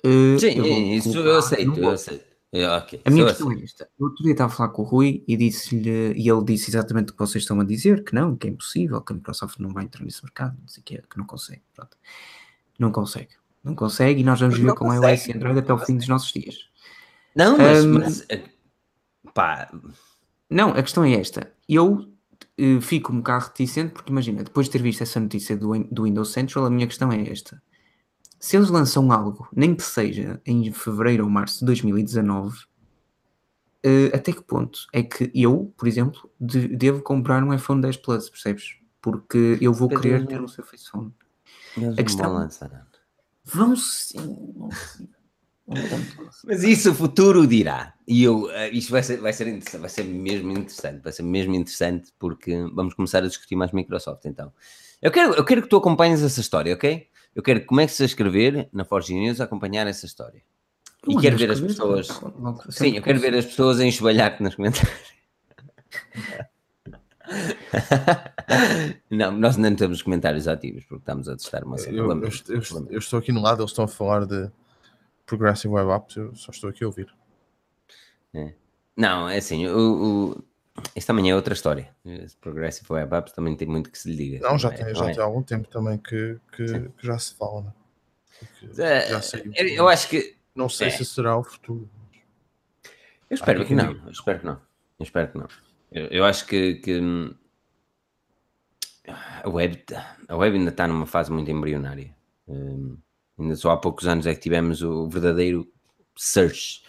Uh, 0.05 0.39
Sim, 0.39 0.57
eu 0.57 0.65
isso 0.65 1.17
eu 1.17 1.37
aceito, 1.37 1.79
eu 1.79 1.89
aceito. 1.89 2.33
É, 2.51 2.69
ok. 2.69 3.01
A 3.03 3.09
minha 3.09 3.25
questão 3.25 3.49
assim. 3.49 3.61
é 3.61 3.63
esta. 3.63 3.89
No 3.99 4.07
outro 4.07 4.23
dia 4.23 4.33
estava 4.33 4.53
a 4.53 4.55
falar 4.55 4.69
com 4.69 4.83
o 4.83 4.85
Rui 4.85 5.23
e, 5.27 5.35
disse-lhe, 5.35 6.13
e 6.15 6.29
ele 6.29 6.43
disse 6.45 6.69
exatamente 6.69 7.09
o 7.09 7.13
que 7.13 7.19
vocês 7.19 7.43
estão 7.43 7.59
a 7.59 7.63
dizer, 7.63 8.03
que 8.03 8.13
não, 8.13 8.35
que 8.35 8.47
é 8.47 8.49
impossível, 8.51 9.01
que 9.01 9.11
a 9.11 9.15
Microsoft 9.15 9.59
não 9.59 9.71
vai 9.71 9.85
entrar 9.85 10.05
nesse 10.05 10.23
mercado, 10.23 10.55
não 10.59 10.67
sei 10.67 10.81
o 10.81 10.83
que, 10.83 10.97
que 11.01 11.17
não 11.17 11.25
consegue. 11.25 11.63
Pronto. 11.75 11.97
Não 12.77 12.91
consegue. 12.91 13.29
Não 13.63 13.75
consegue 13.75 14.21
e 14.21 14.23
nós 14.23 14.39
vamos 14.39 14.57
viver 14.57 14.73
com 14.75 14.85
consegue. 14.87 15.05
iOS 15.07 15.27
e 15.27 15.31
Android 15.33 15.59
até 15.59 15.73
o 15.73 15.77
fim 15.77 15.97
dos 15.97 16.07
nossos 16.07 16.31
dias. 16.31 16.55
Não, 17.35 17.57
mas, 17.57 17.85
Hum, 17.85 17.93
mas, 17.93 18.25
eh, 18.29 18.43
pá, 19.33 19.71
Não, 20.49 20.69
a 20.71 20.83
questão 20.83 21.03
é 21.03 21.13
esta. 21.13 21.51
Eu 21.67 22.11
eh, 22.57 22.79
fico 22.81 23.11
um 23.13 23.17
bocado 23.17 23.45
reticente 23.45 23.93
porque 23.93 24.11
imagina, 24.11 24.43
depois 24.43 24.67
de 24.67 24.73
ter 24.73 24.81
visto 24.81 25.01
essa 25.01 25.19
notícia 25.19 25.55
do, 25.57 25.73
do 25.85 26.03
Windows 26.03 26.29
Central, 26.31 26.65
a 26.65 26.69
minha 26.69 26.85
questão 26.87 27.11
é 27.11 27.27
esta. 27.29 27.61
Se 28.39 28.57
eles 28.57 28.69
lançam 28.69 29.09
algo, 29.11 29.47
nem 29.55 29.73
que 29.73 29.81
seja 29.83 30.41
em 30.45 30.69
fevereiro 30.71 31.23
ou 31.23 31.29
março 31.29 31.59
de 31.59 31.65
2019, 31.65 32.57
eh, 33.81 34.11
até 34.13 34.31
que 34.33 34.41
ponto 34.43 34.79
é 34.91 35.01
que 35.01 35.31
eu, 35.33 35.73
por 35.77 35.87
exemplo, 35.87 36.29
de- 36.39 36.67
devo 36.67 37.01
comprar 37.01 37.41
um 37.43 37.53
iPhone 37.53 37.81
10 37.81 37.95
Plus, 37.97 38.29
percebes? 38.29 38.75
Porque 39.01 39.57
eu 39.61 39.73
vou 39.73 39.87
querer 39.89 40.25
ter 40.27 40.41
um 40.41 40.47
Surface 40.47 40.89
Phone. 40.89 41.11
eles 41.77 41.87
a 41.87 41.95
não 41.95 41.95
questão- 42.03 42.33
lançar. 42.33 42.87
Vão 43.45 43.75
sim, 43.75 44.53
vão 44.55 44.71
sim. 44.71 45.09
Mas 46.45 46.63
isso 46.63 46.91
o 46.91 46.95
futuro 46.95 47.47
dirá. 47.47 47.93
E 48.07 48.21
eu, 48.23 48.49
eh, 48.51 48.69
isto 48.71 48.91
vai 48.91 49.01
ser, 49.01 49.17
vai 49.17 49.31
ser 49.31 49.47
interessante, 49.47 49.81
vai 49.81 49.89
ser 49.89 50.03
mesmo 50.03 50.51
interessante, 50.51 51.01
vai 51.01 51.11
ser 51.13 51.23
mesmo 51.23 51.55
interessante 51.55 52.11
porque 52.19 52.55
vamos 52.73 52.93
começar 52.93 53.19
a 53.19 53.27
discutir 53.27 53.55
mais 53.55 53.71
Microsoft 53.71 54.25
então. 54.25 54.51
Eu 55.01 55.11
quero, 55.11 55.33
eu 55.33 55.45
quero 55.45 55.61
que 55.61 55.69
tu 55.69 55.77
acompanhes 55.77 56.21
essa 56.21 56.41
história, 56.41 56.73
ok? 56.73 57.07
Eu 57.33 57.41
quero 57.41 57.61
que 57.61 57.65
comeces 57.65 57.99
a 58.01 58.05
escrever 58.05 58.69
na 58.73 58.83
Forge 58.85 59.13
News 59.13 59.39
a 59.39 59.45
acompanhar 59.45 59.87
essa 59.87 60.05
história. 60.05 60.41
E 61.07 61.13
Eu 61.13 61.19
quero 61.19 61.37
ver 61.37 61.51
as 61.51 61.59
pessoas. 61.59 62.07
logo, 62.21 62.71
Sim, 62.71 62.95
eu 62.97 63.01
quero 63.01 63.19
que 63.19 63.29
ver 63.29 63.37
as 63.37 63.45
pessoas 63.45 63.79
a 63.79 63.85
enxovalhar-te 63.85 64.43
nos 64.43 64.55
comentários. 64.55 65.13
Não, 69.09 69.31
nós 69.31 69.55
não 69.57 69.75
temos 69.75 70.01
comentários 70.01 70.47
ativos 70.47 70.83
porque 70.85 71.01
estamos 71.01 71.29
a 71.29 71.35
testar 71.35 71.63
uma 71.63 71.77
cena. 71.77 71.97
Eu, 71.97 72.09
eu, 72.11 72.21
eu- 72.23 72.87
eu- 72.89 72.99
estou 72.99 73.19
aqui 73.19 73.31
no 73.31 73.41
lado, 73.41 73.61
eles 73.61 73.71
estão 73.71 73.85
a 73.85 73.87
falar 73.87 74.25
de 74.25 74.51
Progressive 75.25 75.73
Web 75.73 75.91
Apps, 75.91 76.15
eu 76.17 76.35
só 76.35 76.51
estou 76.51 76.69
aqui 76.69 76.83
a 76.83 76.87
ouvir. 76.87 77.13
Não, 78.95 79.27
é 79.29 79.37
assim, 79.37 79.65
o, 79.67 80.33
o... 80.35 80.43
isto 80.95 81.07
também 81.07 81.29
é 81.29 81.35
outra 81.35 81.53
história. 81.53 81.95
Esse 82.05 82.35
Progressive 82.37 82.85
Web 82.91 83.15
Apps 83.15 83.31
também 83.33 83.55
tem 83.55 83.67
muito 83.67 83.89
que 83.89 83.97
se 83.97 84.09
lhe 84.09 84.15
diga. 84.15 84.47
Não, 84.47 84.57
já, 84.59 84.69
é- 84.69 84.71
tem, 84.83 84.95
já 84.95 85.09
é? 85.09 85.13
tem 85.13 85.23
algum 85.23 85.41
tempo 85.41 85.67
também 85.67 85.97
que, 85.97 86.37
que, 86.51 86.65
que 86.89 87.07
já 87.07 87.17
se 87.17 87.35
fala, 87.35 87.61
né? 87.61 87.73
É, 88.77 89.09
já 89.09 89.21
saiu. 89.21 89.51
Eu, 89.55 89.87
acho 89.87 90.09
que. 90.09 90.35
Não 90.53 90.67
sei 90.67 90.87
é. 90.87 90.91
se 90.91 91.05
será 91.05 91.37
o 91.37 91.43
futuro. 91.43 91.89
Eu 93.29 93.35
espero 93.35 93.65
que 93.65 93.73
não. 93.73 93.91
Eu 93.91 94.11
espero 94.11 94.39
que 94.39 94.45
não. 94.45 94.53
Eu 94.99 95.03
espero 95.03 95.31
que 95.31 95.37
não. 95.37 95.47
Eu, 95.93 96.07
eu 96.07 96.25
acho 96.25 96.45
que, 96.45 96.75
que, 96.75 96.99
hum, 96.99 97.33
a, 99.43 99.49
web, 99.49 99.83
a 100.27 100.35
web 100.35 100.57
ainda 100.57 100.71
está 100.71 100.87
numa 100.87 101.05
fase 101.05 101.31
muito 101.31 101.51
embrionária. 101.51 102.15
Hum, 102.47 102.97
ainda 103.39 103.55
só 103.55 103.71
há 103.71 103.77
poucos 103.77 104.07
anos 104.07 104.25
é 104.25 104.33
que 104.33 104.41
tivemos 104.41 104.81
o 104.81 105.07
verdadeiro 105.07 105.67
search 106.15 106.83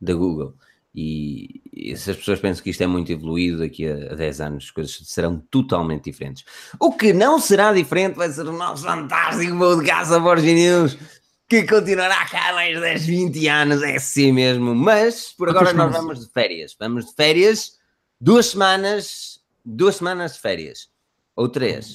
da 0.00 0.14
Google. 0.14 0.54
E, 0.94 1.60
e 1.72 1.96
se 1.96 2.10
as 2.10 2.16
pessoas 2.16 2.40
pensam 2.40 2.62
que 2.64 2.70
isto 2.70 2.82
é 2.82 2.86
muito 2.86 3.12
evoluído, 3.12 3.58
daqui 3.58 3.86
a, 3.86 4.12
a 4.12 4.14
10 4.16 4.40
anos 4.40 4.64
as 4.64 4.70
coisas 4.70 4.98
serão 5.04 5.38
totalmente 5.50 6.04
diferentes. 6.04 6.44
O 6.80 6.92
que 6.92 7.12
não 7.12 7.38
será 7.38 7.72
diferente 7.72 8.16
vai 8.16 8.30
ser 8.30 8.46
o 8.48 8.52
nosso 8.52 8.84
fantástico 8.84 9.56
podcast 9.56 10.10
da 10.10 10.18
Borges 10.18 10.54
News, 10.54 10.98
que 11.48 11.64
continuará 11.64 12.26
cá 12.26 12.52
mais 12.52 12.80
10, 12.80 13.06
20 13.06 13.48
anos, 13.48 13.82
é 13.82 13.96
assim 13.96 14.32
mesmo. 14.32 14.74
Mas 14.74 15.32
por 15.32 15.50
agora 15.50 15.72
nós 15.72 15.92
vamos 15.92 16.20
de 16.20 16.32
férias. 16.32 16.74
Vamos 16.78 17.06
de 17.06 17.14
férias, 17.14 17.78
duas 18.20 18.46
semanas, 18.46 19.40
duas 19.64 19.96
semanas 19.96 20.34
de 20.34 20.40
férias, 20.40 20.90
ou 21.36 21.48
três. 21.48 21.94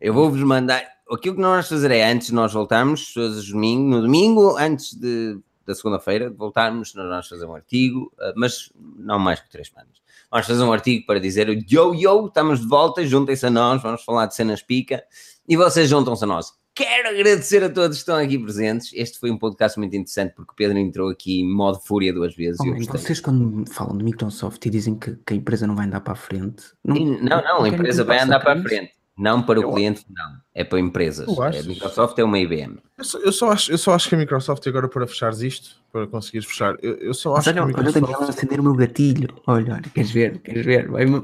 Eu 0.00 0.14
vou-vos 0.14 0.42
mandar. 0.42 0.84
Aquilo 1.10 1.34
que 1.34 1.40
nós 1.40 1.50
vamos 1.50 1.68
fazer 1.68 1.90
é 1.90 2.10
antes 2.10 2.28
de 2.28 2.34
nós 2.34 2.52
voltarmos, 2.52 3.12
domingos, 3.50 3.90
no 3.90 4.02
domingo, 4.02 4.56
antes 4.56 4.94
de, 4.94 5.38
da 5.66 5.74
segunda-feira, 5.74 6.30
de 6.30 6.36
voltarmos, 6.36 6.94
nós 6.94 7.08
vamos 7.08 7.28
fazer 7.28 7.44
um 7.44 7.54
artigo, 7.54 8.12
eh, 8.18 8.32
mas 8.36 8.72
não 8.74 9.18
mais 9.18 9.40
que 9.40 9.50
três 9.50 9.68
semanas. 9.68 10.02
Vamos 10.30 10.46
fazer 10.46 10.62
um 10.62 10.72
artigo 10.72 11.04
para 11.06 11.20
dizer 11.20 11.48
yo, 11.68 11.94
yo, 11.94 12.26
estamos 12.26 12.60
de 12.60 12.66
volta, 12.66 13.06
juntem-se 13.06 13.46
a 13.46 13.50
nós, 13.50 13.82
vamos 13.82 14.02
falar 14.02 14.26
de 14.26 14.34
cenas 14.34 14.62
pica 14.62 15.04
e 15.46 15.56
vocês 15.56 15.88
juntam-se 15.88 16.24
a 16.24 16.26
nós. 16.26 16.52
Quero 16.74 17.08
agradecer 17.10 17.62
a 17.62 17.70
todos 17.70 17.96
que 17.98 18.00
estão 18.00 18.16
aqui 18.16 18.36
presentes. 18.36 18.90
Este 18.94 19.18
foi 19.20 19.30
um 19.30 19.38
podcast 19.38 19.78
muito 19.78 19.94
interessante 19.94 20.34
porque 20.34 20.52
o 20.52 20.56
Pedro 20.56 20.76
entrou 20.76 21.08
aqui 21.08 21.40
em 21.40 21.48
modo 21.54 21.78
fúria 21.80 22.12
duas 22.12 22.34
vezes. 22.34 22.58
e 22.64 22.70
gostei. 22.70 23.00
vocês 23.00 23.20
quando 23.20 23.64
falam 23.70 23.96
de 23.96 24.02
Microsoft 24.02 24.64
e 24.66 24.70
dizem 24.70 24.96
que, 24.98 25.14
que 25.24 25.34
a 25.34 25.36
empresa 25.36 25.66
não 25.68 25.76
vai 25.76 25.86
andar 25.86 26.00
para 26.00 26.14
a 26.14 26.16
frente. 26.16 26.64
Não, 26.84 26.96
E 26.96 27.04
Não, 27.04 27.42
não, 27.42 27.62
a 27.62 27.68
empresa 27.68 28.02
que 28.02 28.08
vai 28.08 28.18
andar 28.18 28.40
para 28.40 28.54
a 28.58 28.62
frente. 28.62 28.90
Não 29.16 29.40
para 29.42 29.60
o 29.60 29.62
Eu- 29.62 29.72
cliente, 29.72 30.04
não. 30.10 30.32
É 30.52 30.64
para 30.64 30.80
empresas. 30.80 31.28
A 31.38 31.62
Microsoft 31.62 32.18
é 32.18 32.24
uma 32.24 32.36
IBM. 32.40 32.78
Eu 32.98 33.04
só, 33.04 33.18
eu, 33.20 33.30
só 33.32 33.50
acho, 33.52 33.70
eu 33.70 33.78
só 33.78 33.94
acho 33.94 34.08
que 34.08 34.16
a 34.16 34.18
Microsoft, 34.18 34.66
agora 34.66 34.88
para 34.88 35.06
fechares 35.06 35.40
isto, 35.40 35.76
para 35.92 36.08
conseguires 36.08 36.48
fechar, 36.48 36.74
eu, 36.82 36.94
eu 36.96 37.14
só 37.14 37.30
Mas 37.34 37.46
acho 37.46 37.54
que 37.54 37.60
olha, 37.60 37.72
a 37.72 37.78
olha 37.78 37.88
o 37.90 37.92
Daniel 37.92 38.08
Microsoft. 38.08 38.36
acender 38.38 38.58
o 38.58 38.62
meu 38.64 38.74
gatilho. 38.74 39.28
Olha, 39.46 39.74
olha, 39.74 39.82
queres 39.94 40.10
ver? 40.10 40.38
Queres 40.40 40.66
ver? 40.66 40.88
Vai, 40.90 41.06
vai. 41.06 41.20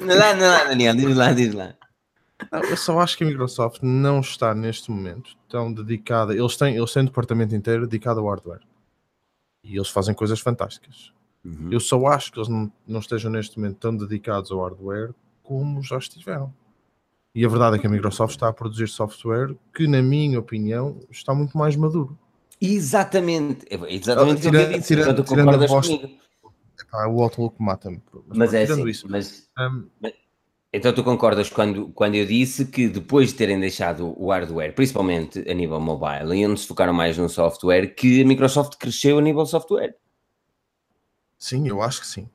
Não 0.00 0.14
lá, 0.18 0.34
não 0.34 0.46
lá, 0.46 0.64
Daniel, 0.64 0.94
diz 0.94 1.16
lá, 1.16 1.32
diz 1.32 1.54
lá. 1.54 1.74
Eu 2.70 2.76
só 2.76 2.98
acho 3.00 3.16
que 3.16 3.24
a 3.24 3.26
Microsoft 3.26 3.80
não 3.82 4.20
está 4.20 4.54
neste 4.54 4.90
momento 4.90 5.36
tão 5.48 5.72
dedicada. 5.72 6.34
Eles 6.34 6.56
têm, 6.56 6.76
eles 6.76 6.92
têm 6.92 7.02
um 7.02 7.06
departamento 7.06 7.54
inteiro 7.54 7.86
dedicado 7.86 8.20
ao 8.20 8.26
hardware. 8.28 8.60
E 9.64 9.76
eles 9.76 9.88
fazem 9.88 10.14
coisas 10.14 10.40
fantásticas. 10.40 11.12
Uhum. 11.44 11.68
Eu 11.70 11.80
só 11.80 12.04
acho 12.06 12.32
que 12.32 12.38
eles 12.38 12.48
não, 12.48 12.72
não 12.86 13.00
estejam 13.00 13.30
neste 13.30 13.58
momento 13.58 13.76
tão 13.78 13.96
dedicados 13.96 14.50
ao 14.50 14.60
hardware 14.60 15.12
como 15.42 15.82
já 15.82 15.98
estiveram. 15.98 16.52
E 17.34 17.44
a 17.44 17.48
verdade 17.48 17.76
é 17.76 17.78
que 17.78 17.86
a 17.86 17.90
Microsoft 17.90 18.32
está 18.34 18.48
a 18.48 18.52
produzir 18.52 18.88
software 18.88 19.56
que, 19.74 19.86
na 19.86 20.02
minha 20.02 20.38
opinião, 20.38 21.00
está 21.10 21.34
muito 21.34 21.56
mais 21.56 21.74
maduro. 21.76 22.18
Exatamente. 22.60 23.66
É 23.70 23.94
exatamente 23.94 24.46
o 24.46 24.50
que 24.50 24.56
eu 24.56 24.66
dizer. 24.80 24.82
tira- 24.82 25.22
tirando 25.24 25.50
a 25.62 25.66
voz-. 25.66 25.88
Epá, 25.88 27.06
o 27.08 27.22
Outlook 27.22 27.56
mata-me. 27.58 28.02
Mas 28.28 28.52
é 28.52 28.64
tirando 28.64 28.80
assim. 28.82 28.90
isso, 28.90 29.06
Mas, 29.08 29.48
hum, 29.58 29.86
então 30.72 30.92
tu 30.92 31.04
concordas 31.04 31.50
quando, 31.50 31.88
quando 31.90 32.14
eu 32.14 32.26
disse 32.26 32.66
que 32.66 32.88
depois 32.88 33.28
de 33.30 33.34
terem 33.36 33.60
deixado 33.60 34.14
o 34.20 34.30
hardware, 34.30 34.74
principalmente 34.74 35.38
a 35.50 35.54
nível 35.54 35.80
mobile, 35.80 36.34
e 36.38 36.46
onde 36.46 36.60
se 36.60 36.66
focaram 36.66 36.92
mais 36.94 37.16
no 37.18 37.28
software, 37.28 37.88
que 37.94 38.22
a 38.22 38.26
Microsoft 38.26 38.76
cresceu 38.78 39.18
a 39.18 39.22
nível 39.22 39.44
software. 39.46 39.96
sim, 41.38 41.68
eu 41.68 41.82
acho 41.82 42.00
que 42.00 42.06
sim. 42.06 42.28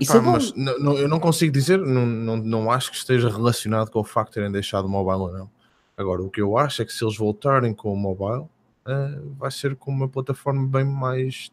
Epá, 0.00 0.16
é 0.16 0.20
mas 0.20 0.54
não- 0.54 0.78
não- 0.78 0.98
eu 0.98 1.08
não 1.08 1.20
consigo 1.20 1.52
dizer, 1.52 1.78
não, 1.78 2.06
não, 2.06 2.36
não 2.36 2.70
acho 2.70 2.90
que 2.90 2.96
esteja 2.96 3.28
relacionado 3.28 3.90
com 3.90 4.00
o 4.00 4.04
facto 4.04 4.30
de 4.30 4.34
terem 4.34 4.52
deixado 4.52 4.86
o 4.86 4.88
mobile 4.88 5.20
ou 5.20 5.32
não. 5.32 5.50
Agora, 5.96 6.22
o 6.22 6.30
que 6.30 6.40
eu 6.40 6.56
acho 6.58 6.82
é 6.82 6.84
que 6.84 6.92
se 6.92 7.04
eles 7.04 7.16
voltarem 7.16 7.74
com 7.74 7.92
o 7.92 7.96
mobile, 7.96 8.46
ah, 8.84 9.18
vai 9.38 9.50
ser 9.50 9.76
com 9.76 9.90
uma 9.90 10.08
plataforma 10.08 10.66
bem 10.66 10.84
mais 10.84 11.50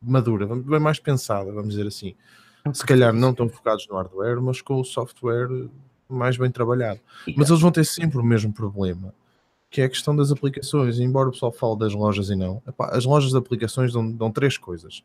madura, 0.00 0.46
bem 0.46 0.80
mais 0.80 0.98
pensada, 1.00 1.52
vamos 1.52 1.70
dizer 1.70 1.86
assim. 1.86 2.14
Se 2.72 2.84
calhar 2.84 3.12
não 3.12 3.34
tão 3.34 3.48
focados 3.48 3.86
no 3.88 3.96
hardware, 3.96 4.40
mas 4.40 4.60
com 4.60 4.80
o 4.80 4.84
software 4.84 5.48
mais 6.08 6.36
bem 6.36 6.50
trabalhado. 6.50 7.00
Mas 7.36 7.48
eles 7.48 7.60
vão 7.60 7.70
ter 7.70 7.84
sempre 7.84 8.18
o 8.18 8.24
mesmo 8.24 8.52
problema, 8.52 9.12
que 9.70 9.80
é 9.80 9.84
a 9.84 9.88
questão 9.88 10.14
das 10.14 10.30
aplicações. 10.30 10.98
Embora 10.98 11.28
o 11.28 11.32
pessoal 11.32 11.52
fale 11.52 11.78
das 11.78 11.92
lojas 11.92 12.30
e 12.30 12.36
não, 12.36 12.62
epá, 12.66 12.90
as 12.92 13.04
lojas 13.04 13.30
de 13.30 13.36
aplicações 13.38 13.92
dão, 13.92 14.10
dão 14.10 14.30
três 14.30 14.56
coisas. 14.56 15.02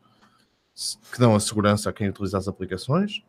Que 1.12 1.18
dão 1.18 1.34
a 1.34 1.40
segurança 1.40 1.90
a 1.90 1.92
quem 1.92 2.08
utiliza 2.08 2.38
as 2.38 2.48
aplicações, 2.48 3.22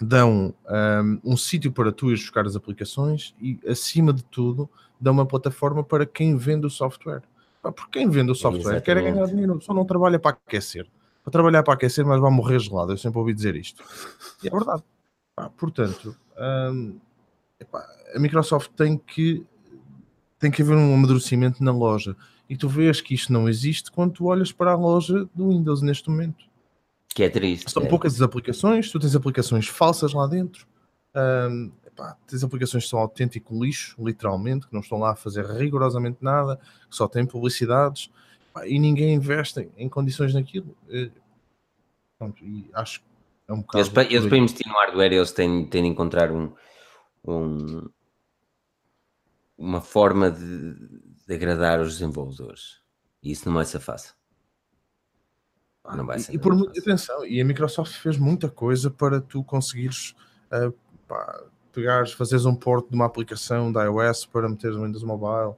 dão 0.00 0.54
ahm, 0.66 1.18
um, 1.22 1.36
sítio 1.36 1.70
para 1.70 1.92
tu 1.92 2.08
ires 2.08 2.20
buscar 2.20 2.46
as 2.46 2.56
aplicações 2.56 3.34
e, 3.40 3.58
acima 3.66 4.12
de 4.12 4.22
tudo, 4.24 4.68
dão 5.00 5.12
uma 5.12 5.26
plataforma 5.26 5.84
para 5.84 6.06
quem 6.06 6.36
vende 6.36 6.66
o 6.66 6.70
software. 6.70 7.22
Porque 7.62 7.98
quem 7.98 8.08
vende 8.08 8.30
o 8.30 8.34
software 8.34 8.80
quer 8.80 8.96
é 8.96 9.00
ganhar 9.00 9.16
Exatamente. 9.16 9.34
dinheiro, 9.34 9.60
só 9.60 9.74
não 9.74 9.84
trabalha 9.84 10.18
para 10.18 10.36
aquecer. 10.46 10.86
Para 11.26 11.32
trabalhar 11.32 11.64
para 11.64 11.74
aquecer, 11.74 12.06
mas 12.06 12.20
vai 12.20 12.30
morrer 12.30 12.60
gelado. 12.60 12.92
Eu 12.92 12.96
sempre 12.96 13.18
ouvi 13.18 13.34
dizer 13.34 13.56
isto. 13.56 13.82
E 14.44 14.46
é 14.46 14.50
verdade. 14.50 14.84
Pá, 15.34 15.50
portanto, 15.50 16.16
hum, 16.72 17.00
epá, 17.58 17.84
a 18.14 18.18
Microsoft 18.20 18.70
tem 18.76 18.96
que 18.96 19.44
tem 20.38 20.52
que 20.52 20.62
haver 20.62 20.76
um 20.76 20.94
amadurecimento 20.94 21.64
na 21.64 21.72
loja. 21.72 22.16
E 22.48 22.56
tu 22.56 22.68
vês 22.68 23.00
que 23.00 23.12
isto 23.12 23.32
não 23.32 23.48
existe 23.48 23.90
quando 23.90 24.12
tu 24.12 24.26
olhas 24.26 24.52
para 24.52 24.70
a 24.70 24.76
loja 24.76 25.28
do 25.34 25.48
Windows 25.48 25.82
neste 25.82 26.08
momento. 26.08 26.44
Que 27.08 27.24
é 27.24 27.28
triste. 27.28 27.72
São 27.72 27.82
é. 27.82 27.88
poucas 27.88 28.14
as 28.14 28.22
aplicações, 28.22 28.88
tu 28.88 29.00
tens 29.00 29.16
aplicações 29.16 29.66
falsas 29.66 30.12
lá 30.12 30.28
dentro. 30.28 30.64
Hum, 31.50 31.72
epá, 31.84 32.16
tens 32.24 32.44
aplicações 32.44 32.84
que 32.84 32.90
são 32.90 33.00
autêntico 33.00 33.52
lixo, 33.60 33.96
literalmente, 33.98 34.68
que 34.68 34.72
não 34.72 34.80
estão 34.80 34.98
lá 34.98 35.10
a 35.10 35.16
fazer 35.16 35.44
rigorosamente 35.44 36.18
nada, 36.20 36.60
que 36.88 36.94
só 36.94 37.08
têm 37.08 37.26
publicidades, 37.26 38.12
e 38.64 38.78
ninguém 38.78 39.14
investe 39.14 39.68
em, 39.76 39.88
condições 39.88 40.32
naquilo. 40.34 40.76
Eh, 40.88 41.10
pronto, 42.18 42.44
e 42.44 42.70
acho 42.74 43.00
que 43.00 43.06
é 43.48 43.52
um 43.52 43.60
bocado. 43.60 43.78
Eles, 43.78 43.88
pa- 43.88 44.04
eles 44.04 44.26
para 44.26 44.38
investir 44.38 44.66
no 44.66 44.74
hardware, 44.74 45.12
eles 45.12 45.32
têm, 45.32 45.66
têm 45.66 45.82
de 45.82 45.88
encontrar 45.88 46.30
um, 46.32 46.52
um- 47.24 47.88
uma 49.58 49.80
forma 49.80 50.30
de, 50.30 50.74
de 51.26 51.34
agradar 51.34 51.80
os 51.80 51.94
desenvolvedores. 51.98 52.80
E 53.22 53.32
isso 53.32 53.48
não 53.48 53.54
vai 53.54 53.64
ser 53.64 53.80
fácil. 53.80 54.14
Não 55.94 56.04
vai 56.04 56.18
ser 56.18 56.34
e, 56.34 56.38
por 56.38 56.54
muita 56.54 56.80
atenção, 56.80 57.24
e 57.24 57.40
a 57.40 57.44
Microsoft 57.44 57.94
fez 58.00 58.18
muita 58.18 58.48
coisa 58.48 58.90
para 58.90 59.20
tu 59.20 59.44
conseguires 59.44 60.14
uh, 60.50 60.72
pá, 61.06 61.44
pegares, 61.72 62.12
fazeres 62.12 62.44
um 62.44 62.56
porto 62.56 62.88
de 62.90 62.96
uma 62.96 63.06
aplicação 63.06 63.70
da 63.70 63.84
iOS 63.84 64.26
para 64.26 64.48
meteres 64.48 64.76
no 64.76 64.84
Windows 64.84 65.04
Mobile 65.04 65.54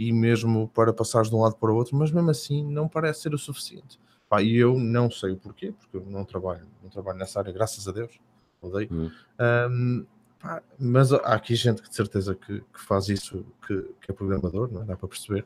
e 0.00 0.14
mesmo 0.14 0.66
para 0.68 0.94
passares 0.94 1.28
de 1.28 1.36
um 1.36 1.42
lado 1.42 1.56
para 1.56 1.70
o 1.70 1.76
outro, 1.76 1.94
mas 1.94 2.10
mesmo 2.10 2.30
assim 2.30 2.64
não 2.64 2.88
parece 2.88 3.20
ser 3.20 3.34
o 3.34 3.38
suficiente. 3.38 4.00
Pá, 4.30 4.40
e 4.40 4.56
eu 4.56 4.78
não 4.78 5.10
sei 5.10 5.32
o 5.32 5.36
porquê, 5.36 5.74
porque 5.78 5.98
eu 5.98 6.06
não 6.06 6.24
trabalho, 6.24 6.66
não 6.82 6.88
trabalho 6.88 7.18
nessa 7.18 7.38
área, 7.38 7.52
graças 7.52 7.86
a 7.86 7.92
Deus, 7.92 8.18
odeio. 8.62 9.12
Um, 9.38 10.06
pá, 10.40 10.62
mas 10.78 11.12
há 11.12 11.34
aqui 11.34 11.54
gente 11.54 11.82
que 11.82 11.90
de 11.90 11.94
certeza 11.94 12.34
que, 12.34 12.60
que 12.60 12.80
faz 12.80 13.10
isso, 13.10 13.44
que, 13.66 13.82
que, 14.00 14.10
é 14.10 14.14
programador, 14.14 14.72
não 14.72 14.80
é? 14.80 14.84
dá 14.86 14.96
para 14.96 15.06
perceber. 15.06 15.44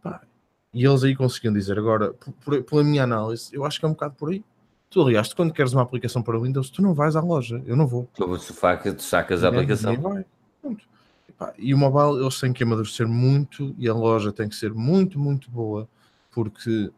Pá, 0.00 0.22
e 0.72 0.84
eles 0.84 1.02
aí 1.02 1.16
conseguiam 1.16 1.52
dizer, 1.52 1.76
agora, 1.76 2.12
por, 2.12 2.32
por, 2.34 2.62
pela 2.62 2.84
minha 2.84 3.02
análise, 3.02 3.50
eu 3.52 3.64
acho 3.64 3.80
que 3.80 3.84
é 3.84 3.88
um 3.88 3.94
bocado 3.94 4.14
por 4.14 4.30
aí. 4.30 4.44
Tu, 4.88 5.02
aliás, 5.02 5.32
quando 5.32 5.52
queres 5.52 5.72
uma 5.72 5.82
aplicação 5.82 6.22
para 6.22 6.38
o 6.38 6.42
Windows, 6.42 6.70
tu 6.70 6.82
não 6.82 6.94
vais 6.94 7.16
à 7.16 7.20
loja, 7.20 7.60
eu 7.66 7.74
não 7.74 7.86
vou. 7.88 8.08
Tu 8.14 8.24
tu 8.94 9.02
sacas 9.02 9.42
a 9.42 9.48
aplicação. 9.48 10.00
Vai. 10.00 10.24
E 11.56 11.72
o 11.72 11.78
mobile, 11.78 12.22
eles 12.22 12.40
têm 12.40 12.52
que 12.52 12.62
amadurecer 12.62 13.06
muito 13.06 13.74
e 13.78 13.88
a 13.88 13.94
loja 13.94 14.32
tem 14.32 14.48
que 14.48 14.56
ser 14.56 14.74
muito, 14.74 15.18
muito 15.18 15.50
boa, 15.50 15.88
porque 16.32 16.90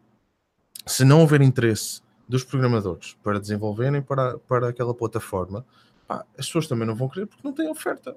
se 0.85 1.05
não 1.05 1.21
houver 1.21 1.41
interesse 1.41 2.01
dos 2.27 2.43
programadores 2.43 3.15
para 3.23 3.39
desenvolverem 3.39 4.01
para, 4.01 4.39
para 4.39 4.69
aquela 4.69 4.93
plataforma, 4.93 5.65
pá, 6.07 6.25
as 6.37 6.47
pessoas 6.47 6.67
também 6.67 6.87
não 6.87 6.95
vão 6.95 7.07
querer 7.07 7.27
porque 7.27 7.45
não 7.45 7.53
têm 7.53 7.69
oferta. 7.69 8.15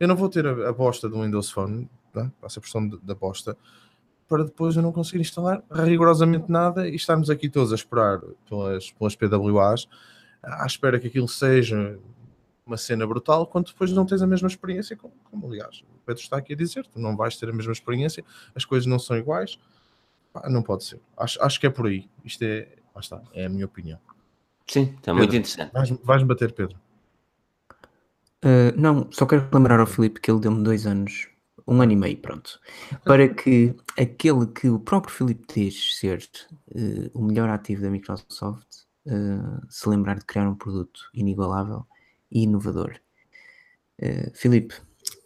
Eu 0.00 0.08
não 0.08 0.16
vou 0.16 0.28
ter 0.28 0.46
a, 0.46 0.68
a 0.68 0.72
bosta 0.72 1.08
do 1.08 1.20
Windows 1.22 1.50
Phone, 1.50 1.88
né? 2.14 2.30
essa 2.42 2.60
versão 2.60 2.88
da 2.88 3.14
bosta, 3.14 3.56
para 4.26 4.44
depois 4.44 4.76
eu 4.76 4.82
não 4.82 4.92
conseguir 4.92 5.20
instalar 5.20 5.62
rigorosamente 5.70 6.50
nada 6.50 6.88
e 6.88 6.94
estarmos 6.94 7.28
aqui 7.28 7.48
todos 7.48 7.72
a 7.72 7.74
esperar 7.74 8.20
pelas, 8.48 8.90
pelas 8.92 9.16
PWAs 9.16 9.88
à 10.42 10.66
espera 10.66 10.98
que 10.98 11.08
aquilo 11.08 11.28
seja 11.28 11.98
uma 12.68 12.76
cena 12.76 13.06
brutal, 13.06 13.46
quando 13.46 13.66
depois 13.66 13.90
não 13.92 14.06
tens 14.06 14.22
a 14.22 14.26
mesma 14.26 14.46
experiência, 14.46 14.96
como, 14.96 15.12
como 15.24 15.46
aliás 15.46 15.80
o 15.80 15.98
Pedro 16.06 16.22
está 16.22 16.36
aqui 16.36 16.52
a 16.52 16.56
dizer, 16.56 16.86
tu 16.86 17.00
não 17.00 17.16
vais 17.16 17.36
ter 17.36 17.48
a 17.48 17.52
mesma 17.52 17.72
experiência, 17.72 18.24
as 18.54 18.64
coisas 18.64 18.86
não 18.86 18.98
são 18.98 19.16
iguais, 19.16 19.58
Pá, 20.32 20.48
não 20.48 20.62
pode 20.62 20.84
ser. 20.84 21.00
Acho, 21.16 21.42
acho 21.42 21.60
que 21.60 21.66
é 21.66 21.70
por 21.70 21.86
aí. 21.86 22.08
Isto 22.24 22.44
é, 22.44 22.68
lá 22.94 23.00
está, 23.00 23.22
é 23.32 23.46
a 23.46 23.48
minha 23.48 23.64
opinião. 23.64 23.98
Sim, 24.66 24.94
está 24.96 25.14
muito 25.14 25.34
interessante. 25.34 25.72
Vais-me 25.72 25.98
vais 26.02 26.22
bater, 26.22 26.52
Pedro. 26.52 26.78
Uh, 28.44 28.70
não, 28.76 29.10
só 29.10 29.26
quero 29.26 29.48
lembrar 29.52 29.80
ao 29.80 29.86
Filipe 29.86 30.20
que 30.20 30.30
ele 30.30 30.40
deu-me 30.40 30.62
dois 30.62 30.86
anos 30.86 31.28
um 31.66 31.82
ano 31.82 31.92
e 31.92 31.96
meio, 31.96 32.16
pronto, 32.16 32.58
para 33.04 33.28
que 33.28 33.76
aquele 33.98 34.46
que 34.46 34.70
o 34.70 34.78
próprio 34.78 35.12
Filipe 35.12 35.44
diz 35.54 35.98
ser 35.98 36.26
uh, 36.74 37.10
o 37.12 37.22
melhor 37.22 37.50
ativo 37.50 37.82
da 37.82 37.90
Microsoft 37.90 38.84
uh, 39.06 39.66
se 39.68 39.86
lembrar 39.86 40.18
de 40.18 40.24
criar 40.24 40.48
um 40.48 40.54
produto 40.54 41.00
inigualável 41.12 41.86
e 42.30 42.42
inovador. 42.42 42.96
Uh, 44.00 44.30
Filipe, 44.34 44.74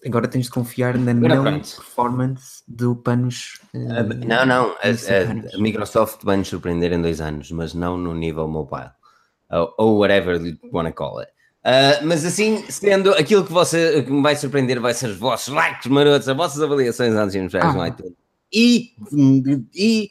agora 0.07 0.29
tens 0.29 0.47
de 0.47 0.51
confiar 0.51 0.97
na 0.97 1.13
agora 1.13 1.35
não 1.35 1.43
pronto. 1.43 1.77
performance 1.77 2.63
do 2.67 2.97
Panos. 2.97 3.61
Uh, 3.75 4.27
não, 4.27 4.47
não, 4.47 4.71
a, 4.71 4.89
a, 4.89 5.57
a, 5.57 5.59
Microsoft 5.59 6.25
vai 6.25 6.37
nos 6.37 6.49
surpreender 6.49 6.93
em 6.93 7.03
dois 7.03 7.21
anos, 7.21 7.51
mas 7.51 7.75
não 7.75 7.97
no 7.97 8.15
nível 8.15 8.49
mobile, 8.49 8.91
ou, 9.79 9.99
whatever 9.99 10.41
you 10.41 10.57
wanna 10.73 10.93
call 10.93 11.21
it. 11.21 11.31
Uh, 11.65 12.05
mas 12.05 12.25
assim, 12.25 12.65
sendo 12.69 13.13
aquilo 13.13 13.45
que, 13.45 13.53
você, 13.53 14.03
que 14.03 14.11
me 14.11 14.21
vai 14.21 14.35
surpreender 14.35 14.81
vai 14.81 14.95
ser 14.95 15.11
os 15.11 15.17
vossos 15.17 15.55
likes 15.55 15.87
marotos, 15.87 16.29
as 16.29 16.37
vossas 16.37 16.61
avaliações 16.61 17.15
antes 17.15 17.33
de 17.33 17.41
nos 17.41 17.55
ah. 17.55 17.73
no 17.73 17.87
iTunes. 17.87 18.15
E, 18.53 18.95
e, 19.75 20.11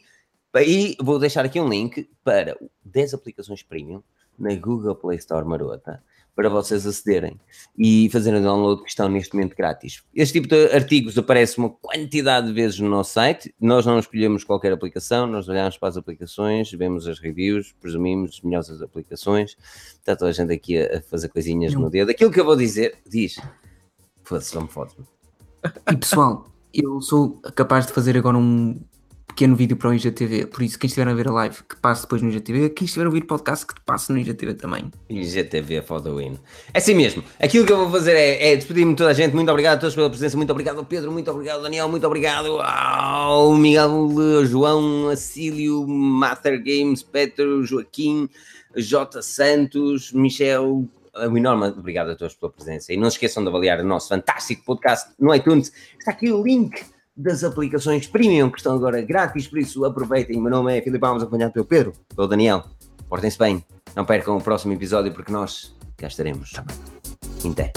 e 0.56 0.96
vou 1.00 1.18
deixar 1.18 1.44
aqui 1.44 1.60
um 1.60 1.68
link 1.68 2.10
para 2.24 2.56
10 2.84 3.14
aplicações 3.14 3.62
premium 3.62 4.02
na 4.38 4.54
Google 4.54 4.94
Play 4.94 5.18
Store 5.18 5.46
marota 5.46 6.02
para 6.34 6.48
vocês 6.48 6.86
acederem 6.86 7.38
e 7.76 8.08
fazerem 8.10 8.40
o 8.40 8.42
download 8.42 8.82
que 8.82 8.88
estão 8.88 9.08
neste 9.08 9.34
momento 9.34 9.54
grátis. 9.56 10.02
Este 10.14 10.40
tipo 10.40 10.48
de 10.48 10.72
artigos 10.74 11.16
aparece 11.18 11.58
uma 11.58 11.70
quantidade 11.70 12.46
de 12.46 12.52
vezes 12.52 12.78
no 12.80 12.88
nosso 12.88 13.12
site. 13.12 13.54
Nós 13.60 13.84
não 13.84 13.98
escolhemos 13.98 14.42
qualquer 14.44 14.72
aplicação, 14.72 15.26
nós 15.26 15.48
olhamos 15.48 15.76
para 15.76 15.88
as 15.88 15.96
aplicações, 15.96 16.70
vemos 16.72 17.06
as 17.06 17.18
reviews, 17.18 17.74
presumimos 17.80 18.36
as 18.36 18.40
melhores 18.40 18.82
aplicações. 18.82 19.56
Está 19.98 20.16
toda 20.16 20.30
a 20.30 20.34
gente 20.34 20.52
aqui 20.52 20.78
a 20.78 21.02
fazer 21.02 21.28
coisinhas 21.28 21.74
não. 21.74 21.82
no 21.82 21.90
dedo. 21.90 22.10
Aquilo 22.10 22.30
que 22.30 22.40
eu 22.40 22.44
vou 22.44 22.56
dizer, 22.56 22.98
diz. 23.06 23.38
Foda-se, 24.22 24.54
não 24.54 24.62
me 24.62 24.68
foda 24.68 24.92
E 25.90 25.96
pessoal, 25.96 26.46
eu 26.72 27.00
sou 27.00 27.40
capaz 27.54 27.86
de 27.86 27.92
fazer 27.92 28.16
agora 28.16 28.38
um 28.38 28.80
pequeno 29.32 29.56
vídeo 29.56 29.76
para 29.76 29.88
o 29.88 29.94
IGTV. 29.94 30.46
Por 30.46 30.62
isso, 30.62 30.78
quem 30.78 30.86
estiver 30.86 31.08
a 31.08 31.14
ver 31.14 31.28
a 31.28 31.32
live, 31.32 31.56
que 31.68 31.76
passe 31.76 32.02
depois 32.02 32.22
no 32.22 32.28
IGTV. 32.28 32.70
Quem 32.70 32.84
estiver 32.84 33.04
a 33.04 33.08
ouvir 33.08 33.22
podcast, 33.22 33.66
que 33.66 33.74
passe 33.80 34.12
no 34.12 34.18
IGTV 34.18 34.54
também. 34.54 34.90
IGTV 35.08 35.76
é 35.76 35.82
for 35.82 36.00
the 36.00 36.10
win. 36.10 36.38
É 36.72 36.78
assim 36.78 36.94
mesmo. 36.94 37.24
Aquilo 37.40 37.66
que 37.66 37.72
eu 37.72 37.78
vou 37.78 37.90
fazer 37.90 38.14
é, 38.14 38.52
é 38.52 38.56
despedir-me 38.56 38.92
de 38.92 38.98
toda 38.98 39.10
a 39.10 39.14
gente. 39.14 39.34
Muito 39.34 39.50
obrigado 39.50 39.78
a 39.78 39.80
todos 39.80 39.94
pela 39.94 40.10
presença. 40.10 40.36
Muito 40.36 40.50
obrigado 40.50 40.78
ao 40.78 40.84
Pedro. 40.84 41.10
Muito 41.10 41.30
obrigado 41.30 41.56
ao 41.56 41.62
Daniel. 41.62 41.88
Muito 41.88 42.06
obrigado 42.06 42.60
ao 42.60 43.54
Miguel, 43.54 44.44
João, 44.44 45.08
Acílio, 45.08 45.86
Master 45.86 46.62
Games, 46.62 47.02
Petro, 47.02 47.64
Joaquim, 47.64 48.28
J. 48.76 49.22
Santos, 49.22 50.12
Michel. 50.12 50.86
Um 51.14 51.36
enorme 51.36 51.66
obrigado 51.66 52.10
a 52.10 52.16
todos 52.16 52.34
pela 52.34 52.52
presença. 52.52 52.92
E 52.92 52.96
não 52.96 53.10
se 53.10 53.16
esqueçam 53.16 53.42
de 53.42 53.48
avaliar 53.48 53.80
o 53.80 53.84
nosso 53.84 54.08
fantástico 54.08 54.64
podcast 54.64 55.10
no 55.18 55.34
iTunes. 55.34 55.72
Está 55.98 56.12
aqui 56.12 56.30
o 56.30 56.42
link 56.42 56.82
das 57.16 57.44
aplicações 57.44 58.06
premium 58.06 58.50
que 58.50 58.58
estão 58.58 58.74
agora 58.74 59.02
grátis, 59.02 59.46
por 59.46 59.58
isso 59.58 59.84
aproveitem. 59.84 60.40
Meu 60.40 60.50
nome 60.50 60.76
é 60.76 60.82
Filipe 60.82 61.04
Alves, 61.04 61.22
acompanhado 61.22 61.52
pelo 61.52 61.66
Pedro, 61.66 61.92
pelo 62.14 62.28
Daniel. 62.28 62.64
Portem-se 63.08 63.38
bem, 63.38 63.64
não 63.94 64.04
percam 64.04 64.36
o 64.36 64.42
próximo 64.42 64.72
episódio 64.72 65.12
porque 65.12 65.32
nós 65.32 65.76
cá 65.96 66.06
estaremos. 66.06 66.52
Até. 67.50 67.72